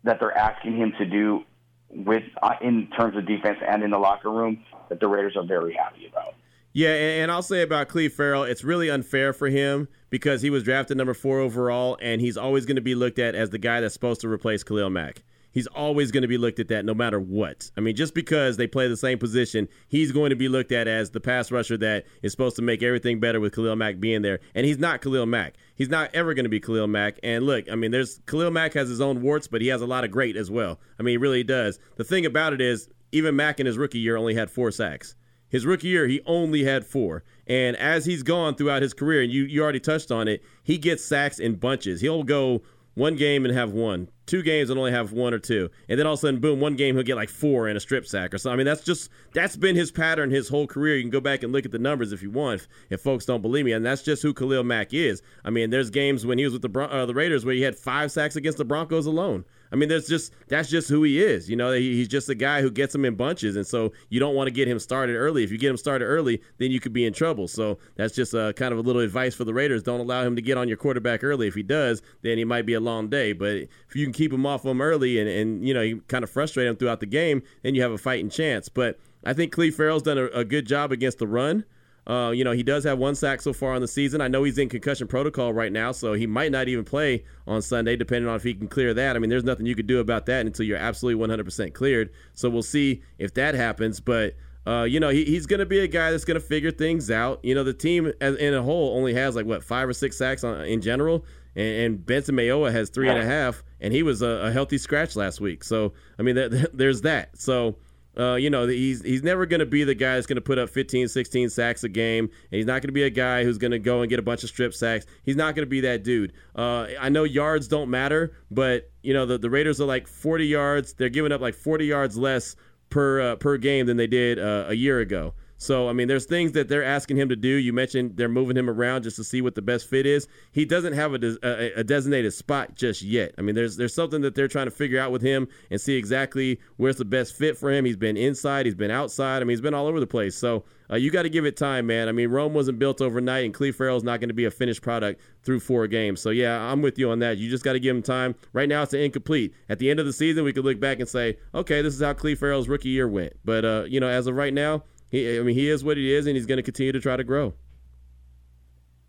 that 0.03 0.19
they're 0.19 0.37
asking 0.37 0.77
him 0.77 0.93
to 0.97 1.05
do 1.05 1.43
with 1.89 2.23
uh, 2.41 2.55
in 2.61 2.89
terms 2.97 3.15
of 3.15 3.25
defense 3.25 3.59
and 3.65 3.83
in 3.83 3.91
the 3.91 3.97
locker 3.97 4.29
room 4.29 4.63
that 4.89 4.99
the 4.99 5.07
Raiders 5.07 5.35
are 5.37 5.45
very 5.45 5.73
happy 5.73 6.07
about. 6.07 6.35
Yeah, 6.75 6.89
and, 6.89 7.31
I'll 7.31 7.43
say 7.43 7.61
about 7.61 7.87
Cleve 7.87 8.13
Ferrell, 8.13 8.43
it's 8.43 8.63
really 8.63 8.89
unfair 8.89 9.31
for 9.31 9.47
him 9.47 9.87
because 10.09 10.41
he 10.41 10.49
was 10.49 10.63
drafted 10.63 10.97
number 10.97 11.13
four 11.13 11.39
overall, 11.39 11.99
and 12.01 12.19
he's 12.19 12.35
always 12.35 12.65
going 12.65 12.77
to 12.77 12.81
be 12.81 12.95
looked 12.95 13.19
at 13.19 13.35
as 13.35 13.51
the 13.51 13.59
guy 13.59 13.79
that's 13.79 13.93
supposed 13.93 14.21
to 14.21 14.27
replace 14.27 14.63
Khalil 14.63 14.89
Mack 14.89 15.21
he's 15.53 15.67
always 15.67 16.11
going 16.11 16.23
to 16.23 16.27
be 16.27 16.37
looked 16.37 16.59
at 16.59 16.67
that 16.67 16.83
no 16.83 16.93
matter 16.93 17.19
what. 17.19 17.71
I 17.77 17.81
mean, 17.81 17.95
just 17.95 18.13
because 18.13 18.57
they 18.57 18.67
play 18.67 18.89
the 18.89 18.97
same 18.97 19.17
position, 19.17 19.69
he's 19.87 20.11
going 20.11 20.31
to 20.31 20.35
be 20.35 20.49
looked 20.49 20.73
at 20.73 20.87
as 20.87 21.11
the 21.11 21.21
pass 21.21 21.51
rusher 21.51 21.77
that 21.77 22.05
is 22.21 22.31
supposed 22.31 22.57
to 22.57 22.61
make 22.61 22.83
everything 22.83 23.21
better 23.21 23.39
with 23.39 23.55
Khalil 23.55 23.77
Mack 23.77 24.01
being 24.01 24.21
there. 24.21 24.39
And 24.53 24.65
he's 24.65 24.79
not 24.79 25.01
Khalil 25.01 25.25
Mack. 25.25 25.53
He's 25.75 25.89
not 25.89 26.09
ever 26.13 26.33
going 26.33 26.45
to 26.45 26.49
be 26.49 26.59
Khalil 26.59 26.87
Mack. 26.87 27.19
And 27.23 27.45
look, 27.45 27.71
I 27.71 27.75
mean, 27.75 27.91
there's 27.91 28.19
Khalil 28.27 28.51
Mack 28.51 28.73
has 28.73 28.89
his 28.89 28.99
own 28.99 29.21
warts, 29.21 29.47
but 29.47 29.61
he 29.61 29.67
has 29.67 29.81
a 29.81 29.87
lot 29.87 30.03
of 30.03 30.11
great 30.11 30.35
as 30.35 30.51
well. 30.51 30.79
I 30.99 31.03
mean, 31.03 31.13
he 31.13 31.17
really 31.17 31.43
does. 31.43 31.79
The 31.95 32.03
thing 32.03 32.25
about 32.25 32.51
it 32.53 32.59
is, 32.59 32.89
even 33.11 33.35
Mack 33.35 33.59
in 33.59 33.67
his 33.67 33.77
rookie 33.77 33.99
year 33.99 34.17
only 34.17 34.33
had 34.33 34.49
four 34.49 34.71
sacks. 34.71 35.15
His 35.53 35.67
rookie 35.67 35.89
year, 35.89 36.07
he 36.07 36.19
only 36.25 36.63
had 36.63 36.83
four. 36.83 37.23
And 37.45 37.77
as 37.77 38.05
he's 38.05 38.23
gone 38.23 38.55
throughout 38.55 38.81
his 38.81 38.95
career, 38.95 39.21
and 39.21 39.31
you, 39.31 39.43
you 39.43 39.61
already 39.61 39.79
touched 39.79 40.11
on 40.11 40.27
it, 40.27 40.43
he 40.63 40.79
gets 40.79 41.05
sacks 41.05 41.37
in 41.37 41.57
bunches. 41.57 42.01
He'll 42.01 42.23
go 42.23 42.63
one 42.95 43.15
game 43.15 43.45
and 43.45 43.53
have 43.53 43.71
one, 43.71 44.09
two 44.25 44.43
games 44.43 44.69
and 44.69 44.77
only 44.77 44.91
have 44.91 45.11
one 45.11 45.33
or 45.33 45.39
two, 45.39 45.69
and 45.89 45.99
then 45.99 46.05
all 46.05 46.13
of 46.13 46.19
a 46.19 46.21
sudden, 46.21 46.39
boom, 46.39 46.59
one 46.59 46.75
game 46.75 46.95
he'll 46.95 47.03
get 47.03 47.15
like 47.15 47.29
four 47.29 47.67
and 47.67 47.77
a 47.77 47.79
strip 47.79 48.05
sack 48.05 48.33
or 48.33 48.37
something. 48.37 48.53
I 48.53 48.57
mean, 48.57 48.65
that's 48.65 48.83
just 48.83 49.09
that's 49.33 49.55
been 49.55 49.75
his 49.75 49.91
pattern 49.91 50.29
his 50.29 50.49
whole 50.49 50.67
career. 50.67 50.95
You 50.95 51.03
can 51.03 51.09
go 51.09 51.21
back 51.21 51.43
and 51.43 51.51
look 51.51 51.65
at 51.65 51.71
the 51.71 51.79
numbers 51.79 52.11
if 52.11 52.21
you 52.21 52.31
want, 52.31 52.61
if, 52.61 52.67
if 52.89 53.01
folks 53.01 53.25
don't 53.25 53.41
believe 53.41 53.65
me, 53.65 53.71
and 53.71 53.85
that's 53.85 54.03
just 54.03 54.21
who 54.21 54.33
Khalil 54.33 54.63
Mack 54.63 54.93
is. 54.93 55.21
I 55.43 55.49
mean, 55.49 55.69
there's 55.69 55.89
games 55.89 56.25
when 56.25 56.37
he 56.37 56.43
was 56.43 56.53
with 56.53 56.61
the 56.61 56.79
uh, 56.79 57.05
the 57.05 57.13
Raiders 57.13 57.45
where 57.45 57.55
he 57.55 57.61
had 57.61 57.75
five 57.75 58.11
sacks 58.11 58.35
against 58.35 58.57
the 58.57 58.65
Broncos 58.65 59.05
alone. 59.05 59.45
I 59.73 59.75
mean, 59.75 59.89
there's 59.89 60.07
just 60.07 60.31
that's 60.49 60.69
just 60.69 60.87
who 60.87 61.01
he 61.01 61.19
is. 61.19 61.49
You 61.49 61.55
know, 61.55 61.71
he's 61.71 62.07
just 62.07 62.29
a 62.29 62.35
guy 62.35 62.61
who 62.61 62.69
gets 62.69 62.93
them 62.93 63.05
in 63.05 63.15
bunches, 63.15 63.55
and 63.55 63.65
so 63.65 63.91
you 64.09 64.19
don't 64.19 64.35
want 64.35 64.45
to 64.47 64.51
get 64.51 64.67
him 64.67 64.77
started 64.77 65.15
early. 65.15 65.43
If 65.43 65.51
you 65.51 65.57
get 65.57 65.71
him 65.71 65.77
started 65.77 66.05
early, 66.05 66.43
then 66.59 66.69
you 66.69 66.79
could 66.79 66.93
be 66.93 67.05
in 67.05 67.11
trouble. 67.11 67.47
So 67.47 67.79
that's 67.95 68.13
just 68.13 68.35
a 68.35 68.53
kind 68.55 68.71
of 68.71 68.77
a 68.77 68.81
little 68.81 69.01
advice 69.01 69.33
for 69.33 69.45
the 69.45 69.53
Raiders. 69.53 69.81
Don't 69.81 69.99
allow 69.99 70.21
him 70.21 70.35
to 70.35 70.43
get 70.43 70.59
on 70.59 70.67
your 70.67 70.77
quarterback 70.77 71.23
early. 71.23 71.47
If 71.47 71.55
he 71.55 71.63
does, 71.63 72.03
then 72.21 72.37
he 72.37 72.45
might 72.45 72.67
be 72.67 72.75
a 72.75 72.79
long 72.79 73.09
day. 73.09 73.33
But 73.33 73.55
if 73.57 73.95
you 73.95 74.05
can 74.05 74.13
keep 74.13 74.31
him 74.31 74.45
off 74.45 74.63
him 74.63 74.79
early, 74.79 75.19
and 75.19 75.27
and 75.27 75.67
you 75.67 75.73
know 75.73 75.81
you 75.81 76.01
kind 76.07 76.23
of 76.23 76.29
frustrate 76.29 76.67
him 76.67 76.75
throughout 76.75 76.99
the 76.99 77.07
game, 77.07 77.41
then 77.63 77.73
you 77.73 77.81
have 77.81 77.91
a 77.91 77.97
fighting 77.97 78.29
chance. 78.29 78.69
But 78.69 78.99
I 79.25 79.33
think 79.33 79.51
Cleve 79.51 79.73
Ferrell's 79.73 80.03
done 80.03 80.19
a, 80.19 80.25
a 80.27 80.45
good 80.45 80.67
job 80.67 80.91
against 80.91 81.17
the 81.17 81.27
run. 81.27 81.65
Uh, 82.05 82.31
you 82.35 82.43
know, 82.43 82.51
he 82.51 82.63
does 82.63 82.83
have 82.83 82.97
one 82.97 83.15
sack 83.15 83.41
so 83.41 83.53
far 83.53 83.73
on 83.73 83.81
the 83.81 83.87
season. 83.87 84.19
I 84.19 84.27
know 84.27 84.43
he's 84.43 84.57
in 84.57 84.67
concussion 84.67 85.07
protocol 85.07 85.53
right 85.53 85.71
now, 85.71 85.93
so 85.93 86.13
he 86.13 86.27
might 86.27 86.51
not 86.51 86.67
even 86.67 86.83
play 86.83 87.23
on 87.47 87.61
Sunday, 87.61 87.95
depending 87.95 88.29
on 88.29 88.35
if 88.35 88.43
he 88.43 88.53
can 88.53 88.67
clear 88.67 88.93
that. 88.93 89.15
I 89.15 89.19
mean, 89.19 89.29
there's 89.29 89.45
nothing 89.45 89.65
you 89.65 89.75
could 89.75 89.87
do 89.87 89.99
about 89.99 90.25
that 90.25 90.45
until 90.45 90.65
you're 90.65 90.77
absolutely 90.77 91.25
100% 91.25 91.73
cleared. 91.73 92.09
So 92.33 92.49
we'll 92.49 92.61
see 92.61 93.01
if 93.17 93.33
that 93.35 93.55
happens. 93.55 94.01
But, 94.01 94.35
uh, 94.67 94.83
you 94.83 94.99
know, 94.99 95.09
he, 95.09 95.23
he's 95.23 95.45
going 95.45 95.61
to 95.61 95.65
be 95.65 95.79
a 95.79 95.87
guy 95.87 96.11
that's 96.11 96.25
going 96.25 96.39
to 96.39 96.45
figure 96.45 96.71
things 96.71 97.09
out. 97.09 97.39
You 97.41 97.55
know, 97.55 97.63
the 97.63 97.73
team 97.73 98.11
as, 98.19 98.35
in 98.35 98.53
a 98.53 98.61
whole 98.61 98.97
only 98.97 99.13
has 99.13 99.35
like, 99.37 99.45
what, 99.45 99.63
five 99.63 99.87
or 99.87 99.93
six 99.93 100.17
sacks 100.17 100.43
on, 100.43 100.61
in 100.65 100.81
general. 100.81 101.25
And, 101.55 101.67
and 101.67 102.05
Benson 102.05 102.35
Mayowa 102.35 102.71
has 102.73 102.89
three 102.89 103.07
and 103.07 103.17
a 103.17 103.25
half, 103.25 103.63
and 103.79 103.93
he 103.93 104.03
was 104.03 104.21
a, 104.21 104.27
a 104.27 104.51
healthy 104.51 104.77
scratch 104.77 105.15
last 105.15 105.39
week. 105.39 105.63
So, 105.63 105.93
I 106.19 106.23
mean, 106.23 106.35
th- 106.35 106.65
there's 106.73 107.01
that. 107.01 107.37
So, 107.39 107.77
uh, 108.17 108.35
you 108.35 108.49
know, 108.49 108.67
he's 108.67 109.01
he's 109.01 109.23
never 109.23 109.45
going 109.45 109.59
to 109.59 109.65
be 109.65 109.83
the 109.83 109.95
guy 109.95 110.15
that's 110.15 110.27
going 110.27 110.35
to 110.35 110.41
put 110.41 110.59
up 110.59 110.69
15, 110.69 111.07
16 111.07 111.49
sacks 111.49 111.83
a 111.83 111.89
game, 111.89 112.25
and 112.25 112.57
he's 112.57 112.65
not 112.65 112.81
going 112.81 112.89
to 112.89 112.93
be 112.93 113.03
a 113.03 113.09
guy 113.09 113.43
who's 113.43 113.57
going 113.57 113.71
to 113.71 113.79
go 113.79 114.01
and 114.01 114.09
get 114.09 114.19
a 114.19 114.23
bunch 114.23 114.43
of 114.43 114.49
strip 114.49 114.73
sacks. 114.73 115.05
He's 115.23 115.35
not 115.35 115.55
going 115.55 115.65
to 115.65 115.69
be 115.69 115.81
that 115.81 116.03
dude. 116.03 116.33
Uh, 116.55 116.87
I 116.99 117.09
know 117.09 117.23
yards 117.23 117.67
don't 117.67 117.89
matter, 117.89 118.33
but 118.51 118.91
you 119.01 119.13
know 119.13 119.25
the, 119.25 119.37
the 119.37 119.49
Raiders 119.49 119.81
are 119.81 119.85
like 119.85 120.07
40 120.07 120.45
yards. 120.45 120.93
They're 120.93 121.09
giving 121.09 121.31
up 121.31 121.41
like 121.41 121.55
40 121.55 121.85
yards 121.85 122.17
less 122.17 122.55
per 122.89 123.21
uh, 123.21 123.35
per 123.37 123.57
game 123.57 123.87
than 123.87 123.97
they 123.97 124.07
did 124.07 124.37
uh, 124.37 124.65
a 124.67 124.73
year 124.73 124.99
ago. 124.99 125.33
So, 125.63 125.87
I 125.87 125.93
mean, 125.93 126.09
there's 126.09 126.25
things 126.25 126.51
that 126.51 126.67
they're 126.67 126.83
asking 126.83 127.17
him 127.17 127.29
to 127.29 127.37
do. 127.37 127.47
You 127.47 127.71
mentioned 127.71 128.17
they're 128.17 128.27
moving 128.27 128.57
him 128.57 128.69
around 128.69 129.03
just 129.03 129.15
to 129.15 129.23
see 129.23 129.41
what 129.41 129.55
the 129.55 129.61
best 129.61 129.89
fit 129.89 130.05
is. 130.05 130.27
He 130.51 130.65
doesn't 130.65 130.91
have 130.91 131.13
a, 131.13 131.37
a, 131.41 131.79
a, 131.79 131.83
designated 131.85 132.33
spot 132.33 132.75
just 132.75 133.01
yet. 133.01 133.33
I 133.37 133.41
mean, 133.41 133.55
there's 133.55 133.77
there's 133.77 133.93
something 133.93 134.19
that 134.21 134.35
they're 134.35 134.49
trying 134.49 134.67
to 134.67 134.71
figure 134.71 134.99
out 134.99 135.13
with 135.13 135.21
him 135.21 135.47
and 135.71 135.79
see 135.79 135.95
exactly 135.95 136.59
where's 136.75 136.97
the 136.97 137.05
best 137.05 137.35
fit 137.35 137.57
for 137.57 137.71
him. 137.71 137.85
He's 137.85 137.95
been 137.95 138.17
inside, 138.17 138.65
he's 138.65 138.75
been 138.75 138.91
outside. 138.91 139.37
I 139.37 139.39
mean, 139.45 139.51
he's 139.51 139.61
been 139.61 139.73
all 139.73 139.87
over 139.87 140.01
the 140.01 140.07
place. 140.07 140.35
So, 140.35 140.65
uh, 140.91 140.97
you 140.97 141.09
got 141.11 141.23
to 141.23 141.29
give 141.29 141.45
it 141.45 141.55
time, 141.55 141.87
man. 141.87 142.09
I 142.09 142.11
mean, 142.11 142.29
Rome 142.29 142.53
wasn't 142.53 142.77
built 142.77 143.01
overnight, 143.01 143.45
and 143.45 143.53
Cleve 143.53 143.75
Ferrell's 143.75 144.03
not 144.03 144.19
going 144.19 144.29
to 144.29 144.33
be 144.33 144.45
a 144.45 144.51
finished 144.51 144.81
product 144.81 145.21
through 145.43 145.61
four 145.61 145.87
games. 145.87 146.21
So, 146.21 146.29
yeah, 146.29 146.59
I'm 146.59 146.81
with 146.81 146.99
you 146.99 147.09
on 147.09 147.19
that. 147.19 147.37
You 147.37 147.49
just 147.49 147.63
got 147.63 147.73
to 147.73 147.79
give 147.79 147.95
him 147.95 148.03
time. 148.03 148.35
Right 148.51 148.69
now, 148.69 148.83
it's 148.83 148.93
an 148.93 148.99
incomplete. 148.99 149.53
At 149.69 149.79
the 149.79 149.89
end 149.89 149.99
of 149.99 150.05
the 150.05 150.13
season, 150.13 150.43
we 150.43 150.53
could 150.53 150.65
look 150.65 150.79
back 150.79 150.99
and 150.99 151.07
say, 151.07 151.37
okay, 151.55 151.81
this 151.81 151.95
is 151.95 152.01
how 152.01 152.13
Cleve 152.13 152.37
Ferrell's 152.37 152.67
rookie 152.67 152.89
year 152.89 153.07
went. 153.07 153.33
But, 153.45 153.65
uh, 153.65 153.85
you 153.87 153.99
know, 153.99 154.07
as 154.07 154.27
of 154.27 154.35
right 154.35 154.53
now, 154.53 154.83
he, 155.13 155.37
I 155.37 155.43
mean, 155.43 155.53
he 155.53 155.69
is 155.69 155.83
what 155.83 155.95
he 155.95 156.11
is, 156.11 156.25
and 156.25 156.35
he's 156.35 156.47
going 156.47 156.57
to 156.57 156.63
continue 156.63 156.91
to 156.91 156.99
try 156.99 157.15
to 157.15 157.23
grow. 157.23 157.53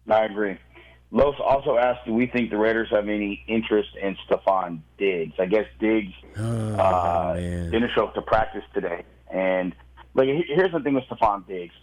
I 0.09 0.27
agree. 0.27 0.59
Los 1.11 1.35
also 1.43 1.79
asked, 1.79 2.05
"Do 2.05 2.13
we 2.13 2.27
think 2.27 2.51
the 2.51 2.59
Raiders 2.59 2.89
have 2.91 3.09
any 3.09 3.43
interest 3.49 3.89
in 4.01 4.15
Stefon 4.29 4.81
Diggs?" 4.99 5.33
I 5.39 5.47
guess 5.47 5.65
Diggs 5.81 6.13
oh, 6.39 6.75
uh, 6.75 7.35
didn't 7.37 7.91
show 7.95 8.05
up 8.05 8.15
to 8.17 8.23
practice 8.23 8.65
today, 8.75 9.03
and 9.33 9.75
like 10.13 10.29
here's 10.29 10.73
the 10.73 10.81
thing 10.81 10.93
with 10.93 11.05
Stefon 11.05 11.47
Diggs, 11.47 11.75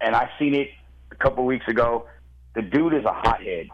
and 0.00 0.16
I've 0.16 0.30
seen 0.40 0.56
it 0.56 0.68
a 1.12 1.14
couple 1.14 1.44
weeks 1.44 1.68
ago. 1.68 2.08
The 2.56 2.62
dude 2.62 2.94
is 2.94 3.04
a 3.04 3.12
hothead, 3.12 3.68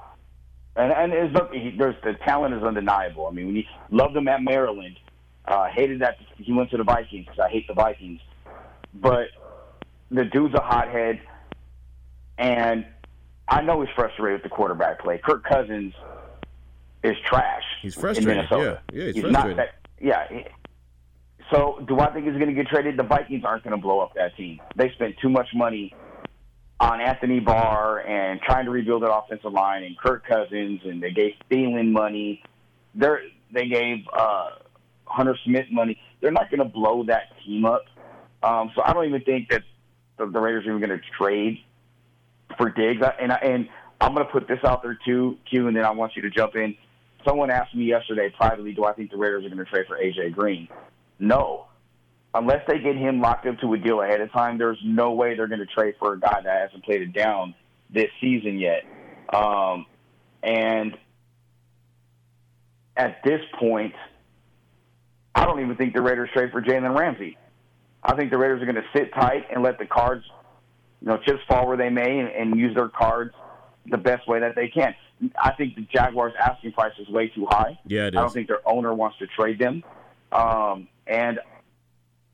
and 0.77 0.93
and 0.93 1.12
there's, 1.12 1.35
he, 1.55 1.74
there's 1.78 1.97
the 2.05 2.12
talent 2.27 2.55
is 2.55 2.62
undeniable. 2.62 3.27
I 3.27 3.31
mean, 3.31 3.56
you 3.56 3.62
loved 3.90 4.15
him 4.15 4.28
at 4.28 4.43
Maryland, 4.43 4.98
uh, 5.47 5.69
hated 5.74 6.02
that 6.02 6.16
he 6.36 6.52
went 6.52 6.70
to 6.73 6.77
the 6.77 6.85
Vikings 6.85 7.24
because 7.24 7.40
I 7.40 7.48
hate 7.48 7.66
the 7.69 7.74
Vikings, 7.74 8.20
but 8.93 9.28
the 10.11 10.25
dude's 10.25 10.55
a 10.55 10.61
hothead, 10.61 11.21
and 12.39 12.87
I 13.49 13.63
know 13.63 13.81
he's 13.81 13.95
frustrated 13.95 14.43
with 14.43 14.51
the 14.51 14.55
quarterback 14.55 15.01
play. 15.01 15.21
Kirk 15.23 15.45
Cousins 15.45 15.95
is 17.03 17.17
trash. 17.25 17.63
He's 17.83 17.95
frustrated. 17.95 18.47
Yeah, 18.51 18.59
yeah, 18.93 19.05
he's, 19.05 19.15
he's 19.15 19.23
frustrated. 19.23 19.33
Not 19.33 19.57
that, 19.57 19.75
yeah. 20.01 20.43
So, 21.51 21.83
do 21.87 21.99
I 21.99 22.13
think 22.13 22.27
he's 22.27 22.35
going 22.35 22.49
to 22.49 22.53
get 22.55 22.67
traded? 22.67 22.99
The 22.99 23.05
Vikings 23.05 23.45
aren't 23.45 23.65
going 23.65 23.75
to 23.75 23.81
blow 23.81 24.01
up 24.01 24.15
that 24.15 24.37
team. 24.37 24.61
They 24.77 24.91
spent 24.91 25.17
too 25.21 25.31
much 25.31 25.49
money 25.55 25.95
on 26.81 27.01
Anthony 27.01 27.41
Barr 27.41 28.07
and 28.07 28.41
trying 28.41 28.67
to 28.67 28.71
rebuild 28.71 29.03
that 29.03 29.13
offensive 29.13 29.53
line, 29.53 29.83
and 29.83 29.99
Kirk 29.99 30.27
Cousins, 30.27 30.81
and 30.85 31.03
they 31.03 31.11
gave 31.11 31.33
Thielen 31.51 31.91
money. 31.91 32.43
They're, 32.95 33.23
they 33.53 33.67
gave 33.67 34.05
uh, 34.13 34.51
Hunter 35.07 35.37
Smith 35.45 35.67
money. 35.73 35.99
They're 36.21 36.31
not 36.31 36.51
going 36.51 36.61
to 36.61 36.67
blow 36.67 37.05
that 37.05 37.33
team 37.45 37.65
up. 37.65 37.85
Um, 38.43 38.71
so 38.75 38.83
I 38.85 38.93
don't 38.93 39.07
even 39.07 39.23
think 39.23 39.49
that 39.51 39.63
the, 40.19 40.27
the 40.27 40.40
Raiders 40.40 40.66
are 40.66 40.77
even 40.77 40.86
going 40.86 40.99
to 40.99 41.05
trade 41.16 41.59
for 42.57 42.70
Diggs. 42.70 43.03
And, 43.20 43.32
I, 43.32 43.36
and 43.36 43.69
I'm 44.01 44.15
going 44.15 44.27
to 44.27 44.32
put 44.32 44.49
this 44.49 44.61
out 44.65 44.82
there 44.82 44.99
too, 45.05 45.39
Q, 45.49 45.69
and 45.69 45.77
then 45.77 45.85
I 45.85 45.90
want 45.90 46.16
you 46.16 46.23
to 46.23 46.31
jump 46.31 46.57
in. 46.57 46.77
Someone 47.27 47.51
asked 47.51 47.74
me 47.74 47.85
yesterday 47.85 48.32
privately, 48.36 48.73
do 48.73 48.85
I 48.85 48.93
think 48.93 49.11
the 49.11 49.16
Raiders 49.16 49.45
are 49.45 49.49
going 49.49 49.65
to 49.65 49.70
trade 49.70 49.86
for 49.86 49.99
AJ 49.99 50.35
Green? 50.35 50.69
No. 51.19 51.66
Unless 52.35 52.66
they 52.69 52.78
get 52.78 52.97
him 52.97 53.20
locked 53.20 53.47
into 53.47 53.73
a 53.73 53.78
deal 53.78 54.03
ahead 54.03 54.20
of 54.20 54.31
time, 54.32 54.59
there's 54.59 54.78
no 54.85 55.12
way 55.12 55.35
they're 55.35 55.49
going 55.49 55.61
to 55.61 55.66
trade 55.66 55.95
for 55.99 56.12
a 56.12 56.20
guy 56.20 56.40
that 56.43 56.61
hasn't 56.62 56.85
played 56.85 57.03
it 57.03 57.12
down 57.12 57.55
this 57.90 58.09
season 58.20 58.59
yet. 58.59 58.85
Um, 59.32 59.86
and 60.43 60.97
at 62.97 63.23
this 63.24 63.40
point, 63.59 63.95
I 65.35 65.45
don't 65.45 65.61
even 65.61 65.77
think 65.77 65.95
the 65.95 66.03
Raiders 66.03 66.31
trade 66.32 66.51
for 66.53 66.61
Jalen 66.61 66.97
Ramsey. 66.97 67.36
I 68.09 68.17
think 68.17 68.31
the 68.31 68.39
Raiders 68.39 68.63
are 68.63 68.65
going 68.65 68.77
to 68.77 68.89
sit 68.97 69.13
tight 69.13 69.45
and 69.53 69.63
let 69.63 69.79
the 69.79 69.85
cards, 69.85 70.25
you 71.03 71.09
know, 71.09 71.19
chips 71.19 71.41
fall 71.47 71.69
where 71.69 71.77
they 71.77 71.91
may, 71.91 72.21
and, 72.21 72.29
and 72.31 72.59
use 72.59 72.75
their 72.75 72.89
cards 72.89 73.35
the 73.87 73.99
best 73.99 74.27
way 74.27 74.41
that 74.41 74.55
they 74.57 74.69
can. 74.69 74.95
I 75.39 75.53
think 75.53 75.77
the 75.77 75.87
Jaguars' 75.95 76.33
asking 76.43 76.73
price 76.73 76.93
is 76.99 77.09
way 77.09 77.29
too 77.29 77.47
high. 77.51 77.79
Yeah, 77.87 78.07
I 78.07 78.11
don't 78.11 78.33
think 78.33 78.49
their 78.49 78.67
owner 78.67 78.95
wants 78.95 79.19
to 79.19 79.27
trade 79.27 79.59
them. 79.59 79.85
Um, 80.33 80.89
and 81.07 81.39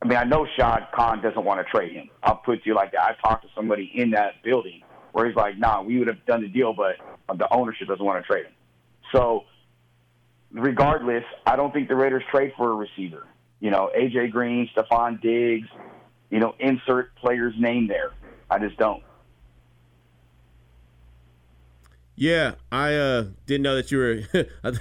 I 0.01 0.07
mean, 0.07 0.17
I 0.17 0.23
know 0.23 0.47
Shad 0.57 0.87
Khan 0.93 1.21
doesn't 1.21 1.43
want 1.43 1.65
to 1.65 1.69
trade 1.69 1.91
him. 1.91 2.09
I'll 2.23 2.37
put 2.37 2.63
to 2.63 2.69
you 2.69 2.75
like 2.75 2.93
that. 2.93 3.01
I 3.01 3.27
talked 3.27 3.43
to 3.43 3.49
somebody 3.53 3.91
in 3.93 4.11
that 4.11 4.43
building 4.43 4.81
where 5.11 5.25
he's 5.25 5.35
like, 5.35 5.57
"Nah, 5.57 5.81
we 5.81 5.99
would 5.99 6.07
have 6.07 6.25
done 6.25 6.41
the 6.41 6.47
deal, 6.47 6.73
but 6.73 6.95
the 7.37 7.53
ownership 7.53 7.89
doesn't 7.89 8.05
want 8.05 8.23
to 8.23 8.27
trade 8.31 8.45
him." 8.45 8.53
So, 9.11 9.43
regardless, 10.53 11.23
I 11.45 11.57
don't 11.57 11.73
think 11.73 11.89
the 11.89 11.95
Raiders 11.95 12.23
trade 12.31 12.53
for 12.55 12.71
a 12.71 12.75
receiver 12.75 13.25
you 13.65 13.71
know, 13.71 13.89
AJ 13.97 14.29
Green, 14.29 14.69
Stefon 14.75 15.19
Diggs, 15.19 15.67
you 16.29 16.37
know, 16.37 16.53
insert 16.59 17.15
player's 17.15 17.55
name 17.57 17.87
there. 17.87 18.11
I 18.47 18.59
just 18.59 18.77
don't. 18.77 19.01
Yeah, 22.17 22.53
I 22.71 22.93
uh, 22.93 23.25
didn't 23.45 23.63
know 23.63 23.75
that 23.75 23.91
you 23.91 23.97
were. 23.97 24.21
I 24.63 24.71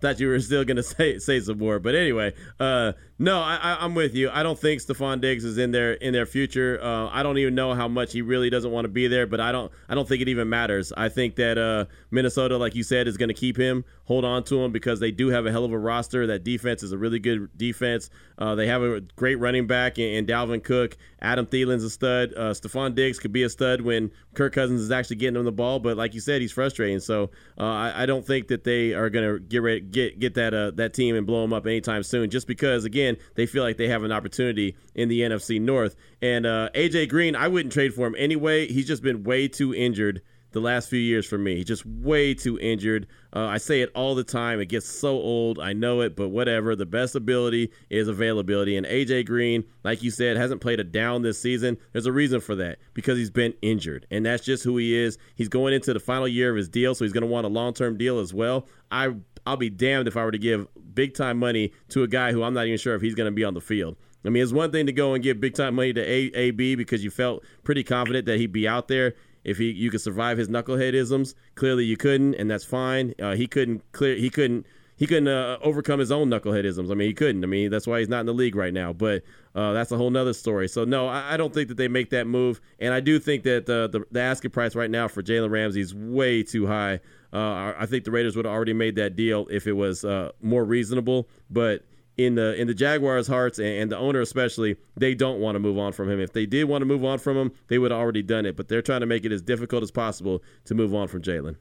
thought 0.00 0.20
you 0.20 0.28
were 0.28 0.40
still 0.40 0.62
going 0.64 0.76
to 0.76 0.82
say 0.82 1.18
say 1.18 1.40
some 1.40 1.58
more, 1.58 1.78
but 1.78 1.94
anyway, 1.94 2.34
uh, 2.60 2.92
no, 3.18 3.40
I, 3.40 3.82
am 3.82 3.94
with 3.94 4.14
you. 4.14 4.28
I 4.30 4.42
don't 4.42 4.58
think 4.58 4.82
Stefon 4.82 5.22
Diggs 5.22 5.42
is 5.42 5.56
in 5.56 5.70
their 5.70 5.94
in 5.94 6.12
their 6.12 6.26
future. 6.26 6.78
Uh, 6.82 7.08
I 7.10 7.22
don't 7.22 7.38
even 7.38 7.54
know 7.54 7.72
how 7.72 7.88
much 7.88 8.12
he 8.12 8.20
really 8.20 8.50
doesn't 8.50 8.70
want 8.70 8.84
to 8.84 8.90
be 8.90 9.08
there, 9.08 9.26
but 9.26 9.40
I 9.40 9.52
don't 9.52 9.72
I 9.88 9.94
don't 9.94 10.06
think 10.06 10.20
it 10.20 10.28
even 10.28 10.50
matters. 10.50 10.92
I 10.94 11.08
think 11.08 11.36
that 11.36 11.56
uh, 11.56 11.86
Minnesota, 12.10 12.58
like 12.58 12.74
you 12.74 12.82
said, 12.82 13.08
is 13.08 13.16
going 13.16 13.30
to 13.30 13.34
keep 13.34 13.56
him, 13.56 13.86
hold 14.04 14.26
on 14.26 14.44
to 14.44 14.62
him 14.62 14.70
because 14.70 15.00
they 15.00 15.10
do 15.10 15.28
have 15.28 15.46
a 15.46 15.50
hell 15.50 15.64
of 15.64 15.72
a 15.72 15.78
roster. 15.78 16.26
That 16.26 16.44
defense 16.44 16.82
is 16.82 16.92
a 16.92 16.98
really 16.98 17.18
good 17.18 17.48
defense. 17.56 18.10
Uh, 18.36 18.54
they 18.54 18.66
have 18.66 18.82
a 18.82 19.00
great 19.00 19.36
running 19.36 19.66
back 19.66 19.98
in, 19.98 20.12
in 20.12 20.26
Dalvin 20.26 20.62
Cook. 20.62 20.98
Adam 21.26 21.44
Thielen's 21.44 21.82
a 21.82 21.90
stud. 21.90 22.32
Uh, 22.36 22.52
Stefon 22.52 22.94
Diggs 22.94 23.18
could 23.18 23.32
be 23.32 23.42
a 23.42 23.48
stud 23.50 23.80
when 23.80 24.12
Kirk 24.34 24.52
Cousins 24.52 24.80
is 24.80 24.92
actually 24.92 25.16
getting 25.16 25.34
him 25.34 25.44
the 25.44 25.50
ball, 25.50 25.80
but 25.80 25.96
like 25.96 26.14
you 26.14 26.20
said, 26.20 26.40
he's 26.40 26.52
frustrating. 26.52 27.00
So 27.00 27.30
uh, 27.58 27.64
I, 27.64 28.02
I, 28.02 28.06
don't 28.06 28.24
think 28.24 28.46
that 28.48 28.62
they 28.62 28.94
are 28.94 29.10
going 29.10 29.28
to 29.28 29.40
get 29.40 29.60
ready, 29.60 29.80
get 29.80 30.20
get 30.20 30.34
that 30.34 30.54
uh, 30.54 30.70
that 30.76 30.94
team 30.94 31.16
and 31.16 31.26
blow 31.26 31.42
them 31.42 31.52
up 31.52 31.66
anytime 31.66 32.04
soon. 32.04 32.30
Just 32.30 32.46
because 32.46 32.84
again, 32.84 33.16
they 33.34 33.44
feel 33.44 33.64
like 33.64 33.76
they 33.76 33.88
have 33.88 34.04
an 34.04 34.12
opportunity 34.12 34.76
in 34.94 35.08
the 35.08 35.22
NFC 35.22 35.60
North. 35.60 35.96
And 36.22 36.46
uh, 36.46 36.70
AJ 36.76 37.08
Green, 37.08 37.34
I 37.34 37.48
wouldn't 37.48 37.72
trade 37.72 37.92
for 37.92 38.06
him 38.06 38.14
anyway. 38.16 38.68
He's 38.68 38.86
just 38.86 39.02
been 39.02 39.24
way 39.24 39.48
too 39.48 39.74
injured 39.74 40.22
the 40.52 40.60
last 40.60 40.88
few 40.88 40.98
years 40.98 41.26
for 41.26 41.38
me. 41.38 41.56
He's 41.56 41.66
just 41.66 41.84
way 41.84 42.34
too 42.34 42.58
injured. 42.58 43.06
Uh, 43.34 43.46
I 43.46 43.58
say 43.58 43.82
it 43.82 43.90
all 43.94 44.14
the 44.14 44.24
time. 44.24 44.60
It 44.60 44.66
gets 44.66 44.86
so 44.86 45.10
old. 45.10 45.58
I 45.58 45.72
know 45.72 46.00
it, 46.00 46.16
but 46.16 46.28
whatever. 46.28 46.74
The 46.74 46.86
best 46.86 47.14
ability 47.14 47.70
is 47.90 48.08
availability. 48.08 48.76
And 48.76 48.86
AJ 48.86 49.26
Green, 49.26 49.64
like 49.84 50.02
you 50.02 50.10
said, 50.10 50.36
hasn't 50.36 50.60
played 50.60 50.80
a 50.80 50.84
down 50.84 51.22
this 51.22 51.40
season. 51.40 51.76
There's 51.92 52.06
a 52.06 52.12
reason 52.12 52.40
for 52.40 52.54
that 52.56 52.78
because 52.94 53.18
he's 53.18 53.30
been 53.30 53.54
injured. 53.62 54.06
And 54.10 54.24
that's 54.24 54.44
just 54.44 54.64
who 54.64 54.76
he 54.78 54.96
is. 54.96 55.18
He's 55.34 55.48
going 55.48 55.74
into 55.74 55.92
the 55.92 56.00
final 56.00 56.28
year 56.28 56.50
of 56.50 56.56
his 56.56 56.68
deal, 56.68 56.94
so 56.94 57.04
he's 57.04 57.12
going 57.12 57.22
to 57.22 57.28
want 57.28 57.44
a 57.44 57.50
long 57.50 57.74
term 57.74 57.96
deal 57.96 58.18
as 58.18 58.32
well. 58.32 58.66
I 58.90 59.14
I'll 59.46 59.56
be 59.56 59.70
damned 59.70 60.08
if 60.08 60.16
I 60.16 60.24
were 60.24 60.32
to 60.32 60.38
give 60.38 60.66
big 60.94 61.14
time 61.14 61.38
money 61.38 61.72
to 61.90 62.02
a 62.02 62.08
guy 62.08 62.32
who 62.32 62.42
I'm 62.42 62.54
not 62.54 62.66
even 62.66 62.78
sure 62.78 62.94
if 62.94 63.02
he's 63.02 63.14
going 63.14 63.30
to 63.30 63.34
be 63.34 63.44
on 63.44 63.54
the 63.54 63.60
field. 63.60 63.96
I 64.24 64.28
mean, 64.28 64.42
it's 64.42 64.52
one 64.52 64.72
thing 64.72 64.86
to 64.86 64.92
go 64.92 65.14
and 65.14 65.22
give 65.22 65.40
big 65.40 65.54
time 65.54 65.76
money 65.76 65.92
to 65.92 66.00
a- 66.00 66.32
AB 66.34 66.74
because 66.74 67.04
you 67.04 67.10
felt 67.10 67.44
pretty 67.62 67.84
confident 67.84 68.26
that 68.26 68.38
he'd 68.38 68.52
be 68.52 68.66
out 68.66 68.88
there 68.88 69.14
if 69.46 69.58
he 69.58 69.70
you 69.70 69.90
could 69.90 70.00
survive 70.00 70.36
his 70.36 70.48
knuckleheadisms. 70.48 71.34
Clearly, 71.54 71.84
you 71.84 71.96
couldn't, 71.96 72.34
and 72.34 72.50
that's 72.50 72.64
fine. 72.64 73.14
Uh, 73.22 73.34
he 73.34 73.46
couldn't 73.46 73.80
clear. 73.92 74.16
He 74.16 74.28
couldn't. 74.28 74.66
He 74.96 75.06
couldn't 75.06 75.28
uh, 75.28 75.58
overcome 75.62 76.00
his 76.00 76.10
own 76.10 76.30
knuckleheadisms. 76.30 76.90
I 76.90 76.94
mean, 76.94 77.08
he 77.08 77.14
couldn't. 77.14 77.44
I 77.44 77.46
mean, 77.46 77.70
that's 77.70 77.86
why 77.86 77.98
he's 77.98 78.08
not 78.08 78.20
in 78.20 78.26
the 78.26 78.34
league 78.34 78.56
right 78.56 78.72
now. 78.72 78.94
But 78.94 79.22
uh, 79.54 79.72
that's 79.72 79.92
a 79.92 79.96
whole 79.96 80.10
nother 80.10 80.32
story. 80.32 80.68
So 80.68 80.84
no, 80.84 81.06
I, 81.06 81.34
I, 81.34 81.36
don't 81.36 81.52
think 81.52 81.68
that 81.68 81.76
they 81.76 81.86
make 81.86 82.10
that 82.10 82.26
move, 82.26 82.60
and 82.80 82.92
I 82.92 83.00
do 83.00 83.18
think 83.18 83.44
that 83.44 83.66
the 83.66 83.88
the, 83.88 84.04
the 84.10 84.20
asking 84.20 84.50
price 84.50 84.74
right 84.74 84.90
now 84.90 85.06
for 85.06 85.22
Jalen 85.22 85.50
Ramsey 85.50 85.80
is 85.80 85.94
way 85.94 86.42
too 86.42 86.66
high. 86.66 87.00
Uh, 87.32 87.74
I 87.78 87.86
think 87.86 88.04
the 88.04 88.10
Raiders 88.10 88.34
would 88.36 88.46
have 88.46 88.54
already 88.54 88.72
made 88.72 88.96
that 88.96 89.14
deal 89.14 89.46
if 89.50 89.66
it 89.66 89.74
was 89.74 90.04
uh, 90.04 90.32
more 90.40 90.64
reasonable. 90.64 91.28
But 91.50 91.84
in 92.16 92.34
the 92.34 92.54
in 92.54 92.66
the 92.66 92.74
Jaguars' 92.74 93.26
hearts 93.26 93.58
and, 93.58 93.68
and 93.68 93.92
the 93.92 93.98
owner 93.98 94.20
especially, 94.20 94.76
they 94.96 95.14
don't 95.14 95.40
want 95.40 95.54
to 95.56 95.58
move 95.58 95.78
on 95.78 95.92
from 95.92 96.10
him. 96.10 96.20
If 96.20 96.32
they 96.32 96.46
did 96.46 96.64
want 96.64 96.82
to 96.82 96.86
move 96.86 97.04
on 97.04 97.18
from 97.18 97.36
him, 97.36 97.52
they 97.68 97.78
would 97.78 97.90
have 97.90 98.00
already 98.00 98.22
done 98.22 98.46
it. 98.46 98.56
But 98.56 98.68
they're 98.68 98.82
trying 98.82 99.00
to 99.00 99.06
make 99.06 99.24
it 99.24 99.32
as 99.32 99.42
difficult 99.42 99.82
as 99.82 99.90
possible 99.90 100.42
to 100.64 100.74
move 100.74 100.94
on 100.94 101.08
from 101.08 101.22
Jalen. 101.22 101.56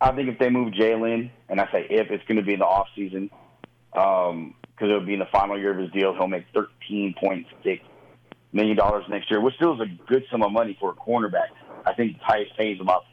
I 0.00 0.12
think 0.12 0.28
if 0.28 0.38
they 0.38 0.50
move 0.50 0.74
Jalen, 0.74 1.30
and 1.48 1.60
I 1.60 1.70
say 1.72 1.86
if, 1.88 2.10
it's 2.10 2.24
going 2.24 2.36
to 2.36 2.42
be 2.42 2.52
in 2.52 2.58
the 2.58 2.66
off 2.66 2.88
season, 2.94 3.30
because 3.92 4.30
um, 4.30 4.54
it'll 4.80 5.06
be 5.06 5.14
in 5.14 5.20
the 5.20 5.28
final 5.32 5.58
year 5.58 5.70
of 5.70 5.78
his 5.78 5.90
deal. 5.92 6.14
He'll 6.14 6.28
make 6.28 6.44
thirteen 6.52 7.14
point 7.22 7.46
six 7.64 7.82
million 8.52 8.76
dollars 8.76 9.04
next 9.08 9.30
year, 9.30 9.40
which 9.40 9.54
still 9.54 9.74
is 9.74 9.80
a 9.80 10.06
good 10.06 10.24
sum 10.30 10.42
of 10.42 10.52
money 10.52 10.76
for 10.78 10.90
a 10.90 10.94
cornerback. 10.94 11.48
I 11.86 11.94
think 11.94 12.18
the 12.18 12.24
highest 12.24 12.56
pays 12.58 12.78
about 12.80 13.04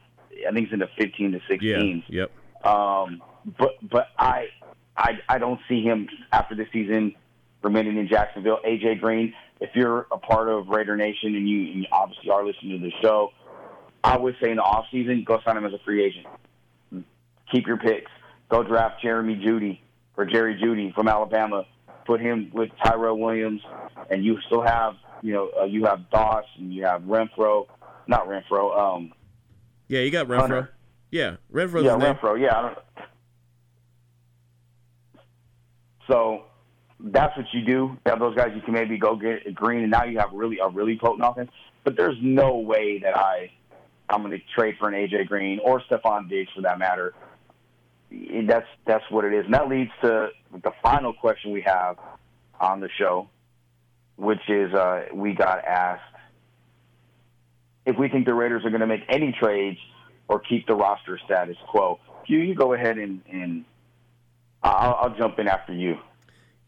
I 0.47 0.51
think 0.51 0.65
it's 0.65 0.73
in 0.73 0.79
the 0.79 0.89
15 0.97 1.33
to 1.33 1.39
16. 1.47 2.03
Yeah. 2.09 2.25
Yep. 2.63 2.65
Um, 2.65 3.21
but 3.57 3.71
but 3.89 4.07
I 4.17 4.47
I 4.95 5.19
I 5.27 5.37
don't 5.37 5.59
see 5.67 5.81
him 5.81 6.07
after 6.31 6.55
the 6.55 6.65
season 6.71 7.15
remaining 7.63 7.97
in 7.97 8.07
Jacksonville. 8.07 8.59
AJ 8.65 8.99
Green, 8.99 9.33
if 9.59 9.69
you're 9.73 10.07
a 10.11 10.17
part 10.17 10.49
of 10.49 10.67
Raider 10.67 10.95
Nation 10.95 11.35
and 11.35 11.47
you, 11.47 11.71
and 11.71 11.81
you 11.81 11.85
obviously 11.91 12.29
are 12.29 12.45
listening 12.45 12.79
to 12.79 12.85
the 12.85 12.93
show, 13.01 13.31
I 14.03 14.17
would 14.17 14.35
say 14.41 14.49
in 14.51 14.57
the 14.57 14.63
off 14.63 14.85
season, 14.91 15.23
go 15.25 15.39
sign 15.45 15.57
him 15.57 15.65
as 15.65 15.73
a 15.73 15.79
free 15.79 16.03
agent. 16.03 16.27
Keep 17.51 17.67
your 17.67 17.77
picks. 17.77 18.11
Go 18.49 18.63
draft 18.63 19.01
Jeremy 19.01 19.35
Jeudy 19.35 19.79
or 20.17 20.25
Jerry 20.25 20.55
Jeudy 20.55 20.93
from 20.93 21.07
Alabama. 21.07 21.65
Put 22.05 22.19
him 22.19 22.51
with 22.53 22.69
Tyrell 22.83 23.17
Williams, 23.17 23.61
and 24.09 24.25
you 24.25 24.39
still 24.47 24.61
have 24.61 24.95
you 25.21 25.33
know 25.33 25.51
uh, 25.59 25.63
you 25.63 25.85
have 25.85 26.09
Doss 26.09 26.45
and 26.57 26.73
you 26.73 26.83
have 26.83 27.03
Renfrow, 27.03 27.67
not 28.07 28.27
Renfro. 28.27 28.77
Um, 28.77 29.13
yeah, 29.87 30.01
you 30.01 30.11
got 30.11 30.27
Renfrow. 30.27 30.39
Hunter. 30.39 30.73
Yeah, 31.11 31.35
Renfrow. 31.51 31.83
Yeah, 31.83 32.13
Renfrow. 32.13 32.41
Yeah. 32.41 32.57
I 32.57 32.61
don't... 32.61 32.77
So 36.07 36.43
that's 36.99 37.35
what 37.37 37.45
you 37.53 37.61
do. 37.65 37.71
You 37.71 37.99
have 38.05 38.19
those 38.19 38.35
guys 38.35 38.51
you 38.55 38.61
can 38.61 38.73
maybe 38.73 38.97
go 38.97 39.15
get 39.15 39.53
Green, 39.53 39.81
and 39.81 39.91
now 39.91 40.03
you 40.05 40.19
have 40.19 40.31
really 40.33 40.59
a 40.59 40.69
really 40.69 40.97
potent 40.97 41.27
offense. 41.27 41.51
But 41.83 41.97
there's 41.97 42.17
no 42.21 42.57
way 42.57 42.99
that 42.99 43.17
I 43.17 43.51
I'm 44.09 44.21
going 44.21 44.31
to 44.31 44.43
trade 44.55 44.75
for 44.79 44.87
an 44.87 44.93
AJ 44.93 45.27
Green 45.27 45.59
or 45.63 45.81
Stefon 45.81 46.29
Diggs 46.29 46.51
for 46.55 46.61
that 46.61 46.79
matter. 46.79 47.13
That's 48.11 48.67
that's 48.85 49.03
what 49.09 49.25
it 49.25 49.33
is, 49.33 49.45
and 49.45 49.53
that 49.53 49.67
leads 49.67 49.91
to 50.01 50.29
the 50.51 50.71
final 50.81 51.13
question 51.13 51.51
we 51.51 51.61
have 51.61 51.97
on 52.59 52.79
the 52.79 52.89
show, 52.97 53.27
which 54.17 54.47
is 54.47 54.73
uh, 54.73 55.05
we 55.13 55.33
got 55.33 55.65
asked 55.65 56.03
if 57.85 57.97
we 57.97 58.09
think 58.09 58.25
the 58.25 58.33
Raiders 58.33 58.63
are 58.65 58.69
going 58.69 58.81
to 58.81 58.87
make 58.87 59.03
any 59.09 59.35
trades 59.37 59.79
or 60.27 60.39
keep 60.39 60.67
the 60.67 60.75
roster 60.75 61.19
status 61.25 61.57
quo. 61.67 61.99
You, 62.27 62.39
you 62.39 62.55
go 62.55 62.73
ahead 62.73 62.97
and, 62.97 63.21
and 63.29 63.65
I'll, 64.63 64.95
I'll 64.95 65.15
jump 65.15 65.39
in 65.39 65.47
after 65.47 65.73
you. 65.73 65.97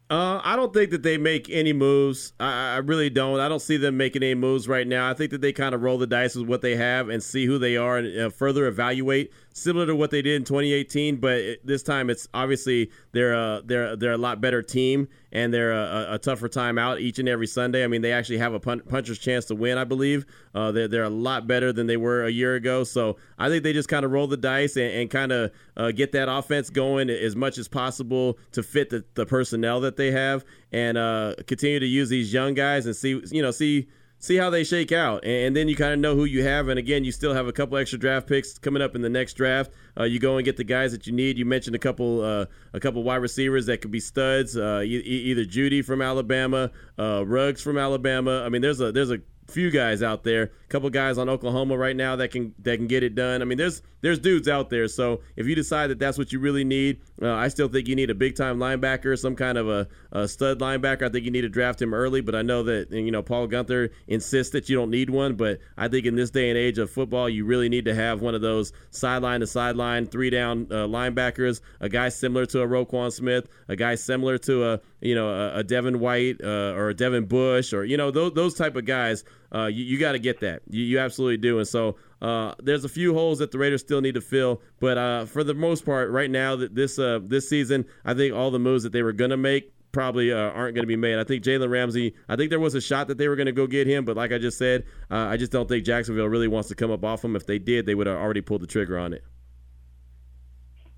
Uh, 0.08 0.40
I 0.44 0.56
don't 0.56 0.72
think 0.72 0.92
that 0.92 1.02
they 1.02 1.18
make 1.18 1.50
any 1.50 1.74
moves. 1.74 2.34
I, 2.40 2.76
I, 2.76 2.78
really 2.78 3.10
don't. 3.10 3.40
I 3.40 3.50
don't 3.50 3.62
see 3.62 3.78
them 3.78 3.98
making 3.98 4.22
any 4.22 4.36
moves 4.36 4.68
right 4.68 4.86
now. 4.86 5.10
I 5.10 5.16
think 5.16 5.32
that 5.32 5.42
they 5.42 5.52
kind 5.52 5.74
of 5.74 5.82
roll 5.82 5.98
the 5.98 6.06
dice 6.06 6.36
with 6.36 6.48
what 6.48 6.62
they 6.62 6.76
have 6.76 7.10
and 7.10 7.24
see 7.24 7.48
who 7.48 7.58
they 7.58 7.76
are 7.76 7.98
and 7.98 8.20
uh, 8.20 8.30
further 8.30 8.68
evaluate 8.68 9.34
similar 9.56 9.86
to 9.86 9.96
what 9.96 10.12
they 10.12 10.22
did 10.22 10.36
in 10.36 10.44
2018, 10.44 11.16
but 11.16 11.34
it, 11.38 11.66
this 11.66 11.82
time 11.82 12.10
it's 12.10 12.28
obviously 12.34 12.92
they're 13.14 13.34
a, 13.34 13.62
they're 13.64 13.96
they're 13.96 14.12
a 14.12 14.18
lot 14.18 14.42
better 14.42 14.62
team 14.62 15.08
and 15.32 15.54
they're 15.54 15.72
a, 15.72 16.16
a, 16.16 16.20
tougher 16.20 16.50
time 16.50 16.78
out 16.78 17.00
each 17.00 17.20
and 17.20 17.30
every 17.30 17.48
Sunday. 17.48 17.84
I 17.84 17.88
mean, 17.88 18.02
they 18.02 18.12
actually 18.12 18.38
have 18.38 18.54
a 18.54 18.60
pun- 18.60 18.82
puncher's 18.82 19.18
chance 19.18 19.46
to 19.46 19.56
win, 19.56 19.78
I 19.78 19.86
believe. 19.86 20.26
Uh, 20.54 20.72
they're 20.72 20.90
they're 20.90 21.04
a 21.04 21.10
lot 21.10 21.48
better 21.48 21.72
than 21.72 21.88
they 21.88 21.98
were 21.98 22.26
a 22.26 22.30
year 22.30 22.56
ago. 22.56 22.84
So 22.84 23.16
I 23.40 23.48
think 23.48 23.64
they 23.64 23.72
just 23.72 23.88
kind 23.88 24.06
of 24.06 24.12
roll 24.12 24.28
the 24.28 24.38
dice 24.38 24.76
and, 24.76 24.92
and 24.92 25.10
kind 25.10 25.32
of 25.32 25.52
uh, 25.78 25.92
get 25.92 26.12
that 26.12 26.30
offense 26.30 26.70
going 26.70 27.10
as 27.10 27.36
much 27.36 27.58
as 27.58 27.70
possible 27.70 28.38
to 28.52 28.62
fit 28.62 28.90
the, 28.90 29.06
the 29.14 29.26
personnel 29.26 29.80
that 29.82 29.96
they 29.96 30.12
have 30.12 30.44
and 30.74 30.98
uh, 30.98 31.36
continue 31.48 31.80
to 31.80 31.88
use 31.88 32.10
these 32.10 32.34
young 32.34 32.54
guys 32.54 32.86
and 32.86 32.96
see 32.96 33.22
you 33.32 33.42
know 33.42 33.52
see 33.52 33.88
see 34.20 34.38
how 34.38 34.50
they 34.50 34.64
shake 34.64 34.92
out, 34.92 35.24
and, 35.24 35.56
then 35.56 35.68
you 35.68 35.76
kind 35.76 35.94
of 35.94 36.00
know 36.00 36.16
who 36.16 36.26
you 36.26 36.44
have. 36.44 36.68
And 36.68 36.80
again, 36.80 37.04
you 37.04 37.12
still 37.12 37.34
have 37.34 37.48
a 37.48 37.54
couple 37.54 37.78
extra 37.78 38.00
draft 38.00 38.28
picks 38.28 38.58
coming 38.58 38.82
up 38.82 38.96
in 38.96 39.02
the 39.02 39.10
next 39.10 39.34
draft. 39.34 39.72
Uh, 39.98 40.04
you 40.04 40.20
go 40.20 40.38
and 40.38 40.46
get 40.46 40.58
the 40.58 40.64
guys 40.64 40.92
that 40.92 41.08
you 41.08 41.14
need. 41.14 41.38
You 41.38 41.46
mentioned 41.46 41.76
a 41.76 41.80
couple, 41.80 42.22
uh, 42.22 42.46
a 42.74 42.80
couple 42.80 43.04
wide 43.04 43.18
receivers 43.18 43.66
that 43.68 43.82
could 43.82 43.92
be 43.92 44.00
studs. 44.00 44.58
Uh, 44.58 44.82
e- 44.84 44.98
either 44.98 45.46
Jeudy 45.46 45.84
from 45.84 46.02
Alabama, 46.02 46.72
uh, 47.00 47.26
Ruggs 47.26 47.62
from 47.62 47.78
Alabama. 47.78 48.44
I 48.46 48.50
mean, 48.50 48.62
there's 48.62 48.82
a 48.82 48.92
there's 48.92 49.12
a 49.12 49.20
few 49.48 49.70
guys 49.70 50.02
out 50.02 50.24
there, 50.24 50.44
a 50.44 50.68
couple 50.70 50.90
guys 50.90 51.18
on 51.18 51.30
Oklahoma 51.30 51.78
right 51.78 51.96
now 51.96 52.16
that 52.16 52.32
can 52.32 52.54
that 52.64 52.78
can 52.78 52.88
get 52.88 53.04
it 53.04 53.16
done. 53.16 53.42
I 53.42 53.46
mean, 53.46 53.58
there's 53.58 53.82
there's 54.02 54.20
dudes 54.20 54.48
out 54.48 54.70
there. 54.70 54.88
So 54.88 55.22
if 55.36 55.48
you 55.48 55.56
decide 55.56 55.88
that 55.90 55.98
that's 55.98 56.18
what 56.18 56.32
you 56.32 56.40
really 56.40 56.64
need, 56.64 57.02
uh, 57.22 57.34
I 57.34 57.48
still 57.48 57.68
think 57.68 57.88
you 57.88 57.96
need 57.96 58.12
a 58.12 58.16
big 58.16 58.36
time 58.36 58.60
linebacker, 58.60 59.18
some 59.18 59.36
kind 59.36 59.58
of 59.58 59.68
a, 59.68 59.88
a, 60.12 60.28
stud 60.28 60.60
linebacker. 60.60 61.04
I 61.04 61.10
think 61.10 61.26
you 61.26 61.32
need 61.32 61.42
to 61.42 61.50
draft 61.50 61.82
him 61.82 61.94
early. 61.94 62.22
But 62.22 62.36
I 62.36 62.42
know 62.42 62.64
that 62.64 62.92
you 62.92 63.12
know 63.12 63.24
Paul 63.24 63.48
Gunther 63.48 63.90
insists 64.08 64.54
that 64.54 64.70
you 64.70 64.76
don't 64.76 64.92
need 64.92 65.10
one. 65.10 65.36
But 65.36 65.60
I 65.78 65.88
think 65.88 66.06
in 66.06 66.16
this 66.16 66.30
day 66.30 66.50
and 66.50 66.58
age 66.58 66.78
of 66.78 66.90
football, 66.90 67.30
you 67.30 67.46
really 67.46 67.70
need 67.70 67.86
to 67.86 67.96
have 67.96 68.22
one 68.22 68.36
of 68.36 68.42
those 68.42 68.74
sideline 68.92 69.40
to 69.40 69.48
sideline, 69.48 70.06
three 70.06 70.30
down 70.30 70.68
uh, 70.70 70.86
linebackers. 70.86 71.62
A 71.80 71.90
guy 71.90 72.10
similar 72.10 72.46
to 72.48 72.62
a 72.62 72.68
Roquan 72.68 73.12
Smith, 73.12 73.48
a 73.68 73.76
guy 73.76 73.96
similar 73.96 74.38
to 74.40 74.74
a 74.74 74.80
you 75.02 75.16
know 75.16 75.30
a, 75.30 75.60
a 75.60 75.64
Devin 75.64 76.00
White 76.00 76.42
uh, 76.44 76.74
or 76.76 76.90
a 76.90 76.94
Devin 76.94 77.26
Bush, 77.26 77.74
or 77.74 77.86
you 77.86 77.98
know 77.98 78.12
those 78.12 78.34
those 78.34 78.54
type 78.54 78.76
of 78.76 78.86
guys. 78.86 79.24
Uh, 79.56 79.68
you, 79.68 79.86
you 79.86 79.98
got 79.98 80.12
to 80.12 80.20
get 80.20 80.42
that. 80.42 80.62
You, 80.70 80.84
you 80.84 81.00
absolutely 81.00 81.38
do. 81.38 81.60
And 81.60 81.68
so 81.68 81.96
uh, 82.22 82.56
there's 82.62 82.84
a 82.84 82.90
few 82.90 83.14
holes 83.14 83.40
that 83.40 83.52
the 83.52 83.58
Raiders 83.58 83.82
still 83.82 84.02
need 84.02 84.16
to 84.16 84.22
fill, 84.22 84.62
but 84.82 84.98
uh, 84.98 85.26
for 85.26 85.46
the 85.46 85.54
most 85.54 85.86
part, 85.86 86.12
right 86.12 86.30
now, 86.30 86.58
this 86.58 87.00
uh, 87.00 87.20
this 87.24 87.48
season, 87.48 87.86
I 88.04 88.14
think 88.14 88.34
all 88.34 88.52
the 88.52 88.60
moves 88.60 88.84
that 88.84 88.92
they 88.92 89.04
were 89.04 89.14
gonna 89.14 89.38
make 89.38 89.72
probably 89.96 90.34
uh, 90.34 90.38
aren't 90.38 90.76
going 90.76 90.84
to 90.84 90.88
be 90.88 90.98
made. 90.98 91.18
I 91.18 91.24
think 91.24 91.42
Jalen 91.42 91.70
Ramsey. 91.70 92.16
I 92.28 92.36
think 92.36 92.50
there 92.50 92.60
was 92.60 92.76
a 92.76 92.82
shot 92.82 93.08
that 93.08 93.18
they 93.18 93.30
were 93.30 93.38
going 93.38 93.46
to 93.46 93.54
go 93.54 93.66
get 93.66 93.88
him, 93.88 94.04
but 94.04 94.18
like 94.18 94.34
I 94.34 94.38
just 94.38 94.58
said, 94.58 94.84
uh, 95.10 95.16
I 95.16 95.38
just 95.38 95.54
don't 95.54 95.70
think 95.70 95.86
Jacksonville 95.86 96.28
really 96.28 96.50
wants 96.50 96.68
to 96.68 96.76
come 96.76 96.92
up 96.92 97.06
off 97.06 97.24
him. 97.24 97.34
If 97.34 97.46
they 97.46 97.60
did, 97.60 97.86
they 97.86 97.96
would 97.96 98.06
have 98.08 98.18
already 98.18 98.42
pulled 98.42 98.62
the 98.62 98.68
trigger 98.68 99.00
on 99.00 99.14
it. 99.14 99.24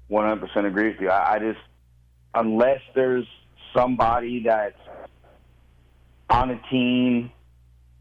One 0.08 0.26
hundred 0.26 0.48
percent 0.48 0.66
agree 0.66 0.90
with 0.90 1.00
you. 1.00 1.10
I, 1.10 1.36
I 1.36 1.40
just 1.40 1.60
unless 2.34 2.82
there's 2.96 3.28
somebody 3.72 4.42
that's 4.44 4.80
on 6.32 6.50
a 6.50 6.60
team 6.72 7.32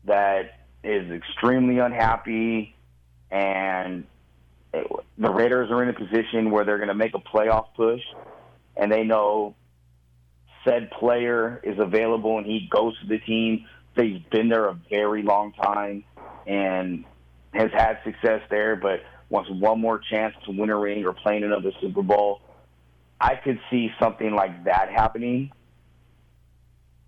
that 0.06 0.60
is 0.82 1.10
extremely 1.10 1.78
unhappy 1.78 2.74
and 3.30 4.06
the 4.72 5.30
Raiders 5.30 5.70
are 5.70 5.82
in 5.82 5.88
a 5.88 5.92
position 5.92 6.50
where 6.50 6.64
they're 6.64 6.78
going 6.78 6.88
to 6.88 6.94
make 6.94 7.14
a 7.14 7.18
playoff 7.18 7.68
push, 7.74 8.02
and 8.76 8.92
they 8.92 9.04
know 9.04 9.54
said 10.64 10.90
player 10.90 11.60
is 11.62 11.78
available 11.78 12.38
and 12.38 12.46
he 12.46 12.68
goes 12.70 12.98
to 13.00 13.06
the 13.06 13.18
team. 13.18 13.66
So 13.96 14.02
he's 14.02 14.20
been 14.30 14.48
there 14.48 14.66
a 14.66 14.78
very 14.90 15.22
long 15.22 15.52
time 15.52 16.04
and 16.46 17.04
has 17.54 17.70
had 17.72 17.98
success 18.04 18.42
there, 18.50 18.76
but 18.76 19.00
wants 19.30 19.50
one 19.50 19.80
more 19.80 19.98
chance 19.98 20.34
to 20.44 20.52
win 20.52 20.70
a 20.70 20.76
ring 20.76 21.04
or 21.06 21.12
play 21.12 21.36
in 21.36 21.44
another 21.44 21.72
Super 21.80 22.02
Bowl. 22.02 22.40
I 23.20 23.36
could 23.36 23.58
see 23.70 23.90
something 23.98 24.34
like 24.34 24.64
that 24.64 24.90
happening, 24.90 25.52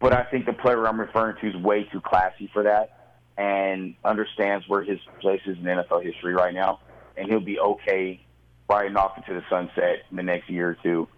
but 0.01 0.13
I 0.13 0.25
think 0.25 0.47
the 0.47 0.53
player 0.53 0.87
I'm 0.87 1.01
referring 1.01 1.37
to 1.41 1.49
is 1.49 1.57
way 1.57 1.85
too 1.85 2.01
classy 2.01 2.51
for 2.53 2.65
that 2.65 3.17
and 3.37 3.95
understands 4.05 4.69
where 4.69 4.83
his 4.83 4.99
place 5.21 5.41
is 5.47 5.57
in 5.59 5.65
NFL 5.65 6.03
history 6.05 6.35
right 6.35 6.55
now, 6.55 6.81
and 7.17 7.29
he'll 7.29 7.41
be 7.41 7.59
okay 7.59 8.21
riding 8.69 8.97
off 8.97 9.17
into 9.17 9.33
the 9.33 9.45
sunset 9.49 10.05
in 10.11 10.17
the 10.17 10.23
next 10.23 10.51
year 10.51 10.71
or 10.71 10.77
two 10.83 11.09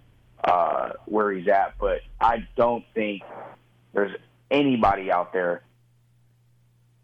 uh, 0.44 0.90
where 1.06 1.32
he's 1.32 1.48
at. 1.48 1.74
But 1.78 2.00
I 2.20 2.46
don't 2.56 2.84
think 2.94 3.22
there's 3.92 4.14
anybody 4.50 5.10
out 5.10 5.32
there 5.32 5.62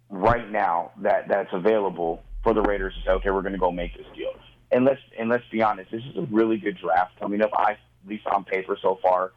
right 0.09 0.51
now 0.51 0.93
that 1.03 1.29
that's 1.29 1.53
available 1.53 2.23
for 2.43 2.55
the 2.55 2.63
Raiders 2.63 2.95
to 2.95 3.01
say, 3.01 3.11
okay, 3.13 3.31
we're 3.31 3.43
going 3.43 3.55
to 3.55 3.59
go 3.59 3.73
make 3.73 3.97
this 3.97 4.07
deal. 4.15 4.31
And 4.71 4.85
let's 4.85 5.01
and 5.19 5.29
let's 5.29 5.45
be 5.51 5.63
honest, 5.63 5.91
this 5.91 6.03
is 6.03 6.17
a 6.17 6.23
really 6.23 6.59
good 6.59 6.77
draft 6.77 7.19
coming 7.21 7.41
up. 7.41 7.51
I 7.55 7.73
at 7.73 7.79
least 8.07 8.27
on 8.27 8.45
paper 8.45 8.77
so 8.81 8.99
far, 9.03 9.33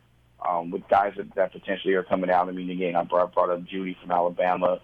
um, 0.48 0.72
with 0.72 0.88
guys 0.88 1.14
that, 1.18 1.34
that 1.36 1.52
potentially 1.52 1.94
are 1.94 2.04
coming 2.04 2.30
out. 2.30 2.48
I 2.48 2.52
mean, 2.52 2.70
again, 2.70 2.96
I 2.96 3.04
brought, 3.04 3.34
brought 3.34 3.50
up 3.50 3.64
Jeudy 3.66 3.96
from 4.00 4.12
Alabama. 4.12 4.80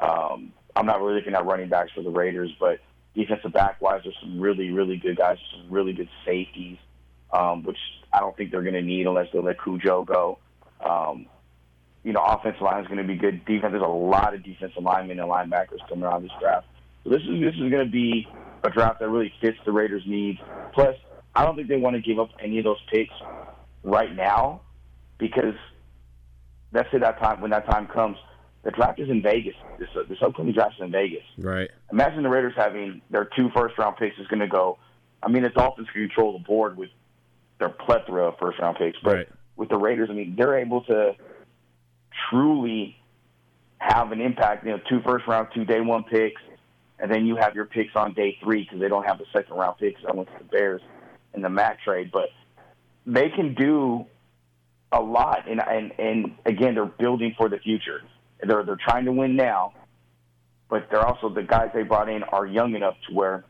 Um, 0.00 0.52
I'm 0.76 0.86
not 0.86 1.00
really 1.00 1.14
looking 1.14 1.34
at 1.34 1.44
running 1.44 1.68
backs 1.68 1.90
for 1.94 2.02
the 2.02 2.10
Raiders, 2.10 2.54
but 2.60 2.80
defensive 3.14 3.52
back 3.52 3.80
wise, 3.80 4.02
there's 4.04 4.16
some 4.20 4.40
really, 4.40 4.70
really 4.70 4.96
good 4.96 5.16
guys, 5.16 5.38
some 5.52 5.70
really 5.70 5.92
good 5.92 6.08
safeties, 6.24 6.78
um, 7.32 7.64
which 7.64 7.78
I 8.12 8.20
don't 8.20 8.36
think 8.36 8.50
they're 8.50 8.62
going 8.62 8.74
to 8.74 8.82
need 8.82 9.06
unless 9.06 9.28
they 9.32 9.40
let 9.40 9.62
Cujo 9.62 10.04
go. 10.04 10.38
Um, 10.84 11.26
you 12.02 12.12
know, 12.12 12.22
offensive 12.22 12.62
line 12.62 12.82
is 12.82 12.86
going 12.86 12.98
to 12.98 13.04
be 13.04 13.16
good. 13.16 13.44
Defense, 13.44 13.72
there's 13.72 13.82
a 13.82 13.86
lot 13.86 14.34
of 14.34 14.42
defensive 14.42 14.82
linemen 14.82 15.18
and 15.18 15.28
linebackers 15.28 15.86
coming 15.88 16.04
around 16.04 16.22
this 16.22 16.32
draft. 16.40 16.66
So 17.04 17.10
this 17.10 17.22
is 17.22 17.40
this 17.40 17.54
is 17.54 17.70
going 17.70 17.84
to 17.84 17.90
be 17.90 18.26
a 18.62 18.70
draft 18.70 19.00
that 19.00 19.08
really 19.08 19.32
fits 19.40 19.58
the 19.64 19.72
Raiders' 19.72 20.02
needs. 20.06 20.38
Plus, 20.72 20.96
I 21.34 21.44
don't 21.44 21.56
think 21.56 21.68
they 21.68 21.76
want 21.76 21.96
to 21.96 22.02
give 22.02 22.18
up 22.18 22.30
any 22.40 22.58
of 22.58 22.64
those 22.64 22.80
picks 22.90 23.14
right 23.82 24.14
now 24.14 24.62
because 25.20 25.54
let's 26.72 26.90
say 26.90 26.98
that 26.98 27.20
time 27.20 27.40
when 27.40 27.50
that 27.52 27.66
time 27.70 27.86
comes, 27.86 28.16
the 28.62 28.70
draft 28.72 28.98
is 28.98 29.08
in 29.08 29.22
Vegas. 29.22 29.54
This 29.78 29.88
this 30.08 30.18
upcoming 30.22 30.52
draft 30.52 30.74
is 30.78 30.84
in 30.84 30.90
Vegas. 30.90 31.22
Right. 31.38 31.70
Imagine 31.92 32.22
the 32.24 32.28
Raiders 32.28 32.54
having 32.56 33.00
their 33.10 33.26
two 33.36 33.50
first 33.54 33.78
round 33.78 33.96
picks 33.96 34.18
is 34.18 34.26
going 34.26 34.40
to 34.40 34.48
go. 34.48 34.78
I 35.22 35.28
mean, 35.28 35.42
the 35.42 35.50
Dolphins 35.50 35.88
can 35.92 36.02
control 36.08 36.32
the 36.32 36.44
board 36.44 36.76
with 36.76 36.90
their 37.58 37.68
plethora 37.68 38.28
of 38.28 38.38
first 38.38 38.58
round 38.58 38.76
picks, 38.78 38.98
but 39.04 39.14
Right. 39.14 39.28
with 39.56 39.68
the 39.68 39.76
Raiders, 39.78 40.08
I 40.10 40.14
mean, 40.14 40.34
they're 40.36 40.56
able 40.58 40.82
to 40.84 41.14
truly 42.30 42.96
have 43.78 44.12
an 44.12 44.20
impact. 44.20 44.64
You 44.64 44.72
know, 44.72 44.80
two 44.88 45.00
first 45.02 45.26
round, 45.26 45.48
two 45.54 45.64
day 45.64 45.80
one 45.80 46.04
picks, 46.04 46.40
and 46.98 47.10
then 47.10 47.26
you 47.26 47.36
have 47.36 47.54
your 47.54 47.66
picks 47.66 47.94
on 47.96 48.12
day 48.14 48.36
three 48.42 48.62
because 48.64 48.80
they 48.80 48.88
don't 48.88 49.04
have 49.04 49.18
the 49.18 49.26
second 49.32 49.56
round 49.56 49.78
picks. 49.78 50.00
I 50.08 50.12
went 50.12 50.28
to 50.32 50.38
the 50.38 50.44
Bears 50.44 50.82
in 51.34 51.42
the 51.42 51.48
Mack 51.50 51.82
trade, 51.82 52.10
but 52.12 52.28
they 53.06 53.28
can 53.30 53.54
do 53.54 54.06
a 54.92 55.00
lot, 55.00 55.48
and 55.48 55.60
and 55.60 55.92
and 55.98 56.36
again, 56.46 56.74
they're 56.74 56.84
building 56.84 57.34
for 57.36 57.48
the 57.48 57.58
future. 57.58 58.02
They're 58.42 58.64
they're 58.64 58.78
trying 58.82 59.04
to 59.04 59.12
win 59.12 59.36
now, 59.36 59.72
but 60.68 60.88
they're 60.90 61.06
also 61.06 61.28
the 61.28 61.42
guys 61.42 61.70
they 61.74 61.82
brought 61.82 62.08
in 62.08 62.22
are 62.24 62.46
young 62.46 62.74
enough 62.74 62.96
to 63.08 63.14
where 63.14 63.44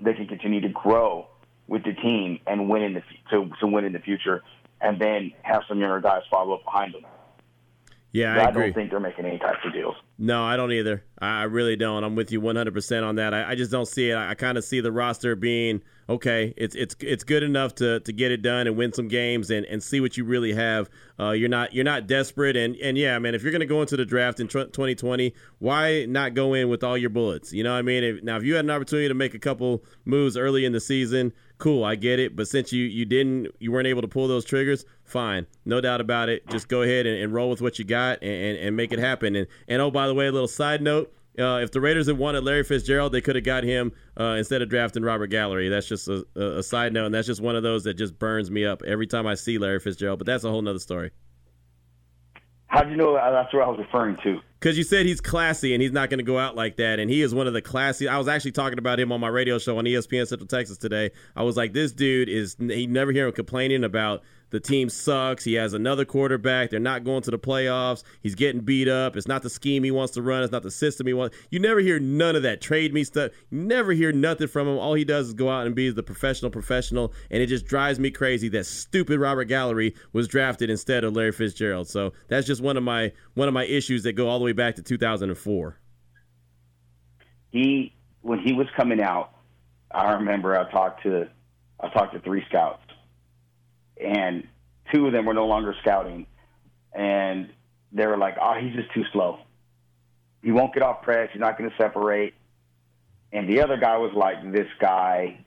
they 0.00 0.14
can 0.14 0.26
continue 0.26 0.60
to 0.60 0.68
grow 0.68 1.28
with 1.68 1.84
the 1.84 1.92
team 1.92 2.40
and 2.46 2.68
win 2.68 2.82
in 2.82 2.94
the 2.94 3.02
to 3.30 3.50
to 3.60 3.66
win 3.66 3.84
in 3.84 3.92
the 3.92 4.00
future, 4.00 4.42
and 4.80 5.00
then 5.00 5.32
have 5.42 5.62
some 5.68 5.80
younger 5.80 6.00
guys 6.00 6.22
follow 6.30 6.54
up 6.54 6.64
behind 6.64 6.94
them. 6.94 7.04
Yeah, 8.12 8.34
I 8.34 8.48
I, 8.48 8.50
don't 8.50 8.72
think 8.72 8.90
they're 8.90 9.00
making 9.00 9.26
any 9.26 9.38
types 9.38 9.58
of 9.64 9.72
deals. 9.72 9.94
No, 10.18 10.42
I 10.42 10.56
don't 10.56 10.72
either. 10.72 11.04
I 11.18 11.42
really 11.42 11.76
don't. 11.76 12.02
I'm 12.02 12.14
with 12.14 12.32
you 12.32 12.40
100% 12.40 13.06
on 13.06 13.16
that. 13.16 13.34
I, 13.34 13.50
I 13.50 13.54
just 13.54 13.70
don't 13.70 13.86
see 13.86 14.10
it. 14.10 14.14
I, 14.14 14.30
I 14.30 14.34
kind 14.34 14.56
of 14.56 14.64
see 14.64 14.80
the 14.80 14.90
roster 14.90 15.36
being 15.36 15.82
okay. 16.08 16.54
It's 16.56 16.74
it's 16.74 16.96
it's 17.00 17.24
good 17.24 17.42
enough 17.42 17.74
to, 17.76 18.00
to 18.00 18.12
get 18.12 18.32
it 18.32 18.40
done 18.40 18.66
and 18.66 18.76
win 18.76 18.94
some 18.94 19.08
games 19.08 19.50
and, 19.50 19.66
and 19.66 19.82
see 19.82 20.00
what 20.00 20.16
you 20.16 20.24
really 20.24 20.54
have. 20.54 20.88
Uh, 21.20 21.32
you're 21.32 21.50
not 21.50 21.74
you're 21.74 21.84
not 21.84 22.06
desperate 22.06 22.56
and 22.56 22.76
and 22.76 22.96
yeah, 22.96 23.18
man. 23.18 23.34
If 23.34 23.42
you're 23.42 23.52
gonna 23.52 23.66
go 23.66 23.82
into 23.82 23.96
the 23.96 24.06
draft 24.06 24.40
in 24.40 24.48
tw 24.48 24.72
2020, 24.72 25.34
why 25.58 26.06
not 26.06 26.32
go 26.32 26.54
in 26.54 26.70
with 26.70 26.82
all 26.82 26.96
your 26.96 27.10
bullets? 27.10 27.52
You 27.52 27.64
know 27.64 27.72
what 27.72 27.78
I 27.78 27.82
mean? 27.82 28.02
If, 28.02 28.22
now, 28.22 28.36
if 28.36 28.44
you 28.44 28.54
had 28.54 28.64
an 28.64 28.70
opportunity 28.70 29.08
to 29.08 29.14
make 29.14 29.34
a 29.34 29.38
couple 29.38 29.84
moves 30.06 30.38
early 30.38 30.64
in 30.64 30.72
the 30.72 30.80
season, 30.80 31.32
cool, 31.58 31.84
I 31.84 31.96
get 31.96 32.18
it. 32.18 32.36
But 32.36 32.48
since 32.48 32.72
you 32.72 32.84
you 32.84 33.04
didn't, 33.04 33.48
you 33.58 33.72
weren't 33.72 33.88
able 33.88 34.02
to 34.02 34.08
pull 34.08 34.28
those 34.28 34.46
triggers, 34.46 34.86
fine, 35.06 35.46
no 35.64 35.80
doubt 35.80 36.00
about 36.00 36.28
it. 36.28 36.46
Just 36.48 36.68
go 36.68 36.82
ahead 36.82 37.06
and, 37.06 37.22
and 37.22 37.32
roll 37.32 37.50
with 37.50 37.60
what 37.60 37.78
you 37.78 37.84
got 37.84 38.22
and, 38.22 38.30
and, 38.30 38.58
and 38.58 38.76
make 38.76 38.92
it 38.92 38.98
happen. 38.98 39.36
And 39.36 39.46
and 39.68 39.80
oh, 39.82 39.90
by 39.90 40.06
the 40.06 40.14
way, 40.14 40.26
a 40.26 40.32
little 40.32 40.48
side 40.48 40.82
note. 40.82 41.12
Uh, 41.38 41.60
if 41.62 41.70
the 41.70 41.80
Raiders 41.82 42.06
had 42.06 42.16
wanted 42.16 42.44
Larry 42.44 42.64
Fitzgerald, 42.64 43.12
they 43.12 43.20
could 43.20 43.36
have 43.36 43.44
got 43.44 43.62
him 43.62 43.92
uh, 44.18 44.36
instead 44.38 44.62
of 44.62 44.70
drafting 44.70 45.02
Robert 45.02 45.26
Gallery. 45.26 45.68
That's 45.68 45.86
just 45.86 46.08
a, 46.08 46.24
a, 46.34 46.62
side 46.62 46.94
note, 46.94 47.06
and 47.06 47.14
that's 47.14 47.26
just 47.26 47.42
one 47.42 47.54
of 47.54 47.62
those 47.62 47.84
that 47.84 47.94
just 47.94 48.18
burns 48.18 48.50
me 48.50 48.64
up 48.64 48.82
every 48.84 49.06
time 49.06 49.26
I 49.26 49.34
see 49.34 49.58
Larry 49.58 49.78
Fitzgerald. 49.78 50.18
But 50.18 50.26
that's 50.26 50.44
a 50.44 50.50
whole 50.50 50.62
nother 50.62 50.78
story. 50.78 51.10
How 52.68 52.82
do 52.82 52.90
you 52.90 52.96
know 52.96 53.14
that's 53.14 53.52
what 53.52 53.62
I 53.62 53.68
was 53.68 53.78
referring 53.78 54.16
to? 54.24 54.40
Because 54.58 54.76
you 54.76 54.84
said 54.84 55.06
he's 55.06 55.20
classy 55.20 55.72
and 55.72 55.82
he's 55.82 55.92
not 55.92 56.10
going 56.10 56.18
to 56.18 56.24
go 56.24 56.38
out 56.38 56.56
like 56.56 56.76
that. 56.76 56.98
And 56.98 57.08
he 57.08 57.22
is 57.22 57.34
one 57.34 57.46
of 57.46 57.52
the 57.52 57.62
classy. 57.62 58.08
I 58.08 58.18
was 58.18 58.26
actually 58.26 58.52
talking 58.52 58.78
about 58.78 58.98
him 58.98 59.12
on 59.12 59.20
my 59.20 59.28
radio 59.28 59.58
show 59.58 59.78
on 59.78 59.84
ESPN 59.84 60.26
Central 60.26 60.48
Texas 60.48 60.76
today. 60.76 61.10
I 61.36 61.42
was 61.42 61.56
like, 61.56 61.72
this 61.72 61.92
dude 61.92 62.28
is, 62.28 62.56
he 62.58 62.86
never 62.86 63.12
hear 63.12 63.28
him 63.28 63.32
complaining 63.32 63.84
about 63.84 64.22
the 64.50 64.60
team 64.60 64.88
sucks. 64.88 65.44
He 65.44 65.54
has 65.54 65.72
another 65.72 66.04
quarterback. 66.04 66.70
They're 66.70 66.80
not 66.80 67.04
going 67.04 67.22
to 67.22 67.30
the 67.30 67.38
playoffs. 67.38 68.04
He's 68.22 68.34
getting 68.34 68.60
beat 68.60 68.88
up. 68.88 69.16
It's 69.16 69.26
not 69.26 69.42
the 69.42 69.50
scheme 69.50 69.82
he 69.82 69.90
wants 69.90 70.14
to 70.14 70.22
run. 70.22 70.42
It's 70.42 70.52
not 70.52 70.62
the 70.62 70.70
system 70.70 71.06
he 71.06 71.12
wants. 71.12 71.36
You 71.50 71.58
never 71.58 71.80
hear 71.80 71.98
none 71.98 72.36
of 72.36 72.42
that 72.42 72.60
trade 72.60 72.94
me 72.94 73.04
stuff. 73.04 73.32
You 73.50 73.58
never 73.58 73.92
hear 73.92 74.12
nothing 74.12 74.48
from 74.48 74.68
him. 74.68 74.78
All 74.78 74.94
he 74.94 75.04
does 75.04 75.28
is 75.28 75.34
go 75.34 75.50
out 75.50 75.66
and 75.66 75.74
be 75.74 75.90
the 75.90 76.02
professional 76.02 76.50
professional. 76.50 77.12
And 77.30 77.42
it 77.42 77.46
just 77.46 77.66
drives 77.66 77.98
me 77.98 78.10
crazy 78.10 78.48
that 78.50 78.66
stupid 78.66 79.18
Robert 79.18 79.44
Gallery 79.44 79.94
was 80.12 80.28
drafted 80.28 80.70
instead 80.70 81.04
of 81.04 81.14
Larry 81.14 81.32
Fitzgerald. 81.32 81.88
So 81.88 82.12
that's 82.28 82.46
just 82.46 82.62
one 82.62 82.76
of 82.76 82.82
my 82.82 83.12
one 83.34 83.48
of 83.48 83.54
my 83.54 83.64
issues 83.64 84.04
that 84.04 84.12
go 84.12 84.28
all 84.28 84.38
the 84.38 84.44
way 84.44 84.52
back 84.52 84.76
to 84.76 84.82
2004. 84.82 85.78
He 87.50 87.92
when 88.22 88.40
he 88.40 88.52
was 88.52 88.66
coming 88.76 89.00
out, 89.00 89.32
I 89.90 90.14
remember 90.14 90.58
I 90.58 90.70
talked 90.70 91.02
to 91.04 91.28
I 91.80 91.88
talked 91.88 92.14
to 92.14 92.20
three 92.20 92.44
scouts, 92.48 92.82
and 94.00 94.46
two 94.92 95.06
of 95.06 95.12
them 95.12 95.26
were 95.26 95.34
no 95.34 95.46
longer 95.46 95.74
scouting, 95.80 96.26
and 96.92 97.50
they 97.92 98.06
were 98.06 98.16
like, 98.16 98.36
"Oh, 98.40 98.54
he's 98.54 98.74
just 98.74 98.92
too 98.92 99.04
slow. 99.12 99.38
He 100.42 100.52
won't 100.52 100.74
get 100.74 100.82
off 100.82 101.02
press. 101.02 101.30
He's 101.32 101.40
not 101.40 101.58
going 101.58 101.70
to 101.70 101.76
separate." 101.76 102.34
And 103.32 103.48
the 103.48 103.62
other 103.62 103.76
guy 103.76 103.98
was 103.98 104.12
like, 104.14 104.52
"This 104.52 104.68
guy 104.78 105.38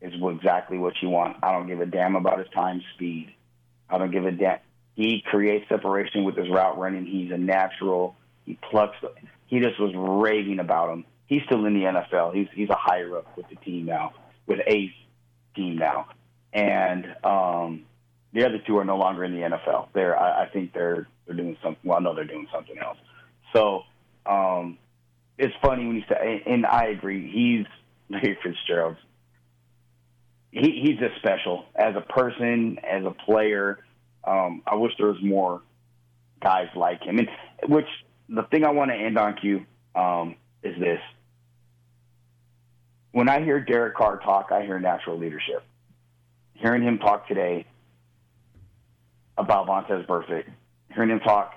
is 0.00 0.12
exactly 0.14 0.78
what 0.78 0.94
you 1.02 1.08
want. 1.08 1.38
I 1.42 1.52
don't 1.52 1.66
give 1.66 1.80
a 1.80 1.86
damn 1.86 2.16
about 2.16 2.38
his 2.38 2.48
time 2.54 2.82
speed. 2.94 3.32
I 3.88 3.98
don't 3.98 4.10
give 4.10 4.26
a 4.26 4.32
damn. 4.32 4.58
He 4.94 5.22
creates 5.26 5.68
separation 5.68 6.24
with 6.24 6.36
his 6.36 6.48
route 6.48 6.78
running. 6.78 7.04
He's 7.04 7.30
a 7.30 7.36
natural. 7.36 8.16
He 8.44 8.58
plucks. 8.70 8.96
He 9.46 9.60
just 9.60 9.78
was 9.78 9.92
raving 9.94 10.58
about 10.58 10.92
him. 10.92 11.04
He's 11.26 11.42
still 11.44 11.64
in 11.66 11.74
the 11.74 11.84
NFL. 11.84 12.34
He's 12.34 12.48
he's 12.54 12.70
a 12.70 12.76
higher 12.76 13.16
up 13.18 13.36
with 13.36 13.48
the 13.48 13.56
team 13.56 13.86
now, 13.86 14.12
with 14.46 14.60
a 14.66 14.92
team 15.54 15.76
now, 15.76 16.08
and 16.52 17.04
um, 17.24 17.84
the 18.32 18.44
other 18.44 18.58
two 18.66 18.78
are 18.78 18.84
no 18.84 18.96
longer 18.96 19.24
in 19.24 19.32
the 19.32 19.40
NFL. 19.40 19.88
They're 19.94 20.18
I, 20.18 20.44
I 20.44 20.48
think 20.48 20.72
they're 20.72 21.06
they're 21.26 21.36
doing 21.36 21.56
something. 21.62 21.80
Well, 21.84 21.98
I 21.98 22.00
know 22.02 22.14
they're 22.14 22.24
doing 22.24 22.48
something 22.52 22.76
else. 22.78 22.98
So 23.54 23.82
um, 24.26 24.78
it's 25.38 25.54
funny 25.62 25.86
when 25.86 25.96
you 25.96 26.02
say, 26.08 26.42
and 26.46 26.66
I 26.66 26.86
agree. 26.86 27.30
He's 27.30 27.66
Larry 28.08 28.38
Fitzgerald. 28.42 28.96
He, 30.50 30.82
he's 30.82 30.98
just 30.98 31.16
special 31.16 31.64
as 31.74 31.94
a 31.96 32.00
person, 32.00 32.78
as 32.78 33.04
a 33.04 33.10
player. 33.10 33.78
Um, 34.24 34.62
I 34.66 34.76
wish 34.76 34.92
there 34.98 35.08
was 35.08 35.22
more 35.22 35.62
guys 36.42 36.68
like 36.74 37.02
him. 37.02 37.18
And 37.18 37.28
which 37.68 37.86
the 38.28 38.42
thing 38.44 38.64
I 38.64 38.70
want 38.70 38.90
to 38.90 38.96
end 38.96 39.18
on, 39.18 39.36
Q, 39.36 39.64
um, 39.94 40.36
is 40.62 40.78
this: 40.78 41.00
when 43.12 43.28
I 43.28 43.42
hear 43.42 43.60
Derek 43.60 43.96
Carr 43.96 44.18
talk, 44.18 44.48
I 44.50 44.62
hear 44.62 44.78
natural 44.78 45.18
leadership. 45.18 45.62
Hearing 46.58 46.82
him 46.82 46.98
talk 46.98 47.28
today 47.28 47.66
about 49.36 49.66
Vontaze 49.66 50.06
Burfict, 50.06 50.50
hearing 50.94 51.10
him 51.10 51.20
talk 51.20 51.52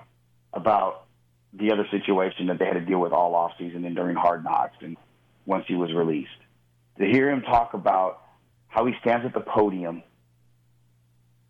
about 0.52 1.06
the 1.52 1.72
other 1.72 1.86
situation 1.90 2.46
that 2.48 2.58
they 2.58 2.66
had 2.66 2.74
to 2.74 2.80
deal 2.80 3.00
with 3.00 3.12
all 3.12 3.32
offseason 3.32 3.86
and 3.86 3.96
during 3.96 4.14
hard 4.14 4.44
knocks 4.44 4.76
and 4.82 4.96
once 5.46 5.64
he 5.66 5.74
was 5.74 5.92
released. 5.92 6.28
To 6.98 7.06
hear 7.06 7.30
him 7.30 7.40
talk 7.42 7.72
about 7.72 8.20
how 8.68 8.84
he 8.84 8.92
stands 9.00 9.24
at 9.24 9.32
the 9.32 9.40
podium, 9.40 10.02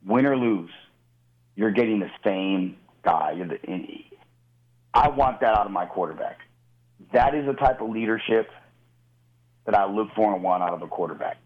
win 0.06 0.27
or 0.27 0.36
lose, 0.36 0.70
you're 1.56 1.72
getting 1.72 1.98
the 1.98 2.10
same 2.24 2.77
guy. 3.05 3.35
The, 3.35 3.59
I 4.94 5.09
want 5.09 5.40
that 5.40 5.59
out 5.59 5.66
of 5.66 5.72
my 5.72 5.86
quarterback. 5.86 6.39
That 7.12 7.35
is 7.35 7.47
the 7.47 7.55
type 7.55 7.81
of 7.81 7.90
leadership 7.90 8.48
that 9.66 9.74
I 9.74 9.90
look 9.90 10.09
for 10.14 10.32
and 10.32 10.43
want 10.43 10.62
out 10.62 10.72
of 10.72 10.82
a 10.82 10.86
quarterback. 10.86 11.39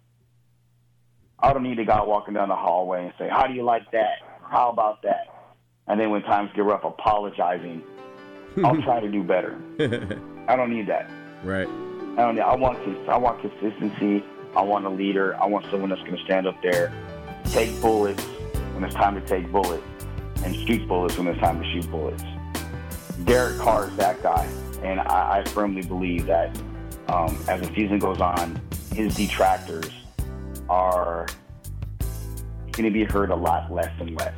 I 1.40 1.52
don't 1.52 1.62
need 1.62 1.78
a 1.78 1.84
guy 1.84 2.02
walking 2.02 2.34
down 2.34 2.48
the 2.48 2.56
hallway 2.56 3.04
and 3.04 3.12
say, 3.18 3.28
"How 3.28 3.46
do 3.46 3.54
you 3.54 3.62
like 3.62 3.90
that? 3.92 4.18
How 4.42 4.70
about 4.70 5.02
that?" 5.02 5.28
And 5.86 6.00
then 6.00 6.10
when 6.10 6.22
times 6.22 6.50
get 6.54 6.64
rough, 6.64 6.84
apologizing. 6.84 7.82
I'll 8.64 8.80
try 8.82 9.00
to 9.00 9.10
do 9.10 9.22
better. 9.22 9.58
I 10.48 10.56
don't 10.56 10.70
need 10.70 10.86
that. 10.86 11.10
Right. 11.42 11.68
I 11.68 12.22
don't. 12.22 12.36
Need, 12.36 12.42
I 12.42 12.54
want 12.54 12.78
I 13.08 13.18
want 13.18 13.40
consistency. 13.40 14.24
I 14.56 14.62
want 14.62 14.86
a 14.86 14.90
leader. 14.90 15.36
I 15.42 15.46
want 15.46 15.66
someone 15.70 15.90
that's 15.90 16.02
going 16.02 16.16
to 16.16 16.24
stand 16.24 16.46
up 16.46 16.60
there, 16.62 16.92
take 17.46 17.80
bullets 17.80 18.22
when 18.72 18.84
it's 18.84 18.94
time 18.94 19.20
to 19.20 19.26
take 19.26 19.50
bullets, 19.50 19.84
and 20.44 20.54
shoot 20.54 20.86
bullets 20.86 21.18
when 21.18 21.26
it's 21.26 21.40
time 21.40 21.60
to 21.60 21.72
shoot 21.72 21.90
bullets. 21.90 22.22
Derek 23.24 23.58
Carr 23.58 23.88
is 23.88 23.96
that 23.96 24.22
guy, 24.22 24.48
and 24.82 25.00
I, 25.00 25.38
I 25.38 25.44
firmly 25.48 25.82
believe 25.82 26.26
that 26.26 26.56
um, 27.08 27.36
as 27.48 27.60
the 27.60 27.74
season 27.74 27.98
goes 27.98 28.20
on, 28.20 28.60
his 28.94 29.16
detractors 29.16 29.90
are 30.74 31.26
going 32.72 32.84
to 32.84 32.90
be 32.90 33.04
heard 33.04 33.30
a 33.30 33.36
lot 33.36 33.72
less 33.72 33.92
and 34.00 34.18
less. 34.18 34.36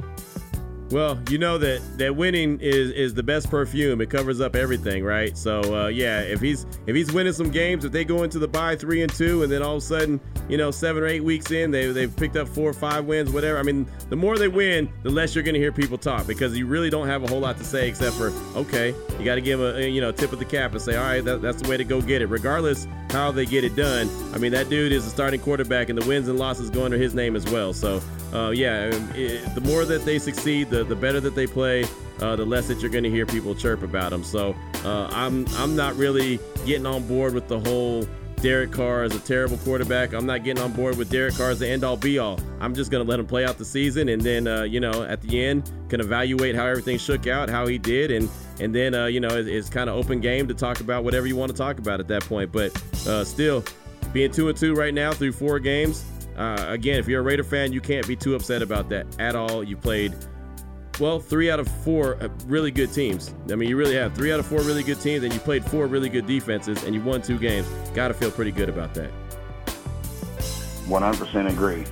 Well, 0.90 1.18
you 1.30 1.38
know 1.38 1.58
that 1.58 1.80
that 1.98 2.14
winning 2.14 2.60
is 2.60 2.92
is 2.92 3.14
the 3.14 3.22
best 3.22 3.50
perfume. 3.50 4.00
It 4.00 4.08
covers 4.08 4.40
up 4.40 4.54
everything, 4.54 5.02
right? 5.02 5.36
So 5.36 5.60
uh, 5.74 5.88
yeah, 5.88 6.20
if 6.20 6.40
he's 6.40 6.64
if 6.86 6.94
he's 6.94 7.12
winning 7.12 7.32
some 7.32 7.50
games, 7.50 7.84
if 7.84 7.90
they 7.90 8.04
go 8.04 8.22
into 8.22 8.38
the 8.38 8.46
bye 8.46 8.76
three 8.76 9.02
and 9.02 9.12
two, 9.12 9.42
and 9.42 9.50
then 9.50 9.62
all 9.62 9.76
of 9.76 9.82
a 9.82 9.86
sudden, 9.86 10.20
you 10.48 10.56
know, 10.56 10.70
seven 10.70 11.02
or 11.02 11.06
eight 11.06 11.24
weeks 11.24 11.51
in, 11.51 11.70
they 11.70 11.86
they've 11.93 12.14
picked 12.14 12.36
up 12.36 12.48
four 12.48 12.68
or 12.68 12.74
five 12.74 13.05
wins, 13.05 13.31
whatever. 13.31 13.59
I 13.59 13.62
mean, 13.62 13.86
the 14.09 14.16
more 14.16 14.36
they 14.39 14.48
win, 14.48 14.93
the 15.02 15.10
less 15.10 15.35
you're 15.35 15.44
going 15.44 15.55
to 15.55 15.60
hear 15.60 15.73
people 15.73 15.98
talk 15.98 16.27
because 16.27 16.56
you 16.56 16.66
really 16.66 16.90
don't 16.90 17.06
have 17.06 17.24
a 17.24 17.27
whole 17.27 17.40
lot 17.40 17.56
to 17.59 17.64
say 17.64 17.89
except 17.89 18.16
for 18.16 18.32
okay, 18.55 18.94
you 19.18 19.24
got 19.24 19.36
to 19.36 19.40
give 19.40 19.59
them 19.59 19.77
a 19.77 19.86
you 19.89 20.01
know 20.01 20.12
tip 20.12 20.32
of 20.32 20.39
the 20.39 20.44
cap 20.44 20.73
and 20.73 20.81
say, 20.81 20.97
all 20.97 21.05
right, 21.05 21.24
that, 21.24 21.43
that's 21.43 21.62
the 21.62 21.68
way 21.68 21.77
to 21.77 21.85
go 21.85 22.01
get 22.01 22.23
it, 22.23 22.27
regardless 22.27 22.86
how 23.10 23.31
they 23.31 23.47
get 23.47 23.64
it 23.64 23.77
done. 23.77 24.09
I 24.35 24.39
mean, 24.39 24.52
that 24.52 24.68
dude 24.68 24.93
is 24.93 25.06
a 25.06 25.10
starting 25.10 25.40
quarterback, 25.40 25.89
and 25.89 25.98
the 25.98 26.06
wins 26.06 26.28
and 26.28 26.39
losses 26.39 26.70
go 26.70 26.85
under 26.85 26.98
his 26.98 27.14
name 27.14 27.36
as 27.36 27.44
well. 27.51 27.73
So 27.73 28.01
uh, 28.32 28.51
yeah, 28.51 28.90
it, 29.14 29.55
the 29.55 29.60
more 29.60 29.85
that 29.85 30.05
they 30.05 30.18
succeed, 30.18 30.70
the, 30.70 30.85
the 30.85 30.97
better 30.97 31.20
that 31.20 31.35
they 31.35 31.47
play, 31.47 31.85
uh, 32.20 32.36
the 32.36 32.44
less 32.44 32.68
that 32.68 32.81
you're 32.81 32.90
going 32.90 33.05
to 33.05 33.10
hear 33.10 33.27
people 33.27 33.55
chirp 33.55 33.82
about 33.82 34.10
them. 34.10 34.24
So 34.24 34.55
uh, 34.85 35.09
I'm 35.10 35.47
I'm 35.56 35.77
not 35.77 35.97
really 35.97 36.39
getting 36.64 36.86
on 36.86 37.06
board 37.06 37.35
with 37.35 37.48
the 37.48 37.60
whole 37.60 38.06
Derek 38.42 38.70
Carr 38.70 39.04
is 39.04 39.14
a 39.14 39.20
terrible 39.20 39.56
quarterback. 39.58 40.12
I'm 40.12 40.26
not 40.26 40.44
getting 40.44 40.62
on 40.62 40.72
board 40.72 40.98
with 40.98 41.10
Derek 41.10 41.34
Carr 41.34 41.50
as 41.50 41.58
the 41.58 41.68
end 41.68 41.84
all 41.84 41.96
be 41.96 42.18
all. 42.18 42.38
I'm 42.60 42.74
just 42.74 42.90
going 42.90 43.04
to 43.04 43.08
let 43.08 43.18
him 43.18 43.26
play 43.26 43.44
out 43.44 43.58
the 43.58 43.64
season, 43.64 44.08
and 44.10 44.20
then 44.20 44.46
uh, 44.46 44.62
you 44.62 44.78
know 44.78 45.02
at 45.04 45.22
the 45.22 45.42
end 45.42 45.70
can 45.88 46.00
evaluate 46.00 46.54
how 46.54 46.66
everything 46.66 46.98
shook 46.98 47.26
out, 47.26 47.48
how 47.48 47.66
he 47.66 47.78
did, 47.78 48.10
and 48.10 48.28
and 48.60 48.74
then 48.74 48.94
uh, 48.94 49.06
you 49.06 49.20
know 49.20 49.28
it's, 49.28 49.48
it's 49.48 49.68
kind 49.70 49.88
of 49.88 49.96
open 49.96 50.20
game 50.20 50.46
to 50.48 50.54
talk 50.54 50.80
about 50.80 51.02
whatever 51.02 51.26
you 51.26 51.36
want 51.36 51.50
to 51.50 51.56
talk 51.56 51.78
about 51.78 51.98
at 51.98 52.08
that 52.08 52.24
point. 52.24 52.52
But 52.52 52.76
uh, 53.06 53.24
still, 53.24 53.64
being 54.12 54.30
two 54.30 54.48
and 54.48 54.56
two 54.56 54.74
right 54.74 54.94
now 54.94 55.12
through 55.12 55.32
four 55.32 55.58
games. 55.58 56.04
Uh, 56.36 56.66
again, 56.68 56.98
if 56.98 57.08
you're 57.08 57.20
a 57.20 57.24
Raider 57.24 57.44
fan, 57.44 57.72
you 57.72 57.80
can't 57.80 58.06
be 58.06 58.14
too 58.14 58.34
upset 58.34 58.60
about 58.60 58.90
that 58.90 59.06
at 59.18 59.34
all. 59.34 59.64
You 59.64 59.76
played, 59.76 60.14
well, 60.98 61.20
three 61.20 61.51
out 61.51 61.60
of 61.60 61.68
four 61.68 62.16
uh, 62.23 62.28
really 62.47 62.70
good 62.70 62.93
teams. 62.93 63.35
I 63.51 63.55
mean, 63.55 63.68
you 63.68 63.77
really 63.77 63.97
have 63.97 64.14
three 64.14 64.32
out 64.32 64.40
of 64.40 64.47
four 64.47 64.60
really 64.60 64.82
good 64.82 65.01
teams, 65.01 65.24
and 65.24 65.32
you 65.32 65.40
played 65.40 65.64
four 65.64 65.86
really 65.86 66.09
good 66.09 66.27
defenses, 66.27 66.82
and 66.85 66.94
you 66.94 67.01
won 67.02 67.23
two 67.23 67.39
games. 67.39 67.66
Got 67.94 68.09
to 68.09 68.14
feel 68.14 68.31
pretty 68.31 68.52
good 68.52 68.68
about 68.68 68.94
that. 68.94 69.10
100% 70.86 71.51
agree. 71.51 71.85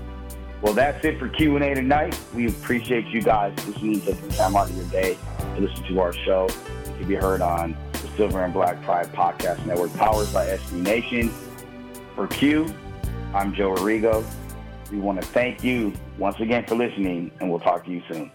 Well, 0.62 0.72
that's 0.72 1.05
it 1.05 1.18
for 1.18 1.28
Q&A 1.28 1.74
tonight. 1.74 2.18
We 2.35 2.48
appreciate 2.48 3.06
you 3.09 3.20
guys 3.20 3.52
listening, 3.66 4.01
taking 4.01 4.28
time 4.31 4.56
out 4.56 4.70
of 4.70 4.76
your 4.76 4.86
day 4.86 5.18
to 5.56 5.60
listen 5.60 5.85
to 5.85 6.01
our 6.01 6.12
show. 6.12 6.47
It 6.47 6.98
can 6.98 7.09
be 7.09 7.14
heard 7.14 7.43
on 7.43 7.76
the 7.93 8.09
Silver 8.16 8.43
and 8.43 8.55
Black 8.55 8.82
Pride 8.82 9.12
Podcast 9.12 9.66
Network, 9.66 9.93
powered 9.94 10.32
by 10.32 10.47
SB 10.47 10.82
Nation. 10.82 11.31
For 12.14 12.28
Q, 12.28 12.72
I'm 13.35 13.52
Joe 13.52 13.74
Arrigo. 13.74 14.24
We 14.90 14.98
want 15.01 15.20
to 15.20 15.26
thank 15.26 15.64
you 15.64 15.93
once 16.16 16.39
again 16.39 16.64
for 16.64 16.76
listening, 16.76 17.32
and 17.40 17.51
we'll 17.51 17.60
talk 17.60 17.85
to 17.85 17.90
you 17.90 18.02
soon. 18.09 18.31